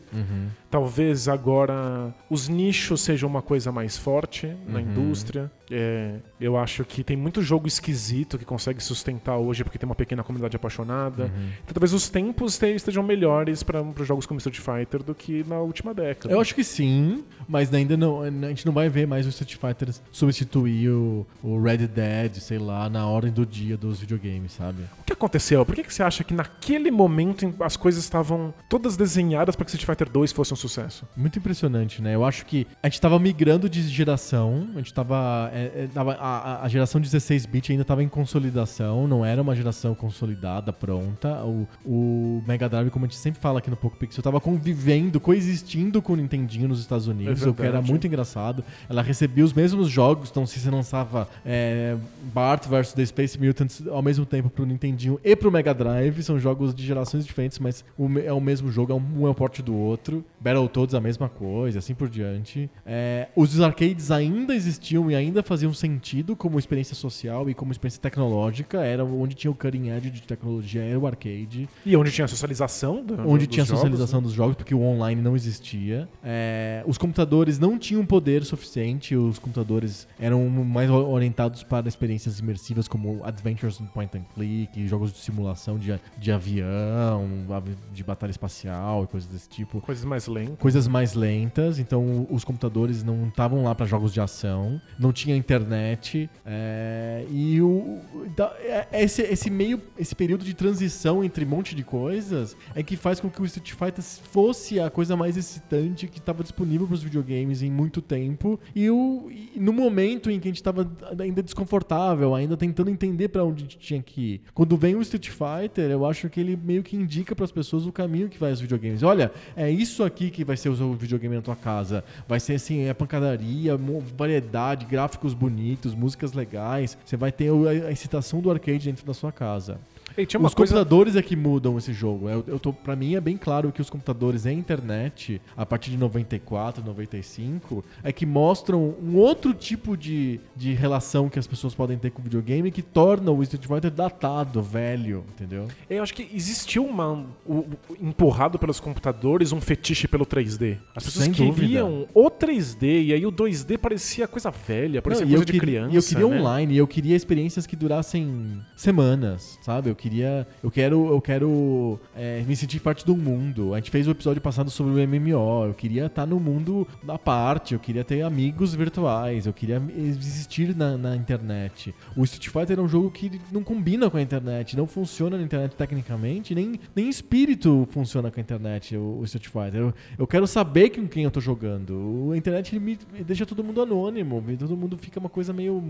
Talvez 0.71 1.29
agora 1.29 2.15
os 2.29 2.49
nichos 2.49 3.01
sejam 3.01 3.29
uma 3.29 3.43
coisa 3.43 3.73
mais 3.73 3.97
forte 3.97 4.55
na 4.67 4.81
indústria. 4.81 5.51
É, 5.71 6.17
eu 6.41 6.57
acho 6.57 6.85
que 6.85 7.05
tem 7.05 7.17
muito 7.17 7.41
jogo 7.43 7.69
esquisito 7.69 8.37
que 8.39 8.45
consegue 8.45 8.83
sustentar 8.83 9.37
hoje 9.37 9.63
porque 9.63 9.79
tem 9.79 9.87
uma 9.89 9.95
pequena 9.95 10.23
comunidade 10.25 10.57
apaixonada. 10.57 11.31
Então 11.63 11.73
talvez 11.75 11.93
os 11.93 12.09
tempos 12.09 12.59
te- 12.59 12.75
estejam 12.75 13.03
melhores 13.03 13.63
para 13.63 13.81
os 13.83 14.07
jogos 14.07 14.27
como 14.27 14.39
Street 14.39 14.59
Fighter 14.59 15.03
do 15.03 15.15
que 15.15 15.45
na 15.47 15.59
última 15.61 15.95
década. 15.95 16.35
Eu 16.35 16.41
acho 16.41 16.55
que 16.55 16.65
sim, 16.65 17.25
mas 17.49 17.73
ainda 17.73 17.97
não. 17.97 18.23
A 18.23 18.31
gente 18.49 18.67
não 18.67 18.73
vai 18.73 18.89
ver 18.89 19.07
mais 19.07 19.27
o 19.27 19.29
Street 19.29 19.57
Fighter 19.57 19.95
substituir 20.11 20.89
o, 20.91 21.27
o 21.43 21.61
Red 21.63 21.87
Dead, 21.89 22.35
sei 22.37 22.59
lá, 22.59 22.89
na 22.91 23.07
ordem 23.07 23.33
do 23.33 23.47
dia 23.47 23.77
dos 23.77 24.01
videogames, 24.01 24.53
sabe? 24.53 24.83
O 25.01 25.05
que 25.05 25.13
aconteceu? 25.13 25.65
Por 25.65 25.75
que, 25.75 25.83
que 25.85 25.93
você 25.95 26.03
acha 26.03 26.23
que 26.25 26.35
naquele 26.35 26.91
momento 26.91 27.55
as 27.61 27.77
coisas 27.77 28.03
estavam 28.03 28.53
todas 28.69 28.97
desenhadas 28.97 29.57
para 29.57 29.65
que 29.65 29.71
Street 29.71 29.87
Fighter 29.87 30.09
2 30.11 30.33
fosse 30.33 30.53
um 30.53 30.57
sucesso? 30.57 31.07
Muito 31.17 31.39
impressionante, 31.39 32.03
né? 32.03 32.15
Eu 32.15 32.25
acho 32.25 32.45
que 32.47 32.67
a 32.83 32.89
gente 32.89 33.01
tava 33.01 33.19
migrando 33.19 33.69
de 33.69 33.83
geração, 33.89 34.69
a 34.75 34.79
gente 34.79 34.93
tava. 34.93 35.51
É, 35.61 35.85
é, 35.85 35.89
tava- 35.93 36.15
a, 36.15 36.65
a- 36.65 36.69
geração 36.69 37.01
16-bit 37.01 37.73
ainda 37.73 37.85
tava 37.85 38.03
em 38.03 38.09
consolidação, 38.09 39.07
não 39.07 39.25
era 39.25 39.41
uma 39.43 39.55
geração 39.55 39.95
consolidada, 39.95 40.73
pronta. 40.73 41.43
O, 41.45 41.67
o 41.85 42.43
Mega 42.47 42.69
Drive, 42.69 42.91
como 42.91 43.05
a 43.05 43.09
gente 43.09 43.19
sempre 43.19 43.41
fala 43.41 43.59
aqui 43.59 43.71
no 43.71 43.77
Poco 43.77 43.97
Pixel, 43.97 44.23
tava 44.23 44.41
convivendo, 44.41 45.21
coexistindo 45.21 46.01
com 46.01 46.13
o 46.13 46.17
Nintendinho 46.17 46.69
nos 46.69 46.81
Estados 46.81 47.07
Unidos, 47.07 47.43
É 47.43 47.49
o 47.51 47.55
que 47.55 47.63
era 47.63 47.81
muito 47.93 48.07
engraçado. 48.07 48.65
Ela 48.89 49.03
recebia 49.03 49.45
os 49.45 49.53
mesmos 49.53 49.89
jogos, 49.89 50.31
então 50.31 50.47
se 50.47 50.59
você 50.61 50.71
lançava 50.71 51.29
é, 51.45 51.97
Bart 52.33 52.67
vs 52.67 52.93
The 52.93 53.05
Space 53.07 53.39
Mutants 53.39 53.83
ao 53.89 54.03
mesmo 54.03 54.25
tempo 54.27 54.49
pro 54.51 54.65
Nintendinho 54.67 55.19
e 55.25 55.35
pro 55.37 55.51
Mega 55.51 55.75
Drive, 55.75 56.23
são 56.23 56.39
jogos 56.39 56.75
de 56.75 56.85
gerações 56.87 57.25
diferentes, 57.27 57.59
mas 57.59 57.85
o 57.99 58.09
é 58.19 58.33
o 58.33 58.41
mesmo 58.41 58.71
jogo, 58.71 58.93
é 58.93 58.95
um, 58.95 59.23
um 59.23 59.27
é 59.27 59.31
o 59.31 59.35
porte 59.35 59.63
do 59.63 59.75
outro. 59.75 60.25
Battletoads 60.41 60.95
a 60.95 61.01
mesma 61.01 61.29
coisa, 61.29 61.79
assim 61.79 61.95
por 61.95 62.09
diante. 62.09 62.69
É, 62.85 63.29
os 63.37 63.61
arcades 63.61 64.11
ainda 64.11 64.55
existiam 64.55 65.11
e 65.11 65.15
ainda 65.15 65.43
faziam 65.51 65.75
sentido 65.75 66.37
como 66.37 66.61
experiência 66.61 66.95
social 66.95 67.51
e 67.51 67.55
como 67.55 67.73
experiência 67.73 68.01
tecnológica, 68.01 68.79
era 68.85 69.05
onde 69.05 69.35
tinha 69.35 69.51
o 69.51 69.55
cutting 69.55 69.89
edge 69.89 70.09
de 70.11 70.23
tecnologia, 70.23 70.81
era 70.83 70.97
o 70.99 71.07
arcade 71.09 71.69
E 71.85 71.97
onde 71.97 72.13
tinha 72.13 72.25
a 72.25 72.29
socialização? 72.29 73.03
do- 73.05 73.15
onde 73.29 73.49
tinha 73.49 73.65
a 73.65 73.67
jogos, 73.67 73.81
socialização 73.81 74.21
né? 74.21 74.27
dos 74.27 74.33
jogos, 74.33 74.55
porque 74.55 74.73
o 74.75 74.81
online 74.81 75.21
não 75.21 75.35
existia. 75.35 76.09
É, 76.23 76.85
os 76.87 76.97
computadores 76.97 77.59
não 77.59 77.77
tinham 77.79 78.07
poder 78.07 78.45
suficiente, 78.45 79.17
os 79.17 79.41
computadores 79.41 80.07
eram 80.21 80.49
mais 80.49 80.89
orientados 80.89 81.65
para 81.65 81.89
experiências 81.89 82.39
imersivas 82.39 82.87
como 82.87 83.21
Adventures 83.25 83.81
in 83.81 83.87
Point 83.87 84.17
and 84.17 84.25
Click, 84.35 84.87
jogos 84.87 85.13
de 85.13 85.19
simulação 85.19 85.79
de, 85.79 85.99
de 86.17 86.31
avião, 86.31 87.29
avi- 87.51 87.77
de 87.93 88.05
batalha 88.05 88.31
espacial 88.31 89.03
e 89.05 89.07
coisas 89.09 89.29
desse 89.29 89.49
tipo. 89.49 89.81
Coisas 89.81 90.05
mais 90.05 90.27
lentas. 90.29 90.59
Coisas 90.59 90.87
mais 90.87 91.15
lentas, 91.15 91.79
então 91.81 92.27
os 92.31 92.45
computadores 92.45 93.03
não 93.03 93.27
estavam 93.29 93.65
lá 93.65 93.75
para 93.75 93.87
jogos 93.87 94.13
de 94.13 94.21
ação, 94.21 94.81
não 94.99 95.13
tinha 95.13 95.37
internet, 95.41 96.31
é, 96.47 97.25
e 97.31 97.61
o, 97.61 97.99
da- 98.37 98.55
é- 98.61 98.87
esse, 99.03 99.23
esse 99.23 99.51
meio, 99.51 99.81
esse 99.99 100.15
período 100.15 100.45
de 100.45 100.55
transição 100.55 101.25
entre 101.25 101.45
um 101.45 101.49
monte 101.49 101.75
de 101.75 101.83
coisas 101.83 102.57
é 102.75 102.83
que 102.83 102.97
faz 102.97 103.19
com 103.21 103.29
que 103.29 103.41
o 103.43 103.45
Street 103.45 103.73
Fighter 103.73 104.03
fosse 104.05 104.79
a 104.79 104.89
coisa 104.91 105.17
mais 105.17 105.37
excitante 105.37 106.07
que 106.07 106.19
estava 106.19 106.43
disponível 106.43 106.87
para 106.87 106.95
os 106.95 107.03
videogames 107.03 107.63
em 107.63 107.71
muito 107.71 108.01
tempo, 108.01 108.59
e, 108.75 108.89
o, 108.91 109.29
e 109.31 109.59
no 109.59 109.73
momento 109.73 110.31
em 110.31 110.39
que 110.39 110.49
a 110.49 110.51
gente 110.51 110.57
estava 110.57 110.89
ainda 111.19 111.43
desconfortável, 111.43 112.35
ainda 112.35 112.57
tentando 112.57 112.91
entender 112.91 113.29
para 113.29 113.45
onde 113.45 113.59
a 113.59 113.63
gente 113.63 113.79
tinha 113.79 114.03
que 114.03 114.21
ir. 114.21 114.41
Quando 114.55 114.77
vem 114.77 114.95
o 114.95 115.03
Street 115.03 115.29
Fighter, 115.31 115.91
eu 115.91 116.05
acho 116.07 116.29
que 116.29 116.39
ele 116.41 116.57
meio 116.57 116.83
que 116.83 116.97
indica 116.97 117.35
para 117.35 117.45
as 117.45 117.53
pessoas 117.53 117.87
o 117.87 117.93
caminho 117.93 118.29
que 118.29 118.39
vai 118.39 118.51
aos 118.51 118.61
videogames. 118.61 119.03
Olha, 119.03 119.33
é 119.57 119.71
isso 119.71 120.05
aqui 120.05 120.31
que 120.31 120.45
vai 120.45 120.57
ser 120.57 120.69
o 120.69 120.77
seu 120.77 120.93
videogame 120.95 121.35
na 121.37 121.43
tua 121.43 121.57
casa. 121.57 122.05
Vai 122.29 122.39
ser 122.41 122.55
assim, 122.55 122.83
é 122.83 122.95
pancadaria, 122.95 123.77
variedade, 124.17 124.87
gráficos 125.21 125.35
bonitos, 125.35 125.95
músicas 125.95 126.33
legais. 126.33 126.97
Você 127.05 127.17
vai 127.17 127.31
ter 127.31 127.51
a 127.87 127.93
excitação 127.93 128.41
do 128.41 128.51
arcade 128.51 128.87
dentro 128.87 129.05
da 129.05 129.13
sua 129.13 129.31
casa. 129.31 129.79
E 130.17 130.27
tinha 130.27 130.39
uma 130.41 130.49
os 130.49 130.55
coisa... 130.55 130.73
computadores 130.75 131.17
é 131.17 131.23
que 131.23 131.37
mudam 131.37 131.79
esse 131.79 131.93
jogo. 131.93 132.29
Eu, 132.29 132.45
eu 132.47 132.59
tô, 132.59 132.73
pra 132.73 132.95
mim 132.97 133.15
é 133.15 133.21
bem 133.21 133.37
claro 133.37 133.71
que 133.73 133.81
os 133.81 133.89
computadores 133.91 134.45
e 134.45 134.49
a 134.49 134.53
internet, 134.53 135.41
a 135.57 135.65
partir 135.65 135.91
de 135.91 135.97
94, 135.97 136.85
95, 136.85 137.85
é 138.03 138.13
que 138.13 138.27
mostram 138.27 138.95
um 139.03 139.17
outro 139.17 139.53
tipo 139.55 139.97
de, 139.97 140.41
de 140.57 140.73
relação 140.75 141.29
que 141.29 141.39
as 141.39 141.47
pessoas 141.47 141.75
podem 141.75 141.99
ter 141.99 142.11
com 142.11 142.21
o 142.21 142.25
videogame 142.25 142.71
que 142.71 142.83
torna 142.83 143.31
o 143.31 143.43
Street 143.43 143.67
Fighter 143.67 143.91
datado, 143.91 144.63
velho, 144.63 145.25
entendeu? 145.35 145.69
Eu 145.89 146.03
acho 146.03 146.15
que 146.15 146.29
existiu 146.35 146.85
uma, 146.85 147.13
um- 147.13 147.27
um- 147.49 147.67
empurrado 148.01 148.59
pelos 148.59 148.81
computadores 148.81 149.53
um 149.53 149.61
fetiche 149.61 150.07
pelo 150.09 150.25
3D. 150.27 150.77
As 150.95 151.05
pessoas 151.05 151.25
Sem 151.27 151.33
queriam 151.33 152.07
o 152.15 152.31
3D 152.31 153.05
e 153.07 153.13
aí 153.15 153.25
o 153.27 153.33
2D 153.33 153.79
parecia 153.79 154.27
coisa 154.29 154.51
velha, 154.51 155.01
parecia 155.03 155.25
Não, 155.25 155.31
coisa 155.33 155.45
de 155.45 155.53
queria- 155.53 155.61
criança. 155.61 155.93
E 155.93 155.97
eu 155.97 156.03
queria 156.03 156.27
né? 156.29 156.41
online, 156.41 156.75
e 156.75 156.79
eu 156.79 156.87
queria 156.87 157.17
experiências 157.17 157.67
que 157.67 157.77
durassem 157.77 158.61
semanas, 158.77 159.59
sabe? 159.63 159.91
Eu 159.91 159.95
queria. 160.01 160.47
Eu 160.63 160.71
quero, 160.71 161.13
eu 161.13 161.21
quero 161.21 162.01
é, 162.17 162.43
me 162.43 162.57
sentir 162.57 162.81
parte 162.81 163.05
do 163.05 163.17
mundo. 163.17 163.75
A 163.75 163.79
gente 163.79 163.91
fez 163.91 164.09
o 164.09 164.11
episódio 164.11 164.41
passado 164.41 164.71
sobre 164.71 164.93
o 164.93 165.09
MMO. 165.09 165.67
Eu 165.67 165.75
queria 165.75 166.07
estar 166.07 166.27
no 166.27 166.41
mundo 166.41 166.87
da 167.03 167.19
parte, 167.19 167.75
eu 167.75 167.81
queria 167.81 168.03
ter 168.03 168.23
amigos 168.23 168.75
virtuais, 168.75 169.47
eu 169.47 169.53
queria 169.53 169.83
existir 169.97 170.75
na, 170.75 170.97
na 170.97 171.15
internet. 171.17 171.95
O 172.17 172.25
Street 172.25 172.49
Fighter 172.49 172.79
é 172.79 172.83
um 172.83 172.89
jogo 172.89 173.11
que 173.11 173.41
não 173.53 173.63
combina 173.63 174.09
com 174.11 174.17
a 174.17 174.23
internet, 174.23 174.77
não 174.77 174.87
funciona 174.87 175.37
na 175.37 175.43
internet 175.43 175.75
tecnicamente, 175.77 176.55
nem, 176.55 176.81
nem 176.97 177.07
em 177.07 177.09
espírito 177.09 177.87
funciona 177.91 178.31
com 178.31 178.41
a 178.41 178.43
internet, 178.43 178.97
o, 178.97 179.19
o 179.21 179.25
Street 179.25 179.47
Fighter. 179.47 179.81
Eu, 179.81 179.95
eu 180.19 180.27
quero 180.27 180.47
saber 180.47 180.91
com 180.91 181.07
quem 181.07 181.25
eu 181.25 181.31
tô 181.31 181.41
jogando. 181.41 182.31
A 182.33 182.37
internet 182.37 182.79
me, 182.79 182.99
me 183.13 183.25
deixa 183.25 183.45
todo 183.45 183.63
mundo 183.63 183.83
anônimo, 183.83 184.43
todo 184.59 184.77
mundo 184.77 184.97
fica 184.97 185.21
uma 185.21 185.29
coisa 185.29 185.53
meio, 185.53 185.83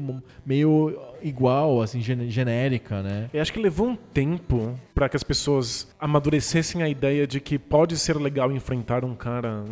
meio 0.45 0.99
igual, 1.23 1.81
assim, 1.83 2.01
gen- 2.01 2.29
genérica, 2.31 3.03
né? 3.03 3.31
Eu 3.33 3.41
acho 3.41 3.53
que 3.53 3.61
levou 3.61 3.89
um 3.91 3.99
tempo 4.13 4.79
pra 4.95 5.09
que 5.09 5.17
as 5.17 5.23
pessoas 5.23 5.89
amadurecessem 5.99 6.83
a 6.83 6.89
ideia 6.89 7.27
de 7.27 7.41
que 7.41 7.59
pode 7.59 7.97
ser 7.97 8.17
legal 8.17 8.51
enfrentar 8.53 9.05
um 9.05 9.15
cara 9.15 9.65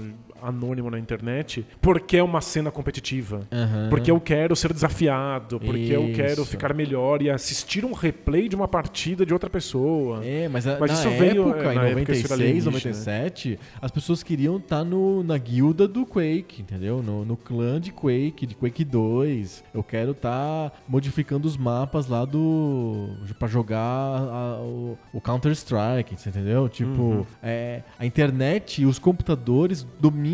anônimo 0.43 0.91
na 0.91 0.99
internet 0.99 1.64
porque 1.80 2.16
é 2.16 2.22
uma 2.22 2.41
cena 2.41 2.70
competitiva. 2.70 3.41
Aham. 3.53 3.89
Porque 3.91 4.11
eu 4.11 4.20
quero 4.20 4.55
ser 4.57 4.72
desafiado, 4.72 5.59
porque 5.61 5.93
eu 5.93 6.12
quero 6.14 6.43
Isso. 6.43 6.47
ficar 6.47 6.74
melhor 6.74 7.22
e 7.22 7.30
assistir 7.30 7.84
um 7.84 7.93
replay 7.93 8.49
de 8.49 8.57
uma 8.57 8.68
partida 8.68 9.24
de 9.24 9.32
outra 9.32 9.49
pessoa. 9.51 10.24
É, 10.24 10.49
mas, 10.49 10.66
a- 10.66 10.78
Mas 10.78 10.91
na 10.91 10.97
isso 10.99 11.11
veio, 11.11 11.49
época, 11.51 11.68
é, 11.68 11.72
em 11.72 11.74
na 11.74 11.82
isso 11.89 11.89
era 11.89 11.91
96, 12.01 12.32
alienígena. 12.32 12.70
97, 12.72 13.59
as 13.80 13.91
pessoas 13.91 14.22
queriam 14.22 14.57
estar 14.57 14.84
no, 14.84 15.22
na 15.22 15.36
guilda 15.39 15.86
do 15.89 16.05
Quake, 16.07 16.62
entendeu? 16.62 17.03
No, 17.03 17.24
no 17.24 17.36
clã 17.36 17.80
de 17.80 17.91
Quake, 17.93 18.47
de 18.47 18.55
Quake 18.55 18.84
2. 18.84 19.64
Eu 19.74 19.82
quero 19.82 20.12
estar 20.12 20.72
modificando 20.89 21.47
os 21.49 21.57
mapas 21.57 22.07
lá 22.09 22.24
do. 22.24 23.11
pra 23.39 23.49
jogar 23.49 23.78
a- 23.78 24.59
o, 24.61 24.99
o 25.12 25.20
Counter-Strike, 25.20 26.14
entendeu? 26.28 26.68
Tipo, 26.68 26.89
Uhum. 26.89 27.26
é, 27.43 27.82
a 27.99 28.05
internet 28.07 28.82
e 28.82 28.86
os 28.86 28.99
computadores 28.99 29.86
dominam 30.01 30.28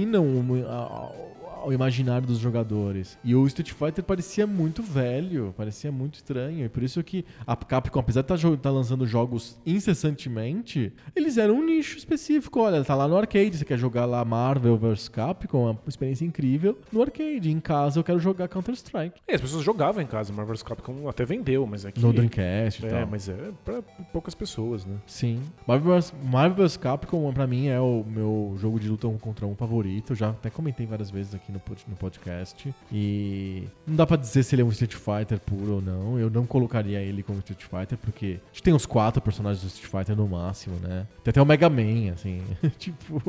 o- 0.65 1.24
o 1.67 1.73
imaginário 1.73 2.27
dos 2.27 2.39
jogadores. 2.39 3.19
E 3.25 3.35
o 3.35 3.47
Street 3.47 3.73
Fighter 3.73 4.05
parecia 4.05 4.47
muito 4.47 4.83
velho, 4.83 5.55
parecia 5.57 5.91
muito 5.91 6.15
estranho. 6.17 6.65
E 6.65 6.69
por 6.69 6.83
isso 6.83 7.03
que 7.03 7.25
a 7.47 7.57
Capcom, 7.57 8.01
apesar 8.01 8.23
de 8.23 8.35
estar 8.55 8.71
lançando 8.71 9.07
jogos 9.07 9.57
incessantemente, 9.67 10.93
eles 11.17 11.39
eram 11.39 11.55
um 11.57 11.65
nicho 11.65 11.97
específico. 11.97 12.61
Olha, 12.61 12.85
tá 12.85 12.95
lá 12.95 13.09
no 13.09 13.17
arcade, 13.17 13.57
você 13.57 13.65
quer 13.65 13.79
jogar 13.79 14.05
lá 14.05 14.25
Marvel 14.25 14.77
vs 14.77 15.09
Capcom, 15.09 15.69
é 15.69 15.71
uma 15.73 15.79
experiência 15.87 16.25
incrível. 16.25 16.79
No 16.93 17.03
arcade, 17.03 17.51
em 17.51 17.61
casa 17.61 17.99
eu 17.99 18.05
quero 18.05 18.19
jogar 18.19 18.49
Counter-Strike. 18.49 19.21
É, 19.27 19.35
as 19.35 19.41
pessoas 19.41 19.65
jogavam 19.65 20.03
em 20.03 20.07
casa, 20.07 20.33
Marvel's 20.33 20.63
Capcom 20.63 21.09
até 21.09 21.25
vendeu, 21.25 21.67
mas 21.67 21.85
é 21.85 21.93
que... 21.93 22.01
No 22.01 22.13
Dreamcast 22.13 22.83
e 22.83 22.87
É, 22.87 22.91
tal. 22.91 23.07
mas 23.07 23.29
é 23.29 23.37
pra 23.65 23.83
poucas 24.13 24.35
pessoas, 24.35 24.85
né? 24.85 24.97
Sim. 25.07 25.41
Marvel 25.67 25.95
vs. 25.95 26.13
Marvel 26.25 26.65
vs 26.67 26.77
Capcom, 26.77 27.33
pra 27.33 27.47
mim, 27.47 27.69
é 27.69 27.81
o 27.81 28.05
meu 28.07 28.55
jogo 28.59 28.79
de 28.79 28.89
luta 28.89 29.09
um 29.09 29.19
contra 29.19 29.47
um 29.47 29.55
favorito. 29.55 30.13
Eu 30.13 30.17
já 30.17 30.31
até 30.31 30.51
comentei 30.51 30.87
várias 30.87 31.11
vezes 31.11 31.35
aqui 31.35 31.51
no, 31.55 31.63
no 31.89 31.97
podcast. 31.97 32.75
E 32.93 33.65
não 33.87 33.97
dá 33.97 34.07
pra 34.07 34.17
dizer 34.17 34.43
se 34.43 34.55
ele 34.55 34.63
é 34.63 34.65
um 34.65 34.71
Street 34.71 34.95
Fighter 34.95 35.39
puro 35.41 35.75
ou 35.77 35.83
não. 35.83 36.19
Eu 36.19 36.29
não 36.31 36.45
colocaria 36.47 37.01
ele 37.01 37.23
como 37.23 37.39
Street 37.39 37.63
Fighter, 37.63 37.97
porque 37.99 38.39
a 38.43 38.47
gente 38.53 38.63
tem 38.63 38.75
uns 38.75 38.87
quatro 38.87 39.21
personagens 39.23 39.63
do 39.63 39.69
Street 39.69 39.91
Fighter 39.91 40.17
no 40.17 40.29
máximo, 40.29 40.77
né? 40.81 41.07
Tem 41.23 41.31
até 41.31 41.41
o 41.41 41.47
Mega 41.47 41.69
Man, 41.71 42.13
assim. 42.13 42.43
tipo. 42.79 43.23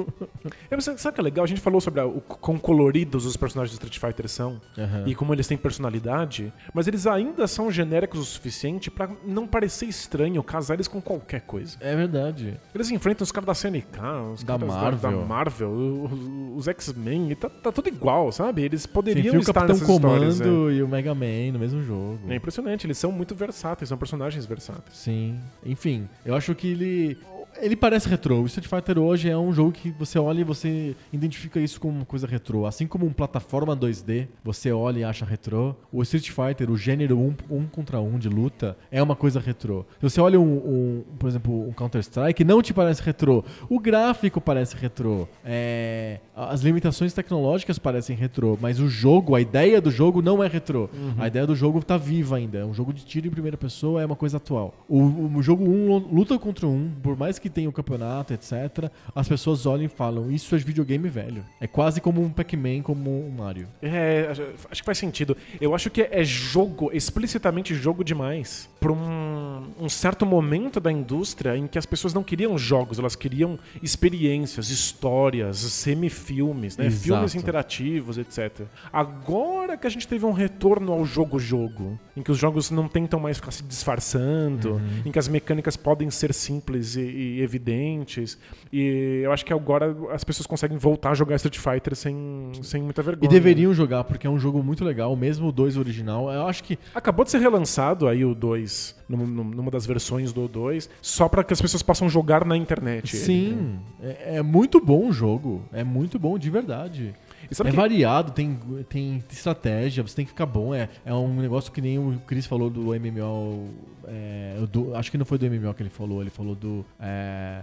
É, 0.70 0.80
sabe 0.80 0.98
o 1.10 1.14
que 1.14 1.20
é 1.20 1.24
legal? 1.24 1.44
A 1.44 1.48
gente 1.48 1.62
falou 1.62 1.80
sobre 1.82 2.00
a- 2.02 2.06
o 2.06 2.22
quão 2.22 2.58
coloridos 2.58 3.26
os 3.26 3.38
personagens 3.38 3.78
do 3.78 3.82
Street 3.86 4.00
Fighter 4.00 4.30
são 4.30 4.60
aham. 4.78 5.04
e 5.06 5.16
como 5.16 5.34
eles 5.34 5.48
têm 5.48 5.58
personalidade, 5.58 6.52
mas 6.74 6.88
eles 6.88 7.06
ainda 7.08 7.48
são 7.48 7.72
genéricos 7.72 8.20
o 8.20 8.24
suficiente 8.26 8.90
pra 8.90 9.10
não 9.26 9.46
parecer 9.48 9.86
estranho 9.86 10.42
casar 10.44 10.76
eles 10.76 10.88
com 10.88 11.02
qualquer 11.02 11.42
coisa. 11.42 11.78
É 11.80 11.96
verdade. 11.96 12.60
Eles 12.74 12.90
enfrentam 12.92 13.24
os 13.24 13.32
caras 13.32 13.48
da 13.48 13.54
CNK, 13.54 14.00
os 14.34 14.44
Da 14.44 14.54
caras 14.58 14.68
Marvel. 14.74 15.12
da 15.20 15.26
Marvel, 15.26 15.72
os, 15.72 16.60
os 16.60 16.68
X-Men, 16.68 17.36
tá, 17.36 17.50
tá 17.50 17.72
tudo 17.72 17.88
igual, 17.90 18.15
sabe? 18.32 18.64
Eles 18.64 18.86
poderiam 18.86 19.36
o 19.36 19.40
estar 19.40 19.54
Capitão 19.54 19.76
nessas 19.76 19.90
histórias. 19.90 20.40
Comando 20.40 20.72
e 20.72 20.84
o 20.84 20.88
Mega 20.88 21.14
Man 21.14 21.52
no 21.54 21.60
mesmo 21.60 21.84
jogo. 21.84 22.20
É. 22.28 22.34
é 22.34 22.36
impressionante, 22.36 22.86
eles 22.86 22.98
são 22.98 23.12
muito 23.12 23.36
versáteis, 23.36 23.90
são 23.90 23.98
personagens 23.98 24.46
versáteis. 24.46 24.98
Sim. 24.98 25.40
Enfim, 25.66 26.08
eu 26.26 26.36
acho 26.36 26.54
que 26.56 26.68
ele. 26.68 27.18
Ele 27.60 27.76
parece 27.76 28.08
retrô. 28.10 28.42
O 28.42 28.46
Street 28.46 28.68
Fighter 28.68 29.00
hoje 29.00 29.30
é 29.30 29.38
um 29.38 29.54
jogo 29.54 29.72
que 29.72 29.92
você 29.92 30.20
olha 30.20 30.42
e 30.42 30.44
você 30.44 30.96
identifica 31.12 31.60
isso 31.60 31.80
como 31.80 31.98
uma 31.98 32.06
coisa 32.06 32.28
retrô. 32.28 32.66
Assim 32.66 32.88
como 32.88 33.06
um 33.06 33.14
plataforma 33.14 33.76
2D, 33.76 34.28
você 34.44 34.72
olha 34.72 35.00
e 35.00 35.04
acha 35.04 35.26
retrô. 35.26 35.76
O 35.92 36.02
Street 36.04 36.30
Fighter, 36.30 36.70
o 36.70 36.78
gênero 36.78 37.18
um, 37.18 37.34
um 37.50 37.66
contra 37.66 38.00
um 38.00 38.18
de 38.18 38.30
luta, 38.30 38.78
é 38.92 39.02
uma 39.02 39.16
coisa 39.16 39.40
retrô. 39.40 39.86
Se 40.00 40.10
você 40.10 40.22
olha 40.22 40.40
um, 40.40 40.44
um, 40.44 41.04
por 41.18 41.30
exemplo, 41.30 41.68
um 41.68 41.72
Counter-Strike, 41.72 42.44
não 42.44 42.62
te 42.62 42.74
parece 42.74 43.02
retrô. 43.02 43.44
O 43.70 43.80
gráfico 43.80 44.42
parece 44.42 44.76
retrô. 44.76 45.28
É, 45.44 46.20
as 46.36 46.62
limitações 46.62 47.14
tecnológicas 47.14 47.80
parecem 47.80 48.16
retrô, 48.16 48.58
mas 48.62 48.80
o 48.80 48.88
jogo, 48.90 49.36
a 49.36 49.42
ideia 49.42 49.80
do 49.80 49.92
jogo 49.92 50.22
não 50.22 50.44
é 50.44 50.48
retrô. 50.48 50.90
A 51.18 51.28
ideia 51.28 51.48
do 51.48 51.56
jogo 51.56 51.84
tá 51.84 51.98
viva 51.98 52.36
ainda. 52.38 52.60
É 52.60 52.66
um 52.66 52.74
jogo 52.74 52.94
de 52.94 53.06
tiro 53.06 53.28
em 53.28 53.32
primeira 53.32 53.58
pessoa, 53.58 54.02
é 54.02 54.06
uma 54.06 54.16
coisa 54.16 54.38
atual. 54.38 54.74
O, 54.88 55.02
o 55.38 55.42
jogo 55.42 55.64
1 55.64 55.98
luta 56.12 56.38
contra 56.38 56.68
um, 56.68 56.92
por 57.02 57.18
mais 57.18 57.40
que 57.40 57.45
tenha 57.50 57.70
o 57.70 57.72
campeonato, 57.72 58.34
etc., 58.34 58.90
as 59.14 59.28
pessoas 59.28 59.66
olham 59.66 59.86
e 59.86 59.88
falam: 59.90 60.32
Isso 60.32 60.56
é 60.56 60.58
videogame 60.58 61.08
velho. 61.10 61.46
É 61.62 61.68
quase 61.68 62.02
como 62.02 62.22
um 62.22 62.30
Pac-Man, 62.30 62.82
como 62.82 63.26
um 63.26 63.30
Mario. 63.30 63.68
É, 63.82 64.30
acho 64.70 64.82
que 64.82 64.86
faz 64.86 64.98
sentido. 64.98 65.38
Eu 65.62 65.74
acho 65.76 65.90
que 65.90 66.02
é 66.02 66.24
jogo, 66.24 66.90
explicitamente 66.94 67.74
jogo 67.74 68.04
demais, 68.04 68.70
pra 68.80 68.92
um, 68.92 69.68
um 69.80 69.90
certo 69.90 70.26
momento 70.26 70.80
da 70.80 70.92
indústria 70.92 71.56
em 71.56 71.68
que 71.68 71.78
as 71.78 71.86
pessoas 71.86 72.14
não 72.14 72.24
queriam 72.24 72.58
jogos, 72.58 73.00
elas 73.00 73.16
queriam 73.16 73.58
experiências, 73.82 74.70
histórias, 74.70 75.58
semifilmes, 75.58 76.78
né? 76.78 76.88
Exato. 76.88 77.04
filmes 77.04 77.36
interativos, 77.36 78.18
etc. 78.18 78.62
Agora 78.92 79.78
que 79.78 79.88
a 79.88 79.90
gente 79.90 80.08
teve 80.08 80.26
um 80.26 80.32
retorno 80.32 80.92
ao 80.92 81.06
jogo-jogo, 81.06 82.00
em 82.16 82.22
que 82.22 82.32
os 82.32 82.38
jogos 82.38 82.72
não 82.72 82.88
tentam 82.88 83.20
mais 83.20 83.38
ficar 83.38 83.52
se 83.52 83.64
disfarçando, 83.64 84.82
em 85.06 85.12
que 85.12 85.20
as 85.20 85.28
mecânicas 85.28 85.76
podem 85.76 86.10
ser 86.10 86.34
simples 86.34 86.96
e, 86.96 87.02
e 87.02 87.35
evidentes, 87.42 88.38
e 88.72 89.22
eu 89.24 89.32
acho 89.32 89.46
que 89.46 89.54
agora 89.54 89.96
as 90.12 90.24
pessoas 90.24 90.46
conseguem 90.48 90.78
voltar 90.78 91.12
a 91.12 91.14
jogar 91.14 91.36
Street 91.36 91.58
Fighter 91.58 91.96
sem, 91.96 92.16
sem 92.62 92.82
muita 92.82 93.02
vergonha. 93.02 93.28
E 93.30 93.32
deveriam 93.32 93.74
jogar, 93.74 94.04
porque 94.04 94.26
é 94.28 94.30
um 94.30 94.40
jogo 94.40 94.62
muito 94.64 94.84
legal, 94.84 95.16
mesmo 95.16 95.48
o 95.48 95.52
2 95.52 95.78
original. 95.78 96.32
Eu 96.32 96.48
acho 96.48 96.64
que 96.64 96.78
Acabou 96.94 97.24
de 97.26 97.32
ser 97.32 97.40
relançado 97.40 98.08
aí 98.08 98.24
o 98.26 98.34
2, 98.36 98.96
num- 99.08 99.26
num- 99.28 99.44
numa 99.44 99.72
das 99.72 99.86
versões 99.86 100.34
do 100.34 100.48
2, 100.48 100.90
só 101.02 101.28
pra 101.30 101.44
que 101.44 101.54
as 101.54 101.62
pessoas 101.62 101.84
possam 101.84 102.10
jogar 102.10 102.46
na 102.46 102.56
internet. 102.58 103.16
Sim, 103.18 103.80
é, 104.02 104.38
é 104.38 104.42
muito 104.42 104.80
bom 104.84 105.08
o 105.08 105.12
jogo. 105.14 105.64
É 105.72 105.84
muito 105.84 106.18
bom 106.20 106.38
de 106.38 106.50
verdade. 106.50 107.14
É 107.52 107.72
que- 107.72 107.76
variado, 107.76 108.32
tem, 108.32 108.58
tem 108.90 109.24
estratégia, 109.32 110.02
você 110.04 110.16
tem 110.16 110.26
que 110.26 110.32
ficar 110.32 110.46
bom. 110.46 110.74
É, 110.74 110.90
é 111.06 111.14
um 111.14 111.34
negócio 111.36 111.72
que 111.72 111.82
nem 111.82 111.98
o 112.00 112.20
Chris 112.26 112.46
falou 112.46 112.70
do 112.70 112.94
MMO. 112.94 113.70
é, 114.08 114.58
do- 114.72 114.96
acho 114.96 115.10
que 115.10 115.18
não 115.18 115.26
foi 115.26 115.38
do 115.38 115.46
MMO 115.48 115.74
que 115.74 115.82
ele 115.82 115.90
falou, 115.90 116.22
ele 116.22 116.30
falou 116.30 116.54
do. 116.56 116.86
é, 117.00 117.62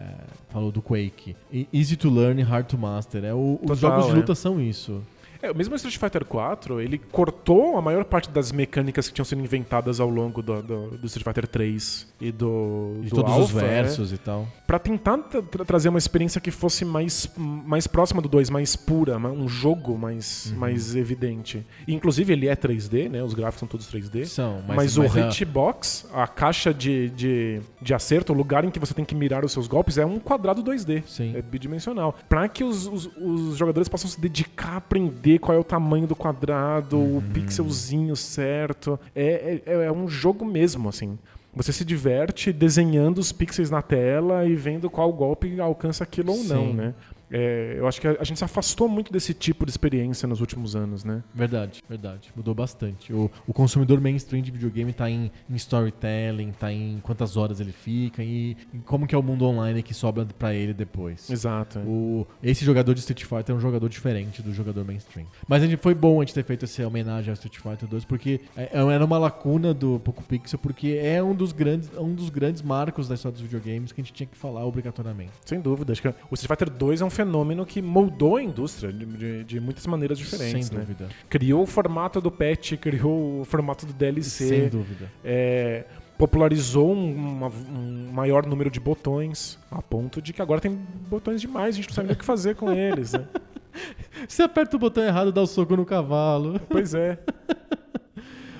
falou 0.48 0.72
do 0.72 0.82
Quake. 0.82 1.36
Easy 1.72 1.96
to 1.96 2.10
learn, 2.10 2.42
hard 2.42 2.66
to 2.66 2.76
master. 2.78 3.24
É, 3.24 3.32
o- 3.32 3.58
Total, 3.60 3.72
os 3.74 3.78
jogos 3.78 4.04
de 4.06 4.10
é. 4.10 4.14
luta 4.14 4.34
são 4.34 4.60
isso. 4.60 5.02
É, 5.42 5.52
mesmo 5.52 5.72
o 5.74 5.76
Street 5.76 5.96
Fighter 5.98 6.24
4, 6.24 6.80
ele 6.80 6.98
cortou 6.98 7.76
a 7.76 7.82
maior 7.82 8.04
parte 8.04 8.30
das 8.30 8.52
mecânicas 8.52 9.08
que 9.08 9.14
tinham 9.14 9.24
sido 9.24 9.40
inventadas 9.42 9.98
ao 9.98 10.08
longo 10.08 10.40
do, 10.40 10.62
do, 10.62 10.90
do 10.98 11.06
Street 11.06 11.24
Fighter 11.24 11.48
3 11.48 12.06
e 12.20 12.30
do, 12.30 12.98
De 13.02 13.10
do 13.10 13.16
todos 13.16 13.32
os 13.34 13.40
Alpha, 13.40 13.58
versos 13.60 14.12
e 14.12 14.18
tal. 14.18 14.46
Pra 14.66 14.78
tentar 14.78 15.18
tra- 15.18 15.42
tra- 15.42 15.64
trazer 15.64 15.88
uma 15.88 15.98
experiência 15.98 16.40
que 16.40 16.50
fosse 16.52 16.84
mais, 16.84 17.28
mais 17.36 17.86
próxima 17.88 18.22
do 18.22 18.28
2, 18.28 18.50
mais 18.50 18.76
pura, 18.76 19.16
um 19.18 19.48
jogo 19.48 19.98
mais, 19.98 20.46
Uhum. 20.52 20.58
mais 20.58 20.94
evidente. 20.94 21.66
E, 21.88 21.92
inclusive, 21.94 22.32
ele 22.32 22.46
é 22.48 22.54
3D, 22.54 23.08
né? 23.10 23.22
Os 23.22 23.34
gráficos 23.34 23.58
são 23.60 23.68
todos 23.68 23.86
3D. 23.88 24.24
São, 24.26 24.62
Mas, 24.68 24.76
mas, 24.76 24.96
o 24.96 25.02
mas 25.02 25.16
a- 25.16 25.28
hitbox, 25.28 26.06
a 26.14 26.26
caixa 26.28 26.72
de, 26.72 27.10
de, 27.10 27.60
de 27.80 27.92
acerto, 27.92 28.32
o 28.32 28.36
lugar 28.36 28.64
em 28.64 28.70
que 28.70 28.78
você 28.78 28.94
tem 28.94 29.04
que 29.04 29.14
mirar 29.14 29.44
os 29.44 29.50
seus 29.52 29.66
golpes, 29.66 29.98
é 29.98 30.06
um 30.06 30.20
quadrado 30.20 30.62
2D. 30.62 31.02
Sim. 31.06 31.34
É 31.36 31.42
bidimensional. 31.42 32.14
Pra 32.28 32.48
que 32.48 32.62
os, 32.62 32.86
os, 32.86 33.10
os 33.16 33.56
jogadores 33.56 33.88
possam 33.88 34.08
se 34.08 34.20
dedicar 34.20 34.74
a 34.74 34.76
aprender 34.76 35.31
qual 35.38 35.56
é 35.56 35.60
o 35.60 35.64
tamanho 35.64 36.06
do 36.06 36.16
quadrado, 36.16 36.96
Uhum. 36.98 37.18
o 37.18 37.22
pixelzinho 37.32 38.14
certo. 38.16 38.98
É, 39.14 39.60
é, 39.66 39.72
é 39.86 39.92
um 39.92 40.08
jogo 40.08 40.44
mesmo, 40.44 40.88
assim. 40.88 41.18
Você 41.54 41.70
se 41.70 41.84
diverte 41.84 42.50
desenhando 42.50 43.18
os 43.18 43.30
pixels 43.30 43.68
na 43.70 43.82
tela 43.82 44.46
e 44.46 44.54
vendo 44.54 44.88
qual 44.88 45.12
golpe 45.12 45.60
alcança 45.60 46.02
aquilo 46.02 46.32
ou 46.32 46.42
não, 46.44 46.72
né? 46.72 46.94
É, 47.32 47.74
eu 47.78 47.86
acho 47.88 48.00
que 48.00 48.06
a, 48.06 48.16
a 48.20 48.24
gente 48.24 48.36
se 48.38 48.44
afastou 48.44 48.88
muito 48.88 49.12
desse 49.12 49.32
tipo 49.34 49.64
de 49.64 49.70
experiência 49.70 50.28
nos 50.28 50.40
últimos 50.40 50.76
anos, 50.76 51.02
né? 51.04 51.22
Verdade, 51.34 51.82
verdade. 51.88 52.30
Mudou 52.36 52.54
bastante. 52.54 53.12
O, 53.12 53.30
o 53.46 53.52
consumidor 53.52 54.00
mainstream 54.00 54.42
de 54.42 54.50
videogame 54.50 54.92
tá 54.92 55.08
em, 55.10 55.30
em 55.48 55.54
storytelling, 55.56 56.52
tá 56.52 56.72
em 56.72 57.00
quantas 57.02 57.36
horas 57.36 57.60
ele 57.60 57.72
fica 57.72 58.22
e, 58.22 58.56
e 58.72 58.78
como 58.78 59.06
que 59.06 59.14
é 59.14 59.18
o 59.18 59.22
mundo 59.22 59.44
online 59.46 59.82
que 59.82 59.94
sobra 59.94 60.24
pra 60.38 60.54
ele 60.54 60.74
depois. 60.74 61.28
Exato. 61.30 61.78
é. 61.78 61.82
O, 61.82 62.26
esse 62.42 62.64
jogador 62.64 62.94
de 62.94 63.00
Street 63.00 63.24
Fighter 63.24 63.54
é 63.54 63.58
um 63.58 63.60
jogador 63.60 63.88
diferente 63.88 64.42
do 64.42 64.52
jogador 64.52 64.84
mainstream. 64.84 65.26
Mas 65.48 65.62
a 65.62 65.66
gente, 65.66 65.78
foi 65.80 65.94
bom 65.94 66.20
a 66.20 66.24
gente 66.24 66.34
ter 66.34 66.44
feito 66.44 66.64
essa 66.64 66.86
homenagem 66.86 67.30
ao 67.30 67.34
Street 67.34 67.56
Fighter 67.58 67.88
2, 67.88 68.04
porque 68.04 68.40
é- 68.56 68.70
era 68.72 69.04
uma 69.04 69.18
lacuna 69.18 69.72
do 69.72 69.98
Poco 70.00 70.22
Pixel, 70.22 70.58
porque 70.58 70.98
é 71.02 71.22
um 71.22 71.34
dos, 71.34 71.52
grandes, 71.52 71.90
um 71.98 72.14
dos 72.14 72.28
grandes 72.28 72.62
marcos 72.62 73.08
da 73.08 73.14
história 73.14 73.32
dos 73.32 73.42
videogames 73.42 73.90
que 73.92 74.00
a 74.00 74.04
gente 74.04 74.12
tinha 74.12 74.26
que 74.26 74.36
falar 74.36 74.64
obrigatoriamente. 74.66 75.32
Sem 75.44 75.60
dúvida. 75.60 75.92
Acho 75.92 76.02
que 76.02 76.08
o 76.08 76.34
Street 76.34 76.48
Fighter 76.58 76.70
2 76.70 77.00
é 77.00 77.04
um 77.04 77.10
fenômeno 77.10 77.21
que 77.66 77.80
moldou 77.82 78.36
a 78.36 78.42
indústria 78.42 78.92
de, 78.92 79.04
de- 79.04 79.44
de 79.44 79.60
muitas 79.60 79.86
maneiras 79.86 80.18
diferentes, 80.18 80.66
Sem 80.68 80.76
né? 80.78 80.84
dúvida. 80.84 81.08
Criou 81.28 81.62
o 81.62 81.66
formato 81.66 82.20
do 82.20 82.30
patch, 82.30 82.74
criou 82.74 83.40
o 83.40 83.44
formato 83.44 83.86
do 83.86 83.92
DLC. 83.92 84.48
Sem 84.48 84.68
dúvida. 84.68 85.10
é, 85.24 85.84
popularizou 86.18 86.92
um, 86.92 87.14
uma- 87.14 87.48
um 87.48 88.10
maior 88.12 88.46
número 88.46 88.70
de 88.70 88.78
botões, 88.78 89.58
a 89.70 89.82
ponto 89.82 90.20
de 90.22 90.32
que 90.32 90.40
agora 90.42 90.60
tem 90.60 90.78
botões 91.08 91.40
demais, 91.40 91.74
a 91.74 91.76
gente 91.78 91.88
não 91.88 91.94
sabe 91.94 92.08
nem 92.08 92.14
o 92.14 92.18
que 92.18 92.24
fazer 92.24 92.54
com 92.54 92.70
eles, 92.70 93.12
né? 93.12 93.24
Você 94.28 94.42
aperta 94.42 94.76
o 94.76 94.78
botão 94.78 95.02
errado, 95.02 95.32
dá 95.32 95.40
o 95.42 95.46
soco 95.46 95.74
no 95.76 95.84
cavalo. 95.86 96.60
Pois 96.68 96.94
é. 96.94 97.18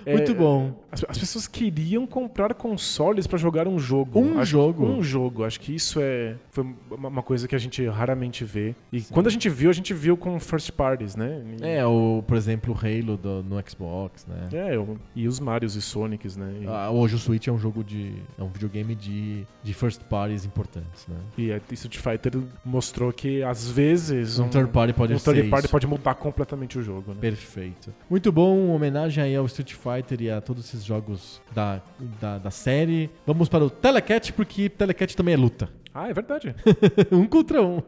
Muito 0.07 0.33
É, 0.33 0.35
bom. 0.35 0.73
As, 0.91 1.05
as 1.09 1.19
pessoas 1.19 1.47
queriam 1.47 2.07
comprar 2.07 2.53
consoles 2.55 3.27
pra 3.27 3.39
jogar 3.39 3.67
um 3.69 3.79
jogo. 3.79 4.21
Um 4.21 4.39
Acho- 4.39 4.51
jogo. 4.53 4.85
Um 4.87 5.03
jogo. 5.03 5.45
Acho 5.45 5.61
que 5.61 5.75
isso 5.75 5.99
é 6.01 6.37
foi 6.51 6.67
uma, 6.91 7.23
coisa 7.23 7.47
que 7.49 7.55
a 7.55 7.59
gente 7.59 7.87
raramente 7.87 8.45
vê. 8.45 8.75
E 8.93 9.01
quando 9.03 9.27
a 9.27 9.31
gente 9.31 9.49
viu, 9.49 9.71
a 9.71 9.73
gente 9.73 9.95
viu 9.95 10.17
com 10.17 10.39
first 10.39 10.71
parties, 10.73 11.17
né? 11.17 11.43
E- 11.61 11.65
É, 11.65 11.87
o, 11.87 12.23
por 12.27 12.37
exemplo, 12.37 12.75
o 12.75 12.77
Halo 12.77 13.17
do- 13.17 13.43
no 13.43 13.63
Xbox, 13.69 14.27
né? 14.27 14.49
É, 14.53 14.79
o- 14.79 14.99
e 15.15 15.27
os 15.27 15.41
Marios 15.41 15.77
e 15.77 15.83
Sonics, 15.83 16.37
né? 16.37 16.53
E, 16.63 16.67
Ah, 16.67 16.91
hoje 16.91 17.15
o 17.15 17.19
Switch 17.19 17.47
é 17.49 17.53
um 17.53 17.59
jogo 17.59 17.83
de. 17.83 18.13
é 18.39 18.43
um 18.43 18.49
videogame 18.49 18.95
de, 18.95 19.47
de 19.63 19.73
first 19.75 20.03
parties 20.05 20.45
importantes, 20.45 21.07
né? 21.09 21.17
e 21.39 21.53
a 21.53 21.61
Street 21.73 21.97
Fighter 21.99 22.41
mostrou 22.65 23.13
que 23.13 23.43
às 23.43 23.69
vezes 23.71 24.39
Um, 24.39 24.49
third 24.49 24.71
party 24.71 24.93
pode 24.93 25.15
um 25.15 25.19
third 25.19 25.49
party 25.49 25.65
isso. 25.67 25.73
pode 25.73 25.87
mudar 25.87 26.15
completamente 26.15 26.79
o 26.79 26.83
jogo, 26.83 27.13
né? 27.13 27.19
Perfeito. 27.21 27.93
Muito 28.11 28.31
bom, 28.31 28.69
homenagem 28.75 29.23
aí 29.25 29.35
ao 29.37 29.47
Street 29.47 29.73
Fighter 29.73 29.92
e 29.99 30.31
a 30.31 30.41
todos 30.41 30.65
esses 30.65 30.85
jogos 30.85 31.41
da, 31.55 31.81
da, 32.21 32.39
da 32.39 32.51
série. 32.51 33.11
Vamos 33.27 33.49
para 33.49 33.65
o 33.65 33.71
Telecat, 33.71 34.33
porque 34.33 34.69
Telecat 34.69 35.17
também 35.17 35.35
é 35.35 35.37
luta. 35.37 35.69
Ah, 35.95 36.09
é 36.09 36.13
verdade. 36.13 36.55
um 37.13 37.27
contra 37.27 37.63
um. 37.63 37.83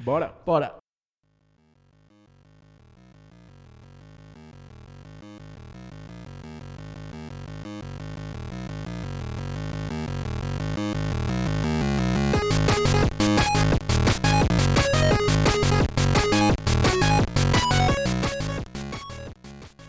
Bora. 0.00 0.32
Bora. 0.44 0.85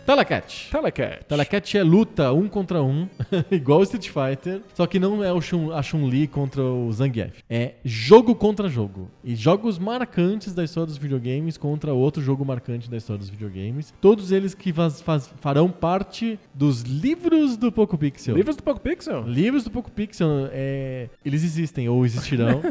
Telecat. 0.08 0.70
Telecat. 0.72 1.26
Telecat 1.26 1.78
é 1.78 1.84
luta 1.84 2.32
um 2.32 2.48
contra 2.48 2.82
um, 2.82 3.10
igual 3.52 3.82
o 3.82 3.84
Street 3.84 4.08
Fighter, 4.08 4.62
só 4.74 4.88
que 4.88 5.00
não 5.00 5.22
é 5.22 5.34
o 5.34 5.42
Chun, 5.42 5.74
a 5.74 5.84
Chun-Li 5.84 6.28
contra 6.28 6.64
o 6.64 6.90
Zangief. 6.94 7.44
É 7.50 7.74
jogo 7.84 8.34
contra 8.34 8.70
jogo. 8.70 9.12
E 9.22 9.36
jogos 9.36 9.78
marcantes 9.78 10.54
da 10.54 10.64
história 10.64 10.88
dos 10.88 10.98
videogames 10.98 11.58
contra 11.58 11.94
outro 11.94 12.22
jogo 12.24 12.46
marcante 12.46 12.90
da 12.90 12.96
história 12.96 13.20
dos 13.20 13.30
videogames. 13.30 13.94
Todos 14.00 14.32
eles 14.32 14.54
que 14.54 14.72
faz- 14.72 15.02
faz- 15.02 15.30
farão 15.42 15.70
parte 15.70 16.40
dos 16.54 16.84
livros 16.84 17.58
do 17.58 17.70
Poco 17.70 17.98
Pixel. 17.98 18.34
Livros 18.34 18.56
do 18.56 18.64
Poco 18.64 18.80
Pixel? 18.80 19.24
Livros 19.28 19.66
do 19.66 19.72
Poco 19.72 19.92
Pixel, 19.92 20.48
é, 20.54 21.10
eles 21.26 21.44
existem 21.44 21.90
ou 21.90 22.06
existirão. 22.06 22.62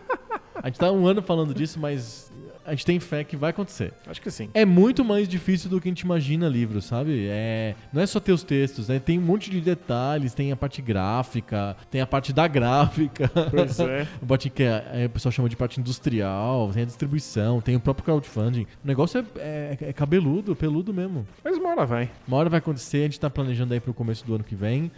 a 0.62 0.68
gente 0.68 0.78
tá 0.78 0.90
um 0.90 1.06
ano 1.06 1.20
falando 1.20 1.52
disso, 1.52 1.78
mas 1.78 2.32
a 2.66 2.70
gente 2.72 2.84
tem 2.84 2.98
fé 3.00 3.22
que 3.24 3.36
vai 3.36 3.50
acontecer. 3.50 3.92
Acho 4.06 4.20
que 4.20 4.30
sim. 4.30 4.48
É 4.52 4.64
muito 4.64 5.04
mais 5.04 5.28
difícil 5.28 5.70
do 5.70 5.80
que 5.80 5.88
a 5.88 5.90
gente 5.90 6.00
imagina 6.00 6.48
livro, 6.48 6.82
sabe? 6.82 7.26
É, 7.28 7.74
não 7.92 8.02
é 8.02 8.06
só 8.06 8.18
ter 8.20 8.32
os 8.32 8.42
textos, 8.42 8.88
né? 8.88 8.98
Tem 8.98 9.18
um 9.18 9.22
monte 9.22 9.50
de 9.50 9.60
detalhes, 9.60 10.34
tem 10.34 10.52
a 10.52 10.56
parte 10.56 10.82
gráfica, 10.82 11.76
tem 11.90 12.00
a 12.00 12.06
parte 12.06 12.32
da 12.32 12.46
gráfica. 12.48 13.28
Pois 13.50 13.78
é. 13.80 14.06
O 14.20 14.26
parte 14.26 14.50
que 14.50 14.62
é- 14.62 14.84
é, 14.92 15.06
o 15.06 15.10
pessoal 15.10 15.32
chama 15.32 15.48
de 15.48 15.56
parte 15.56 15.80
industrial, 15.80 16.70
tem 16.72 16.82
a 16.82 16.86
distribuição, 16.86 17.60
tem 17.60 17.76
o 17.76 17.80
próprio 17.80 18.04
crowdfunding. 18.04 18.66
O 18.84 18.86
negócio 18.86 19.24
é, 19.36 19.76
é- 19.80 19.88
é 19.88 19.92
cabeludo, 19.92 20.54
peludo 20.56 20.92
mesmo. 20.92 21.26
Mas 21.44 21.56
uma 21.56 21.70
hora 21.70 21.86
vai. 21.86 22.10
Uma 22.26 22.36
hora 22.38 22.48
vai 22.50 22.58
acontecer, 22.58 22.98
a 22.98 23.02
gente 23.02 23.20
tá 23.20 23.30
planejando 23.30 23.72
aí 23.74 23.80
pro 23.80 23.94
começo 23.94 24.24
do 24.26 24.34
ano 24.34 24.44
que 24.44 24.54
vem. 24.54 24.90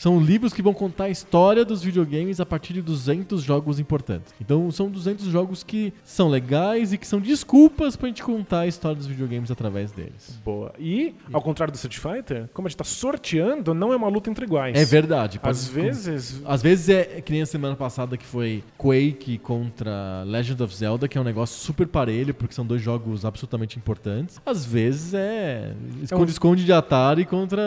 São 0.00 0.18
livros 0.18 0.54
que 0.54 0.62
vão 0.62 0.72
contar 0.72 1.04
a 1.04 1.08
história 1.10 1.62
dos 1.62 1.82
videogames 1.82 2.40
a 2.40 2.46
partir 2.46 2.72
de 2.72 2.80
200 2.80 3.42
jogos 3.42 3.78
importantes. 3.78 4.32
Então 4.40 4.70
são 4.70 4.88
200 4.90 5.26
jogos 5.26 5.62
que 5.62 5.92
são 6.02 6.30
legais 6.30 6.94
e 6.94 6.96
que 6.96 7.06
são 7.06 7.20
desculpas 7.20 7.96
pra 7.96 8.08
gente 8.08 8.22
contar 8.22 8.60
a 8.60 8.66
história 8.66 8.96
dos 8.96 9.06
videogames 9.06 9.50
através 9.50 9.92
deles. 9.92 10.40
Boa. 10.42 10.72
E, 10.78 11.14
ao 11.30 11.42
contrário 11.42 11.70
do 11.70 11.74
Street 11.76 11.98
Fighter, 11.98 12.48
como 12.54 12.66
a 12.66 12.70
gente 12.70 12.78
tá 12.78 12.84
sorteando, 12.84 13.74
não 13.74 13.92
é 13.92 13.96
uma 13.96 14.08
luta 14.08 14.30
entre 14.30 14.46
iguais. 14.46 14.74
É 14.74 14.86
verdade. 14.86 15.38
pode- 15.38 15.50
Às 15.50 15.68
vezes. 15.68 16.40
Às 16.46 16.62
vezes 16.62 16.88
é 16.88 17.20
que 17.20 17.30
nem 17.30 17.42
a 17.42 17.46
semana 17.46 17.76
passada 17.76 18.16
que 18.16 18.24
foi 18.24 18.64
Quake 18.78 19.36
contra 19.36 20.22
Legend 20.24 20.62
of 20.62 20.74
Zelda, 20.74 21.08
que 21.08 21.18
é 21.18 21.20
um 21.20 21.24
negócio 21.24 21.60
super 21.60 21.86
parelho, 21.86 22.32
porque 22.32 22.54
são 22.54 22.64
dois 22.64 22.80
jogos 22.80 23.26
absolutamente 23.26 23.76
importantes. 23.76 24.40
Às 24.46 24.64
vezes 24.64 25.12
é 25.12 25.74
esconde-esconde 26.02 26.64
de 26.64 26.72
Atari 26.72 27.26
contra... 27.26 27.60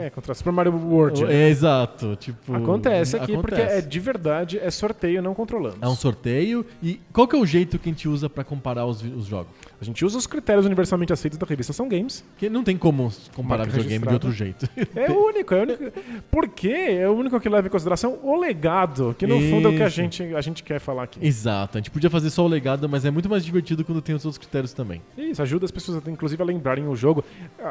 É, 0.00 0.10
contra 0.10 0.34
Super 0.34 0.52
Mario 0.52 0.74
World. 0.74 1.22
É, 1.26 1.59
exato. 1.60 2.16
Tipo, 2.16 2.54
Acontece 2.54 3.16
aqui, 3.16 3.36
porque 3.36 3.54
acontece. 3.54 3.78
é 3.78 3.80
de 3.80 4.00
verdade, 4.00 4.58
é 4.58 4.70
sorteio, 4.70 5.22
não 5.22 5.34
controlamos. 5.34 5.78
É 5.80 5.88
um 5.88 5.94
sorteio. 5.94 6.64
E 6.82 7.00
qual 7.12 7.28
que 7.28 7.36
é 7.36 7.38
o 7.38 7.46
jeito 7.46 7.78
que 7.78 7.88
a 7.88 7.92
gente 7.92 8.08
usa 8.08 8.28
pra 8.28 8.42
comparar 8.42 8.86
os, 8.86 9.02
os 9.02 9.26
jogos? 9.26 9.52
A 9.80 9.84
gente 9.84 10.04
usa 10.04 10.18
os 10.18 10.26
critérios 10.26 10.66
universalmente 10.66 11.12
aceitos 11.12 11.38
da 11.38 11.46
revista 11.46 11.72
São 11.72 11.88
Games. 11.88 12.22
Porque 12.32 12.50
não 12.50 12.62
tem 12.62 12.76
como 12.76 13.10
comparar 13.34 13.64
Marca 13.64 13.72
videogame 13.72 14.06
de 14.06 14.12
outro 14.12 14.32
jeito. 14.32 14.68
É 14.94 15.10
o 15.10 15.26
único, 15.26 15.54
é 15.54 15.58
o 15.58 15.62
único. 15.62 16.00
Porque 16.30 16.68
é 16.68 17.08
o 17.08 17.12
único 17.12 17.40
que 17.40 17.48
leva 17.48 17.66
em 17.66 17.70
consideração 17.70 18.18
o 18.22 18.38
legado, 18.38 19.14
que 19.18 19.26
no 19.26 19.40
fundo 19.40 19.68
é 19.68 19.70
o 19.70 19.76
que 19.76 19.82
a 19.82 19.86
Isso. 19.86 19.96
gente, 19.96 20.22
a 20.34 20.40
gente 20.40 20.62
quer 20.62 20.78
falar 20.80 21.04
aqui. 21.04 21.24
Exato. 21.24 21.78
A 21.78 21.80
gente 21.80 21.90
podia 21.90 22.10
fazer 22.10 22.28
só 22.30 22.44
o 22.44 22.48
legado, 22.48 22.88
mas 22.88 23.04
é 23.04 23.10
muito 23.10 23.28
mais 23.28 23.44
divertido 23.44 23.84
quando 23.84 24.02
tem 24.02 24.14
os 24.14 24.24
outros 24.24 24.38
critérios 24.38 24.72
também. 24.72 25.00
Isso, 25.16 25.40
ajuda 25.40 25.64
as 25.64 25.70
pessoas, 25.70 26.02
inclusive, 26.06 26.42
a 26.42 26.44
lembrarem 26.44 26.86
o 26.86 26.96
jogo. 26.96 27.24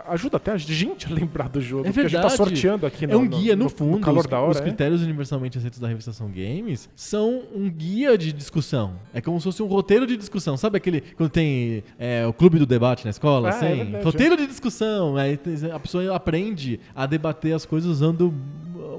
Ajuda 0.07 0.37
até 0.37 0.51
a 0.51 0.57
gente 0.57 1.07
a 1.07 1.13
lembrar 1.13 1.49
do 1.49 1.61
jogo. 1.61 1.83
É 1.87 1.91
porque 1.91 1.99
a 1.99 2.03
gente 2.03 2.13
tá 2.13 2.27
verdade. 2.27 2.37
sorteando 2.37 2.85
aqui 2.85 3.05
no 3.05 3.13
é 3.13 3.17
um 3.17 3.27
guia, 3.27 3.55
no, 3.55 3.69
fundo. 3.86 3.99
calor 4.01 4.19
os, 4.21 4.25
da 4.27 4.39
hora. 4.39 4.51
os 4.51 4.57
é. 4.57 4.61
critérios 4.61 5.01
universalmente 5.01 5.57
aceitos 5.57 5.80
da 5.80 5.88
revista 5.88 6.11
São 6.13 6.27
Games 6.30 6.89
são 6.95 7.41
um 7.55 7.69
guia 7.69 8.17
de 8.17 8.32
discussão. 8.34 8.93
É 9.13 9.21
como 9.21 9.39
se 9.39 9.43
fosse 9.45 9.63
um 9.63 9.67
roteiro 9.67 10.05
de 10.05 10.15
discussão. 10.17 10.55
Sabe 10.57 10.77
aquele 10.77 11.01
quando 11.01 11.30
tem 11.30 11.84
é, 11.97 12.25
o 12.25 12.34
clube 12.34 12.59
do 12.59 12.65
debate 12.65 13.03
na 13.05 13.09
escola? 13.11 13.49
Ah, 13.49 13.53
é 13.53 13.55
assim? 13.55 13.84
verdade, 13.84 14.03
roteiro 14.05 14.38
de 14.38 14.47
discussão. 14.47 15.15
Aí 15.17 15.38
tem- 15.38 15.71
a 15.71 15.80
pessoa 15.80 16.15
aprende 16.15 16.80
a 16.95 17.05
debater 17.05 17.53
as 17.53 17.65
coisas 17.65 17.89
usando 17.89 18.34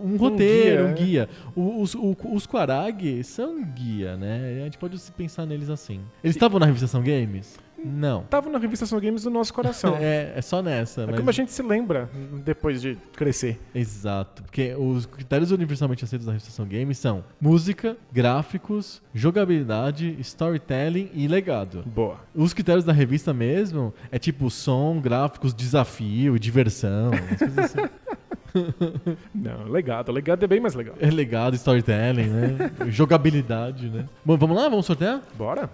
um 0.02 0.16
roteiro, 0.16 0.86
um 0.88 0.94
guia, 0.94 1.04
guia. 1.04 1.28
O- 1.54 1.82
Os, 1.82 1.94
o- 1.94 2.16
os 2.32 2.46
Quarag 2.46 3.22
são 3.24 3.56
um 3.58 3.64
guia, 3.64 4.16
né? 4.16 4.60
A 4.60 4.64
gente 4.64 4.78
pode 4.78 4.98
se 4.98 5.12
pensar 5.12 5.44
neles 5.46 5.68
assim. 5.68 6.00
Eles 6.24 6.36
estavam 6.36 6.58
na 6.58 6.66
revista 6.66 6.86
São 6.86 7.02
Games? 7.02 7.58
Não. 7.84 8.22
Tava 8.24 8.48
na 8.50 8.58
revista 8.58 8.84
São 8.86 9.00
Games 9.00 9.22
do 9.22 9.30
nosso 9.30 9.52
coração. 9.54 9.96
é 9.96 10.00
É, 10.10 10.32
é 10.36 10.42
só 10.42 10.60
nessa. 10.62 11.06
mas- 11.06 11.16
como 11.16 11.30
a 11.30 11.32
gente 11.32 11.52
se 11.52 11.62
lembra 11.62 12.08
depois 12.44 12.80
de 12.82 12.96
crescer. 13.16 13.58
Exato, 13.74 14.42
porque 14.42 14.74
os 14.76 15.06
critérios 15.06 15.50
universalmente 15.50 16.04
aceitos 16.04 16.26
da 16.26 16.32
revista 16.32 16.50
São 16.50 16.66
Games 16.66 16.98
são 16.98 17.24
música, 17.40 17.96
gráficos, 18.12 19.00
jogabilidade, 19.14 20.16
storytelling 20.20 21.10
e 21.14 21.26
legado. 21.28 21.82
Boa. 21.86 22.16
Os 22.34 22.52
critérios 22.52 22.84
da 22.84 22.92
revista 22.92 23.32
mesmo 23.32 23.94
é 24.10 24.18
tipo 24.18 24.50
som, 24.50 25.00
gráficos, 25.00 25.54
desafio, 25.54 26.38
diversão, 26.38 27.10
coisas 27.38 27.58
assim. 27.58 27.78
Não, 29.34 29.64
legado. 29.68 30.10
Legado 30.10 30.42
é 30.44 30.46
bem 30.48 30.58
mais 30.60 30.74
legal. 30.74 30.96
é 31.00 31.08
legado, 31.10 31.54
storytelling, 31.54 32.26
né? 32.26 32.70
Jogabilidade, 32.88 33.88
né? 33.88 34.06
Bom, 34.24 34.36
vamos 34.36 34.56
lá, 34.56 34.68
vamos 34.68 34.86
sortear? 34.86 35.20
Bora? 35.38 35.70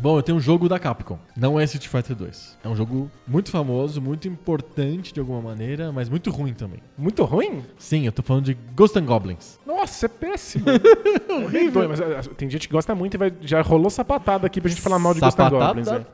Bom, 0.00 0.16
eu 0.16 0.22
tenho 0.22 0.38
um 0.38 0.40
jogo 0.40 0.66
da 0.66 0.78
Capcom. 0.78 1.18
Não 1.36 1.60
é 1.60 1.64
Street 1.64 1.86
Fighter 1.86 2.16
2. 2.16 2.58
É 2.64 2.68
um 2.68 2.74
jogo 2.74 3.10
muito 3.28 3.50
famoso, 3.50 4.00
muito 4.00 4.26
importante 4.26 5.12
de 5.12 5.20
alguma 5.20 5.42
maneira, 5.42 5.92
mas 5.92 6.08
muito 6.08 6.30
ruim 6.30 6.54
também. 6.54 6.80
Muito 6.96 7.22
ruim? 7.24 7.62
Sim, 7.76 8.06
eu 8.06 8.12
tô 8.12 8.22
falando 8.22 8.46
de 8.46 8.54
Ghost 8.74 8.98
and 8.98 9.04
Goblins. 9.04 9.58
Nossa, 9.66 10.06
é 10.06 10.08
péssimo. 10.08 10.64
Horrível. 11.44 11.86
Mas 11.86 12.00
ah, 12.00 12.22
tem 12.34 12.48
gente 12.48 12.66
que 12.66 12.72
gosta 12.72 12.94
muito 12.94 13.14
e 13.14 13.18
vai, 13.18 13.32
já 13.42 13.60
rolou 13.60 13.90
sapatada 13.90 14.46
aqui 14.46 14.58
pra 14.58 14.70
gente 14.70 14.80
falar 14.80 14.98
mal 14.98 15.12
de 15.12 15.20
Ghost 15.20 15.38
and 15.38 15.50
Goblins. 15.50 15.86
né? 15.86 16.06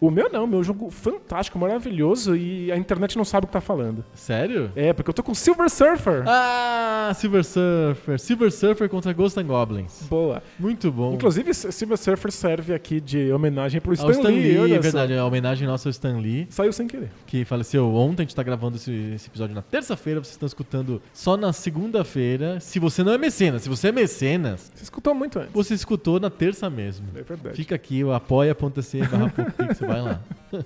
O 0.00 0.10
meu 0.10 0.32
não, 0.32 0.46
meu 0.46 0.64
jogo 0.64 0.90
fantástico, 0.90 1.58
maravilhoso 1.58 2.34
e 2.34 2.72
a 2.72 2.78
internet 2.78 3.18
não 3.18 3.26
sabe 3.26 3.44
o 3.44 3.46
que 3.46 3.52
tá 3.52 3.60
falando. 3.60 4.02
Sério? 4.14 4.72
É, 4.74 4.94
porque 4.94 5.10
eu 5.10 5.14
tô 5.14 5.22
com 5.22 5.34
Silver 5.34 5.68
Surfer. 5.68 6.24
Ah, 6.26 7.12
Silver 7.14 7.44
Surfer. 7.44 8.18
Silver 8.18 8.50
Surfer 8.50 8.88
contra 8.88 9.12
Ghost 9.12 9.38
and 9.38 9.44
Goblins. 9.44 10.06
Boa. 10.08 10.42
Muito 10.58 10.90
bom. 10.90 11.12
Inclusive, 11.12 11.52
Silver 11.52 11.98
Surfer 11.98 12.32
serve 12.32 12.72
aqui 12.72 13.01
de 13.04 13.32
homenagem 13.32 13.80
pro 13.80 13.92
Stan, 13.92 14.10
Stan 14.10 14.28
Lee, 14.28 14.58
olha 14.58 14.74
é 14.76 14.78
verdade. 14.78 15.12
É 15.12 15.16
uma 15.16 15.26
homenagem 15.26 15.66
nossa 15.66 15.88
ao 15.88 15.90
Stan 15.90 16.16
Lee, 16.18 16.46
Saiu 16.50 16.72
sem 16.72 16.86
querer. 16.86 17.10
que 17.26 17.44
faleceu 17.44 17.92
ontem. 17.94 18.22
A 18.22 18.24
gente 18.24 18.34
tá 18.36 18.42
gravando 18.42 18.76
esse, 18.76 18.92
esse 19.14 19.28
episódio 19.28 19.54
na 19.54 19.62
terça-feira. 19.62 20.20
Vocês 20.20 20.32
estão 20.34 20.46
escutando 20.46 21.00
só 21.12 21.36
na 21.36 21.52
segunda-feira. 21.52 22.60
Se 22.60 22.78
você 22.78 23.02
não 23.02 23.12
é 23.12 23.18
mecenas, 23.18 23.62
se 23.62 23.68
você 23.68 23.88
é 23.88 23.92
mecenas, 23.92 24.70
Você 24.74 24.84
escutou 24.84 25.14
muito 25.14 25.38
antes. 25.38 25.52
você 25.52 25.74
escutou 25.74 26.18
na 26.20 26.30
terça 26.30 26.68
mesmo. 26.70 27.06
É 27.14 27.22
verdade. 27.22 27.56
Fica 27.56 27.74
aqui, 27.74 28.02
o 28.04 28.12
apoia.se 28.12 28.98
barra 29.06 29.28
PocoPixel, 29.30 29.88
vai 29.88 30.02
lá. 30.02 30.20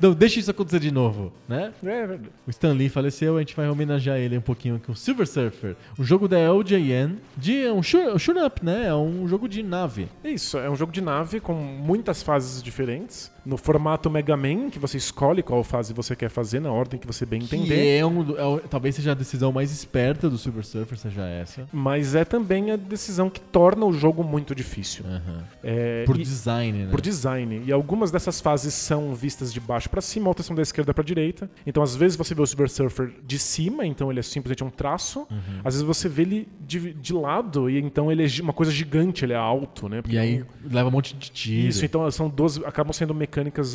Não, 0.00 0.12
deixa 0.12 0.38
isso 0.38 0.50
acontecer 0.50 0.80
de 0.80 0.90
novo, 0.90 1.32
né? 1.48 1.72
É 1.82 2.06
verdade. 2.06 2.30
O 2.46 2.50
Stan 2.50 2.72
Lee 2.72 2.88
faleceu, 2.90 3.36
a 3.36 3.40
gente 3.40 3.56
vai 3.56 3.68
homenagear 3.68 4.18
ele 4.18 4.36
um 4.36 4.40
pouquinho 4.42 4.80
com 4.84 4.92
o 4.92 4.96
Silver 4.96 5.26
Surfer, 5.26 5.76
um 5.98 6.04
jogo 6.04 6.28
da 6.28 6.36
LJN, 6.38 7.16
de 7.36 7.64
é 7.64 7.72
um 7.72 7.82
shoot, 7.82 8.18
shoot 8.18 8.38
up, 8.38 8.64
né? 8.64 8.86
É 8.88 8.94
um 8.94 9.26
jogo 9.26 9.48
de 9.48 9.62
nave. 9.62 10.08
Isso, 10.22 10.58
é 10.58 10.68
um 10.70 10.76
jogo 10.76 10.92
de 10.92 11.00
nave 11.00 11.40
com 11.40 11.54
muitas 11.80 12.22
fases 12.22 12.62
diferentes. 12.62 13.32
No 13.44 13.56
formato 13.56 14.10
Mega 14.10 14.36
Man, 14.36 14.68
que 14.70 14.78
você 14.78 14.96
escolhe 14.98 15.42
qual 15.42 15.64
fase 15.64 15.92
você 15.94 16.14
quer 16.14 16.28
fazer, 16.28 16.60
na 16.60 16.70
ordem 16.70 17.00
que 17.00 17.06
você 17.06 17.24
bem 17.24 17.40
Que 17.40 17.56
entender. 17.56 17.98
é 17.98 18.04
um, 18.04 18.36
é 18.36 18.44
o- 18.44 18.60
talvez 18.60 18.94
seja 18.94 19.12
a 19.12 19.14
decisão 19.14 19.50
mais 19.50 19.70
esperta 19.72 20.28
do 20.28 20.36
Silver 20.36 20.64
Surfer, 20.64 20.98
seja 20.98 21.22
essa. 21.26 21.66
Mas 21.72 22.14
é 22.14 22.24
também 22.24 22.70
a 22.70 22.76
decisão 22.76 23.30
que 23.30 23.40
torna 23.40 23.86
o 23.86 23.92
jogo 23.92 24.22
muito 24.22 24.54
difícil. 24.54 25.04
Aham. 25.06 25.44
É, 25.64 26.04
Por 26.04 26.16
e- 26.16 26.22
design, 26.22 26.84
né? 26.84 26.90
por 26.90 27.00
design. 27.00 27.62
E 27.66 27.72
algumas 27.72 28.10
dessas 28.10 28.40
fases 28.40 28.74
são 28.74 29.14
vistas 29.14 29.52
de 29.52 29.58
baixo 29.60 29.88
pra 29.88 30.00
cima, 30.02 30.28
outras 30.28 30.44
são 30.46 30.54
da 30.54 30.62
esquerda 30.62 30.92
pra 30.92 31.02
direita. 31.02 31.50
Então, 31.66 31.82
às 31.82 31.96
vezes 31.96 32.16
você 32.16 32.34
vê 32.34 32.42
o 32.42 32.46
Silver 32.46 32.68
Surfer 32.68 33.10
de 33.26 33.38
cima, 33.38 33.86
então 33.86 34.10
ele 34.10 34.20
é 34.20 34.22
simplesmente 34.22 34.62
um 34.62 34.70
traço. 34.70 35.20
Uhum. 35.30 35.60
Às 35.64 35.74
vezes 35.74 35.82
você 35.82 36.08
vê 36.08 36.22
ele 36.22 36.48
de, 36.60 36.92
de 36.92 37.12
lado, 37.14 37.70
e 37.70 37.78
então 37.80 38.12
ele 38.12 38.24
é 38.24 38.42
uma 38.42 38.52
coisa 38.52 38.70
gigante, 38.70 39.24
ele 39.24 39.32
é 39.32 39.36
alto, 39.36 39.88
né? 39.88 40.02
Porque 40.02 40.16
E 40.16 40.18
aí 40.18 40.44
leva 40.70 40.88
um 40.88 40.92
monte 40.92 41.14
de 41.16 41.30
tiro. 41.30 41.68
Isso, 41.68 41.84
então 41.86 42.08
são 42.10 42.28
duas. 42.28 42.58
Acabam 42.58 42.92
sendo 42.92 43.14
mecânicas 43.14 43.29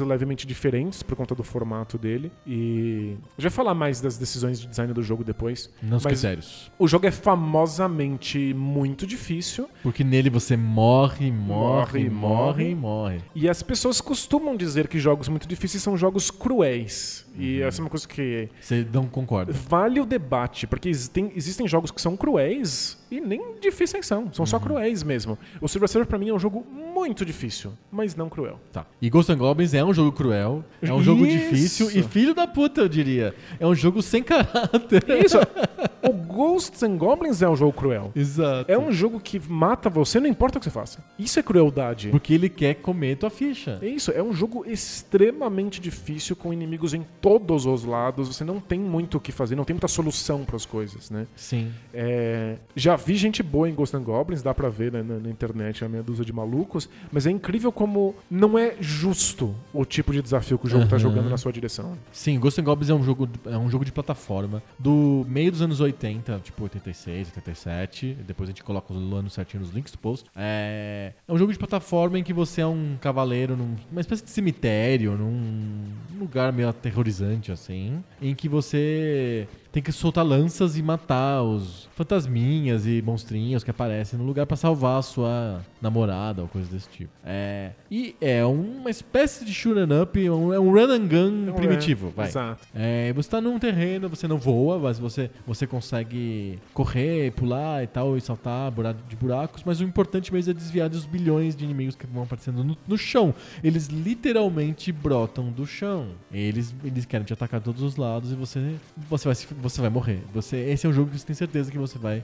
levemente 0.06 0.45
diferentes 0.45 1.02
por 1.03 1.15
conta 1.15 1.34
do 1.34 1.44
formato 1.44 1.98
dele. 1.98 2.32
E. 2.45 3.15
Já 3.38 3.49
vou 3.49 3.56
falar 3.56 3.73
mais 3.73 4.02
das 4.02 4.18
decisões 4.18 4.60
de 4.60 4.68
design 4.68 4.94
do 4.94 5.02
jogo 5.02 5.23
depois. 5.23 5.69
Nos 5.82 6.03
mas- 6.03 6.14
critérios. 6.14 6.72
O 6.77 6.88
jogo 6.88 7.06
é 7.07 7.11
famosamente 7.11 8.53
muito 8.53 9.07
difícil. 9.07 9.69
Porque 9.82 10.03
nele 10.03 10.30
você 10.30 10.56
morre, 10.57 11.32
morre, 11.32 12.03
Morre, 12.06 12.10
morre 12.10 12.69
e 12.72 12.76
morre. 12.76 13.22
E 13.34 13.49
as 13.49 13.61
pessoas 13.64 14.02
costumam 14.02 14.56
dizer 14.56 14.88
que 14.88 14.99
jogos 14.99 15.27
muito 15.27 15.48
difíceis 15.48 15.82
são 15.82 15.98
jogos 15.98 16.30
cruéis. 16.32 17.26
E 17.38 17.61
essa 17.61 17.82
é 17.82 17.84
uma 17.84 17.90
coisa 17.90 18.07
que 18.07 18.49
Você 18.61 18.86
não 18.94 19.07
concorda. 19.07 19.52
vale 19.52 19.99
o 19.99 20.06
debate, 20.06 20.65
porque 20.65 20.88
existem, 20.88 21.32
existem 21.36 21.68
jogos 21.68 21.91
que 21.91 21.99
são 22.02 22.15
cruéis 22.15 22.98
e 23.10 23.22
nem 23.22 23.60
difíceis 23.60 24.06
são. 24.06 24.32
São 24.34 24.45
só 24.45 24.60
cruéis 24.60 25.03
mesmo. 25.03 25.38
O 25.61 25.68
Silver 25.68 25.90
Surfer 25.90 26.07
pra 26.07 26.18
mim 26.18 26.30
é 26.30 26.34
um 26.34 26.40
jogo 26.40 26.65
muito 26.95 27.26
difícil, 27.26 27.73
mas 27.91 28.15
não 28.15 28.30
cruel. 28.30 28.60
Tá. 28.72 28.86
E 29.02 29.10
Ghost 29.10 29.32
and 29.32 29.38
Goblins 29.38 29.73
é 29.73 29.84
um 29.84 29.94
jogo 29.94 30.11
cruel, 30.11 30.64
é 30.82 30.94
um 30.94 31.03
jogo 31.03 31.26
Isso. 31.26 31.38
difícil 31.38 31.91
e 31.91 32.03
filho 32.03 32.34
da 32.34 32.48
puta, 32.48 32.82
eu 32.82 32.90
diria. 32.90 33.36
É 33.60 33.68
um 33.68 33.76
jogo 33.76 34.02
sem 34.02 34.23
caráter. 34.23 35.03
Isso. 35.23 35.38
O 36.07 36.14
Ghosts 36.14 36.84
and 36.84 36.98
Goblins 36.98 37.41
é 37.41 37.49
um 37.49 37.56
jogo 37.56 37.73
cruel. 37.73 38.11
Exato. 38.15 38.72
É 38.72 38.77
um 38.77 38.91
jogo 38.91 39.19
que 39.19 39.40
mata 39.40 39.90
você, 39.90 40.19
não 40.19 40.27
importa 40.27 40.57
o 40.57 40.61
que 40.61 40.65
você 40.65 40.69
faça. 40.69 41.03
Isso 41.18 41.40
é 41.40 41.44
crueldade. 41.44 42.10
Porque 42.10 42.34
ele 42.34 42.48
quer 42.48 42.76
comer 42.76 43.18
tua 43.18 43.32
ficha. 43.32 43.80
É 43.82 43.88
isso, 43.88 44.11
é 44.11 44.22
um 44.22 44.32
jogo 44.32 44.64
extremamente 44.68 45.82
difícil 45.82 46.36
com 46.36 46.53
inimigos 46.53 46.94
em 46.94 47.03
todos 47.19 47.65
os 47.65 47.84
lados. 47.84 48.27
Você 48.27 48.44
não 48.44 48.60
tem 48.60 48.80
muito 48.80 49.18
o 49.18 49.19
que 49.19 49.32
fazer, 49.32 49.56
não 49.56 49.64
tem 49.64 49.73
muita 49.73 49.88
solução 49.88 50.45
para 50.45 50.56
as 50.56 50.65
coisas, 50.65 51.10
né? 51.10 51.26
Sim. 51.36 51.72
É, 51.91 52.57
já 52.76 52.95
vi 52.96 53.16
gente 53.16 53.42
boa 53.42 53.70
em 53.70 53.74
Ghosts 53.74 54.00
and 54.00 54.04
Goblins, 54.04 54.42
dá 54.42 54.54
pra 54.54 54.70
ver 54.70 54.92
né, 54.92 55.04
na, 55.04 55.20
na 55.20 55.30
internet 55.30 55.84
a 55.84 55.90
meia 55.90 56.04
dúzia 56.04 56.26
de 56.26 56.34
malucos, 56.34 56.90
mas 57.12 57.26
é 57.26 57.32
incrível 57.32 57.72
como 57.72 58.16
não 58.30 58.58
é 58.58 58.76
justo 58.80 59.56
o 59.74 59.86
tipo 59.86 60.12
de 60.12 60.22
desafio 60.22 60.58
que 60.58 60.66
o 60.66 60.70
jogo 60.70 60.86
tá 60.86 60.96
Aham. 60.96 61.00
jogando 61.00 61.30
na 61.30 61.38
sua 61.38 61.52
direção. 61.52 61.98
Sim, 62.12 62.40
Ghosts 62.40 62.60
and 62.60 62.66
Goblins 62.66 62.90
é 62.90 62.94
um 62.94 63.04
jogo 63.04 63.30
é 63.46 63.58
um 63.58 63.70
jogo 63.70 63.86
de 63.86 63.92
plataforma 63.92 64.62
do 64.78 65.26
meio 65.28 65.52
dos 65.52 65.62
anos 65.62 65.80
80, 65.80 66.40
tipo 66.44 66.64
86, 66.64 67.28
87, 67.30 68.18
depois 68.26 68.50
a 68.50 68.52
gente 68.52 68.64
coloca 68.64 68.94
os 68.94 69.14
anos 69.14 69.34
certinho 69.34 69.62
nos 69.62 69.72
links 69.72 69.92
do 69.92 69.98
post. 69.98 70.30
É, 70.36 71.14
é 71.28 71.34
um 71.34 71.38
jogo 71.38 71.52
de 71.52 71.60
plataforma 71.60 72.20
em 72.20 72.24
que 72.24 72.34
você 72.34 72.62
é 72.62 72.68
um 72.68 72.98
cavaleiro 73.00 73.56
numa 73.56 74.02
espécie 74.02 74.24
de 74.24 74.30
cemitério, 74.30 75.18
num 75.18 75.86
lugar 76.20 76.52
meio 76.52 76.70
aterrorizante 76.70 77.52
assim, 77.52 78.04
em 78.22 78.34
que 78.36 78.48
você 78.48 79.48
tem 79.72 79.84
que 79.84 79.92
soltar 79.92 80.26
lanças 80.26 80.78
e 80.78 80.82
matar 80.84 81.44
os 81.44 81.90
fantasminhas 81.96 82.86
e 82.86 83.02
monstrinhos 83.02 83.64
que 83.64 83.72
aparecem 83.72 84.20
no 84.20 84.26
lugar 84.26 84.46
pra 84.46 84.58
salvar 84.58 85.00
a 85.00 85.02
sua 85.02 85.62
namorada 85.82 86.42
ou 86.42 86.48
coisa 86.48 86.70
desse 86.70 86.90
tipo. 86.90 87.12
É, 87.24 87.72
e 87.90 88.16
é 88.20 88.46
uma 88.46 88.90
espécie 88.90 89.46
de 89.46 89.54
shoot 89.54 89.80
'em 89.80 90.02
up, 90.02 90.26
é 90.26 90.32
um, 90.32 90.54
é 90.54 90.60
um 90.60 90.72
run 90.72 90.92
and 90.92 91.08
gun 91.08 91.54
primitivo, 91.54 92.12
vai. 92.16 92.28
Exato. 92.28 92.68
É, 92.76 93.14
você 93.14 93.30
tá 93.30 93.40
num 93.40 93.58
terreno, 93.58 94.10
você 94.10 94.28
não 94.28 94.38
voa, 94.38 94.78
mas 94.78 95.00
você, 95.00 95.32
você 95.48 95.66
consegue 95.66 96.60
correr, 96.74 97.32
pular 97.32 97.82
e 97.84 97.88
tal, 97.88 98.18
e 98.18 98.22
saltar 98.22 98.72
de 99.08 99.16
buracos, 99.16 99.64
mas 99.66 99.80
o 99.80 99.84
importante 99.84 100.34
mesmo 100.34 100.52
é 100.52 100.54
desviar 100.54 100.90
dos 100.90 101.06
bilhões 101.06 101.56
de 101.56 101.64
inimigos 101.64 101.96
que 101.96 102.06
vão 102.06 102.24
aparecendo 102.24 102.62
no, 102.64 102.78
no 102.86 102.98
chão. 102.98 103.34
Eles 103.64 103.88
literalmente 103.88 104.92
brotam 104.92 105.50
do 105.50 105.66
chão. 105.66 106.10
Eles, 106.32 106.76
eles 106.84 107.06
querem 107.06 107.26
te 107.26 107.32
atacar 107.32 107.62
de 107.62 107.64
todos 107.64 107.82
os 107.82 107.96
lados 107.96 108.32
e 108.34 108.36
você, 108.36 108.76
você, 109.10 109.28
vai, 109.28 109.36
você 109.62 109.82
vai 109.82 109.90
morrer. 109.90 110.20
Você, 110.34 110.58
esse 110.58 110.86
é 110.86 110.90
um 110.90 110.94
jogo 110.94 111.10
que 111.12 111.18
você 111.18 111.26
tem 111.26 111.36
certeza 111.36 111.72
que 111.72 111.78
você 111.78 111.85
vai, 111.94 112.24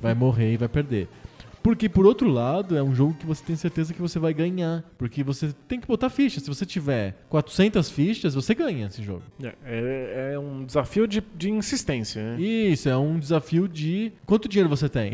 vai 0.00 0.14
morrer 0.14 0.52
e 0.52 0.56
vai 0.56 0.68
perder. 0.68 1.08
Porque, 1.62 1.88
por 1.88 2.04
outro 2.06 2.28
lado, 2.28 2.76
é 2.76 2.82
um 2.82 2.94
jogo 2.94 3.14
que 3.14 3.26
você 3.26 3.42
tem 3.44 3.56
certeza 3.56 3.94
que 3.94 4.00
você 4.00 4.18
vai 4.18 4.34
ganhar. 4.34 4.82
Porque 4.98 5.22
você 5.22 5.52
tem 5.68 5.78
que 5.80 5.86
botar 5.86 6.10
fichas. 6.10 6.42
Se 6.42 6.48
você 6.48 6.66
tiver 6.66 7.16
400 7.28 7.88
fichas, 7.90 8.34
você 8.34 8.54
ganha 8.54 8.86
esse 8.86 9.02
jogo. 9.02 9.22
É, 9.42 9.54
é- 9.64 10.32
é 10.34 10.38
um 10.38 10.64
desafio 10.64 11.06
de, 11.06 11.22
de 11.36 11.50
insistência. 11.50 12.22
né? 12.22 12.40
Isso, 12.42 12.88
é 12.88 12.96
um 12.96 13.18
desafio 13.18 13.68
de 13.68 14.12
quanto 14.26 14.48
dinheiro 14.48 14.68
você 14.68 14.88
tem. 14.88 15.12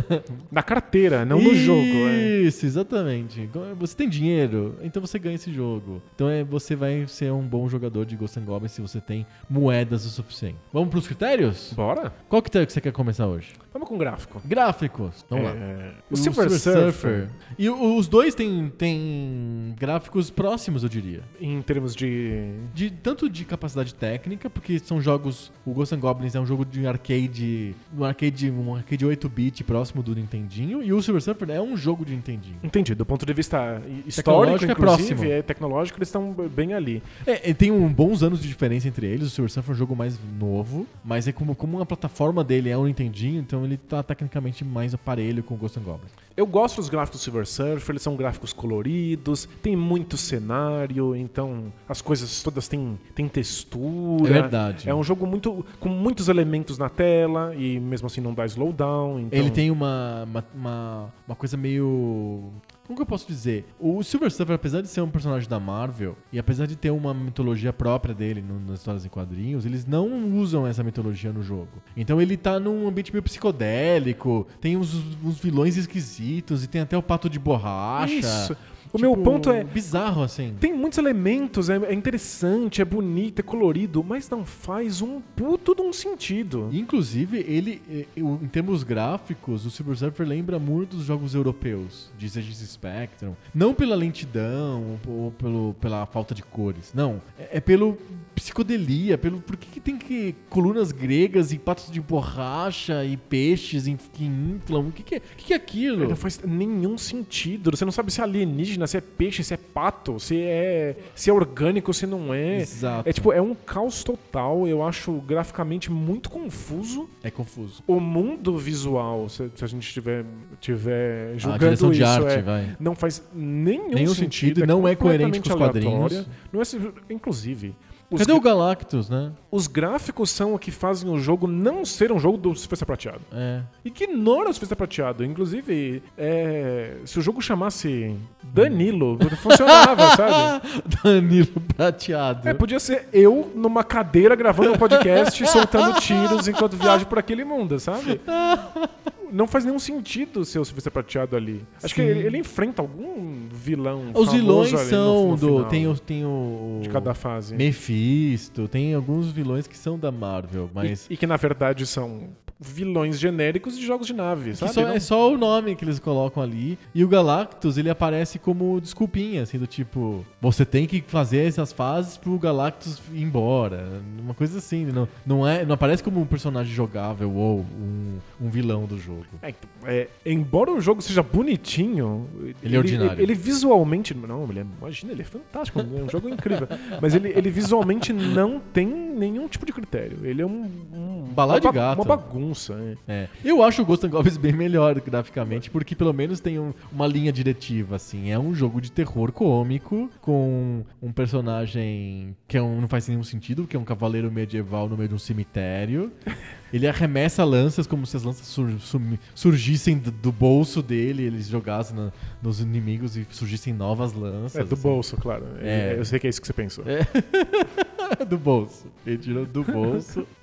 Na 0.50 0.62
carteira, 0.62 1.24
não 1.24 1.40
no 1.40 1.54
jogo. 1.54 1.80
é. 2.08 2.40
Isso, 2.42 2.64
exatamente. 2.66 3.48
Você 3.78 3.96
tem 3.96 4.08
dinheiro, 4.08 4.76
então 4.82 5.00
você 5.00 5.18
ganha 5.18 5.34
esse 5.34 5.52
jogo. 5.52 6.02
Então 6.14 6.28
é, 6.28 6.42
você 6.44 6.74
vai 6.74 7.06
ser 7.06 7.32
um 7.32 7.42
bom 7.46 7.68
jogador 7.68 8.04
de 8.06 8.16
Ghost 8.16 8.38
and 8.38 8.44
Goblins 8.44 8.72
se 8.72 8.80
você 8.80 9.00
tem 9.00 9.26
moedas 9.48 10.04
o 10.04 10.08
suficiente. 10.10 10.56
Vamos 10.72 10.88
pros 10.90 11.06
critérios? 11.06 11.72
Bora? 11.74 12.12
Qual 12.28 12.40
critério 12.42 12.66
que 12.66 12.72
você 12.72 12.80
quer 12.80 12.92
começar 12.92 13.26
hoje? 13.26 13.52
Vamos 13.72 13.88
com 13.88 13.96
gráfico. 13.98 14.40
Gráficos. 14.44 15.24
Vamos 15.28 15.44
lá. 15.46 15.52
É, 15.90 15.94
o 16.10 16.16
Silver, 16.16 16.50
Surfer, 16.50 17.28
E 17.58 17.68
o- 17.68 17.96
os 17.96 18.08
dois 18.08 18.34
têm, 18.34 18.70
têm 18.76 19.74
gráficos 19.78 20.30
próximos, 20.30 20.82
eu 20.82 20.88
diria. 20.88 21.20
em 21.40 21.60
termos 21.62 21.94
de. 21.94 22.52
De, 22.74 22.90
tanto 22.90 23.28
de 23.28 23.44
capacidade 23.44 23.94
técnica, 23.94 24.48
porque 24.50 24.78
são 24.78 25.00
jogos. 25.00 25.50
O 25.64 25.72
Ghost 25.72 25.94
and 25.94 25.98
Goblins 26.00 26.34
é 26.34 26.40
um 26.40 26.46
jogo 26.46 26.64
de 26.64 26.86
arcade. 26.86 27.74
Um 27.96 28.04
arcade, 28.04 28.50
um 28.50 28.74
arcade 28.74 29.04
8-bit 29.04 29.64
próximo 29.64 30.02
do 30.02 30.14
Nintendinho. 30.14 30.82
E 30.82 30.92
o 30.92 31.02
Silver 31.02 31.22
Surfer 31.22 31.50
é 31.50 31.60
um 31.60 31.76
jogo 31.76 32.04
de 32.04 32.14
Nintendinho. 32.14 32.56
Entendi, 32.62 32.94
do 32.94 33.04
ponto 33.06 33.24
de 33.26 33.32
vista 33.32 33.80
histórico, 34.06 34.64
é 34.64 34.74
próximo. 34.74 35.24
é 35.24 35.42
tecnológico, 35.42 35.98
eles 35.98 36.08
estão 36.08 36.32
bem 36.32 36.74
ali. 36.74 37.02
É, 37.26 37.50
e 37.50 37.54
tem 37.54 37.70
um, 37.70 37.92
bons 37.92 38.22
anos 38.22 38.40
de 38.40 38.48
diferença 38.48 38.86
entre 38.88 39.06
eles. 39.06 39.26
O 39.26 39.30
Silver 39.30 39.50
Surfer 39.50 39.72
é 39.72 39.74
um 39.74 39.78
jogo 39.78 39.96
mais 39.96 40.18
novo, 40.38 40.86
mas 41.04 41.26
é 41.28 41.32
como, 41.32 41.54
como 41.54 41.80
a 41.80 41.86
plataforma 41.86 42.44
dele 42.44 42.68
é 42.68 42.76
um 42.76 42.84
Nintendinho, 42.86 43.40
então 43.40 43.64
ele 43.64 43.76
tá 43.76 44.02
tecnicamente 44.02 44.64
mais 44.64 44.94
aparelho 44.94 45.42
com 45.42 45.54
o 45.54 45.56
Ghost 45.56 45.78
and 45.80 45.84
Goblins. 45.84 46.20
Eu 46.36 46.46
gosto 46.46 46.76
dos 46.76 46.88
gráficos 46.88 47.20
do 47.20 47.22
Silver 47.22 47.46
Surfer, 47.46 47.90
eles 47.90 48.02
são 48.02 48.16
gráficos 48.16 48.52
coloridos, 48.52 49.48
tem 49.60 49.76
muito 49.76 50.16
cenário, 50.16 51.14
então 51.14 51.72
as 51.88 52.00
coisas 52.00 52.42
todas 52.42 52.66
têm, 52.66 52.98
têm 53.14 53.28
textura. 53.28 54.30
É 54.30 54.32
verdade. 54.40 54.88
É 54.88 54.94
um 54.94 55.02
jogo 55.02 55.26
muito 55.26 55.64
com 55.78 55.88
muitos 55.88 56.28
elementos 56.28 56.78
na 56.78 56.88
tela 56.88 57.54
e 57.54 57.78
mesmo 57.78 58.06
assim 58.06 58.20
não 58.20 58.32
dá 58.32 58.46
slowdown. 58.46 59.20
Então... 59.20 59.38
Ele 59.38 59.50
tem 59.50 59.70
uma, 59.70 60.24
uma, 60.24 60.44
uma, 60.54 61.14
uma 61.28 61.36
coisa 61.36 61.56
meio. 61.56 62.44
Como 62.90 62.96
que 62.98 63.02
eu 63.02 63.06
posso 63.06 63.24
dizer? 63.28 63.66
O 63.78 64.02
Silver 64.02 64.32
Surfer, 64.32 64.56
apesar 64.56 64.80
de 64.80 64.88
ser 64.88 65.00
um 65.00 65.08
personagem 65.08 65.48
da 65.48 65.60
Marvel, 65.60 66.16
e 66.32 66.40
apesar 66.40 66.66
de 66.66 66.74
ter 66.74 66.90
uma 66.90 67.14
mitologia 67.14 67.72
própria 67.72 68.12
dele 68.12 68.42
no- 68.42 68.58
nas 68.58 68.80
histórias 68.80 69.04
em 69.04 69.08
quadrinhos, 69.08 69.64
eles 69.64 69.86
não 69.86 70.36
usam 70.36 70.66
essa 70.66 70.82
mitologia 70.82 71.32
no 71.32 71.40
jogo. 71.40 71.68
Então 71.96 72.20
ele 72.20 72.36
tá 72.36 72.58
num 72.58 72.88
ambiente 72.88 73.12
meio 73.12 73.22
psicodélico, 73.22 74.44
tem 74.60 74.76
uns, 74.76 74.92
uns 75.22 75.38
vilões 75.38 75.76
esquisitos, 75.76 76.64
e 76.64 76.66
tem 76.66 76.80
até 76.80 76.96
o 76.98 77.02
pato 77.02 77.30
de 77.30 77.38
borracha. 77.38 78.12
Isso. 78.12 78.56
O 78.92 78.98
meu 78.98 79.16
ponto 79.16 79.50
é 79.50 79.62
Bizarro, 79.62 80.22
assim. 80.22 80.54
Tem 80.58 80.72
muitos 80.74 80.98
elementos, 80.98 81.70
é, 81.70 81.76
é 81.76 81.94
interessante, 81.94 82.82
é 82.82 82.84
bonito, 82.84 83.38
é 83.38 83.42
colorido, 83.42 84.02
mas 84.02 84.28
não 84.28 84.44
faz 84.44 85.00
um 85.00 85.20
puto 85.20 85.74
de 85.74 85.82
um 85.82 85.92
sentido. 85.92 86.68
Inclusive, 86.72 87.38
ele, 87.46 87.80
eu- 88.16 88.38
em 88.42 88.48
termos 88.48 88.82
gráficos, 88.82 89.64
o 89.64 89.70
Silver 89.70 89.96
Surfer 89.96 90.26
lembra 90.26 90.58
muito 90.58 90.96
dos 90.96 91.04
jogos 91.06 91.34
europeus, 91.34 92.10
de 92.18 92.26
Aegis 92.26 92.58
Spectrum. 92.58 93.34
Não 93.54 93.72
pela 93.74 93.94
lentidão 93.94 94.98
ou 95.06 95.30
pelo, 95.32 95.74
pela 95.80 96.04
falta 96.06 96.34
de 96.34 96.42
cores. 96.42 96.92
Não. 96.94 97.20
É, 97.38 97.58
é 97.58 97.60
pelo 97.60 97.96
psicodelia, 98.34 99.18
pelo. 99.18 99.40
Por 99.40 99.56
que, 99.56 99.68
que 99.68 99.80
tem 99.80 99.96
que. 99.96 100.34
colunas 100.48 100.92
gregas 100.92 101.52
e 101.52 101.58
patos 101.58 101.90
de 101.90 102.00
borracha 102.00 103.04
e 103.04 103.16
peixes 103.16 103.84
que 104.12 104.24
inflam? 104.24 104.88
O 104.88 104.92
que, 104.92 105.02
que, 105.02 105.14
é, 105.16 105.20
que, 105.20 105.44
que 105.46 105.52
é 105.52 105.56
aquilo? 105.56 106.08
Não 106.08 106.16
faz 106.16 106.40
nenhum 106.42 106.96
sentido. 106.96 107.70
Você 107.70 107.84
não 107.84 107.92
sabe 107.92 108.10
se 108.10 108.20
é 108.20 108.24
alienígena, 108.24 108.79
se 108.86 108.96
é 108.96 109.00
peixe, 109.00 109.42
se 109.42 109.54
é 109.54 109.56
pato, 109.56 110.18
se 110.20 110.40
é, 110.40 110.96
se 111.14 111.30
é 111.30 111.32
orgânico, 111.32 111.92
se 111.92 112.06
não 112.06 112.32
é. 112.32 112.58
Exato. 112.58 113.08
É 113.08 113.12
tipo, 113.12 113.32
é 113.32 113.40
um 113.40 113.54
caos 113.54 114.02
total. 114.04 114.66
Eu 114.66 114.82
acho 114.82 115.12
graficamente 115.20 115.90
muito 115.90 116.30
confuso. 116.30 117.08
É 117.22 117.30
confuso. 117.30 117.82
O 117.86 118.00
mundo 118.00 118.56
visual, 118.58 119.28
se, 119.28 119.50
se 119.54 119.64
a 119.64 119.66
gente 119.66 119.92
tiver, 119.92 120.24
tiver 120.60 121.34
A 121.34 121.38
julgando 121.38 121.90
de 121.90 122.02
isso, 122.02 122.04
arte, 122.04 122.38
é, 122.38 122.42
vai. 122.42 122.76
não 122.78 122.94
faz 122.94 123.22
nenhum, 123.34 123.90
Nenhum 123.90 124.14
sentido, 124.14 124.66
não 124.66 124.86
é 124.86 124.94
coerente 124.94 125.40
com 125.40 125.48
os 125.48 125.54
quadrinhos. 125.54 126.26
Não 126.52 126.60
é, 126.60 126.64
inclusive, 127.10 127.74
os, 128.10 128.20
Cadê 128.20 128.32
o 128.32 128.40
Galactus, 128.40 129.08
né? 129.08 129.30
os 129.50 129.66
gráficos 129.66 130.30
são 130.30 130.54
o 130.54 130.58
que 130.58 130.70
fazem 130.70 131.08
o 131.08 131.18
jogo 131.18 131.46
não 131.46 131.84
ser 131.84 132.10
um 132.10 132.18
jogo 132.18 132.36
do 132.36 132.54
Surfista 132.56 132.84
Prateado. 132.84 133.20
É. 133.32 133.62
Ignora 133.84 134.50
o 134.50 134.52
Surfista 134.52 134.74
Prateado. 134.74 135.24
Inclusive, 135.24 136.02
é, 136.18 136.96
se 137.04 137.18
o 137.18 137.22
jogo 137.22 137.40
chamasse 137.40 138.16
Danilo, 138.42 139.16
funcionava, 139.36 140.10
sabe? 140.16 140.68
Danilo 141.04 141.60
prateado. 141.76 142.48
É, 142.48 142.52
podia 142.52 142.80
ser 142.80 143.08
eu 143.12 143.52
numa 143.54 143.84
cadeira 143.84 144.34
gravando 144.34 144.72
um 144.72 144.76
podcast 144.76 145.46
soltando 145.46 146.00
tiros 146.00 146.48
enquanto 146.48 146.76
viajo 146.76 147.06
por 147.06 147.18
aquele 147.18 147.44
mundo, 147.44 147.78
sabe? 147.78 148.20
Não 149.32 149.46
faz 149.46 149.64
nenhum 149.64 149.78
sentido 149.78 150.44
ser 150.44 150.58
o 150.58 150.64
Surfista 150.64 150.90
Prateado 150.90 151.36
ali. 151.36 151.64
Acho 151.82 151.94
que 151.94 152.02
Sim. 152.02 152.08
ele, 152.08 152.26
ele 152.26 152.38
enfrenta 152.38 152.82
algum 152.82 153.48
vilão. 153.52 154.10
Os 154.14 154.32
vilões 154.32 154.72
ali 154.72 154.82
no- 154.84 154.88
são 154.90 155.28
no 155.30 155.36
do. 155.36 155.46
final 155.46 155.64
Tem 155.66 155.86
o, 155.86 155.98
tem 155.98 156.24
o. 156.24 156.80
de 156.82 156.88
cada 156.88 157.14
fase. 157.14 157.54
Mephisto, 157.56 158.68
tem 158.68 158.94
alguns 158.94 159.30
vilões 159.30 159.66
que 159.66 159.76
são 159.76 159.98
da 159.98 160.10
Marvel, 160.12 160.70
mas. 160.74 161.06
E, 161.08 161.14
e 161.14 161.16
que 161.16 161.26
na 161.26 161.36
verdade 161.36 161.86
são 161.86 162.28
vilões 162.60 163.18
genéricos 163.18 163.78
de 163.78 163.86
jogos 163.86 164.06
de 164.06 164.12
nave, 164.12 164.54
sabe? 164.54 164.72
só- 164.74 164.82
Não- 164.82 164.88
é 164.92 165.00
só 165.00 165.32
o 165.32 165.38
nome 165.38 165.74
que 165.74 165.82
eles 165.84 165.98
colocam 165.98 166.42
ali. 166.42 166.78
E 166.94 167.02
o 167.02 167.08
Galactus, 167.08 167.78
ele 167.78 167.88
aparece 167.88 168.38
como 168.38 168.78
desculpinha, 168.80 169.42
assim, 169.44 169.58
do 169.58 169.66
tipo, 169.66 170.24
você 170.42 170.64
tem 170.66 170.86
que 170.86 171.00
fazer 171.06 171.46
essas 171.48 171.72
fases 171.72 172.18
pro 172.18 172.38
Galactus 172.38 173.00
ir 173.14 173.22
embora. 173.22 173.88
Uma 174.22 174.34
coisa 174.34 174.58
assim, 174.58 174.84
não, 174.84 175.08
não, 175.24 175.48
é, 175.48 175.64
não 175.64 175.74
aparece 175.74 176.02
como 176.02 176.20
um 176.20 176.26
personagem 176.26 176.72
jogável 176.74 177.32
ou 177.34 177.60
um, 177.60 178.18
um 178.40 178.50
vilão 178.50 178.84
do 178.84 178.98
jogo. 178.98 179.24
É, 179.42 179.54
é, 179.86 180.08
embora 180.26 180.70
o 180.70 180.80
jogo 180.80 181.00
seja 181.00 181.22
bonitinho, 181.22 182.28
Ele 182.62 182.76
é 182.76 182.78
ordinário. 182.78 183.12
Ele, 183.14 183.22
ele 183.22 183.34
visualmente, 183.34 184.12
não, 184.14 184.44
ele 184.50 184.60
é, 184.60 184.66
imagina, 184.80 185.12
ele 185.12 185.22
é 185.22 185.24
fantástico, 185.24 185.80
é 185.80 186.02
um 186.02 186.08
jogo 186.10 186.28
incrível. 186.28 186.68
Mas 187.00 187.14
ele, 187.14 187.28
ele 187.30 187.48
visualmente 187.50 188.12
não 188.12 188.60
tem 188.60 188.86
nenhum 188.86 189.48
tipo 189.48 189.64
de 189.64 189.72
critério. 189.72 190.18
Ele 190.22 190.42
é 190.42 190.46
um, 190.46 190.70
um 190.92 191.24
de 191.60 191.70
gato. 191.72 191.98
uma 191.98 192.04
bagunça. 192.04 192.49
Bagunça. 192.50 192.96
É. 193.06 193.28
Eu 193.44 193.62
acho 193.62 193.82
o 193.82 193.84
Ghost 193.84 194.04
and 194.06 194.10
Goblins 194.10 194.36
bem 194.36 194.52
melhor 194.52 195.00
graficamente, 195.00 195.70
porque 195.70 195.94
pelo 195.94 196.12
menos 196.12 196.40
tem 196.40 196.58
um- 196.58 196.72
uma 196.92 197.06
linha 197.06 197.32
diretiva, 197.32 197.96
assim. 197.96 198.30
É 198.30 198.38
um 198.38 198.54
jogo 198.54 198.80
de 198.80 198.90
terror 198.90 199.32
cômico, 199.32 200.10
com 200.20 200.84
um 201.02 201.12
personagem 201.12 202.36
que 202.48 202.56
é 202.56 202.62
um- 202.62 202.80
não 202.80 202.88
faz 202.88 203.08
nenhum 203.08 203.22
sentido, 203.22 203.66
que 203.66 203.76
é 203.76 203.78
um 203.80 203.84
cavaleiro 203.84 204.30
medieval 204.30 204.88
no 204.88 204.96
meio 204.96 205.08
de 205.08 205.14
um 205.14 205.18
cemitério. 205.18 206.12
Ele 206.72 206.86
arremessa 206.86 207.42
lanças 207.44 207.84
como 207.84 208.06
se 208.06 208.16
as 208.16 208.22
lanças 208.22 208.46
sur- 208.46 208.78
sumi- 208.78 209.18
surgissem 209.34 209.98
do, 209.98 210.10
do 210.12 210.30
bolso 210.30 210.80
dele, 210.80 211.24
eles 211.24 211.48
jogassem 211.48 211.96
na- 211.96 212.12
nos 212.40 212.60
inimigos 212.60 213.16
e 213.16 213.26
surgissem 213.30 213.72
novas 213.72 214.12
lanças. 214.12 214.60
É 214.60 214.64
do 214.64 214.74
assim. 214.74 214.82
bolso, 214.82 215.16
claro. 215.16 215.44
É. 215.60 215.94
É, 215.94 215.98
Eu 215.98 216.04
sei 216.04 216.18
que 216.20 216.26
é 216.28 216.30
isso 216.30 216.40
que 216.40 216.46
você 216.46 216.52
pensou. 216.52 216.84
do 218.28 218.38
bolso. 218.38 218.86
Ele 219.06 219.18
tirou 219.18 219.46
do 219.46 219.64
bolso. 219.64 220.24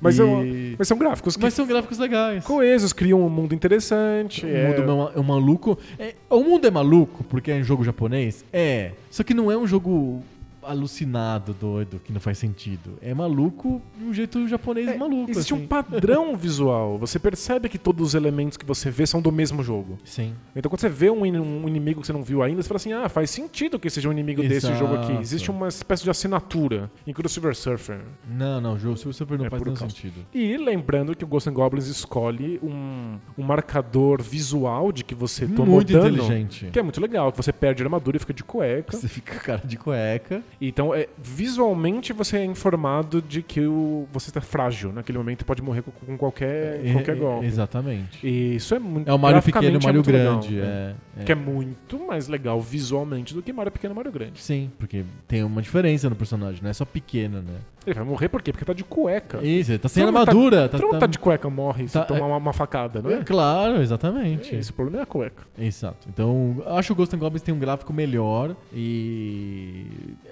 Mas, 0.00 0.18
E- 0.18 0.22
é 0.22 0.74
mas 0.78 0.88
são 0.88 0.96
gráficos 0.96 1.36
que 1.36 1.42
Mas 1.42 1.54
são 1.54 1.66
gráficos 1.66 1.98
legais. 1.98 2.44
coesos, 2.44 2.92
criam 2.92 3.20
um 3.24 3.28
mundo 3.28 3.54
interessante. 3.54 4.44
O 4.44 4.48
é- 4.48 4.66
mundo 4.68 5.10
é 5.14 5.18
é 5.18 5.20
um 5.20 5.22
maluco. 5.22 5.78
É, 5.98 6.14
o 6.28 6.42
mundo 6.42 6.66
é 6.66 6.70
maluco 6.70 7.22
porque 7.24 7.50
é 7.50 7.56
um 7.56 7.62
jogo 7.64 7.84
japonês? 7.84 8.44
É. 8.52 8.92
Só 9.10 9.22
que 9.22 9.34
não 9.34 9.50
é 9.50 9.56
um 9.56 9.66
jogo 9.66 10.22
alucinado, 10.62 11.52
doido, 11.54 12.00
que 12.04 12.12
não 12.12 12.20
faz 12.20 12.38
sentido. 12.38 12.98
É 13.02 13.12
maluco 13.14 13.80
de 13.98 14.04
um 14.04 14.12
jeito 14.14 14.46
japonês 14.48 14.88
É, 14.88 14.96
maluco. 14.96 15.30
Existe 15.30 15.52
assim. 15.54 15.62
um 15.62 15.66
padrão 15.66 16.34
visual. 16.36 16.98
Você 16.98 17.18
percebe 17.18 17.68
que 17.68 17.78
todos 17.78 18.08
os 18.08 18.14
elementos 18.14 18.56
que 18.56 18.64
você 18.64 18.90
vê 18.90 19.06
são 19.06 19.20
do 19.20 19.30
mesmo 19.32 19.62
jogo. 19.62 19.98
Sim. 20.04 20.34
Então 20.54 20.68
quando 20.70 20.80
você 20.80 20.88
vê 20.88 21.10
um, 21.10 21.22
um 21.22 21.68
inimigo 21.68 22.00
que 22.00 22.06
você 22.06 22.12
não 22.12 22.22
viu 22.22 22.42
ainda, 22.42 22.62
você 22.62 22.68
fala 22.68 22.76
assim, 22.76 22.92
ah, 22.92 23.08
faz 23.08 23.30
sentido 23.30 23.78
que 23.78 23.88
seja 23.90 24.08
um 24.08 24.12
inimigo 24.12 24.42
desse 24.42 24.66
Exato. 24.66 24.78
jogo 24.78 24.94
aqui. 24.96 25.12
Existe 25.20 25.50
uma 25.50 25.68
espécie 25.68 26.02
de 26.04 26.10
assinatura, 26.10 26.90
inclusive 27.06 27.28
o 27.30 27.54
Silver 27.54 27.54
Surfer. 27.56 28.00
Não, 28.28 28.60
não, 28.60 28.74
o 28.74 28.78
jogo 28.78 28.96
Silver 28.96 29.14
Surfer 29.14 29.38
não 29.38 29.46
É 29.46 29.50
faz 29.50 29.62
nenhum 29.62 29.76
sentido. 29.76 30.24
E 30.34 30.56
lembrando 30.56 31.14
que 31.14 31.24
o 31.24 31.26
Ghosts 31.26 31.50
and 31.50 31.54
Goblins 31.54 31.86
escolhe 31.86 32.58
um, 32.62 33.16
um 33.38 33.42
marcador 33.42 34.22
visual 34.22 34.92
de 34.92 35.04
que 35.04 35.14
você 35.14 35.46
tomou 35.46 35.76
Muito 35.76 35.92
dano, 35.92 36.08
inteligente. 36.08 36.66
que 36.72 36.78
é 36.78 36.82
muito 36.82 37.00
legal, 37.00 37.30
que 37.30 37.36
você 37.36 37.52
perde 37.52 37.82
a 37.82 37.86
armadura 37.86 38.16
e 38.16 38.20
fica 38.20 38.32
de 38.34 38.42
cueca. 38.44 38.96
Você 38.96 39.08
fica 39.08 39.34
cara 39.40 39.62
de 39.64 39.76
cueca. 39.76 40.42
Então, 40.60 40.94
é, 40.94 41.08
visualmente 41.16 42.12
você 42.12 42.36
é 42.38 42.44
informado 42.44 43.22
de 43.22 43.42
que 43.42 43.60
o, 43.62 44.06
você 44.12 44.28
está 44.30 44.40
frágil 44.40 44.92
naquele 44.92 45.16
momento 45.16 45.40
e 45.40 45.44
pode 45.44 45.62
morrer 45.62 45.80
com, 45.82 45.90
com 45.90 46.18
qualquer, 46.18 46.84
É, 46.84 46.92
qualquer 46.92 47.16
é, 47.16 47.18
golpe. 47.18 47.46
Exatamente. 47.46 48.26
E 48.26 48.56
isso 48.56 48.74
é 48.74 48.78
muito 48.78 49.08
É 49.08 49.12
o 49.14 49.18
Mario 49.18 49.42
pequeno 49.42 49.76
e 49.76 49.76
o 49.78 49.82
Mario 49.82 50.02
legal, 50.06 50.32
grande. 50.40 50.56
né? 50.56 50.94
é, 51.16 51.20
é. 51.22 51.24
Que 51.24 51.32
é 51.32 51.34
muito 51.34 51.98
mais 52.06 52.28
legal 52.28 52.60
visualmente 52.60 53.32
do 53.32 53.42
que 53.42 53.52
Mario 53.52 53.72
pequeno 53.72 53.94
e 53.94 53.96
Mario 53.96 54.12
grande. 54.12 54.40
Sim, 54.40 54.70
porque 54.78 55.04
tem 55.26 55.42
uma 55.42 55.62
diferença 55.62 56.10
no 56.10 56.16
personagem, 56.16 56.60
não 56.62 56.68
é 56.70 56.74
só 56.74 56.84
pequeno, 56.84 57.38
né? 57.40 57.54
Ele 57.86 57.94
vai 57.94 58.04
morrer 58.04 58.28
por 58.28 58.42
quê? 58.42 58.52
Porque 58.52 58.64
tá 58.64 58.74
de 58.74 58.84
cueca. 58.84 59.38
Isso, 59.42 59.72
ele 59.72 59.78
tá 59.78 59.88
sem 59.88 60.02
tá- 60.02 60.08
armadura. 60.08 60.68
Todo 60.68 60.82
mundo 60.86 60.98
tá 60.98 61.06
de 61.06 61.18
cueca 61.18 61.48
morre 61.48 61.88
se 61.88 61.94
tá- 61.94 62.04
tomar 62.04 62.26
uma, 62.26 62.36
uma 62.36 62.52
facada, 62.52 63.00
não 63.00 63.08
é? 63.10 63.14
É, 63.14 63.24
Claro, 63.24 63.80
exatamente. 63.80 64.54
É, 64.54 64.58
Esse 64.58 64.70
problema 64.70 64.98
é 64.98 65.02
a 65.02 65.06
cueca. 65.06 65.44
Exato. 65.58 66.06
Então, 66.06 66.62
acho 66.66 66.88
que 66.88 66.92
o 66.92 66.96
Ghost 66.96 67.16
and 67.16 67.18
Goblins 67.18 67.40
tem 67.42 67.54
um 67.54 67.58
gráfico 67.58 67.90
melhor 67.90 68.54
e 68.74 69.86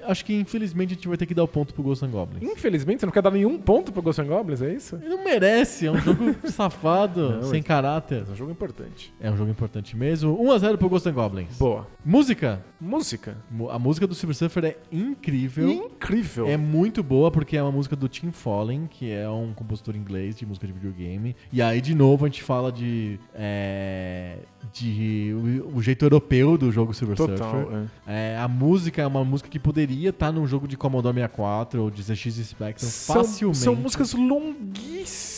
acho 0.07 0.18
que 0.25 0.35
infelizmente 0.35 0.93
a 0.93 0.95
gente 0.95 1.09
vai 1.09 1.17
ter 1.17 1.27
que 1.27 1.35
dar 1.35 1.45
o 1.45 1.49
ponto 1.49 1.75
pro 1.75 1.83
Ghost 1.83 2.05
and 2.05 2.11
Goblins. 2.11 2.43
Infelizmente, 2.43 3.01
você 3.01 3.07
não 3.07 3.13
quer 3.13 3.23
dar 3.23 3.31
nenhum 3.31 3.59
ponto 3.59 3.93
pro 3.93 4.03
Ghosts 4.03 4.25
and 4.25 4.29
Goblins, 4.29 4.63
é 4.63 4.73
isso? 4.73 4.97
Ele 4.97 5.09
não 5.09 5.25
merece, 5.25 5.87
é 5.87 5.91
um 5.91 5.99
jogo 5.99 6.35
safado, 6.51 7.37
Não, 7.37 7.43
sem 7.45 7.63
caráter. 7.63 8.25
É 8.29 8.33
um 8.33 8.37
jogo 8.37 8.51
importante. 8.51 9.13
É 9.21 9.31
um 9.31 9.37
jogo 9.37 9.51
importante 9.51 9.97
mesmo. 9.97 10.41
1 10.41 10.53
a 10.53 10.59
0 10.59 10.79
pro 10.79 10.89
Ghost 10.89 11.09
and 11.09 11.13
Goblins. 11.13 11.59
Boa. 11.59 11.87
Música. 12.05 12.63
Música. 12.81 13.37
A 13.71 13.79
música 13.79 14.07
do 14.07 14.15
Silver 14.15 14.37
Surfer 14.37 14.65
é 14.65 14.77
incrível. 14.91 15.69
Incrível. 15.71 16.47
É 16.47 16.57
muito 16.57 17.03
boa 17.03 17.31
porque 17.31 17.57
é 17.57 17.63
uma 17.63 17.73
música 17.73 17.97
do 17.97 18.09
Tim 18.09 18.31
Fallen, 18.31 18.87
que 18.91 19.11
é 19.11 19.29
um 19.29 19.53
compositor 19.53 19.97
inglês 19.97 20.37
de 20.37 20.47
música 20.47 20.67
de 20.67 20.73
videogame. 20.73 21.35
E 21.53 21.61
aí, 21.61 21.81
de 21.81 21.95
novo, 21.95 22.25
a 22.25 22.29
gente 22.29 22.43
fala 22.43 22.71
de. 22.71 23.19
é, 23.35 24.39
de 24.73 25.35
o, 25.35 25.77
o 25.79 25.83
jeito 25.83 26.05
europeu 26.05 26.57
do 26.57 26.71
jogo 26.71 26.93
Silver 26.95 27.17
Surfer. 27.17 27.39
Total. 27.39 27.69
é. 28.07 28.35
É, 28.35 28.39
a 28.39 28.49
música 28.49 29.03
é 29.03 29.07
uma 29.07 29.25
música 29.25 29.49
que 29.49 29.59
poderia 29.59 30.08
estar 30.11 30.33
num 30.33 30.47
jogo 30.47 30.67
de 30.69 30.77
Commodore 30.77 31.15
64 31.15 31.83
ou 31.83 31.91
de 31.91 32.03
ZX 32.03 32.35
Spectrum 32.49 32.89
São, 32.89 33.17
facilmente. 33.17 33.59
são 33.59 33.75
músicas 33.75 34.13
longuíssimas. 34.13 35.38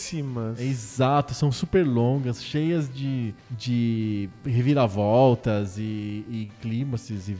Exato, 0.61 1.33
são 1.33 1.51
super 1.51 1.85
longas, 1.85 2.43
cheias 2.43 2.89
de, 2.93 3.33
de 3.49 4.29
reviravoltas 4.45 5.77
e, 5.77 6.25
e 6.29 6.49
clímaxes. 6.61 7.29
E, 7.29 7.37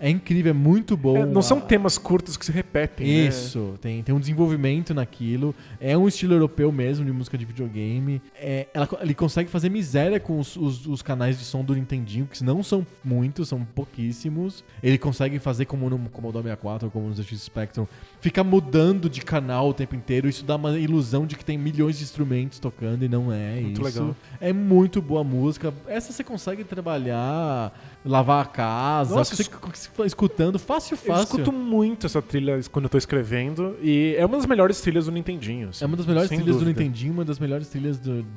é 0.00 0.08
incrível, 0.08 0.50
é 0.50 0.52
muito 0.54 0.96
bom. 0.96 1.16
É, 1.18 1.26
não 1.26 1.42
são 1.42 1.58
a- 1.58 1.60
temas 1.60 1.98
curtos 1.98 2.36
que 2.36 2.44
se 2.44 2.52
repetem. 2.52 3.06
né? 3.06 3.12
Isso, 3.28 3.74
tem, 3.80 4.02
tem 4.02 4.14
um 4.14 4.20
desenvolvimento 4.20 4.94
naquilo. 4.94 5.54
É 5.80 5.96
um 5.96 6.08
estilo 6.08 6.34
europeu 6.34 6.70
mesmo 6.72 7.04
de 7.04 7.12
música 7.12 7.36
de 7.36 7.44
videogame. 7.44 8.22
É, 8.36 8.66
ela- 8.72 8.88
ele 9.00 9.14
consegue 9.14 9.50
fazer 9.50 9.68
miséria 9.68 10.18
com 10.20 10.38
os, 10.38 10.56
os- 10.56 10.86
os 10.86 11.02
canais 11.02 11.38
de 11.38 11.44
som 11.44 11.62
do 11.64 11.74
Nintendinho, 11.74 12.26
que 12.26 12.42
não 12.42 12.62
são 12.62 12.86
muitos, 13.04 13.48
são 13.48 13.64
pouquíssimos. 13.64 14.64
Ele 14.82 14.98
consegue 14.98 15.38
fazer 15.38 15.64
como 15.66 15.88
no 15.90 15.98
Commodore 16.10 16.44
64 16.44 16.86
ou 16.86 16.90
como 16.90 17.08
no 17.08 17.14
ZX 17.14 17.42
Spectrum, 17.42 17.86
fica 18.20 18.42
mudando 18.44 19.08
de 19.10 19.20
canal 19.20 19.68
o 19.70 19.74
tempo 19.74 19.94
inteiro. 19.94 20.28
Isso 20.28 20.44
dá 20.44 20.56
uma 20.56 20.78
ilusão 20.78 21.26
de 21.26 21.36
que 21.36 21.44
tem 21.44 21.58
milhões 21.58 21.98
de 21.98 22.04
instrumentos 22.08 22.58
tocando 22.58 23.04
e 23.04 23.08
não 23.08 23.32
é 23.32 23.60
Muito 23.60 23.80
isso. 23.86 24.00
legal. 24.00 24.16
É 24.40 24.52
muito 24.52 25.00
boa 25.00 25.22
música. 25.24 25.72
Essa 25.86 26.12
você 26.12 26.24
consegue 26.24 26.64
trabalhar, 26.64 27.72
lavar 28.04 28.42
a 28.42 28.46
casa, 28.48 29.14
Nossa, 29.14 29.34
você 29.36 29.44
fica 29.44 29.58
escutando 30.06 30.58
fácil, 30.58 30.94
Eu 30.94 30.98
fácil. 30.98 31.22
escuto 31.24 31.52
muito 31.52 32.06
essa 32.06 32.20
trilha 32.22 32.60
quando 32.70 32.84
eu 32.86 32.88
tô 32.90 32.98
escrevendo. 32.98 33.76
E 33.82 34.14
é 34.18 34.24
uma 34.26 34.36
das 34.36 34.46
melhores 34.46 34.80
trilhas 34.80 35.06
do 35.06 35.12
Nintendinho. 35.12 35.68
assim, 35.70 35.84
É 35.84 35.86
uma 35.86 35.96
das 35.96 36.06
melhores 36.06 36.28
trilhas 36.28 36.46
do 36.46 36.52
dúvida. 36.64 36.70
Nintendinho, 36.80 37.12
uma 37.12 37.24
das 37.24 37.38
melhores 37.38 37.68
trilhas 37.68 37.98
do- 37.98 38.22
do 38.22 38.28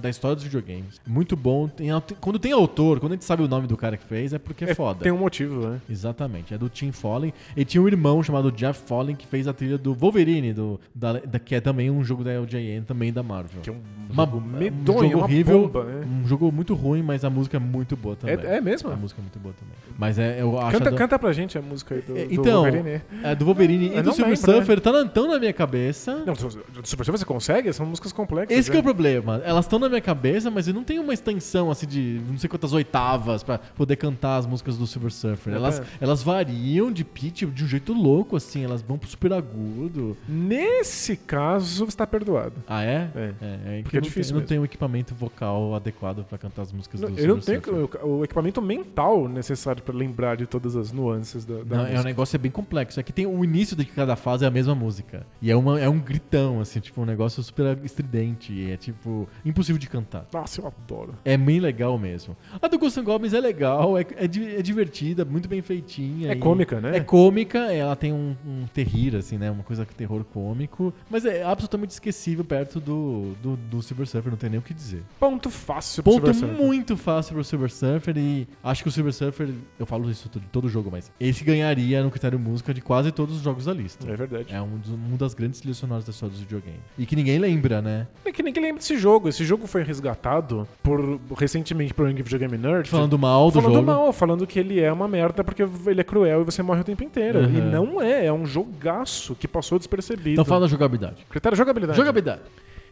da 0.00 0.08
história 0.10 0.34
dos 0.34 0.44
videogames. 0.44 1.00
Muito 1.06 1.36
bom. 1.36 1.68
Tem 1.68 1.88
quando 2.20 2.38
tem 2.38 2.52
autor, 2.52 3.00
quando 3.00 3.12
a 3.12 3.14
gente 3.16 3.24
sabe 3.24 3.42
o 3.42 3.48
nome 3.48 3.66
do 3.66 3.76
cara 3.76 3.96
que 3.96 4.04
fez, 4.04 4.32
é 4.32 4.38
porque 4.38 4.64
é, 4.64 4.70
É, 4.70 4.74
foda. 4.74 5.00
Tem 5.02 5.12
um 5.12 5.18
motivo, 5.18 5.66
né? 5.68 5.80
Exatamente. 5.88 6.54
É 6.54 6.58
do 6.58 6.68
Tim 6.68 6.92
Fallen. 6.92 7.32
E 7.56 7.64
tinha 7.64 7.82
um 7.82 7.86
irmão 7.88 8.22
chamado 8.22 8.50
Jeff 8.52 8.80
Fallen 8.86 9.14
que 9.16 9.26
fez 9.26 9.46
a 9.48 9.52
trilha 9.52 9.78
do 9.78 9.94
Wolverine, 9.94 10.52
do, 10.52 10.80
da, 10.94 11.14
da- 11.14 11.38
que 11.38 11.54
é 11.54 11.60
também 11.60 11.90
um 11.90 12.02
jogo 12.04 12.22
da 12.24 12.30
LJN, 12.32 12.82
também 12.86 13.12
da 13.12 13.22
Marvel. 13.22 13.60
Que 13.62 13.70
é 13.70 13.72
um 13.72 13.80
Uma- 14.10 14.24
jogo 14.24 14.36
um 14.38 14.40
medonho, 14.40 14.98
jogo 15.02 15.16
uma 15.16 15.24
horrível, 15.24 15.62
bomba, 15.62 15.84
né? 15.84 16.06
Um 16.22 16.26
jogo 16.28 16.52
muito 16.52 16.74
ruim, 16.74 17.02
mas 17.02 17.24
a 17.24 17.30
música 17.30 17.56
é 17.56 17.60
muito 17.60 17.96
boa 17.96 18.16
também. 18.16 18.36
É, 18.36 18.56
é 18.56 18.60
mesmo? 18.60 18.90
A 18.90 18.96
música 18.96 19.20
é 19.20 19.22
muito 19.22 19.38
boa 19.38 19.54
também. 19.58 19.74
Mas 19.98 20.18
é, 20.18 20.40
eu 20.40 20.58
acho. 20.60 20.78
Canta, 20.78 20.90
do- 20.90 20.96
canta 20.96 21.18
pra 21.18 21.32
gente 21.32 21.56
a 21.58 21.62
música 21.62 21.94
aí 21.94 22.02
do, 22.02 22.16
É, 22.16 22.24
do 22.26 22.32
então, 22.34 22.62
Wolverine. 22.62 23.00
a 23.24 23.34
do 23.34 23.44
Wolverine 23.44 23.86
Eu 23.88 23.98
e 23.98 24.02
do 24.02 24.06
não 24.06 24.12
Silver 24.12 24.34
lembro, 24.36 24.52
né? 24.52 24.58
Surfer 24.58 24.80
tá 24.80 25.04
tão 25.06 25.28
na 25.28 25.38
minha 25.38 25.52
cabeça. 25.52 26.22
Não, 26.26 26.34
do 26.34 26.40
Super 26.86 27.04
Surfer 27.04 27.18
você 27.18 27.24
consegue? 27.24 27.72
São 27.72 27.86
músicas 27.86 28.12
complexas. 28.12 28.56
Esse 28.56 28.70
que 28.70 28.76
é 28.76 28.80
o 28.80 28.82
né? 28.82 28.84
problema. 28.84 29.40
Elas 29.44 29.66
estão 29.72 29.78
na 29.78 29.88
minha 29.88 30.00
cabeça, 30.02 30.50
mas 30.50 30.68
eu 30.68 30.74
não 30.74 30.84
tenho 30.84 31.02
uma 31.02 31.14
extensão 31.14 31.70
assim 31.70 31.86
de 31.86 32.20
não 32.28 32.36
sei 32.36 32.48
quantas 32.48 32.72
oitavas 32.74 33.42
pra 33.42 33.56
poder 33.58 33.96
cantar 33.96 34.36
as 34.36 34.46
músicas 34.46 34.76
do 34.76 34.86
Silver 34.86 35.10
Surfer. 35.10 35.54
É, 35.54 35.56
Elas, 35.56 35.78
tá. 35.80 35.86
elas 36.00 36.22
variam 36.22 36.92
de 36.92 37.02
pitch 37.04 37.44
de 37.44 37.64
um 37.64 37.66
jeito 37.66 37.92
louco, 37.94 38.36
assim. 38.36 38.62
Elas 38.64 38.82
vão 38.82 38.98
pro 38.98 39.08
super 39.08 39.32
agudo. 39.32 40.14
Nesse 40.28 41.16
caso, 41.16 41.86
você 41.86 41.96
tá 41.96 42.06
perdoado. 42.06 42.54
Ah, 42.68 42.84
é? 42.84 43.08
É. 43.14 43.20
É, 43.20 43.34
é 43.40 43.76
que 43.78 43.82
Porque 43.84 43.96
eu 43.96 43.98
é 43.98 44.02
não, 44.02 44.08
difícil 44.08 44.32
tenho, 44.32 44.36
eu 44.36 44.40
não 44.40 44.46
tenho 44.46 44.60
um 44.60 44.64
equipamento 44.64 45.14
vocal 45.14 45.74
adequado 45.74 46.24
pra 46.24 46.36
cantar 46.36 46.62
as 46.62 46.72
músicas 46.72 47.00
Não, 47.00 47.10
do 47.10 47.18
eu 47.18 47.34
não 47.36 47.40
Silver 47.40 47.62
tenho 47.62 47.80
Surfer. 47.80 48.04
o, 48.04 48.18
o 48.18 48.24
equipamento 48.24 48.60
mental 48.60 49.26
necessário 49.26 49.82
pra 49.82 49.94
lembrar 49.94 50.36
de 50.36 50.46
todas 50.46 50.76
as 50.76 50.92
nuances 50.92 51.46
da, 51.46 51.62
da 51.62 51.76
Não, 51.76 51.82
é 51.82 51.84
um 51.84 51.90
música. 51.92 52.04
negócio 52.04 52.36
é 52.36 52.38
bem 52.38 52.50
complexo. 52.50 53.00
É 53.00 53.02
que 53.02 53.12
tem 53.12 53.24
o 53.26 53.42
início 53.42 53.74
de 53.74 53.86
cada 53.86 54.16
fase 54.16 54.44
é 54.44 54.48
a 54.48 54.50
mesma 54.50 54.74
música. 54.74 55.26
E 55.40 55.50
é, 55.50 55.56
uma, 55.56 55.80
é 55.80 55.88
um 55.88 55.98
gritão, 55.98 56.60
assim, 56.60 56.78
tipo, 56.80 57.00
um 57.00 57.06
negócio 57.06 57.42
super 57.42 57.78
estridente. 57.82 58.52
E 58.52 58.70
é 58.70 58.76
tipo, 58.76 59.26
impossível 59.44 59.61
de 59.78 59.88
cantar. 59.88 60.26
Nossa, 60.32 60.60
eu 60.60 60.66
adoro. 60.66 61.14
É 61.24 61.36
bem 61.36 61.60
legal 61.60 61.98
mesmo. 61.98 62.36
A 62.60 62.68
do 62.68 62.78
Ghost 62.78 62.98
and 62.98 63.04
Goblins 63.04 63.32
é 63.34 63.40
legal, 63.40 63.96
é, 63.98 64.04
é, 64.16 64.26
di- 64.26 64.56
é 64.56 64.62
divertida, 64.62 65.24
muito 65.24 65.48
bem 65.48 65.62
feitinha. 65.62 66.30
É 66.32 66.34
e- 66.34 66.38
cômica, 66.38 66.80
né? 66.80 66.96
É 66.96 67.00
cômica, 67.00 67.58
ela 67.72 67.94
tem 67.96 68.12
um, 68.12 68.34
um 68.46 68.66
terrir, 68.72 69.14
assim, 69.16 69.38
né? 69.38 69.50
Uma 69.50 69.62
coisa 69.62 69.84
que 69.86 69.94
terror 69.94 70.24
cômico. 70.24 70.92
Mas 71.10 71.24
é 71.24 71.42
absolutamente 71.44 71.92
esquecível 71.92 72.44
perto 72.44 72.80
do, 72.80 73.32
do, 73.42 73.56
do 73.56 73.82
Silver 73.82 74.06
Surfer, 74.06 74.30
não 74.30 74.38
tem 74.38 74.50
nem 74.50 74.58
o 74.58 74.62
que 74.62 74.74
dizer. 74.74 75.02
Ponto 75.20 75.50
fácil 75.50 76.02
pro 76.02 76.12
Ponto 76.14 76.32
Silver 76.32 76.50
Surfer. 76.50 76.66
muito 76.66 76.96
fácil 76.96 77.34
pro 77.34 77.44
Silver 77.44 77.70
Surfer 77.70 78.16
e 78.18 78.48
acho 78.62 78.82
que 78.82 78.88
o 78.88 78.92
Silver 78.92 79.12
Surfer, 79.12 79.48
eu 79.78 79.86
falo 79.86 80.10
isso 80.10 80.28
de 80.28 80.40
todo 80.48 80.68
jogo, 80.68 80.90
mas 80.90 81.10
esse 81.20 81.44
ganharia 81.44 82.02
no 82.02 82.10
critério 82.10 82.38
música 82.38 82.72
de 82.74 82.80
quase 82.80 83.12
todos 83.12 83.36
os 83.36 83.42
jogos 83.42 83.66
da 83.66 83.72
lista. 83.72 84.10
É 84.10 84.16
verdade. 84.16 84.46
É 84.52 84.60
um, 84.60 84.78
dos- 84.78 84.90
uma 84.90 85.16
das 85.16 85.34
grandes 85.34 85.60
sonoras 85.76 86.04
da 86.04 86.10
história 86.10 86.30
dos 86.32 86.40
videogames. 86.40 86.80
E 86.98 87.06
que 87.06 87.14
ninguém 87.16 87.38
lembra, 87.38 87.80
né? 87.82 88.06
É 88.24 88.32
que 88.32 88.42
ninguém 88.42 88.62
lembra 88.62 88.78
desse 88.78 88.96
jogo. 88.96 89.28
Esse 89.28 89.44
jogo 89.52 89.66
foi 89.66 89.82
resgatado 89.82 90.66
por, 90.82 91.20
recentemente 91.38 91.92
por 91.92 92.06
Angry 92.06 92.22
Video 92.22 92.38
Game 92.38 92.56
Nerd. 92.56 92.88
Falando 92.88 93.18
mal 93.18 93.50
do 93.50 93.60
falando 93.60 93.74
jogo. 93.74 93.86
mal, 93.86 94.12
falando 94.12 94.46
que 94.46 94.58
ele 94.58 94.80
é 94.80 94.90
uma 94.90 95.06
merda 95.06 95.44
porque 95.44 95.62
ele 95.62 96.00
é 96.00 96.04
cruel 96.04 96.40
e 96.40 96.44
você 96.44 96.62
morre 96.62 96.80
o 96.80 96.84
tempo 96.84 97.04
inteiro. 97.04 97.40
Uhum. 97.40 97.58
E 97.58 97.60
não 97.60 98.00
é, 98.00 98.26
é 98.26 98.32
um 98.32 98.46
jogaço 98.46 99.34
que 99.34 99.46
passou 99.46 99.78
despercebido. 99.78 100.30
Então 100.30 100.44
fala 100.44 100.62
da 100.62 100.66
jogabilidade. 100.68 101.26
Critério 101.28 101.56
jogabilidade. 101.56 101.98
Jogabilidade. 101.98 102.40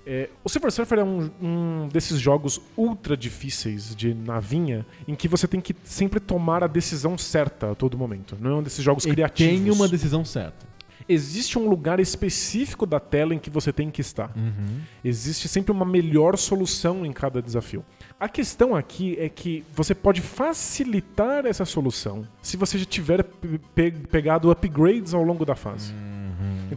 É, 0.06 0.28
o 0.42 0.48
Silver 0.48 0.70
Surfer 0.70 0.98
é 0.98 1.04
um, 1.04 1.30
um 1.40 1.88
desses 1.90 2.18
jogos 2.18 2.60
ultra 2.76 3.16
difíceis 3.16 3.94
de 3.94 4.12
navinha 4.12 4.84
em 5.06 5.14
que 5.14 5.28
você 5.28 5.46
tem 5.46 5.60
que 5.60 5.74
sempre 5.84 6.20
tomar 6.20 6.62
a 6.62 6.66
decisão 6.66 7.16
certa 7.16 7.72
a 7.72 7.74
todo 7.74 7.96
momento. 7.96 8.36
Não 8.38 8.50
é 8.50 8.54
um 8.56 8.62
desses 8.62 8.84
jogos 8.84 9.06
Ele 9.06 9.14
criativos. 9.14 9.62
tem 9.62 9.70
uma 9.70 9.88
decisão 9.88 10.24
certa. 10.24 10.69
Existe 11.12 11.58
um 11.58 11.68
lugar 11.68 11.98
específico 12.00 12.86
da 12.86 13.00
tela 13.00 13.34
em 13.34 13.38
que 13.38 13.50
você 13.50 13.72
tem 13.72 13.90
que 13.90 14.00
estar. 14.00 14.32
Existe 15.04 15.48
sempre 15.48 15.72
uma 15.72 15.84
melhor 15.84 16.36
solução 16.38 17.04
em 17.04 17.12
cada 17.12 17.42
desafio. 17.42 17.84
A 18.18 18.28
questão 18.28 18.74
aqui 18.76 19.16
é 19.18 19.28
que 19.28 19.64
você 19.74 19.94
pode 19.94 20.20
facilitar 20.20 21.46
essa 21.46 21.64
solução 21.64 22.26
se 22.42 22.56
você 22.56 22.78
já 22.78 22.84
tiver 22.84 23.22
pe- 23.24 23.58
pe- 23.74 23.90
pegado 24.10 24.50
upgrades 24.50 25.14
ao 25.14 25.22
longo 25.22 25.44
da 25.44 25.54
fase. 25.56 25.92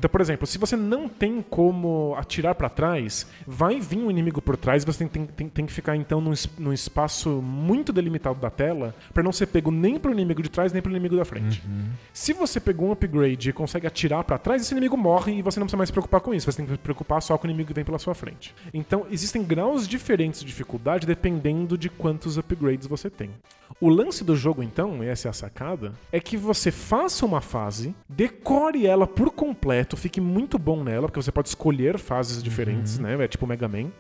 Então, 0.04 0.12
por 0.12 0.20
exemplo, 0.20 0.46
se 0.46 0.58
você 0.58 0.76
não 0.76 1.08
tem 1.08 1.42
como 1.42 2.14
atirar 2.18 2.54
pra 2.56 2.68
trás, 2.68 3.26
vai 3.48 3.80
vir 3.80 4.00
um 4.00 4.12
inimigo 4.12 4.42
por 4.42 4.58
trás 4.58 4.84
e 4.84 4.86
você 4.86 5.06
tem, 5.08 5.26
tem- 5.26 5.48
tem- 5.48 5.66
que 5.66 5.72
ficar 5.72 5.96
então 5.96 6.20
num, 6.20 6.34
num 6.60 6.74
espaço 6.74 7.30
muito 7.42 7.94
delimitado 7.94 8.38
da 8.38 8.50
tela 8.50 8.94
pra 9.14 9.24
não 9.24 9.32
ser 9.32 9.46
pego 9.46 9.72
nem 9.72 9.98
pro 9.98 10.12
inimigo 10.12 10.44
de 10.44 10.50
trás 10.50 10.74
nem 10.74 10.82
pro 10.82 10.92
inimigo 10.92 11.16
da 11.16 11.24
frente. 11.24 11.64
Se 12.12 12.34
você 12.34 12.60
pegou 12.60 12.90
um 12.90 12.92
upgrade 12.92 13.50
e 13.50 13.54
consegue 13.54 13.88
atirar 13.88 14.26
pra 14.26 14.38
trás, 14.38 14.62
esse 14.62 14.74
inimigo 14.74 14.98
morre 14.98 15.36
e 15.38 15.42
você 15.42 15.58
não 15.58 15.68
precisa 15.68 15.78
mais 15.78 15.88
se 15.88 15.94
preocupar 15.94 16.20
com 16.20 16.34
isso. 16.34 16.52
Você 16.52 16.58
tem 16.58 16.66
que 16.66 16.74
se 16.74 16.78
preocupar 16.80 17.22
só 17.22 17.38
com 17.38 17.48
o 17.48 17.50
inimigo 17.50 17.70
que 17.70 17.74
vem 17.74 17.86
pela 17.86 17.98
sua 17.98 18.14
frente. 18.14 18.54
Então, 18.74 19.06
existem 19.10 19.42
graus 19.42 19.88
diferentes 19.88 20.42
de 20.42 20.48
dificuldade 20.48 21.08
dependendo 21.08 21.78
de 21.78 21.90
quantos 21.90 22.38
upgrades 22.38 22.88
você 22.88 23.10
tem. 23.10 23.30
O 23.82 23.90
lance 23.90 24.24
do 24.24 24.36
jogo, 24.36 24.62
então, 24.62 25.04
e 25.04 25.08
essa 25.08 25.28
é 25.28 25.32
a 25.32 25.34
sacada, 25.34 25.94
é 26.12 26.20
que 26.20 26.38
você 26.38 26.72
faça 26.72 27.26
uma 27.26 27.42
fase, 27.42 27.96
decore 28.08 28.86
ela 28.86 29.08
por 29.08 29.32
completo, 29.32 29.93
fique 29.98 30.20
muito 30.22 30.58
bom 30.58 30.84
nela, 30.84 31.08
porque 31.08 31.22
você 31.22 31.32
pode 31.32 31.50
escolher 31.50 31.98
fases 31.98 32.42
diferentes, 32.42 33.00
né? 33.00 33.24
É 33.24 33.28
tipo 33.28 33.46
Mega 33.48 33.68
Man. 33.68 33.92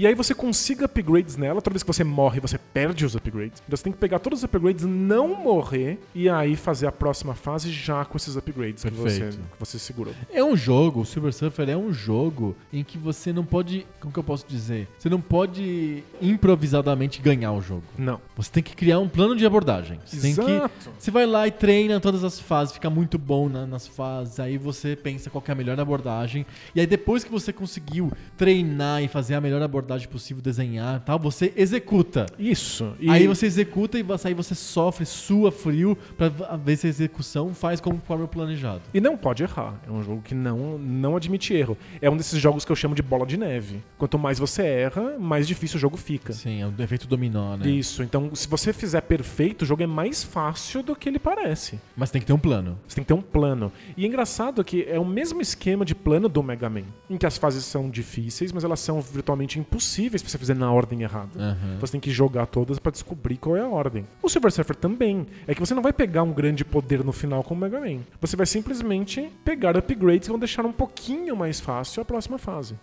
E 0.00 0.06
aí 0.06 0.14
você 0.14 0.34
consiga 0.34 0.86
upgrades 0.86 1.36
nela, 1.36 1.60
toda 1.60 1.74
vez 1.74 1.82
que 1.82 1.86
você 1.86 2.02
morre, 2.02 2.40
você 2.40 2.56
perde 2.56 3.04
os 3.04 3.14
upgrades. 3.14 3.62
Então 3.66 3.76
você 3.76 3.82
tem 3.84 3.92
que 3.92 3.98
pegar 3.98 4.18
todos 4.18 4.38
os 4.40 4.44
upgrades, 4.44 4.84
não 4.86 5.28
morrer, 5.28 5.98
e 6.14 6.26
aí 6.26 6.56
fazer 6.56 6.86
a 6.86 6.92
próxima 6.92 7.34
fase 7.34 7.70
já 7.70 8.02
com 8.04 8.16
esses 8.16 8.34
upgrades 8.34 8.82
que 8.82 8.90
você, 8.90 9.28
que 9.28 9.58
você 9.58 9.78
segurou. 9.78 10.14
É 10.32 10.42
um 10.42 10.56
jogo, 10.56 11.00
o 11.02 11.04
Silver 11.04 11.34
Surfer 11.34 11.68
é 11.68 11.76
um 11.76 11.92
jogo 11.92 12.56
em 12.72 12.82
que 12.82 12.96
você 12.96 13.30
não 13.30 13.44
pode. 13.44 13.86
Como 14.00 14.10
que 14.10 14.18
eu 14.18 14.24
posso 14.24 14.46
dizer? 14.48 14.88
Você 14.98 15.10
não 15.10 15.20
pode 15.20 16.02
improvisadamente 16.22 17.20
ganhar 17.20 17.52
o 17.52 17.60
jogo. 17.60 17.82
Não. 17.98 18.18
Você 18.36 18.50
tem 18.50 18.62
que 18.62 18.74
criar 18.74 18.98
um 19.00 19.08
plano 19.08 19.36
de 19.36 19.44
abordagem. 19.44 20.00
Você 20.06 20.18
tem 20.20 20.34
que. 20.34 20.40
Exato. 20.50 20.90
Você 20.98 21.10
vai 21.10 21.26
lá 21.26 21.46
e 21.46 21.50
treina 21.50 22.00
todas 22.00 22.24
as 22.24 22.40
fases, 22.40 22.72
fica 22.72 22.88
muito 22.88 23.18
bom 23.18 23.50
na- 23.50 23.66
nas 23.66 23.86
fases. 23.86 24.40
Aí 24.40 24.56
você 24.56 24.96
pensa 24.96 25.28
qual 25.28 25.44
é 25.46 25.52
a 25.52 25.54
melhor 25.54 25.78
abordagem. 25.78 26.46
E 26.74 26.80
aí 26.80 26.86
depois 26.86 27.22
que 27.22 27.30
você 27.30 27.52
conseguiu 27.52 28.10
treinar 28.38 29.02
e 29.02 29.08
fazer 29.08 29.34
a 29.34 29.40
melhor 29.42 29.60
abordagem 29.60 29.89
possível, 30.08 30.42
desenhar 30.42 31.00
tal, 31.04 31.18
você 31.18 31.52
executa. 31.56 32.26
Isso. 32.38 32.92
E 33.00 33.08
Aí 33.10 33.26
você 33.26 33.46
executa 33.46 33.98
e 33.98 34.02
você- 34.02 34.28
aí 34.28 34.34
você 34.34 34.54
sofre, 34.54 35.04
sua 35.06 35.50
frio 35.50 35.96
pra 36.16 36.28
ver 36.28 36.76
se 36.76 36.86
a 36.86 36.90
execução 36.90 37.54
faz 37.54 37.80
conforme 37.80 38.24
o 38.24 38.28
planejado. 38.28 38.82
E 38.92 39.00
não 39.00 39.16
pode 39.16 39.42
errar. 39.42 39.80
É 39.86 39.90
um 39.90 40.02
jogo 40.02 40.22
que 40.22 40.34
não, 40.34 40.78
não 40.78 41.16
admite 41.16 41.52
erro. 41.54 41.76
É 42.00 42.08
um 42.10 42.16
desses 42.16 42.38
jogos 42.40 42.64
que 42.64 42.72
eu 42.72 42.76
chamo 42.76 42.94
de 42.94 43.02
bola 43.02 43.26
de 43.26 43.36
neve. 43.36 43.82
Quanto 43.98 44.18
mais 44.18 44.38
você 44.38 44.62
erra, 44.62 45.18
mais 45.18 45.46
difícil 45.46 45.76
o 45.76 45.80
jogo 45.80 45.96
fica. 45.96 46.32
Sim, 46.32 46.62
é 46.62 46.66
o 46.66 46.74
efeito 46.82 47.06
dominó, 47.06 47.56
né? 47.56 47.68
Isso. 47.68 48.02
Então, 48.02 48.30
se 48.34 48.48
você 48.48 48.72
fizer 48.72 49.00
perfeito, 49.02 49.62
o 49.62 49.66
jogo 49.66 49.82
é 49.82 49.86
mais 49.86 50.22
fácil 50.22 50.82
do 50.82 50.94
que 50.94 51.08
ele 51.08 51.18
parece. 51.18 51.78
Mas 51.96 52.10
tem 52.10 52.20
que 52.20 52.26
ter 52.26 52.32
um 52.32 52.38
plano. 52.38 52.78
Você 52.86 52.96
tem 52.96 53.04
que 53.04 53.08
ter 53.08 53.14
um 53.14 53.22
plano. 53.22 53.72
E 53.96 54.04
é 54.04 54.06
engraçado 54.06 54.62
que 54.64 54.84
é 54.88 54.98
o 54.98 55.04
mesmo 55.04 55.40
esquema 55.40 55.84
de 55.84 55.94
plano 55.94 56.28
do 56.28 56.42
Mega 56.42 56.68
Man, 56.68 56.84
em 57.08 57.16
que 57.16 57.26
as 57.26 57.36
fases 57.38 57.64
são 57.64 57.88
difíceis, 57.90 58.52
mas 58.52 58.64
elas 58.64 58.80
são 58.80 59.00
virtualmente 59.00 59.58
impossíveis 59.70 60.20
se 60.22 60.28
você 60.28 60.36
fizer 60.38 60.54
na 60.56 60.70
ordem 60.72 61.02
errada. 61.02 61.30
Aham. 61.38 61.76
Você 61.80 61.92
tem 61.92 62.00
que 62.00 62.10
jogar 62.10 62.46
todas 62.46 62.78
pra 62.78 62.90
descobrir 62.90 63.36
qual 63.36 63.56
é 63.56 63.60
a 63.60 63.68
ordem. 63.68 64.04
O 64.22 64.28
Silver 64.28 64.50
Surfer 64.50 64.74
também. 64.76 65.26
É 65.46 65.54
que 65.54 65.60
você 65.60 65.74
não 65.74 65.82
vai 65.82 65.92
pegar 65.92 66.22
um 66.24 66.32
grande 66.32 66.64
poder 66.64 67.04
no 67.04 67.12
final 67.12 67.42
como 67.44 67.60
o 67.64 67.68
Mega 67.70 67.80
Man. 67.80 68.00
Você 68.20 68.36
vai 68.36 68.46
simplesmente 68.46 69.30
pegar 69.44 69.76
upgrades 69.76 70.26
que 70.26 70.30
vão 70.30 70.38
deixar 70.38 70.66
um 70.66 70.72
pouquinho 70.72 71.36
mais 71.36 71.60
fácil 71.60 72.02
a 72.02 72.04
próxima 72.04 72.36
fase. 72.38 72.74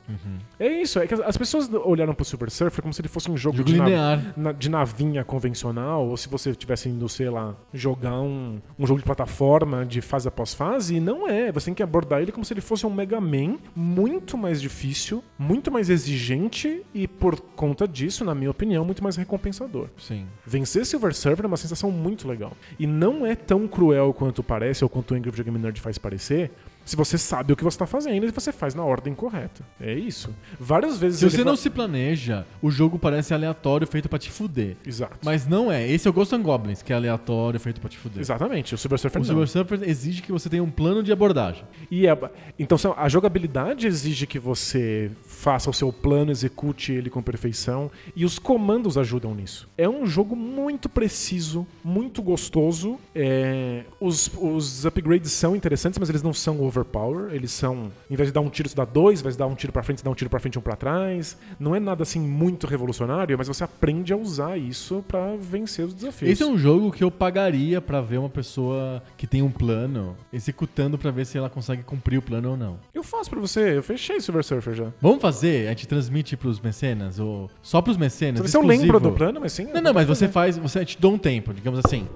É 0.60 0.68
isso. 0.82 1.00
É 1.00 1.08
que 1.08 1.14
as- 1.14 1.20
as 1.22 1.38
pessoas 1.38 1.70
olharam 1.74 2.14
pro 2.14 2.24
Silver 2.26 2.50
Surfer 2.50 2.82
como 2.82 2.94
se 2.94 3.02
ele 3.02 3.08
fosse 3.10 3.30
um 3.30 3.36
jogo, 3.38 3.58
Jogo 3.58 3.70
de, 3.70 3.76
linear. 3.78 4.34
na- 4.38 4.52
de 4.52 4.70
navinha 4.70 5.24
convencional, 5.24 6.08
ou 6.08 6.16
se 6.18 6.30
você 6.30 6.52
estivesse 6.52 6.88
indo, 6.90 7.08
sei 7.10 7.30
lá, 7.30 7.54
jogar 7.74 8.20
um, 8.22 8.60
um 8.80 8.88
jogo 8.88 9.00
de 9.00 9.06
plataforma 9.06 9.86
de 9.86 10.02
fase 10.02 10.28
após 10.28 10.54
fase, 10.54 10.96
e 10.96 11.00
não 11.00 11.28
é. 11.28 11.52
Você 11.52 11.66
tem 11.66 11.74
que 11.74 11.84
abordar 11.84 12.22
ele 12.22 12.32
como 12.32 12.46
se 12.46 12.54
ele 12.54 12.62
fosse 12.62 12.86
um 12.86 12.90
Mega 12.94 13.20
Man 13.20 13.58
muito 13.76 14.38
mais 14.38 14.62
difícil, 14.62 15.24
muito 15.38 15.72
mais 15.72 15.90
exigente 15.90 16.77
e, 16.94 17.08
por 17.08 17.40
conta 17.40 17.88
disso, 17.88 18.24
na 18.26 18.34
minha 18.36 18.52
opinião, 18.52 18.84
muito 18.86 19.04
mais 19.04 19.16
recompensador. 19.16 19.88
Sim. 19.98 20.26
Vencer 20.46 20.86
Silver 20.86 21.14
Surfer 21.14 21.46
é 21.46 21.48
uma 21.48 21.58
sensação 21.58 21.92
muito 21.92 22.28
legal. 22.28 22.54
E 22.80 22.86
não 22.88 23.26
é 23.26 23.36
tão 23.36 23.68
cruel 23.68 24.14
quanto 24.14 24.42
parece, 24.44 24.84
ou 24.84 24.90
quanto 24.90 25.12
o 25.12 25.16
Angry 25.18 25.30
Video 25.32 25.46
Game 25.46 25.58
Nerd 25.60 25.80
faz 25.82 25.98
parecer, 25.98 26.52
se 26.86 26.96
você 26.96 27.18
sabe 27.18 27.52
o 27.52 27.56
que 27.58 27.66
você 27.66 27.76
está 27.76 27.86
fazendo 27.86 28.26
e 28.26 28.32
você 28.32 28.50
faz 28.50 28.74
na 28.74 28.82
ordem 28.84 29.14
correta. 29.14 29.62
É 29.80 29.94
isso. 29.94 30.34
Várias 30.58 30.98
vezes 30.98 31.20
Se 31.20 31.30
você 31.30 31.44
não 31.44 31.58
se 31.58 31.70
planeja, 31.70 32.46
o 32.62 32.72
jogo 32.72 32.98
parece 32.98 33.34
aleatório, 33.34 33.86
feito 33.86 34.08
pra 34.08 34.18
te 34.18 34.32
fuder. 34.32 34.78
Exato. 34.86 35.18
Mas 35.22 35.46
não 35.46 35.70
é. 35.70 35.86
Esse 35.86 36.08
é 36.08 36.10
o 36.10 36.14
Ghost 36.14 36.34
and 36.34 36.42
Goblins, 36.42 36.82
que 36.82 36.94
é 36.94 36.96
aleatório, 36.96 37.60
feito 37.60 37.82
pra 37.82 37.90
te 37.90 37.98
fuder. 37.98 38.22
Exatamente. 38.22 38.74
O 38.74 38.78
Silver 38.78 38.98
Surfer 38.98 39.20
O 39.22 39.22
não. 39.22 39.28
Silver 39.28 39.48
Surfer 39.50 39.80
exige 39.84 40.22
que 40.22 40.32
você 40.32 40.48
tenha 40.48 40.64
um 40.64 40.72
plano 40.72 41.04
de 41.04 41.12
abordagem. 41.12 41.66
E 41.92 42.08
é- 42.08 42.18
então 42.58 42.78
a 42.96 43.10
jogabilidade 43.10 43.86
exige 43.86 44.26
que 44.26 44.40
você 44.40 45.12
faça 45.48 45.70
o 45.70 45.74
seu 45.74 45.94
plano, 45.94 46.30
execute 46.30 46.92
ele 46.92 47.10
com 47.10 47.22
perfeição 47.22 47.90
e 48.14 48.26
os 48.26 48.38
comandos 48.38 48.98
ajudam 48.98 49.34
nisso. 49.34 49.66
É 49.78 49.88
um 49.88 50.06
jogo 50.06 50.36
muito 50.36 50.90
preciso, 50.90 51.66
muito 51.82 52.22
gostoso. 52.22 53.00
é, 53.16 53.86
os, 53.98 54.30
os 54.38 54.86
upgrades 54.86 55.32
são 55.32 55.56
interessantes, 55.56 55.98
mas 55.98 56.10
eles 56.10 56.22
não 56.22 56.34
são 56.34 56.62
overpower. 56.62 57.34
Eles 57.34 57.52
são, 57.52 57.94
em 58.12 58.16
vez 58.18 58.28
de 58.28 58.34
dar 58.34 58.42
um 58.42 58.50
tiro, 58.50 58.68
você 58.68 58.76
dá 58.76 58.84
dois, 58.84 59.22
em 59.22 59.24
vez 59.24 59.36
de 59.36 59.40
dar 59.40 59.48
um 59.48 59.56
tiro 59.56 59.72
pra 59.72 59.82
frente, 59.84 60.00
você 60.00 60.04
dá 60.04 60.12
um 60.12 60.16
tiro 60.16 60.30
pra 60.30 60.38
frente 60.38 60.56
e 60.56 60.60
um 60.60 60.62
pra 60.62 60.76
trás. 60.76 61.38
Não 61.58 61.74
é 61.74 61.80
nada 61.80 62.04
assim 62.04 62.20
muito 62.20 62.68
revolucionário, 62.68 63.38
mas 63.38 63.48
você 63.48 63.64
aprende 63.64 64.12
a 64.12 64.18
usar 64.18 64.58
isso 64.58 65.02
pra 65.08 65.38
vencer 65.40 65.86
os 65.86 65.94
desafios. 65.94 66.30
Esse 66.30 66.44
é 66.44 66.46
um 66.46 66.58
jogo 66.58 66.92
que 66.92 67.06
eu 67.06 67.10
pagaria 67.10 67.80
pra 67.80 68.02
ver 68.02 68.18
uma 68.18 68.30
pessoa 68.30 69.02
que 69.16 69.26
tem 69.26 69.42
um 69.42 69.50
plano 69.50 70.14
executando 70.34 70.98
pra 70.98 71.10
ver 71.10 71.26
se 71.26 71.38
ela 71.38 71.50
consegue 71.50 71.84
cumprir 71.84 72.18
o 72.18 72.22
plano 72.22 72.50
ou 72.50 72.58
não. 72.58 72.78
Eu 72.94 73.02
faço 73.02 73.30
pra 73.30 73.40
você, 73.40 73.78
eu 73.78 73.84
fechei 73.84 74.20
Silver 74.20 74.44
Surfer 74.44 74.74
já. 74.74 74.92
Vamos 75.02 75.22
fazer? 75.22 75.37
A 75.68 75.70
gente 75.70 75.88
transmite 75.88 76.36
pros 76.38 76.60
mecenas? 76.60 77.20
Ou 77.20 77.50
só 77.62 77.82
pros 77.82 77.98
mecenas? 77.98 78.40
Se 78.50 78.58
lembro 78.62 78.74
exclusivo? 78.74 79.00
do 79.00 79.12
plano, 79.16 79.40
mas 79.40 79.54
sim. 79.54 79.68
Não, 79.74 79.82
não, 79.82 79.94
mas 79.94 80.08
você 80.08 80.28
faz, 80.28 80.58
você 80.58 80.84
te 80.86 81.00
dá 81.00 81.08
um 81.08 81.18
tempo, 81.18 81.54
digamos 81.54 81.82
assim. 81.86 82.08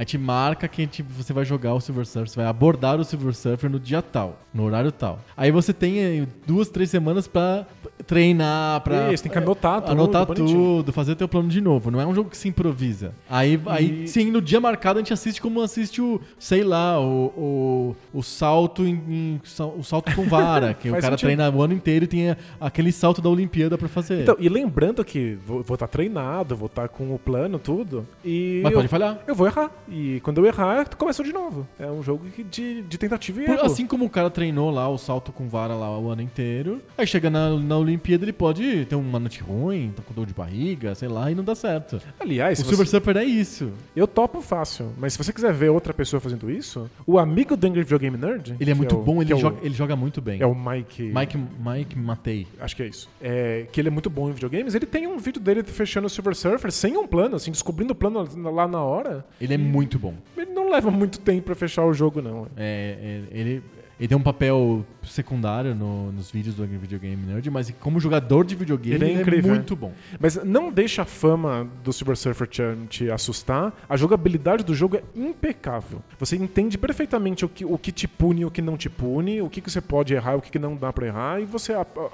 A 0.00 0.02
gente 0.02 0.16
marca 0.16 0.66
que 0.66 0.80
a 0.80 0.84
gente, 0.86 1.02
você 1.02 1.30
vai 1.30 1.44
jogar 1.44 1.74
o 1.74 1.80
Silver 1.80 2.06
Surfer, 2.06 2.30
você 2.30 2.36
vai 2.36 2.46
abordar 2.46 2.98
o 2.98 3.04
Silver 3.04 3.34
Surfer 3.34 3.68
no 3.68 3.78
dia 3.78 4.00
tal, 4.00 4.38
no 4.54 4.64
horário 4.64 4.90
tal. 4.90 5.18
Aí 5.36 5.50
você 5.50 5.74
tem 5.74 6.02
aí, 6.02 6.26
duas, 6.46 6.70
três 6.70 6.88
semanas 6.88 7.28
pra 7.28 7.66
treinar, 8.06 8.80
pra 8.80 9.12
Isso, 9.12 9.22
tem 9.22 9.30
que 9.30 9.36
anotar 9.36 9.80
tudo, 9.82 9.92
anotar 9.92 10.24
bonitinho. 10.26 10.48
tudo, 10.78 10.90
fazer 10.92 11.16
teu 11.16 11.28
plano 11.28 11.48
de 11.48 11.60
novo. 11.60 11.90
Não 11.90 12.00
é 12.00 12.06
um 12.06 12.14
jogo 12.14 12.30
que 12.30 12.36
se 12.38 12.48
improvisa. 12.48 13.12
Aí, 13.28 13.60
aí 13.66 14.08
sim, 14.08 14.30
no 14.30 14.40
dia 14.40 14.58
marcado 14.58 14.98
a 14.98 15.02
gente 15.02 15.12
assiste 15.12 15.38
como 15.40 15.60
assiste 15.60 16.00
o, 16.00 16.18
sei 16.38 16.64
lá, 16.64 16.98
o, 16.98 17.94
o, 18.14 18.18
o 18.18 18.22
salto 18.22 18.84
em, 18.86 18.94
em- 19.08 19.40
o 19.78 19.82
salto 19.84 20.14
com 20.16 20.24
vara, 20.24 20.72
que 20.80 20.88
o 20.88 20.92
cara 20.92 21.02
sentido. 21.10 21.20
treina 21.26 21.50
o 21.50 21.62
ano 21.62 21.74
inteiro 21.74 22.06
e 22.06 22.08
tem 22.08 22.34
aquele 22.58 22.90
salto 22.90 23.20
da 23.20 23.28
Olimpíada 23.28 23.76
pra 23.76 23.86
fazer. 23.86 24.22
Então, 24.22 24.36
e 24.38 24.48
lembrando 24.48 25.04
que 25.04 25.36
vou 25.46 25.60
estar 25.60 25.86
treinado, 25.88 26.56
vou 26.56 26.68
estar 26.68 26.88
com 26.88 27.14
o 27.14 27.18
plano, 27.18 27.58
tudo. 27.58 28.06
E 28.24 28.60
Mas 28.62 28.72
eu, 28.72 28.78
pode 28.78 28.88
falhar. 28.88 29.18
eu 29.26 29.34
vou 29.34 29.46
errar. 29.46 29.70
E 29.90 30.20
quando 30.20 30.38
eu 30.38 30.46
errar, 30.46 30.88
começa 30.96 31.22
de 31.24 31.32
novo. 31.32 31.66
É 31.78 31.86
um 31.86 32.02
jogo 32.02 32.24
de, 32.50 32.82
de 32.82 32.98
tentativa 32.98 33.40
e 33.40 33.44
erro. 33.44 33.60
assim 33.62 33.86
como 33.86 34.04
o 34.04 34.10
cara 34.10 34.30
treinou 34.30 34.70
lá 34.70 34.88
o 34.88 34.96
salto 34.96 35.32
com 35.32 35.48
vara 35.48 35.74
lá 35.74 35.98
o 35.98 36.08
ano 36.08 36.22
inteiro, 36.22 36.80
aí 36.96 37.06
chega 37.06 37.28
na, 37.28 37.50
na 37.58 37.76
Olimpíada 37.76 38.24
ele 38.24 38.32
pode 38.32 38.84
ter 38.86 38.94
uma 38.94 39.18
noite 39.18 39.40
ruim, 39.40 39.92
tá 39.94 40.02
com 40.02 40.14
dor 40.14 40.26
de 40.26 40.32
barriga, 40.34 40.94
sei 40.94 41.08
lá, 41.08 41.30
e 41.30 41.34
não 41.34 41.42
dá 41.44 41.54
certo. 41.54 42.00
Aliás, 42.18 42.58
o 42.60 42.62
Silver 42.64 42.86
você- 42.86 42.90
Surfer 42.92 43.16
é 43.16 43.24
isso. 43.24 43.72
eu 43.96 44.06
topo 44.06 44.40
fácil. 44.40 44.92
Mas 44.98 45.12
se 45.14 45.18
você 45.18 45.32
quiser 45.32 45.52
ver 45.52 45.70
outra 45.70 45.92
pessoa 45.92 46.20
fazendo 46.20 46.50
isso, 46.50 46.88
o 47.06 47.18
amigo 47.18 47.56
do 47.56 47.66
Angry 47.66 47.82
Video 47.82 47.98
Game 47.98 48.16
Nerd... 48.16 48.54
Ele 48.60 48.70
é 48.70 48.74
muito 48.74 48.96
o- 48.96 49.02
bom, 49.02 49.20
ele, 49.22 49.32
é 49.32 49.36
o- 49.36 49.38
joga, 49.38 49.58
ele 49.62 49.74
joga 49.74 49.96
muito 49.96 50.20
bem. 50.20 50.40
É 50.40 50.46
o 50.46 50.54
Mike... 50.54 51.12
Mike, 51.14 51.38
Mike 51.58 51.98
Matei. 51.98 52.46
Acho 52.60 52.76
que 52.76 52.82
é 52.82 52.86
isso. 52.86 53.08
É, 53.20 53.66
que 53.72 53.80
ele 53.80 53.88
é 53.88 53.90
muito 53.90 54.08
bom 54.10 54.28
em 54.28 54.32
videogames. 54.32 54.74
Ele 54.74 54.86
tem 54.86 55.06
um 55.06 55.18
vídeo 55.18 55.40
dele 55.40 55.62
fechando 55.62 56.06
o 56.06 56.10
Silver 56.10 56.34
Surfer 56.34 56.70
sem 56.70 56.96
um 56.96 57.06
plano, 57.06 57.36
assim, 57.36 57.50
descobrindo 57.50 57.92
o 57.92 57.96
plano 57.96 58.26
lá 58.52 58.68
na 58.68 58.82
hora. 58.82 59.24
Ele 59.40 59.54
é 59.54 59.58
muito 59.58 59.79
bom. 59.98 60.14
Ele 60.36 60.50
não 60.52 60.70
leva 60.70 60.90
muito 60.90 61.20
tempo 61.20 61.42
pra 61.42 61.54
fechar 61.54 61.84
o 61.84 61.92
jogo, 61.92 62.20
não. 62.20 62.46
É, 62.56 63.24
é, 63.32 63.38
ele, 63.38 63.62
ele 64.00 64.08
tem 64.08 64.16
um 64.18 64.22
papel 64.22 64.84
secundário 65.04 65.74
no- 65.74 66.10
nos 66.10 66.30
vídeos 66.30 66.54
do 66.56 66.64
Video 66.66 66.98
Game 66.98 67.22
Nerd, 67.26 67.50
mas 67.50 67.70
como 67.78 68.00
jogador 68.00 68.44
de 68.44 68.54
videogame 68.54 68.96
Ele 68.96 69.04
é 69.04 69.08
ele 69.10 69.18
é, 69.18 69.22
incrível, 69.22 69.54
muito 69.54 69.76
bom. 69.76 69.92
Mas 70.18 70.42
não 70.42 70.72
deixa 70.72 71.02
a 71.02 71.04
fama 71.04 71.68
do 71.84 71.92
Silver 71.92 72.16
Surfer 72.16 72.46
te, 72.48 72.62
te 72.88 73.10
assustar. 73.10 73.72
A 73.88 73.96
jogabilidade 73.96 74.64
do 74.64 74.74
jogo 74.74 74.96
é 74.96 75.02
impecável. 75.14 76.00
Você 76.18 76.36
entende 76.36 76.76
perfeitamente 76.78 77.44
o 77.44 77.48
que, 77.48 77.64
o 77.64 77.76
que 77.78 77.92
te 77.92 78.08
pune 78.08 78.40
e 78.42 78.44
o 78.44 78.50
que 78.50 78.62
não 78.62 78.76
te 78.76 78.88
pune, 78.88 79.42
o 79.42 79.48
que, 79.50 79.60
que 79.60 79.70
você 79.70 79.80
pode 79.80 80.14
errar 80.14 80.32
e 80.34 80.36
o 80.36 80.40
que, 80.40 80.50
que 80.50 80.58
não 80.58 80.76
dá 80.76 80.92
pra 80.92 81.06
errar, 81.06 81.40
e 81.40 81.44
você, 81.44 81.72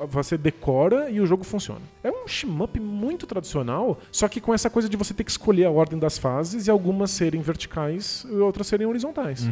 você 0.09 0.37
decora 0.37 1.09
e 1.11 1.21
o 1.21 1.27
jogo 1.27 1.45
funciona. 1.45 1.81
É 2.03 2.11
um 2.11 2.27
shmup 2.27 2.79
muito 2.81 3.27
tradicional, 3.27 3.99
só 4.11 4.27
que 4.29 4.41
com 4.41 4.53
essa 4.53 4.69
coisa 4.71 4.89
de 4.89 4.97
você 4.97 5.15
ter 5.15 5.25
que 5.25 5.31
escolher 5.31 5.67
a 5.67 5.71
ordem 5.71 5.99
das 5.99 6.19
fases 6.19 6.67
e 6.67 6.71
algumas 6.71 7.11
serem 7.11 7.41
verticais 7.41 8.27
e 8.29 8.35
outras 8.37 8.67
serem 8.67 8.87
horizontais. 8.87 9.49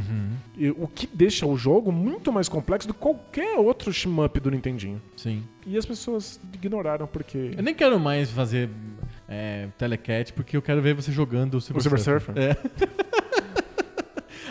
E 0.56 0.70
o 0.70 0.88
que 0.88 1.06
deixa 1.12 1.46
o 1.46 1.56
jogo 1.56 1.92
muito 1.92 2.23
mais 2.32 2.48
complexo 2.48 2.88
do 2.88 2.94
que 2.94 3.00
qualquer 3.00 3.58
outro 3.58 3.92
shmup 3.92 4.38
do 4.40 4.50
Nintendinho. 4.50 5.00
Sim. 5.16 5.42
E 5.66 5.76
as 5.76 5.86
pessoas 5.86 6.40
ignoraram 6.52 7.06
porque. 7.06 7.52
Eu 7.56 7.62
nem 7.62 7.74
quero 7.74 7.98
mais 7.98 8.30
fazer 8.30 8.68
é, 9.28 9.68
telecat, 9.78 10.32
porque 10.32 10.56
eu 10.56 10.62
quero 10.62 10.80
ver 10.82 10.94
você 10.94 11.10
jogando 11.10 11.54
o 11.54 11.60
Super, 11.60 11.78
O 11.78 11.82
Super 11.82 11.98
Surfer? 11.98 12.34
É. 12.36 12.56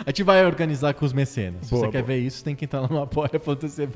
A 0.06 0.10
gente 0.10 0.22
vai 0.22 0.44
organizar 0.44 0.92
com 0.94 1.04
os 1.04 1.12
mecenas. 1.12 1.64
Se 1.66 1.70
Boa, 1.70 1.86
você 1.86 1.92
quer 1.92 2.02
boa. 2.02 2.08
ver 2.08 2.18
isso, 2.18 2.44
tem 2.44 2.54
que 2.54 2.64
entrar 2.64 2.80
lá 2.80 2.88
no 2.88 3.00
apoia.se. 3.02 3.86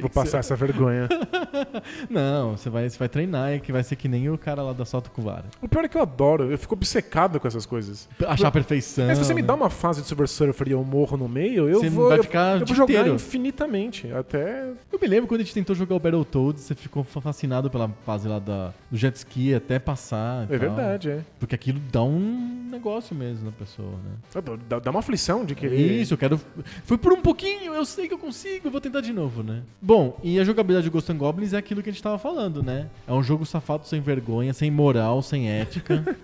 Vou 0.00 0.10
passar 0.10 0.38
essa 0.38 0.54
vergonha. 0.56 1.08
Não, 2.10 2.56
você 2.56 2.68
vai, 2.68 2.88
você 2.88 2.98
vai 2.98 3.08
treinar 3.08 3.54
e 3.54 3.60
que 3.60 3.72
vai 3.72 3.82
ser 3.82 3.96
que 3.96 4.08
nem 4.08 4.28
o 4.28 4.36
cara 4.38 4.62
lá 4.62 4.72
da 4.72 4.84
Solta 4.84 5.10
com 5.10 5.22
Vara. 5.22 5.44
o 5.62 5.68
pior 5.68 5.84
é 5.84 5.88
que 5.88 5.96
eu 5.96 6.02
adoro, 6.02 6.50
eu 6.50 6.58
fico 6.58 6.74
obcecado 6.74 7.40
com 7.40 7.48
essas 7.48 7.64
coisas. 7.66 8.08
Achar 8.26 8.48
a 8.48 8.50
perfeição. 8.50 9.06
Mas 9.06 9.18
se 9.18 9.24
você 9.24 9.34
me 9.34 9.42
né? 9.42 9.48
dá 9.48 9.54
uma 9.54 9.70
fase 9.70 10.02
de 10.02 10.08
Super 10.08 10.28
Surfer 10.28 10.68
e 10.68 10.72
eu 10.72 10.84
morro 10.84 11.16
no 11.16 11.28
meio, 11.28 11.68
eu 11.68 11.80
Você 11.80 11.88
vou, 11.88 12.08
vai 12.08 12.18
eu- 12.18 12.22
ficar 12.24 12.56
eu, 12.58 12.62
o 12.62 12.66
vou 12.66 12.76
jogar 12.76 12.92
inteiro. 12.92 13.14
infinitamente. 13.14 14.12
Até. 14.12 14.70
Eu 14.92 14.98
me 15.00 15.06
lembro 15.08 15.26
quando 15.28 15.40
a 15.40 15.44
gente 15.44 15.54
tentou 15.54 15.74
jogar 15.74 15.94
o 15.94 15.98
Battletoads, 16.00 16.62
você 16.64 16.74
ficou 16.74 17.02
fascinado 17.04 17.70
pela 17.70 17.88
fase 18.04 18.28
lá 18.28 18.38
da, 18.38 18.72
do 18.90 18.96
jet 18.96 19.14
ski 19.16 19.54
até 19.54 19.78
passar. 19.78 20.44
É 20.44 20.46
tal. 20.46 20.58
verdade, 20.58 21.10
é. 21.10 21.20
Porque 21.38 21.54
aquilo 21.54 21.80
dá 21.90 22.02
um 22.02 22.68
negócio 22.70 23.14
mesmo 23.14 23.46
na 23.46 23.52
pessoa, 23.52 23.88
né? 24.04 24.42
Dá, 24.68 24.78
dá 24.78 24.90
uma 24.90 25.00
aflição 25.00 25.44
de 25.46 25.54
querer. 25.54 26.00
Isso, 26.02 26.14
eu 26.14 26.18
quero. 26.18 26.40
Foi 26.84 26.98
por 26.98 27.12
um 27.12 27.20
pouquinho, 27.22 27.72
eu 27.74 27.84
sei 27.84 28.08
que 28.08 28.14
eu 28.14 28.18
consigo, 28.18 28.70
vou 28.70 28.80
tentar 28.80 29.00
de 29.00 29.12
novo, 29.12 29.42
né? 29.42 29.62
Bom, 29.80 30.18
e 30.22 30.38
a 30.38 30.44
jogabilidade 30.44 30.84
de 30.84 30.90
Ghost 30.90 31.10
and 31.10 31.16
Goblins 31.16 31.52
é 31.52 31.56
aquilo 31.58 31.82
que 31.82 31.88
a 31.88 31.92
gente 31.92 32.02
tava 32.02 32.18
falando, 32.18 32.62
né? 32.62 32.88
É 33.06 33.12
um 33.12 33.22
jogo 33.22 33.46
safado 33.46 33.86
sem 33.86 34.00
vergonha, 34.00 34.52
sem 34.52 34.70
moral, 34.70 35.22
sem 35.22 35.48
ética. 35.48 36.04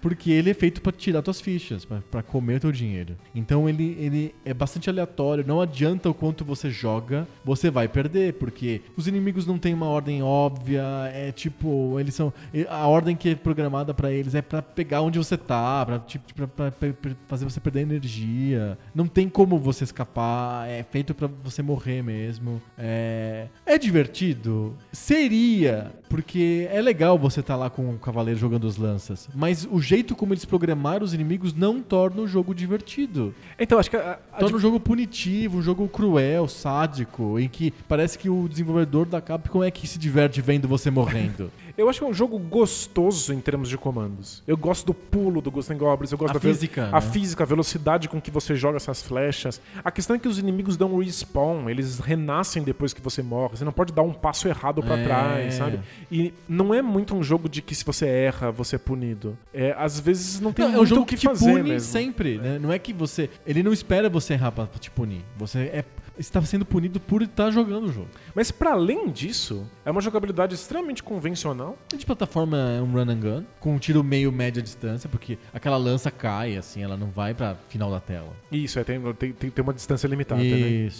Porque 0.00 0.30
ele 0.30 0.50
é 0.50 0.54
feito 0.54 0.80
pra 0.80 0.92
tirar 0.92 1.20
tuas 1.20 1.40
fichas, 1.40 1.84
pra- 1.84 2.00
pra 2.08 2.22
comer 2.22 2.58
o 2.58 2.60
teu 2.60 2.70
dinheiro. 2.70 3.16
Então 3.34 3.68
ele, 3.68 3.96
ele 3.98 4.34
é 4.44 4.54
bastante 4.54 4.88
aleatório, 4.88 5.44
não 5.44 5.60
adianta 5.60 6.08
o 6.08 6.14
quanto 6.14 6.44
você 6.44 6.70
joga, 6.70 7.26
você 7.44 7.70
vai 7.72 7.88
perder, 7.88 8.34
porque 8.34 8.82
os 8.96 9.08
inimigos 9.08 9.46
não 9.46 9.58
têm 9.58 9.74
uma 9.74 9.86
ordem 9.86 10.22
óbvia, 10.22 10.84
é 11.12 11.32
tipo, 11.32 11.98
eles 11.98 12.14
são 12.14 12.32
a 12.68 12.86
ordem 12.86 13.16
que 13.16 13.30
é 13.30 13.34
programada 13.34 13.92
pra 13.92 14.12
eles 14.12 14.36
é 14.36 14.42
pra 14.42 14.62
pegar 14.62 15.00
onde 15.00 15.18
você 15.18 15.36
tá, 15.36 15.84
pra, 15.84 15.98
tipo, 15.98 16.32
pra, 16.34 16.46
pra- 16.46 16.70
pra- 16.70 16.92
pra 16.92 17.10
fazer 17.26 17.44
você 17.44 17.58
perder 17.58 17.80
energia. 17.80 18.45
Não 18.94 19.06
tem 19.06 19.28
como 19.28 19.58
você 19.58 19.84
escapar, 19.84 20.68
é 20.68 20.82
feito 20.82 21.14
pra 21.14 21.28
você 21.42 21.62
morrer 21.62 22.02
mesmo. 22.02 22.60
É, 22.78 23.46
é 23.64 23.78
divertido? 23.78 24.74
Seria, 24.92 25.92
porque 26.08 26.68
é 26.70 26.80
legal 26.82 27.18
você 27.18 27.40
estar 27.40 27.56
lá 27.56 27.70
com 27.70 27.90
o 27.90 27.98
cavaleiro 27.98 28.38
jogando 28.38 28.66
as 28.66 28.76
lanças, 28.76 29.28
mas 29.34 29.66
o 29.70 29.80
jeito 29.80 30.14
como 30.14 30.32
eles 30.32 30.44
programaram 30.44 31.04
os 31.04 31.14
inimigos 31.14 31.54
não 31.54 31.80
torna 31.80 32.20
o 32.22 32.28
jogo 32.28 32.54
divertido. 32.54 33.34
Então, 33.58 33.78
acho 33.78 33.90
que. 33.90 33.96
A, 33.96 34.18
a- 34.32 34.38
Torna 34.38 34.56
um 34.56 34.60
jogo 34.60 34.78
punitivo, 34.78 35.58
um 35.58 35.62
jogo 35.62 35.88
cruel, 35.88 36.46
sádico, 36.48 37.38
em 37.38 37.48
que 37.48 37.72
parece 37.88 38.18
que 38.18 38.28
o 38.28 38.48
desenvolvedor 38.48 39.06
da 39.06 39.20
Capcom 39.20 39.64
é 39.64 39.70
que 39.70 39.86
se 39.86 39.98
diverte 39.98 40.40
vendo 40.40 40.68
você 40.68 40.90
morrendo. 40.90 41.50
eu 41.76 41.88
acho 41.88 41.98
que 42.00 42.04
é 42.04 42.08
um 42.08 42.14
jogo 42.14 42.38
gostoso 42.38 43.32
em 43.32 43.40
termos 43.40 43.68
de 43.68 43.76
comandos. 43.78 44.42
Eu 44.46 44.56
gosto 44.56 44.86
do 44.86 44.94
pulo 44.94 45.40
do 45.40 45.50
Ghost 45.50 45.72
and 45.72 45.76
Goblins, 45.78 46.10
eu 46.12 46.18
gosto 46.18 46.30
A 46.30 46.34
da 46.34 46.38
ve- 46.38 46.52
física, 46.52 46.88
a 46.88 46.92
né? 46.92 47.00
física, 47.00 47.42
a 47.44 47.46
velocidade 47.46 48.08
com 48.08 48.20
que 48.20 48.30
você 48.30 48.54
joga 48.56 48.76
essas 48.76 49.02
flechas. 49.02 49.60
A 49.84 49.90
questão 49.90 50.16
é 50.16 50.18
que 50.18 50.28
os 50.28 50.38
inimigos 50.38 50.76
dão 50.76 50.96
respawn, 50.98 51.68
eles 51.68 51.98
renascem 51.98 52.62
depois 52.62 52.92
que 52.92 53.00
você 53.00 53.22
morre. 53.22 53.56
Você 53.56 53.64
não 53.64 53.72
pode 53.72 53.92
dar 53.92 54.02
um 54.02 54.12
passo 54.12 54.48
errado 54.48 54.82
pra 54.82 54.96
É. 54.98 55.04
trás, 55.04 55.54
sabe? 55.54 55.80
E 56.10 56.32
não 56.48 56.72
é 56.74 56.80
muito 56.82 57.14
um 57.14 57.22
jogo 57.22 57.48
de 57.48 57.60
que 57.62 57.74
se 57.74 57.84
você 57.84 58.06
erra, 58.06 58.50
você 58.50 58.76
é 58.76 58.78
punido. 58.78 59.36
É, 59.52 59.74
às 59.78 60.00
vezes 60.00 60.40
não 60.40 60.52
tem 60.52 60.64
Não, 60.64 60.72
é 60.72 60.74
um 60.74 60.78
muito 60.78 60.88
jogo 60.88 61.02
o 61.02 61.06
que 61.06 61.16
que 61.16 61.26
fazer 61.26 61.50
pune 61.52 61.62
mesmo. 61.70 61.92
sempre, 61.92 62.38
né? 62.38 62.58
Não 62.58 62.72
é 62.72 62.78
que 62.78 62.92
você. 62.92 63.28
Ele 63.46 63.62
não 63.62 63.72
espera 63.72 64.08
você 64.08 64.34
errar 64.34 64.52
pra 64.52 64.66
te 64.78 64.90
punir. 64.90 65.22
Você 65.36 65.58
é. 65.72 65.84
Está 66.18 66.42
sendo 66.42 66.64
punido 66.64 66.98
por 67.00 67.22
estar 67.22 67.50
jogando 67.50 67.88
o 67.88 67.92
jogo. 67.92 68.08
Mas 68.34 68.50
pra 68.50 68.72
além 68.72 69.10
disso, 69.10 69.66
é 69.84 69.90
uma 69.90 70.00
jogabilidade 70.00 70.54
extremamente 70.54 71.02
convencional. 71.02 71.76
De 71.96 72.04
plataforma 72.04 72.56
é 72.56 72.82
um 72.82 72.92
run 72.92 73.10
and 73.10 73.20
gun, 73.20 73.44
com 73.60 73.74
um 73.74 73.78
tiro 73.78 74.02
meio 74.02 74.32
média 74.32 74.62
distância, 74.62 75.08
porque 75.08 75.38
aquela 75.52 75.76
lança 75.76 76.10
cai, 76.10 76.56
assim, 76.56 76.82
ela 76.82 76.96
não 76.96 77.08
vai 77.08 77.34
pra 77.34 77.56
final 77.68 77.90
da 77.90 78.00
tela. 78.00 78.32
Isso, 78.50 78.78
é, 78.78 78.84
tem, 78.84 79.00
tem, 79.14 79.32
tem, 79.32 79.62
uma 79.62 79.74
distância 79.74 80.06
limitada, 80.06 80.42
né? 80.42 80.90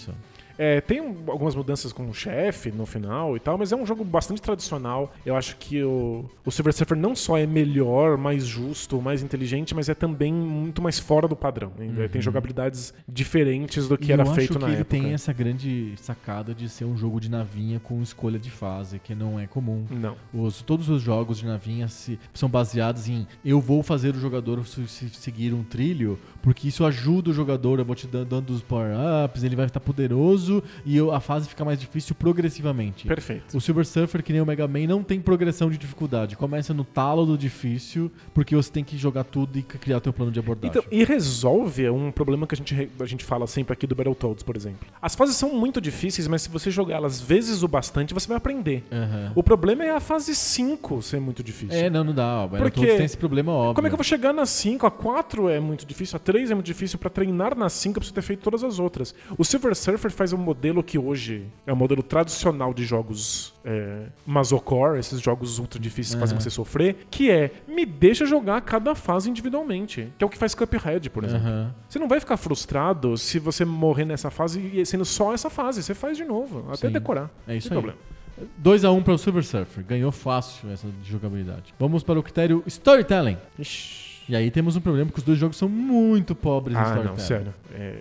É, 0.59 0.81
tem 0.81 1.01
um- 1.01 1.17
algumas 1.31 1.55
mudanças 1.55 1.93
com 1.93 2.09
o 2.09 2.15
chefe 2.15 2.71
no 2.71 2.87
final 2.87 3.37
e 3.37 3.41
tal, 3.41 3.59
mas 3.59 3.73
é 3.73 3.77
um 3.77 3.85
jogo 3.85 4.05
bastante 4.05 4.41
tradicional. 4.41 5.13
Eu 5.25 5.37
acho 5.37 5.57
que 5.57 5.83
o, 5.83 6.25
o 6.45 6.51
Silver 6.51 6.73
Surfer 6.73 6.97
não 6.97 7.15
só 7.15 7.37
é 7.37 7.47
melhor, 7.47 8.17
mais 8.17 8.47
justo, 8.47 9.01
mais 9.03 9.23
inteligente, 9.23 9.75
mas 9.75 9.89
é 9.89 9.95
também 9.95 10.33
muito 10.33 10.81
mais 10.81 10.99
fora 10.99 11.29
do 11.29 11.37
padrão. 11.37 11.73
né? 11.77 12.09
Tem 12.09 12.21
jogabilidades 12.23 12.95
diferentes 13.09 13.89
do 13.89 13.97
que 13.99 14.05
Uhum. 14.07 14.11
E 14.11 14.13
era 14.13 14.23
eu 14.23 14.35
feito 14.35 14.51
acho 14.53 14.59
na 14.61 14.67
que 14.67 14.73
ele 14.73 14.81
época. 14.83 14.97
tem 15.03 15.13
essa 15.13 15.33
grande 15.33 15.95
sacada 15.97 16.55
de 16.55 16.69
ser 16.69 16.85
um 16.85 16.97
jogo 16.97 17.21
de 17.21 17.29
navinha 17.31 17.81
com 17.81 18.01
escolha 18.01 18.39
de 18.39 18.51
fase, 18.51 18.99
que 19.01 19.15
não 19.15 19.39
é 19.41 19.47
comum. 19.47 19.85
Não. 19.91 20.17
Os, 20.33 20.63
todos 20.63 20.89
os 20.89 21.03
jogos 21.03 21.39
de 21.39 21.47
navinha 21.47 21.89
se- 21.89 22.19
são 22.33 22.49
baseados 22.49 23.09
em 23.09 23.27
eu 23.45 23.61
vou 23.61 23.83
fazer 23.83 24.15
o 24.15 24.21
jogador 24.21 24.65
se- 24.67 24.87
se- 24.87 25.09
seguir 25.11 25.53
um 25.53 25.63
trilho, 25.65 26.19
porque 26.41 26.69
isso 26.69 26.85
ajuda 26.85 27.31
o 27.31 27.33
jogador, 27.33 27.79
eu 27.81 27.85
vou 27.85 27.97
te 27.97 28.07
dando, 28.07 28.29
dando 28.29 28.51
os 28.51 28.63
power-ups, 28.63 29.43
ele 29.43 29.57
vai 29.57 29.67
estar 29.67 29.81
poderoso 29.81 30.46
e 30.85 30.99
a 31.13 31.21
fase 31.21 31.49
fica 31.49 31.65
mais 31.65 31.79
difícil 31.81 32.15
progressivamente. 32.15 33.07
Perfeito. 33.07 33.57
O 33.57 33.61
Silver 33.61 33.87
Surfer, 33.87 34.23
que 34.23 34.33
nem 34.33 34.41
o 34.41 34.47
Mega 34.47 34.67
Man, 34.69 34.87
não 34.87 35.03
tem 35.03 35.21
progressão 35.21 35.71
de 35.71 35.79
dificuldade. 35.79 36.37
Começa 36.37 36.73
no 36.75 36.85
talo 36.85 37.25
do 37.27 37.37
difícil, 37.39 38.11
porque 38.35 38.55
você 38.55 38.71
tem 38.71 38.85
que 38.85 38.97
jogar 38.97 39.25
tudo 39.25 39.59
e 39.59 39.63
criar 39.63 40.01
teu 40.01 40.13
plano 40.13 40.31
de 40.31 40.39
abordagem. 40.39 40.71
Então, 40.79 40.85
e 40.91 41.05
resolve 41.05 41.89
um 41.91 42.11
problema 42.11 42.47
que 42.47 42.55
a 42.55 42.59
gente, 42.59 42.91
a 43.01 43.07
gente 43.07 43.25
fala 43.25 43.47
sempre 43.47 43.73
aqui 43.73 43.87
do 43.87 43.95
Battletoads, 43.95 44.43
por 44.43 44.57
exemplo. 44.57 44.87
As 45.01 45.15
fases 45.15 45.37
são 45.37 45.55
muito 45.55 45.81
difíceis, 45.81 46.27
mas 46.29 46.43
se 46.43 46.49
você 46.49 46.71
jogar 46.71 46.97
elas 46.97 47.21
vezes 47.21 47.63
o 47.63 47.69
bastante, 47.69 48.15
você 48.15 48.29
vai 48.29 48.37
aprender. 48.37 48.85
Aham. 48.93 49.33
O 49.35 49.43
problema 49.43 49.85
é 49.85 49.91
a 49.91 50.01
fase 50.01 50.35
5 50.35 51.03
ser 51.03 51.21
muito 51.21 51.43
difícil. 51.43 51.77
É, 51.79 51.91
não, 51.91 52.05
não 52.05 52.15
dá. 52.15 52.45
O 52.45 52.49
Porque- 52.49 52.87
tem 52.87 53.05
esse 53.05 53.17
problema 53.17 53.53
óbvio. 53.53 53.75
Como 53.75 53.87
é 53.87 53.91
que 53.91 53.95
eu 53.95 53.99
vou 53.99 54.05
chegar 54.05 54.33
na 54.33 54.47
5? 54.47 54.87
A 54.87 54.91
4 54.91 55.49
é 55.49 55.61
muito 55.61 55.87
difícil, 55.87 56.17
a 56.17 56.19
3 56.19 56.51
é 56.51 56.55
muito 56.55 56.67
difícil. 56.67 56.99
Pra 56.99 57.11
treinar 57.11 57.57
na 57.57 57.69
5 57.69 57.97
eu 57.97 58.01
preciso 58.01 58.15
ter 58.15 58.23
feito 58.23 58.41
todas 58.41 58.63
as 58.65 58.79
outras. 58.79 59.15
O 59.37 59.45
Silver 59.45 59.75
Surfer 59.75 60.11
faz 60.11 60.33
um 60.37 60.41
modelo 60.41 60.83
que 60.83 60.99
hoje 60.99 61.47
é 61.67 61.73
um 61.73 61.77
modelo 61.77 62.03
tradicional 62.03 62.73
de 62.73 62.85
jogos 62.85 63.55
é, 63.65 64.07
Masocore, 64.27 64.99
esses 64.99 65.21
jogos 65.21 65.59
ultra 65.59 65.79
difíceis 65.81 66.15
que 66.15 66.21
fazem 66.21 66.35
Aham. 66.37 66.41
você 66.43 66.51
sofrer, 66.51 67.07
que 67.11 67.31
é 67.31 67.51
me 67.67 67.85
deixa 67.85 68.25
jogar 68.27 68.61
cada 68.61 68.95
fase 68.95 69.29
individualmente. 69.31 70.13
Que 70.19 70.25
é 70.25 70.27
o 70.27 70.31
que 70.31 70.39
faz 70.39 70.55
Cuphead, 70.55 71.11
por 71.11 71.25
exemplo. 71.25 71.47
Aham. 71.49 71.75
Você 71.89 71.99
não 71.99 72.09
vai 72.09 72.21
ficar 72.21 72.37
frustrado 72.37 73.17
se 73.17 73.39
você 73.39 73.65
morrer 73.65 74.05
nessa 74.05 74.31
fase 74.31 74.61
e 74.61 74.85
sendo 74.87 75.05
só 75.05 75.33
essa 75.35 75.51
fase. 75.51 75.83
Você 75.83 75.95
faz 75.95 76.17
de 76.17 76.25
novo, 76.25 76.65
até 76.71 76.87
Sim. 76.89 76.93
decorar. 76.93 77.31
É 77.49 77.57
isso 77.57 77.69
Não 77.71 77.79
aí. 77.79 77.83
problema. 77.83 78.17
2x1 78.63 79.03
para 79.03 79.15
o 79.15 79.19
Silver 79.19 79.43
Surfer. 79.45 79.85
Ganhou 79.85 80.13
fácil 80.13 80.71
essa 80.71 80.87
de 81.03 81.11
jogabilidade. 81.11 81.75
Vamos 81.79 82.03
para 82.03 82.19
o 82.19 82.23
critério 82.23 82.63
Storytelling. 82.67 83.39
Ixi. 83.59 84.07
E 84.29 84.35
aí 84.35 84.51
temos 84.51 84.75
um 84.77 84.81
problema 84.81 85.07
porque 85.07 85.21
os 85.21 85.25
dois 85.25 85.39
jogos 85.39 85.57
são 85.57 85.69
muito 85.69 86.35
pobres 86.35 86.77
em 86.77 86.81
Ah, 86.81 86.83
storytelling. 86.83 87.17
não, 87.17 87.25
sério. 87.25 87.55
É, 87.73 87.97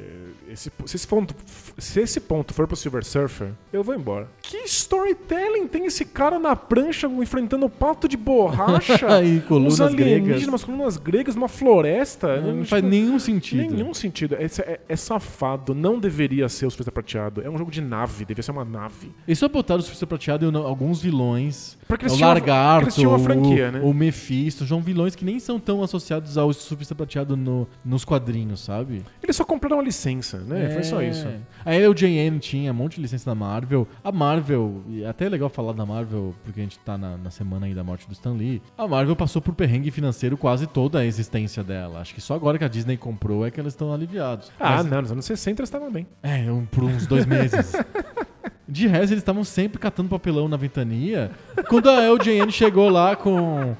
esse, 0.50 0.72
se, 0.86 0.96
esse 0.96 1.08
ponto, 1.08 1.36
se 1.78 2.00
esse 2.02 2.20
ponto 2.20 2.54
for 2.54 2.68
pro 2.68 2.76
Silver 2.76 3.04
Surfer, 3.04 3.50
eu 3.74 3.84
vou 3.84 3.94
embora. 3.96 4.28
Que 4.42 4.58
storytelling 4.66 5.68
tem 5.68 5.86
esse 5.86 6.06
cara 6.06 6.40
na 6.40 6.56
prancha 6.56 7.08
enfrentando 7.08 7.66
o 7.66 7.70
pato 7.70 8.08
de 8.08 8.16
borracha? 8.18 9.22
e 9.24 9.42
colunas 9.42 9.94
gregas. 9.94 10.48
umas 10.48 10.64
colunas 10.64 10.98
gregas, 10.98 11.36
numa 11.36 11.48
floresta. 11.48 12.40
Não, 12.42 12.54
Tipo, 12.56 12.66
faz 12.66 12.84
nenhum 12.84 13.20
sentido. 13.20 13.74
Nenhum 13.76 13.94
sentido. 13.94 14.36
É, 14.36 14.46
é- 14.46 14.80
é 14.88 14.96
safado. 14.96 15.74
Não 15.76 16.00
deveria 16.00 16.48
ser 16.50 16.66
o 16.66 16.70
Surfista 16.72 16.92
Prateado. 16.92 17.42
É 17.42 17.50
um 17.50 17.58
jogo 17.58 17.72
de 17.72 17.82
nave. 17.82 18.20
Deveria 18.26 18.44
ser 18.44 18.52
uma 18.52 18.66
nave. 18.66 19.12
Eles 19.28 19.38
só 19.40 19.48
botaram 19.50 19.80
o 19.80 19.84
Surfista 19.84 20.08
Prateado 20.08 20.50
e 20.50 20.56
alguns 20.58 21.02
vilões. 21.02 21.78
Porque 21.88 22.06
eles 22.06 22.14
o 22.14 22.18
tinham 22.18 22.30
uma- 22.30 22.34
Lagarto, 22.36 22.86
eles 22.86 22.96
tinham 22.96 23.12
uma 23.12 23.20
franquia, 23.20 23.70
o, 23.70 23.72
né? 23.72 23.82
o 23.84 23.94
Mephisto, 23.94 24.66
são 24.66 24.82
vilões 24.82 25.16
que 25.16 25.24
nem 25.26 25.40
são 25.40 25.60
tão 25.60 25.84
associados 25.84 26.38
ao 26.38 26.52
Surfista 26.54 26.96
Prateado 26.96 27.36
no- 27.38 27.68
nos 27.84 28.04
quadrinhos, 28.06 28.62
sabe? 28.62 29.04
Eles 29.22 29.36
só 29.36 29.44
compraram 29.44 29.80
a 29.80 29.84
licença, 29.84 30.38
né? 30.40 30.70
Foi 30.74 30.84
só 30.84 31.02
isso. 31.02 31.28
A 31.66 31.74
LJN 31.74 32.38
tinha 32.40 32.72
um 32.72 32.76
monte 32.76 32.96
de 32.96 33.02
licença 33.02 33.26
da 33.26 33.34
Marvel. 33.36 33.88
A 34.04 34.12
Marvel, 34.12 34.84
e 34.88 35.04
é 35.04 35.08
até 35.10 35.28
legal 35.28 35.50
falar 35.50 35.74
da 35.74 35.86
Marvel, 35.86 36.34
porque 36.44 36.60
a 36.60 36.64
gente 36.64 36.78
tá 36.80 36.98
na, 36.98 37.18
na 37.18 37.32
semana 37.32 37.66
aí 37.66 37.74
da 37.74 37.84
morte 37.84 38.06
do 38.08 38.14
Stan 38.14 38.34
Lee. 38.34 38.62
A 38.78 38.88
Marvel 38.88 39.16
passou 39.16 39.42
por 39.42 39.54
perrengue 39.56 39.90
financeiro 39.92 40.38
quase 40.38 40.68
toda 40.68 41.00
a 41.00 41.06
existência 41.06 41.64
dela. 41.64 42.00
Acho 42.02 42.14
que 42.14 42.22
só 42.22 42.36
agora 42.36 42.58
que 42.60 42.64
a 42.64 42.68
Disney 42.68 42.98
comprou 42.98 43.46
é 43.46 43.50
que 43.52 43.60
eles 43.60 43.74
estão 43.74 43.92
aliviados. 43.94 44.52
Ah, 44.60 44.78
Mas- 44.78 44.86
não. 44.86 45.02
Nos 45.02 45.12
anos 45.12 45.26
60 45.26 45.62
eles 45.62 45.68
estavam 45.70 45.92
bem. 45.92 46.06
É, 46.22 46.52
um- 46.52 46.66
por 46.66 46.84
uns 46.84 47.08
dois 47.08 47.26
meses. 47.26 47.74
De 48.68 48.88
resto, 48.88 49.14
eles 49.14 49.22
estavam 49.22 49.44
sempre 49.44 49.80
catando 49.80 50.10
papelão 50.10 50.48
na 50.48 50.58
ventania. 50.58 51.32
Quando 51.68 51.90
a 51.90 52.02
LJN 52.02 52.50
chegou 52.52 52.90
lá 52.90 53.16
com. 53.16 53.76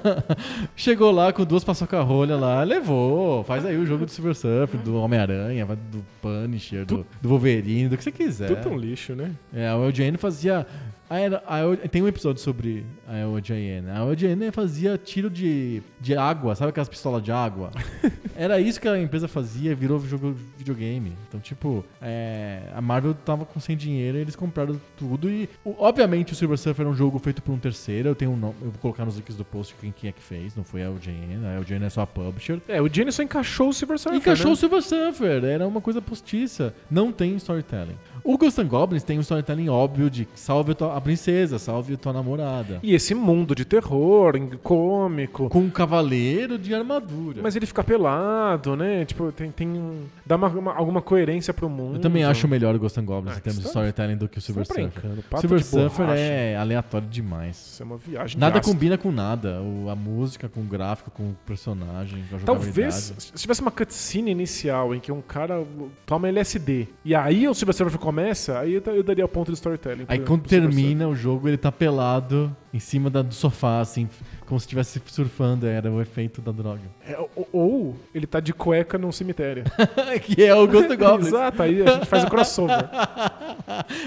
chegou 0.74 1.10
lá 1.10 1.32
com 1.32 1.44
duas 1.44 1.64
paçoca-rolha 1.64 2.36
lá, 2.36 2.62
levou. 2.62 3.44
Faz 3.44 3.64
aí 3.66 3.76
o 3.76 3.84
jogo 3.84 4.06
do 4.06 4.10
Silver 4.10 4.34
Surfer, 4.34 4.80
do 4.80 4.96
Homem-Aranha, 4.96 5.66
do 5.66 6.04
Punisher, 6.22 6.84
do, 6.84 7.06
do 7.20 7.28
Wolverine, 7.28 7.88
do 7.88 7.96
que 7.96 8.04
você 8.04 8.12
quiser. 8.12 8.48
Tudo 8.48 8.74
um 8.74 8.78
lixo, 8.78 9.14
né? 9.14 9.30
É, 9.54 9.68
a 9.68 9.76
LJN 9.76 10.16
fazia 10.16 10.66
A 11.08 11.18
era- 11.20 11.42
a 11.46 11.88
tem 11.88 12.02
um 12.02 12.08
episódio 12.08 12.42
sobre 12.42 12.84
a 13.06 13.16
EOJN. 13.18 13.88
A 13.94 13.98
EOJN 14.00 14.50
fazia 14.52 14.98
tiro 14.98 15.30
de, 15.30 15.80
de 16.00 16.16
água, 16.16 16.54
sabe 16.56 16.70
aquelas 16.70 16.88
pistolas 16.88 17.22
de 17.22 17.30
água? 17.30 17.70
Era 18.38 18.60
isso 18.60 18.78
que 18.78 18.86
a 18.86 19.00
empresa 19.00 19.26
fazia, 19.26 19.74
virou 19.74 19.98
jogo 20.00 20.36
videogame. 20.58 21.12
Então, 21.26 21.40
tipo, 21.40 21.82
é, 22.02 22.64
a 22.74 22.82
Marvel 22.82 23.14
tava 23.14 23.46
com 23.46 23.58
sem 23.58 23.74
dinheiro, 23.74 24.18
eles 24.18 24.36
compraram 24.36 24.78
tudo 24.98 25.30
e, 25.30 25.48
o- 25.64 25.74
obviamente, 25.78 26.34
o 26.34 26.36
Silver 26.36 26.58
Surfer 26.58 26.84
é 26.84 26.88
um 26.88 26.94
jogo 26.94 27.18
feito 27.18 27.40
por 27.42 27.52
um 27.52 27.58
terceiro. 27.58 28.10
Eu 28.10 28.14
tenho 28.14 28.32
um 28.32 28.36
nome, 28.36 28.54
eu 28.60 28.70
vou 28.70 28.78
colocar 28.80 29.06
nos 29.06 29.16
links 29.16 29.36
do 29.36 29.44
post 29.44 29.74
quem, 29.80 29.90
quem 29.90 30.10
é 30.10 30.12
que 30.12 30.20
fez, 30.22 30.54
não 30.54 30.64
foi 30.64 30.82
a 30.82 30.86
EOJN. 30.86 31.46
A 31.46 31.54
EOJN 31.54 31.84
é 31.86 31.88
só 31.88 32.02
a 32.02 32.06
publisher. 32.06 32.60
É, 32.68 32.82
o 32.82 32.92
Jenny 32.92 33.10
só 33.10 33.22
encaixou 33.22 33.68
o 33.70 33.72
Silver 33.72 33.98
Surfer, 33.98 34.18
Encaixou 34.18 34.46
né? 34.48 34.52
o 34.52 34.56
Silver 34.56 34.82
Surfer, 34.82 35.44
era 35.44 35.66
uma 35.66 35.80
coisa 35.80 36.02
postiça. 36.02 36.74
Não 36.90 37.10
tem 37.12 37.36
storytelling. 37.36 37.96
O 38.26 38.36
Ghost 38.36 38.60
and 38.60 38.66
Goblins 38.66 39.02
tem 39.04 39.18
um 39.18 39.20
storytelling 39.20 39.68
óbvio 39.68 40.10
de 40.10 40.26
salve 40.34 40.74
a 40.94 41.00
princesa, 41.00 41.58
salve 41.58 41.94
a 41.94 41.96
tua 41.96 42.12
namorada. 42.12 42.80
E 42.82 42.94
esse 42.94 43.14
mundo 43.14 43.54
de 43.54 43.64
terror, 43.64 44.34
cômico. 44.62 45.48
Com 45.48 45.60
um 45.60 45.70
cavaleiro 45.70 46.58
de 46.58 46.74
armadura. 46.74 47.40
Mas 47.42 47.54
ele 47.56 47.66
fica 47.66 47.84
pelado, 47.84 48.74
né? 48.76 49.04
Tipo, 49.04 49.30
tem, 49.32 49.50
tem 49.50 49.68
um. 49.68 50.04
Dá 50.24 50.36
uma, 50.36 50.48
uma- 50.48 50.74
alguma 50.74 51.00
coerência 51.00 51.54
pro 51.54 51.68
mundo. 51.68 51.96
eu 51.96 52.00
também 52.00 52.24
acho 52.24 52.48
melhor 52.48 52.74
o 52.74 52.78
Ghost 52.78 52.98
and 52.98 53.04
Goblins 53.04 53.36
Ah, 53.36 53.38
em 53.38 53.42
termos 53.42 53.58
de 53.58 53.62
tá- 53.64 53.68
storytelling 53.68 54.16
do 54.16 54.28
que 54.28 54.38
o 54.38 54.40
Você 54.40 54.46
Silver 54.52 54.66
tá 54.66 54.74
Surfer. 54.74 55.40
Silver 55.40 55.64
Surfer 55.64 56.06
é 56.10 56.56
aleatório 56.56 57.06
demais. 57.08 57.56
Isso 57.56 57.82
é 57.82 57.86
uma 57.86 57.96
viagem. 57.96 58.38
Nada 58.40 58.60
combina 58.60 58.98
com 58.98 59.12
nada. 59.12 59.60
O- 59.62 59.88
a 59.88 59.94
música, 59.94 60.48
com 60.48 60.60
o 60.60 60.64
gráfico, 60.64 61.10
com 61.12 61.22
o 61.30 61.36
personagem, 61.46 62.24
com 62.28 62.36
a 62.36 62.38
Talvez, 62.40 63.14
se 63.18 63.32
tivesse 63.34 63.60
uma 63.60 63.70
cutscene 63.70 64.30
inicial 64.32 64.94
em 64.94 64.98
que 65.00 65.12
um 65.12 65.20
cara 65.22 65.64
toma 66.04 66.28
LSD 66.28 66.88
e 67.04 67.14
aí 67.14 67.46
o 67.48 67.54
Silver 67.54 67.74
Surfer 67.74 67.98
começa, 68.00 68.15
aí 68.60 68.74
eu, 68.74 68.82
eu 68.86 69.02
daria 69.02 69.26
ponto 69.28 69.50
de 69.50 69.54
storytelling. 69.54 70.04
Aí 70.08 70.18
quando 70.20 70.48
termina 70.48 71.08
o 71.08 71.14
jogo, 71.14 71.48
ele 71.48 71.56
tá 71.56 71.70
pelado 71.70 72.54
em 72.76 72.80
cima 72.80 73.08
da- 73.10 73.22
do 73.22 73.34
sofá, 73.34 73.80
assim, 73.80 74.08
como 74.46 74.60
se 74.60 74.64
estivesse 74.66 75.00
surfando. 75.06 75.66
Era 75.66 75.90
o 75.90 76.00
efeito 76.00 76.40
da 76.40 76.52
droga. 76.52 76.82
É, 77.06 77.18
ou, 77.34 77.48
ou 77.52 77.96
ele 78.14 78.26
tá 78.26 78.38
de 78.40 78.52
cueca 78.52 78.96
num 78.98 79.10
cemitério. 79.12 79.64
que 80.22 80.42
é 80.44 80.54
o 80.54 80.66
Ghost 80.68 80.92
and 80.92 80.96
Goblins. 80.96 81.28
Exato, 81.28 81.62
aí 81.62 81.82
a 81.82 81.92
gente 81.92 82.06
faz 82.06 82.24
o 82.24 82.28
crossover. 82.28 82.88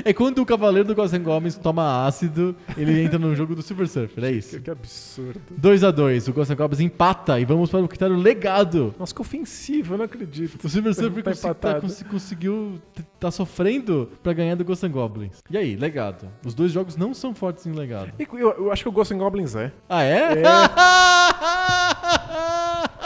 É 0.05 0.13
quando 0.13 0.39
o 0.39 0.45
cavaleiro 0.45 0.87
do 0.87 0.95
Ghost 0.95 1.15
and 1.15 1.21
Goblins 1.23 1.55
toma 1.57 2.05
ácido, 2.05 2.55
ele 2.77 3.01
entra 3.01 3.19
no 3.19 3.35
jogo 3.35 3.55
do 3.55 3.61
Silver 3.61 3.87
Surfer, 3.87 4.23
é 4.23 4.31
que, 4.31 4.37
isso. 4.37 4.61
que 4.61 4.71
absurdo. 4.71 5.39
2 5.57 5.83
a 5.83 5.91
2 5.91 6.27
o 6.27 6.33
Ghost 6.33 6.53
and 6.53 6.55
Goblins 6.55 6.79
empata 6.79 7.39
e 7.39 7.45
vamos 7.45 7.69
para 7.69 7.79
o 7.79 7.87
critério 7.87 8.15
legado. 8.15 8.93
Nossa, 8.97 9.13
que 9.13 9.21
ofensivo, 9.21 9.93
eu 9.93 9.97
não 9.97 10.05
acredito. 10.05 10.63
O 10.63 10.69
Silver 10.69 10.93
Surfer 10.93 11.23
Tá 11.39 11.53
tá- 11.53 11.81
consi- 11.81 12.05
conseguiu, 12.05 12.79
tá 13.19 13.29
sofrendo 13.31 14.09
pra 14.23 14.33
ganhar 14.33 14.55
do 14.55 14.63
Ghost 14.63 14.85
and 14.85 14.91
Goblins. 14.91 15.37
E 15.49 15.57
aí, 15.57 15.75
legado. 15.75 16.27
Os 16.45 16.53
dois 16.53 16.71
jogos 16.71 16.95
não 16.95 17.13
são 17.13 17.33
fortes 17.35 17.65
em 17.65 17.71
legado. 17.73 18.11
E 18.19 18.27
Eu, 18.39 18.58
eu 18.59 18.71
acho 18.71 18.83
que 18.83 18.89
o 18.89 18.91
Ghost 18.91 19.13
and 19.13 19.17
Goblins 19.17 19.55
é. 19.55 19.71
Ah, 19.87 20.03
é? 20.03 20.33
É. 20.33 20.43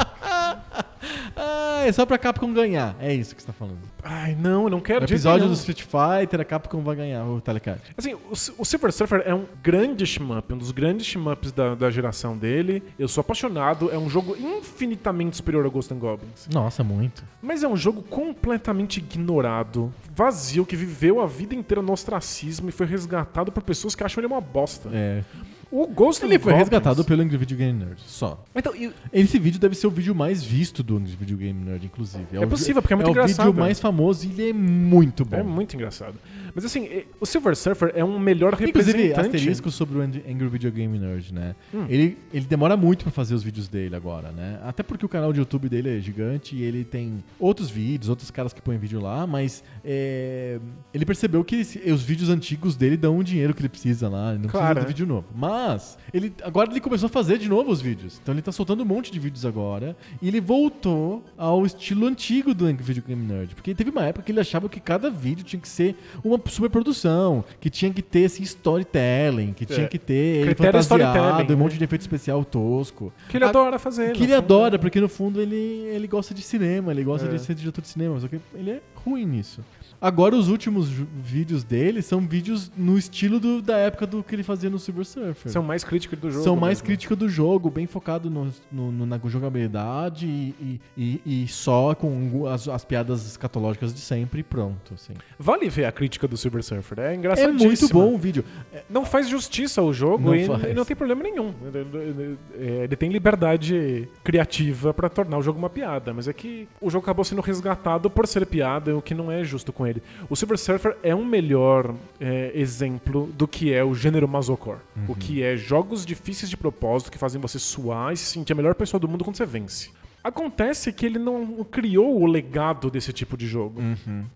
Ah, 1.51 1.87
é 1.87 1.91
só 1.91 2.05
pra 2.05 2.17
Capcom 2.17 2.53
ganhar. 2.53 2.95
É 2.99 3.13
isso 3.13 3.35
que 3.35 3.41
você 3.41 3.47
tá 3.47 3.53
falando. 3.53 3.79
Ai, 4.03 4.35
não, 4.39 4.63
eu 4.63 4.69
não 4.69 4.79
quero 4.79 5.01
No 5.01 5.05
episódio 5.05 5.47
do. 5.47 5.53
Street 5.53 5.81
Fighter, 5.83 6.39
a 6.41 6.45
Capcom 6.45 6.81
vai 6.81 6.95
ganhar 6.95 7.25
o 7.25 7.41
Telecat. 7.41 7.81
Assim, 7.97 8.13
o, 8.13 8.31
o 8.31 8.65
Silver 8.65 8.91
Surfer 8.91 9.23
é 9.25 9.33
um 9.33 9.45
grande 9.61 10.05
shmup, 10.05 10.53
um 10.53 10.57
dos 10.57 10.71
grandes 10.71 11.07
shmups 11.07 11.51
da, 11.51 11.75
da 11.75 11.89
geração 11.89 12.37
dele. 12.37 12.83
Eu 12.97 13.07
sou 13.07 13.21
apaixonado, 13.21 13.91
é 13.91 13.97
um 13.97 14.09
jogo 14.09 14.35
infinitamente 14.37 15.37
superior 15.37 15.65
ao 15.65 15.71
Ghost 15.71 15.93
and 15.93 15.97
Goblins. 15.97 16.47
Nossa, 16.51 16.83
muito. 16.83 17.23
Mas 17.41 17.63
é 17.63 17.67
um 17.67 17.77
jogo 17.77 18.01
completamente 18.03 18.97
ignorado, 18.97 19.93
vazio, 20.15 20.65
que 20.65 20.75
viveu 20.75 21.19
a 21.21 21.27
vida 21.27 21.55
inteira 21.55 21.81
no 21.81 21.91
ostracismo 21.91 22.69
e 22.69 22.71
foi 22.71 22.85
resgatado 22.85 23.51
por 23.51 23.63
pessoas 23.63 23.95
que 23.95 24.03
acham 24.03 24.21
ele 24.21 24.31
uma 24.31 24.41
bosta. 24.41 24.89
É. 24.93 25.23
O 25.71 25.87
Ghost 25.87 26.21
Ele 26.25 26.37
foi 26.37 26.51
Goblins- 26.51 26.69
resgatado 26.69 27.03
pelo 27.05 27.21
Angry 27.21 27.37
Video 27.37 27.57
Game 27.57 27.79
Nerd, 27.85 28.01
só. 28.05 28.43
Então, 28.53 28.75
e- 28.75 28.91
Esse 29.13 29.39
vídeo 29.39 29.57
deve 29.59 29.73
ser 29.73 29.87
o 29.87 29.89
vídeo 29.89 30.13
mais 30.13 30.43
visto 30.43 30.83
do 30.83 30.97
Angry 30.97 31.15
Video 31.17 31.37
Game 31.37 31.63
Nerd, 31.63 31.85
inclusive. 31.85 32.25
É 32.33 32.39
o 32.39 32.41
vi- 32.41 32.47
possível, 32.47 32.81
porque 32.81 32.93
é 32.93 32.97
muito 32.97 33.07
É 33.07 33.09
o 33.09 33.13
engraçado. 33.13 33.45
vídeo 33.47 33.59
mais 33.59 33.79
famoso 33.79 34.27
e 34.27 34.31
ele 34.31 34.49
é 34.49 34.53
muito 34.53 35.23
bom. 35.23 35.37
é 35.37 35.43
muito 35.43 35.73
engraçado. 35.75 36.15
Mas 36.53 36.65
assim, 36.65 37.03
o 37.19 37.25
Silver 37.25 37.55
Surfer 37.55 37.91
é 37.95 38.03
um 38.03 38.19
melhor 38.19 38.53
Inclusive, 38.53 38.97
representante. 39.03 39.35
asterisco 39.37 39.71
sobre 39.71 39.97
o 39.97 40.01
Ang- 40.01 40.21
Angry 40.29 40.47
Video 40.47 40.71
Game 40.71 40.97
Nerd, 40.99 41.33
né? 41.33 41.55
Hum. 41.73 41.85
Ele, 41.89 42.17
ele 42.33 42.45
demora 42.45 42.75
muito 42.75 43.03
pra 43.03 43.11
fazer 43.11 43.33
os 43.35 43.43
vídeos 43.43 43.67
dele 43.67 43.95
agora, 43.95 44.31
né? 44.31 44.59
Até 44.63 44.83
porque 44.83 45.05
o 45.05 45.09
canal 45.09 45.31
de 45.31 45.39
YouTube 45.39 45.69
dele 45.69 45.97
é 45.97 45.99
gigante 46.01 46.55
e 46.55 46.63
ele 46.63 46.83
tem 46.83 47.23
outros 47.39 47.69
vídeos, 47.69 48.09
outros 48.09 48.29
caras 48.31 48.53
que 48.53 48.61
põem 48.61 48.77
vídeo 48.77 48.99
lá, 48.99 49.25
mas 49.25 49.63
é, 49.83 50.59
ele 50.93 51.05
percebeu 51.05 51.43
que 51.43 51.61
os 51.91 52.01
vídeos 52.03 52.29
antigos 52.29 52.75
dele 52.75 52.97
dão 52.97 53.17
o 53.17 53.23
dinheiro 53.23 53.53
que 53.53 53.61
ele 53.61 53.69
precisa 53.69 54.09
lá, 54.09 54.31
ele 54.33 54.43
não 54.43 54.49
Claro, 54.49 54.75
precisa 54.75 54.79
né? 54.79 54.81
de 54.81 54.87
vídeo 54.87 55.05
novo. 55.07 55.27
Mas, 55.35 55.97
ele, 56.13 56.33
agora 56.43 56.69
ele 56.71 56.79
começou 56.81 57.07
a 57.07 57.09
fazer 57.09 57.37
de 57.37 57.47
novo 57.49 57.71
os 57.71 57.81
vídeos. 57.81 58.19
Então 58.21 58.33
ele 58.33 58.41
tá 58.41 58.51
soltando 58.51 58.81
um 58.83 58.85
monte 58.85 59.11
de 59.11 59.19
vídeos 59.19 59.45
agora 59.45 59.95
e 60.21 60.27
ele 60.27 60.41
voltou 60.41 61.23
ao 61.37 61.65
estilo 61.65 62.05
antigo 62.07 62.53
do 62.53 62.65
Angry 62.65 62.83
Video 62.83 63.03
Game 63.07 63.25
Nerd. 63.25 63.55
Porque 63.55 63.73
teve 63.73 63.89
uma 63.89 64.03
época 64.05 64.25
que 64.25 64.31
ele 64.31 64.39
achava 64.39 64.67
que 64.69 64.79
cada 64.79 65.09
vídeo 65.09 65.43
tinha 65.43 65.59
que 65.59 65.67
ser 65.67 65.95
uma 66.23 66.37
superprodução, 66.49 67.43
que 67.59 67.69
tinha 67.69 67.91
que 67.93 68.01
ter 68.01 68.21
esse 68.21 68.41
storytelling, 68.43 69.53
que 69.53 69.65
tinha 69.65 69.87
que 69.87 69.97
ter 69.99 70.45
Critério 70.45 70.73
fantasiado, 70.73 71.03
storytelling, 71.03 71.53
um 71.53 71.57
monte 71.63 71.73
né? 71.73 71.77
de 71.79 71.83
efeito 71.83 72.01
especial 72.01 72.43
tosco. 72.45 73.13
Que 73.29 73.37
ele 73.37 73.45
A- 73.45 73.49
adora 73.49 73.77
fazer. 73.79 74.13
Que 74.13 74.23
ele 74.23 74.33
adora, 74.33 74.77
porque 74.79 74.99
no 74.99 75.09
fundo 75.09 75.41
ele, 75.41 75.55
ele 75.55 76.07
gosta 76.07 76.33
de 76.33 76.41
cinema, 76.41 76.91
ele 76.91 77.03
gosta 77.03 77.27
É. 77.27 77.31
de 77.31 77.39
ser 77.39 77.53
diretor 77.55 77.81
de 77.81 77.87
cinema, 77.87 78.19
só 78.19 78.27
que 78.27 78.39
ele 78.55 78.71
é 78.71 78.81
ruim 78.95 79.25
nisso. 79.25 79.61
Agora 80.01 80.35
os 80.35 80.47
últimos 80.49 80.89
vídeos 80.89 81.63
dele 81.63 82.01
são 82.01 82.21
vídeos 82.21 82.71
no 82.75 82.97
estilo 82.97 83.39
do- 83.39 83.61
da 83.61 83.77
época 83.77 84.07
do 84.07 84.23
que 84.23 84.33
ele 84.33 84.41
fazia 84.41 84.67
no 84.67 84.79
Silver 84.79 85.05
Surfer. 85.05 85.51
São 85.51 85.61
mais 85.61 85.83
críticos 85.83 86.17
do 86.17 86.31
jogo. 86.31 86.43
São 86.43 86.55
mais 86.55 86.79
mesmo. 86.79 86.85
crítica 86.87 87.15
do 87.15 87.29
jogo, 87.29 87.69
bem 87.69 87.85
focado 87.85 88.27
no, 88.27 88.51
no- 88.71 88.91
no- 88.91 89.05
na 89.05 89.19
jogabilidade 89.25 90.25
e, 90.25 90.55
e- 90.97 91.21
e- 91.25 91.43
e 91.43 91.47
só 91.47 91.93
com 91.93 92.47
as, 92.47 92.67
as 92.67 92.83
piadas 92.83 93.27
escatológicas 93.27 93.93
de 93.93 93.99
sempre 93.99 94.39
e 94.39 94.43
pronto. 94.43 94.93
Assim. 94.95 95.13
Vale 95.37 95.69
ver 95.69 95.85
a 95.85 95.91
crítica 95.91 96.27
do 96.27 96.35
Silver 96.35 96.63
Surfer. 96.63 96.99
É 96.99 97.11
É 97.11 97.15
engraçadíssimo. 97.15 97.63
muito 97.67 97.87
bom 97.89 98.15
o 98.15 98.17
vídeo. 98.17 98.43
Não 98.89 99.05
faz 99.05 99.29
justiça 99.29 99.81
ao 99.81 99.93
jogo 99.93 100.25
Não 100.29 100.35
e 100.35 100.45
faz. 100.45 100.75
não 100.75 100.83
tem 100.83 100.95
problema 100.95 101.21
nenhum. 101.21 101.53
Ele, 101.71 102.37
é, 102.57 102.83
ele 102.85 102.95
tem 102.95 103.11
liberdade 103.11 104.07
criativa 104.23 104.93
pra 104.93 105.09
tornar 105.09 105.37
o 105.37 105.41
jogo 105.43 105.59
uma 105.59 105.69
piada, 105.69 106.11
mas 106.11 106.27
é 106.27 106.33
que 106.33 106.67
o 106.81 106.89
jogo 106.89 107.03
acabou 107.03 107.23
sendo 107.23 107.41
resgatado 107.41 108.09
por 108.09 108.25
ser 108.25 108.45
piada, 108.47 108.97
o 108.97 109.01
que 109.01 109.13
não 109.13 109.31
é 109.31 109.43
justo 109.43 109.71
com 109.71 109.85
ele. 109.85 109.90
O 110.29 110.35
Silver 110.35 110.57
Surfer 110.57 110.97
é 111.03 111.15
um 111.15 111.25
melhor 111.25 111.95
é, 112.19 112.51
exemplo 112.53 113.27
do 113.33 113.47
que 113.47 113.73
é 113.73 113.83
o 113.83 113.93
gênero 113.93 114.27
Masocore. 114.27 114.79
O 115.07 115.15
que 115.15 115.41
é 115.43 115.57
jogos 115.57 116.05
difíceis 116.05 116.49
de 116.49 116.57
propósito 116.57 117.11
que 117.11 117.17
fazem 117.17 117.41
você 117.41 117.57
suar 117.57 118.13
e 118.13 118.17
se 118.17 118.25
sentir 118.25 118.53
a 118.53 118.55
melhor 118.55 118.75
pessoa 118.75 118.99
do 118.99 119.07
mundo 119.07 119.23
quando 119.23 119.37
você 119.37 119.45
vence. 119.45 119.89
Acontece 120.23 120.91
que 120.93 121.05
ele 121.05 121.19
não 121.19 121.63
criou 121.63 122.21
o 122.21 122.25
legado 122.25 122.89
desse 122.91 123.11
tipo 123.11 123.35
de 123.35 123.47
jogo. 123.47 123.81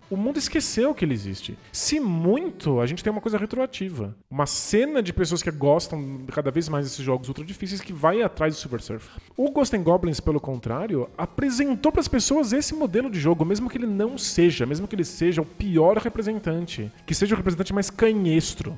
O 0.10 0.18
mundo 0.18 0.38
esqueceu 0.38 0.94
que 0.94 1.06
ele 1.06 1.14
existe. 1.14 1.58
Se 1.72 2.00
muito, 2.00 2.80
a 2.80 2.86
gente 2.86 3.04
tem 3.04 3.12
uma 3.12 3.22
coisa 3.22 3.38
retroativa. 3.38 4.16
Uma 4.30 4.46
cena 4.46 5.02
de 5.02 5.14
pessoas 5.14 5.44
que 5.44 5.52
gostam 5.52 6.22
cada 6.32 6.52
vez 6.52 6.68
mais 6.70 6.86
desses 6.86 7.04
jogos 7.04 7.28
ultra 7.28 7.44
difíceis 7.44 7.82
que 7.82 7.94
vai 7.94 8.22
atrás 8.22 8.56
do 8.56 8.60
Silver 8.60 8.82
Surfer. 8.82 9.12
O 9.38 9.52
Ghost 9.52 9.78
Goblins, 9.78 10.20
pelo 10.20 10.40
contrário, 10.40 11.10
apresentou 11.18 11.92
para 11.92 12.02
as 12.02 12.08
pessoas 12.08 12.54
esse 12.54 12.74
modelo 12.74 13.10
de 13.10 13.20
jogo, 13.20 13.46
mesmo 13.46 13.70
que 13.70 13.78
ele 13.78 13.88
não 13.88 14.18
seja, 14.18 14.66
mesmo 14.66 14.88
que 14.88 14.96
ele 14.96 15.04
seja 15.04 15.42
o 15.42 15.46
pior 15.46 15.98
representante, 15.98 16.92
que 17.06 17.14
seja 17.14 17.36
o 17.36 17.38
representante 17.38 17.74
mais 17.74 17.90
canhestro. 17.90 18.78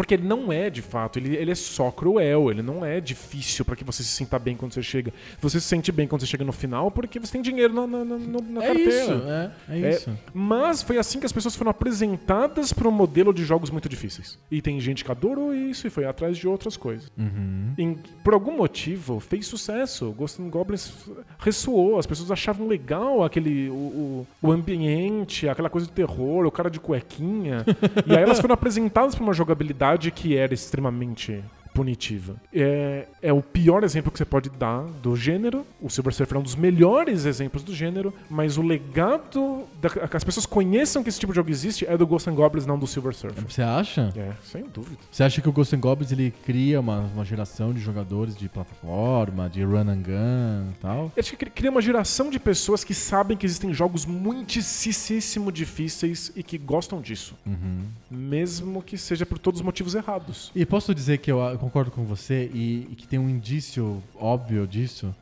Porque 0.00 0.14
ele 0.14 0.26
não 0.26 0.50
é, 0.50 0.70
de 0.70 0.80
fato, 0.80 1.18
ele, 1.18 1.36
ele 1.36 1.50
é 1.50 1.54
só 1.54 1.90
cruel, 1.90 2.50
ele 2.50 2.62
não 2.62 2.82
é 2.82 3.02
difícil 3.02 3.66
para 3.66 3.76
que 3.76 3.84
você 3.84 4.02
se 4.02 4.08
sinta 4.08 4.38
bem 4.38 4.56
quando 4.56 4.72
você 4.72 4.82
chega. 4.82 5.12
Você 5.42 5.60
se 5.60 5.66
sente 5.66 5.92
bem 5.92 6.08
quando 6.08 6.22
você 6.22 6.26
chega 6.26 6.42
no 6.42 6.52
final 6.52 6.90
porque 6.90 7.20
você 7.20 7.32
tem 7.32 7.42
dinheiro 7.42 7.74
na, 7.74 7.86
na, 7.86 8.02
na, 8.02 8.16
na 8.16 8.64
É 8.64 8.66
carteira. 8.68 8.90
isso, 8.90 9.12
é, 9.12 9.50
é 9.68 9.80
É, 9.82 9.90
isso. 9.90 10.18
mas 10.32 10.80
foi 10.82 10.96
assim 10.96 11.20
que 11.20 11.26
as 11.26 11.32
pessoas 11.32 11.54
foram 11.54 11.70
apresentadas 11.70 12.72
para 12.72 12.88
um 12.88 12.90
modelo 12.90 13.30
de 13.34 13.44
jogos 13.44 13.68
muito 13.68 13.90
difíceis. 13.90 14.38
E 14.50 14.62
tem 14.62 14.80
gente 14.80 15.04
que 15.04 15.10
adorou 15.10 15.52
isso 15.54 15.86
e 15.86 15.90
foi 15.90 16.06
atrás 16.06 16.38
de 16.38 16.48
outras 16.48 16.78
coisas. 16.78 17.12
Uhum. 17.18 17.74
Em- 17.76 17.98
por 18.24 18.32
algum 18.32 18.56
motivo, 18.56 19.20
fez 19.20 19.44
sucesso. 19.46 20.10
Ghost 20.12 20.40
and 20.40 20.48
Goblins 20.48 20.94
ressoou. 21.38 21.98
As 21.98 22.06
pessoas 22.06 22.30
achavam 22.30 22.66
legal 22.66 23.22
aquele 23.22 23.68
o, 23.68 23.74
o, 23.74 24.26
o 24.40 24.50
ambiente, 24.50 25.46
aquela 25.46 25.68
coisa 25.68 25.86
de 25.86 25.92
terror, 25.92 26.46
o 26.46 26.50
cara 26.50 26.70
de 26.70 26.80
cuequinha. 26.80 27.66
e 28.06 28.16
aí 28.16 28.22
elas 28.22 28.40
foram 28.40 28.54
apresentadas 28.54 29.14
para 29.14 29.22
uma 29.24 29.34
jogabilidade 29.34 29.89
que 30.10 30.36
era 30.36 30.54
extremamente 30.54 31.42
punitiva. 31.80 32.36
É, 32.52 33.06
é 33.22 33.32
o 33.32 33.40
pior 33.40 33.82
exemplo 33.82 34.12
que 34.12 34.18
você 34.18 34.24
pode 34.26 34.50
dar 34.50 34.82
do 35.02 35.16
gênero. 35.16 35.64
O 35.80 35.88
Silver 35.88 36.12
Surfer 36.12 36.36
é 36.36 36.40
um 36.40 36.42
dos 36.42 36.54
melhores 36.54 37.24
exemplos 37.24 37.62
do 37.62 37.74
gênero, 37.74 38.12
mas 38.28 38.58
o 38.58 38.62
legado 38.62 39.64
da, 39.80 39.88
que 39.88 40.14
as 40.14 40.22
pessoas 40.22 40.44
conheçam 40.44 41.02
que 41.02 41.08
esse 41.08 41.18
tipo 41.18 41.32
de 41.32 41.36
jogo 41.36 41.48
existe 41.48 41.86
é 41.86 41.96
do 41.96 42.06
Ghosts 42.06 42.30
and 42.30 42.36
Goblins, 42.36 42.66
não 42.66 42.78
do 42.78 42.86
Silver 42.86 43.14
Surfer. 43.14 43.42
Você 43.48 43.62
acha? 43.62 44.12
É, 44.14 44.32
sem 44.44 44.64
dúvida. 44.64 44.98
Você 45.10 45.24
acha 45.24 45.40
que 45.40 45.48
o 45.48 45.52
Ghost 45.52 45.74
and 45.74 45.80
Goblins 45.80 46.12
ele 46.12 46.34
cria 46.44 46.78
uma, 46.78 46.98
uma 46.98 47.24
geração 47.24 47.72
de 47.72 47.80
jogadores 47.80 48.36
de 48.36 48.46
plataforma, 48.46 49.48
de 49.48 49.62
run 49.62 49.88
and 49.88 50.02
gun 50.02 50.70
e 50.72 50.80
tal? 50.82 51.12
Eu 51.16 51.20
acho 51.20 51.34
que 51.34 51.46
cria 51.46 51.70
uma 51.70 51.80
geração 51.80 52.28
de 52.28 52.38
pessoas 52.38 52.84
que 52.84 52.92
sabem 52.92 53.38
que 53.38 53.46
existem 53.46 53.72
jogos 53.72 54.04
muitíssimo 54.04 55.50
difíceis 55.50 56.30
e 56.36 56.42
que 56.42 56.58
gostam 56.58 57.00
disso. 57.00 57.34
Uhum. 57.46 57.84
Mesmo 58.10 58.82
que 58.82 58.98
seja 58.98 59.24
por 59.24 59.38
todos 59.38 59.60
os 59.60 59.64
motivos 59.64 59.94
errados. 59.94 60.50
E 60.54 60.66
posso 60.66 60.94
dizer 60.94 61.16
que 61.18 61.32
eu 61.32 61.40
concordo 61.70 61.90
com 61.92 62.04
você 62.04 62.50
e, 62.52 62.88
e 62.90 62.94
que 62.96 63.06
tem 63.06 63.18
um 63.18 63.28
indício 63.30 64.02
óbvio 64.18 64.66
disso. 64.66 65.14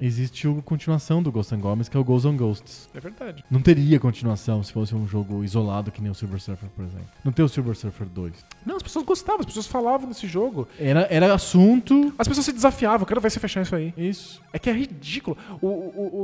Existe 0.00 0.46
a 0.46 0.62
continuação 0.62 1.20
do 1.22 1.32
Ghost 1.32 1.52
and 1.54 1.58
Goblins, 1.58 1.88
que 1.88 1.96
é 1.96 2.00
o 2.00 2.04
Ghosts 2.04 2.24
on 2.32 2.36
Ghosts. 2.36 2.88
É 2.94 3.00
verdade. 3.00 3.44
Não 3.50 3.60
teria 3.60 3.98
continuação 3.98 4.62
se 4.62 4.72
fosse 4.72 4.94
um 4.94 5.06
jogo 5.06 5.42
isolado 5.42 5.90
que 5.90 6.00
nem 6.00 6.10
o 6.10 6.14
Silver 6.14 6.40
Surfer, 6.40 6.68
por 6.74 6.84
exemplo. 6.84 7.06
Não 7.24 7.32
tem 7.32 7.44
o 7.44 7.48
Silver 7.48 7.74
Surfer 7.76 8.06
2. 8.06 8.32
Não, 8.64 8.76
as 8.76 8.82
pessoas 8.82 9.04
gostavam, 9.04 9.40
as 9.40 9.46
pessoas 9.46 9.66
falavam 9.66 10.08
desse 10.08 10.26
jogo. 10.28 10.68
Era, 10.78 11.06
era 11.10 11.34
assunto. 11.34 12.12
As 12.18 12.28
pessoas 12.28 12.46
se 12.46 12.52
desafiavam, 12.52 13.00
eu 13.00 13.06
quero 13.06 13.20
ver 13.20 13.30
você 13.30 13.40
fechar 13.40 13.62
isso 13.62 13.74
aí. 13.74 13.92
Isso. 13.96 14.40
É 14.52 14.58
que 14.58 14.70
é 14.70 14.72
ridículo. 14.72 15.36
O, 15.60 15.66
o- 15.66 15.70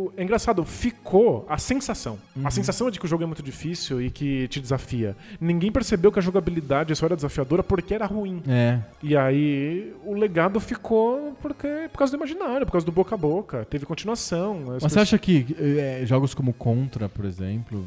o- 0.06 0.12
é 0.16 0.22
engraçado, 0.22 0.64
ficou 0.64 1.44
a 1.48 1.58
sensação. 1.58 2.18
Uhum. 2.36 2.46
A 2.46 2.50
sensação 2.50 2.86
é 2.88 2.90
de 2.90 2.98
que 3.00 3.04
o 3.04 3.08
jogo 3.08 3.24
é 3.24 3.26
muito 3.26 3.42
difícil 3.42 4.00
e 4.00 4.10
que 4.10 4.46
te 4.48 4.60
desafia. 4.60 5.16
Ninguém 5.40 5.72
percebeu 5.72 6.12
que 6.12 6.18
a 6.18 6.22
jogabilidade 6.22 6.94
só 6.94 7.06
era 7.06 7.16
desafiadora 7.16 7.62
porque 7.62 7.94
era 7.94 8.06
ruim. 8.06 8.42
É. 8.46 8.78
E 9.02 9.16
aí 9.16 9.61
o 10.04 10.14
legado 10.14 10.58
ficou 10.60 11.36
porque, 11.40 11.68
por 11.92 11.98
causa 11.98 12.10
do 12.12 12.16
imaginário, 12.16 12.64
por 12.66 12.72
causa 12.72 12.84
do 12.86 12.92
boca 12.92 13.14
a 13.14 13.18
boca. 13.18 13.66
Teve 13.68 13.84
continuação. 13.86 14.52
as 14.54 14.58
Mas 14.58 14.74
pessoas- 14.74 14.92
você 14.92 14.98
acha 15.00 15.18
que 15.18 15.56
é, 15.58 16.02
jogos 16.04 16.34
como 16.34 16.52
Contra, 16.52 17.08
por 17.08 17.24
exemplo, 17.24 17.84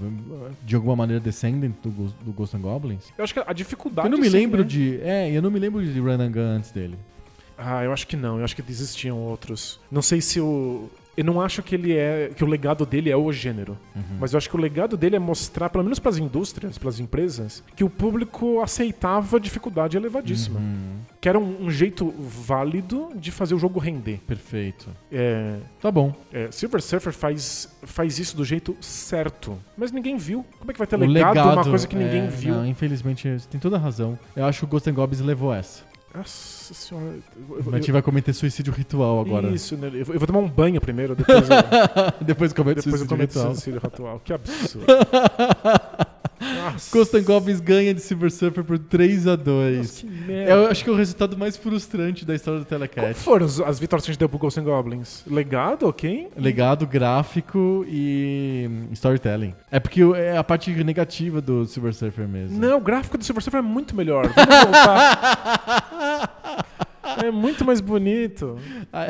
de 0.64 0.76
alguma 0.76 0.96
maneira 0.96 1.20
descendem 1.20 1.74
do, 1.84 1.90
Ghost- 1.90 2.18
do 2.24 2.32
Ghost 2.32 2.56
and 2.58 2.62
Goblins? 2.62 3.06
Eu 3.18 3.24
acho 3.24 3.34
que 3.34 3.40
a 3.46 3.54
dificuldade. 3.54 4.08
Eu 4.08 4.12
não 4.12 4.18
me 4.18 4.30
sim, 4.30 4.38
lembro 4.38 4.62
né? 4.62 4.68
de. 4.68 5.00
É, 5.02 5.32
eu 5.32 5.42
não 5.42 5.52
me 5.52 5.60
lembro 5.60 5.84
de 5.86 6.00
Run 6.00 6.22
and 6.22 6.32
Gun 6.32 6.40
antes 6.58 6.72
dele. 6.72 6.98
Ah, 7.58 7.84
eu 7.84 7.94
acho 7.94 8.06
que 8.08 8.18
não. 8.18 8.38
Eu 8.40 8.44
acho 8.44 8.56
que 8.56 8.62
existiam 8.70 9.18
outros. 9.18 9.80
Não 9.92 10.02
sei 10.02 10.20
se 10.22 10.40
o. 10.42 10.90
Eu 11.18 11.24
não 11.24 11.40
acho 11.42 11.64
que 11.64 11.76
ele 11.76 11.94
é. 11.96 12.32
que 12.36 12.44
o 12.44 12.48
legado 12.48 12.86
dele 12.86 13.10
é 13.10 13.16
o 13.16 13.32
gênero. 13.32 13.78
Mas 14.20 14.34
eu 14.34 14.38
acho 14.38 14.50
que 14.50 14.56
o 14.56 14.60
legado 14.60 14.98
dele 14.98 15.16
é 15.16 15.20
mostrar, 15.20 15.70
pelo 15.70 15.84
menos 15.84 15.98
para 16.00 16.10
as 16.12 16.18
indústrias, 16.18 16.78
para 16.78 16.90
as 16.90 17.00
empresas, 17.00 17.64
que 17.76 17.84
o 17.84 17.90
público 17.90 18.62
aceitava 18.62 19.40
dificuldade 19.40 19.96
elevadíssima. 19.98 20.60
Uhum. 20.60 21.00
Que 21.22 21.30
era 21.30 21.40
um, 21.40 21.66
um 21.66 21.72
jeito 21.72 22.14
válido 22.20 23.10
de 23.16 23.32
fazer 23.32 23.56
o 23.56 23.60
jogo 23.60 23.80
render. 23.80 24.20
Perfeito. 24.28 24.90
É, 25.12 25.56
Tá 25.82 25.90
bom. 25.92 26.14
é, 26.34 26.50
Silver 26.52 26.82
Surfer 26.82 27.14
faz, 27.14 27.70
faz 27.84 28.20
isso 28.20 28.36
do 28.36 28.44
jeito 28.44 28.76
certo. 28.82 29.58
Mas 29.78 29.92
ninguém 29.92 30.18
viu. 30.18 30.46
Como 30.60 30.70
é 30.70 30.74
que 30.74 30.78
vai 30.80 30.88
ter 30.88 30.96
O 30.96 31.00
legado, 31.06 31.38
uma 31.54 31.64
coisa 31.64 31.88
que 31.88 31.96
ninguém 31.96 32.24
é, 32.24 32.28
viu? 32.28 32.56
não, 32.56 32.66
infelizmente, 32.66 33.28
você 33.40 33.48
tem 33.48 33.60
toda 33.60 33.78
a 33.78 33.80
razão. 33.80 34.18
Eu 34.36 34.46
acho 34.46 34.60
que 34.60 34.66
o 34.66 34.68
Ghost 34.68 34.90
and 34.90 34.94
Goblins 34.94 35.22
levou 35.22 35.54
essa. 35.54 35.84
Nossa 36.16 36.74
senhora. 36.74 37.18
eu- 37.50 37.56
A 37.56 37.66
eu- 37.66 37.74
gente 37.78 37.92
vai 37.92 38.02
cometer 38.02 38.32
suicídio 38.34 38.72
ritual 38.74 39.20
agora. 39.20 39.48
Isso, 39.50 39.76
né? 39.76 39.88
Eu 39.94 40.06
vou 40.06 40.16
eu 40.16 40.20
vou 40.20 40.28
tomar 40.28 40.40
um 40.40 40.48
banho 40.50 40.80
primeiro, 40.80 41.16
depois 41.16 41.48
eu, 41.50 41.56
Depois 42.26 42.54
comete 42.54 42.76
depois 42.78 43.02
eu 43.02 43.08
suicídio 43.08 43.08
cometo 43.08 43.30
ritual. 43.32 43.54
suicídio 43.54 43.82
ritual. 43.84 44.22
Que 44.24 44.34
absurdo. 44.34 44.86
Ghost 46.92 47.16
and 47.16 47.24
Goblins 47.24 47.60
ganha 47.60 47.94
de 47.94 48.02
Silver 48.02 48.32
Surfer 48.32 48.64
por 48.64 48.78
3 48.78 49.28
a 49.28 49.36
2 49.36 49.78
Nossa, 49.78 50.06
que 50.06 50.06
merda. 50.08 50.52
Eu 50.52 50.68
acho 50.68 50.84
que 50.84 50.90
é 50.90 50.94
o 50.94 50.96
resultado 50.96 51.38
mais 51.38 51.58
frustrante 51.58 52.26
da 52.26 52.36
história 52.36 52.60
do 52.60 52.66
Qual 52.66 52.80
Telecat. 52.80 53.14
foram 53.16 53.46
as, 53.46 53.60
as 53.60 53.80
vitórias 53.80 54.06
que 54.06 54.12
a 54.12 54.14
gente 54.14 54.20
deu 54.20 54.30
pro 54.30 54.38
Ghosts 54.38 54.62
and 54.62 54.66
Goblins? 54.66 55.24
Legado, 55.28 55.88
ok? 55.88 56.30
Legado, 56.36 56.86
gráfico 56.88 57.86
e 57.88 58.68
hum, 58.70 58.88
storytelling. 58.94 59.54
É 59.72 59.80
porque 59.80 60.02
é 60.16 60.38
a 60.38 60.44
parte 60.44 60.72
negativa 60.84 61.42
do 61.42 61.66
Silver 61.66 61.94
Surfer 61.94 62.28
mesmo. 62.28 62.60
Não, 62.60 62.78
o 62.78 62.82
gráfico 62.82 63.18
do 63.18 63.24
Silver 63.24 63.44
Surfer 63.44 63.60
é 63.60 63.64
muito 63.64 63.96
melhor. 63.96 64.28
Vamos 64.34 64.56
voltar. 64.66 65.56
é 67.26 67.32
muito 67.32 67.64
mais 67.66 67.80
bonito. 67.82 68.58
Ah, 68.92 69.08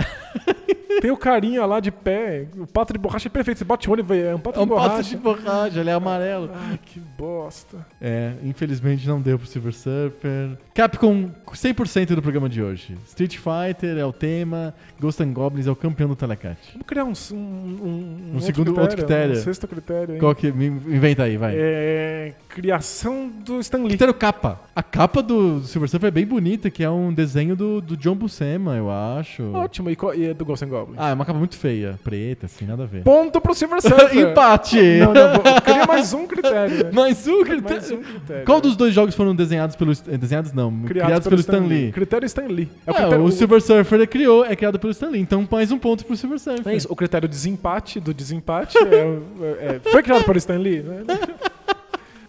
Tem 1.01 1.11
o 1.11 1.17
carinha 1.17 1.65
lá 1.65 1.79
de 1.81 1.91
pé. 1.91 2.47
O 2.57 2.65
pato 2.65 2.93
de 2.93 2.99
borracha 2.99 3.27
é 3.27 3.29
perfeito. 3.29 3.57
Você 3.57 3.65
bate 3.65 3.87
o 3.89 3.91
olho 3.91 3.99
e 3.99 4.03
vê, 4.03 4.27
é 4.27 4.35
um 4.35 4.39
pato 4.39 4.59
É 4.59 4.63
um 4.63 4.65
de 4.65 4.73
pato 4.73 4.87
borracha. 4.89 5.09
de 5.09 5.17
borracha, 5.17 5.79
ele 5.79 5.89
é 5.89 5.93
amarelo. 5.93 6.49
Ai, 6.53 6.79
que 6.85 6.99
bosta. 7.17 7.85
É, 8.01 8.31
infelizmente 8.43 9.05
não 9.07 9.19
deu 9.21 9.37
pro 9.37 9.45
Silver 9.47 9.73
Surfer. 9.73 10.57
Capcom, 10.73 11.29
100% 11.51 12.15
do 12.15 12.21
programa 12.21 12.47
de 12.47 12.63
hoje. 12.63 12.97
Street 13.07 13.37
Fighter 13.37 13.97
é 13.97 14.05
o 14.05 14.13
tema, 14.13 14.73
Ghost 14.99 15.21
and 15.21 15.33
Goblins 15.33 15.67
é 15.67 15.71
o 15.71 15.75
campeão 15.75 16.07
do 16.07 16.15
Telecat. 16.15 16.57
Vamos 16.71 16.87
criar 16.87 17.03
um, 17.03 17.13
um, 17.33 17.35
um, 17.37 18.31
Um 18.35 18.39
segundo- 18.39 18.77
outro 18.79 18.95
critério. 18.97 19.33
Um 19.37 19.43
sexto 19.43 19.67
critério. 19.67 20.13
hein? 20.15 20.19
Qual 20.19 20.33
que... 20.33 20.51
Me 20.51 20.67
inventa 20.67 21.23
aí, 21.23 21.35
vai. 21.35 21.55
É, 21.57 22.33
criação 22.49 23.29
do 23.43 23.59
Stan 23.59 23.79
Lee. 23.79 23.89
Critério 23.89 24.13
capa. 24.13 24.61
A 24.73 24.81
capa 24.81 25.21
do 25.21 25.61
Silver 25.63 25.89
Surfer 25.89 26.07
é 26.07 26.11
bem 26.11 26.25
bonita, 26.25 26.69
que 26.69 26.83
é 26.83 26.89
um 26.89 27.13
desenho 27.13 27.55
do, 27.55 27.81
do 27.85 27.95
John 27.95 28.15
Buscema, 28.15 28.75
eu 28.75 28.89
acho. 28.91 29.43
Ótimo. 29.53 29.89
E, 29.89 29.95
qual- 29.95 30.13
e 30.15 30.25
é 30.25 30.33
do 30.33 30.43
Ghost 30.43 30.65
and 30.65 30.69
Goblins? 30.69 30.97
Ah, 30.99 31.09
é 31.09 31.13
uma 31.13 31.23
capa 31.25 31.37
muito 31.39 31.55
feia, 31.57 31.99
preta, 32.03 32.47
assim, 32.47 32.65
nada 32.65 32.83
a 32.83 32.85
ver. 32.85 33.03
Ponto 33.03 33.39
pro 33.39 33.53
Silver 33.53 33.81
Surfer. 33.81 34.17
Empate! 34.31 34.77
Não, 34.99 35.13
não, 35.13 35.33
vou, 35.33 35.61
cria 35.61 35.85
mais 35.85 36.13
um 36.13 36.25
critério. 36.27 36.93
Mais 36.93 37.27
um 37.27 37.43
critério. 37.43 37.63
Mais 37.79 37.91
um 37.91 37.97
critério. 38.01 38.45
Qual 38.45 38.59
dos 38.59 38.75
dois 38.75 38.93
jogos 38.93 39.13
foram 39.15 39.35
desenhados 39.35 39.75
pelo... 39.75 39.91
eh, 39.93 40.17
Desenhados 40.17 40.51
não, 40.51 40.71
criados, 40.83 41.27
pelo 41.27 41.39
Stan 41.39 41.59
Lee? 41.59 41.91
Critério 41.91 42.25
Stan 42.25 42.47
Lee. 42.47 42.69
É 42.85 42.91
o 42.91 42.93
É, 42.93 42.97
critério, 42.97 43.23
o 43.25 43.31
Silver 43.31 43.61
Surfer 43.61 44.01
é 44.01 44.07
criou, 44.07 44.43
é 44.45 44.55
criado 44.55 44.79
pelo 44.79 44.91
Stan 44.91 45.09
Lee, 45.09 45.21
então 45.21 45.47
mais 45.51 45.71
um 45.71 45.77
ponto 45.77 46.03
pro 46.05 46.15
Silver 46.17 46.39
Surfer. 46.39 46.67
é 46.73 46.75
isso, 46.75 46.87
o 46.91 46.95
critério 46.95 47.27
desempate 47.29 47.99
do 47.99 48.13
desempate 48.13 48.77
é, 48.77 48.81
é- 48.81 49.75
é- 49.75 49.79
foi 49.91 50.01
criado 50.01 50.23
pelo 50.25 50.37
Stan 50.37 50.57
Lee, 50.57 50.81
né? 50.81 51.03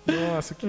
Nossa, 0.07 0.55
que, 0.55 0.67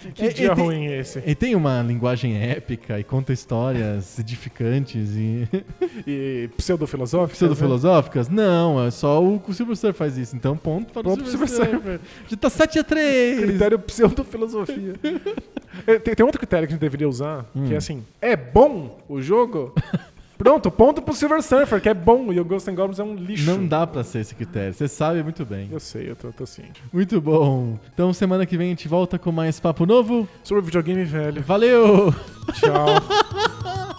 que, 0.00 0.12
que 0.12 0.24
É, 0.24 0.28
dia 0.28 0.54
tem- 0.54 0.64
ruim 0.64 0.86
esse. 0.86 1.18
Ele 1.18 1.34
tem 1.34 1.54
uma 1.54 1.82
linguagem 1.82 2.36
épica 2.36 2.98
e 2.98 3.04
conta 3.04 3.32
histórias 3.32 4.18
edificantes 4.18 5.10
e 5.14 5.46
E 6.06 6.48
pseudo-filosófico. 6.56 7.34
pseudo-filosóficas? 7.36 8.28
Não, 8.28 8.82
é 8.84 8.90
só 8.90 9.22
o, 9.22 9.42
o 9.46 9.52
Silver 9.54 9.76
Surfer 9.76 9.94
faz 9.94 10.16
isso. 10.16 10.34
Então, 10.34 10.56
ponto 10.56 10.92
para 10.92 11.02
Ponto 11.02 11.22
o 11.22 11.26
Silver, 11.26 11.48
Silver 11.48 11.70
Surfer. 11.72 12.00
Já 12.28 12.36
tá 12.36 12.48
7 12.50 12.78
a 12.78 12.84
3 12.84 13.40
Critério 13.40 13.78
pseudo-filosofia. 13.78 14.94
É, 15.86 15.98
tem, 15.98 16.14
tem 16.14 16.24
outro 16.24 16.38
critério 16.38 16.68
que 16.68 16.72
a 16.72 16.76
gente 16.76 16.82
deveria 16.82 17.08
usar, 17.08 17.46
Hum. 17.56 17.66
que 17.66 17.72
é 17.72 17.78
assim, 17.78 18.04
é 18.20 18.36
bom 18.36 18.98
o 19.08 19.22
jogo? 19.22 19.74
Pronto, 20.42 20.72
ponto 20.72 21.00
pro 21.00 21.14
Silver 21.14 21.40
Surfer, 21.40 21.80
que 21.80 21.88
é 21.88 21.94
bom, 21.94 22.32
e 22.32 22.40
o 22.40 22.44
Ghost 22.44 22.68
and 22.68 22.74
Goblins 22.74 22.98
é 22.98 23.04
um 23.04 23.14
lixo. 23.14 23.48
Não 23.48 23.64
dá 23.64 23.86
pra 23.86 24.02
ser 24.02 24.18
esse 24.18 24.34
critério. 24.34 24.74
Você 24.74 24.88
sabe 24.88 25.22
muito 25.22 25.44
bem. 25.44 25.68
Eu 25.70 25.78
sei, 25.78 26.10
eu 26.10 26.16
tô, 26.16 26.32
tô 26.32 26.44
ciente. 26.44 26.82
Muito 26.92 27.20
bom. 27.20 27.78
Então, 27.94 28.12
semana 28.12 28.44
que 28.44 28.56
vem 28.56 28.66
a 28.66 28.70
gente 28.70 28.88
volta 28.88 29.20
com 29.20 29.30
mais 29.30 29.60
papo 29.60 29.86
novo. 29.86 30.28
Sobre 30.42 30.64
videogame 30.64 31.04
velho. 31.04 31.42
Valeu! 31.42 32.12
Tchau. 32.54 33.86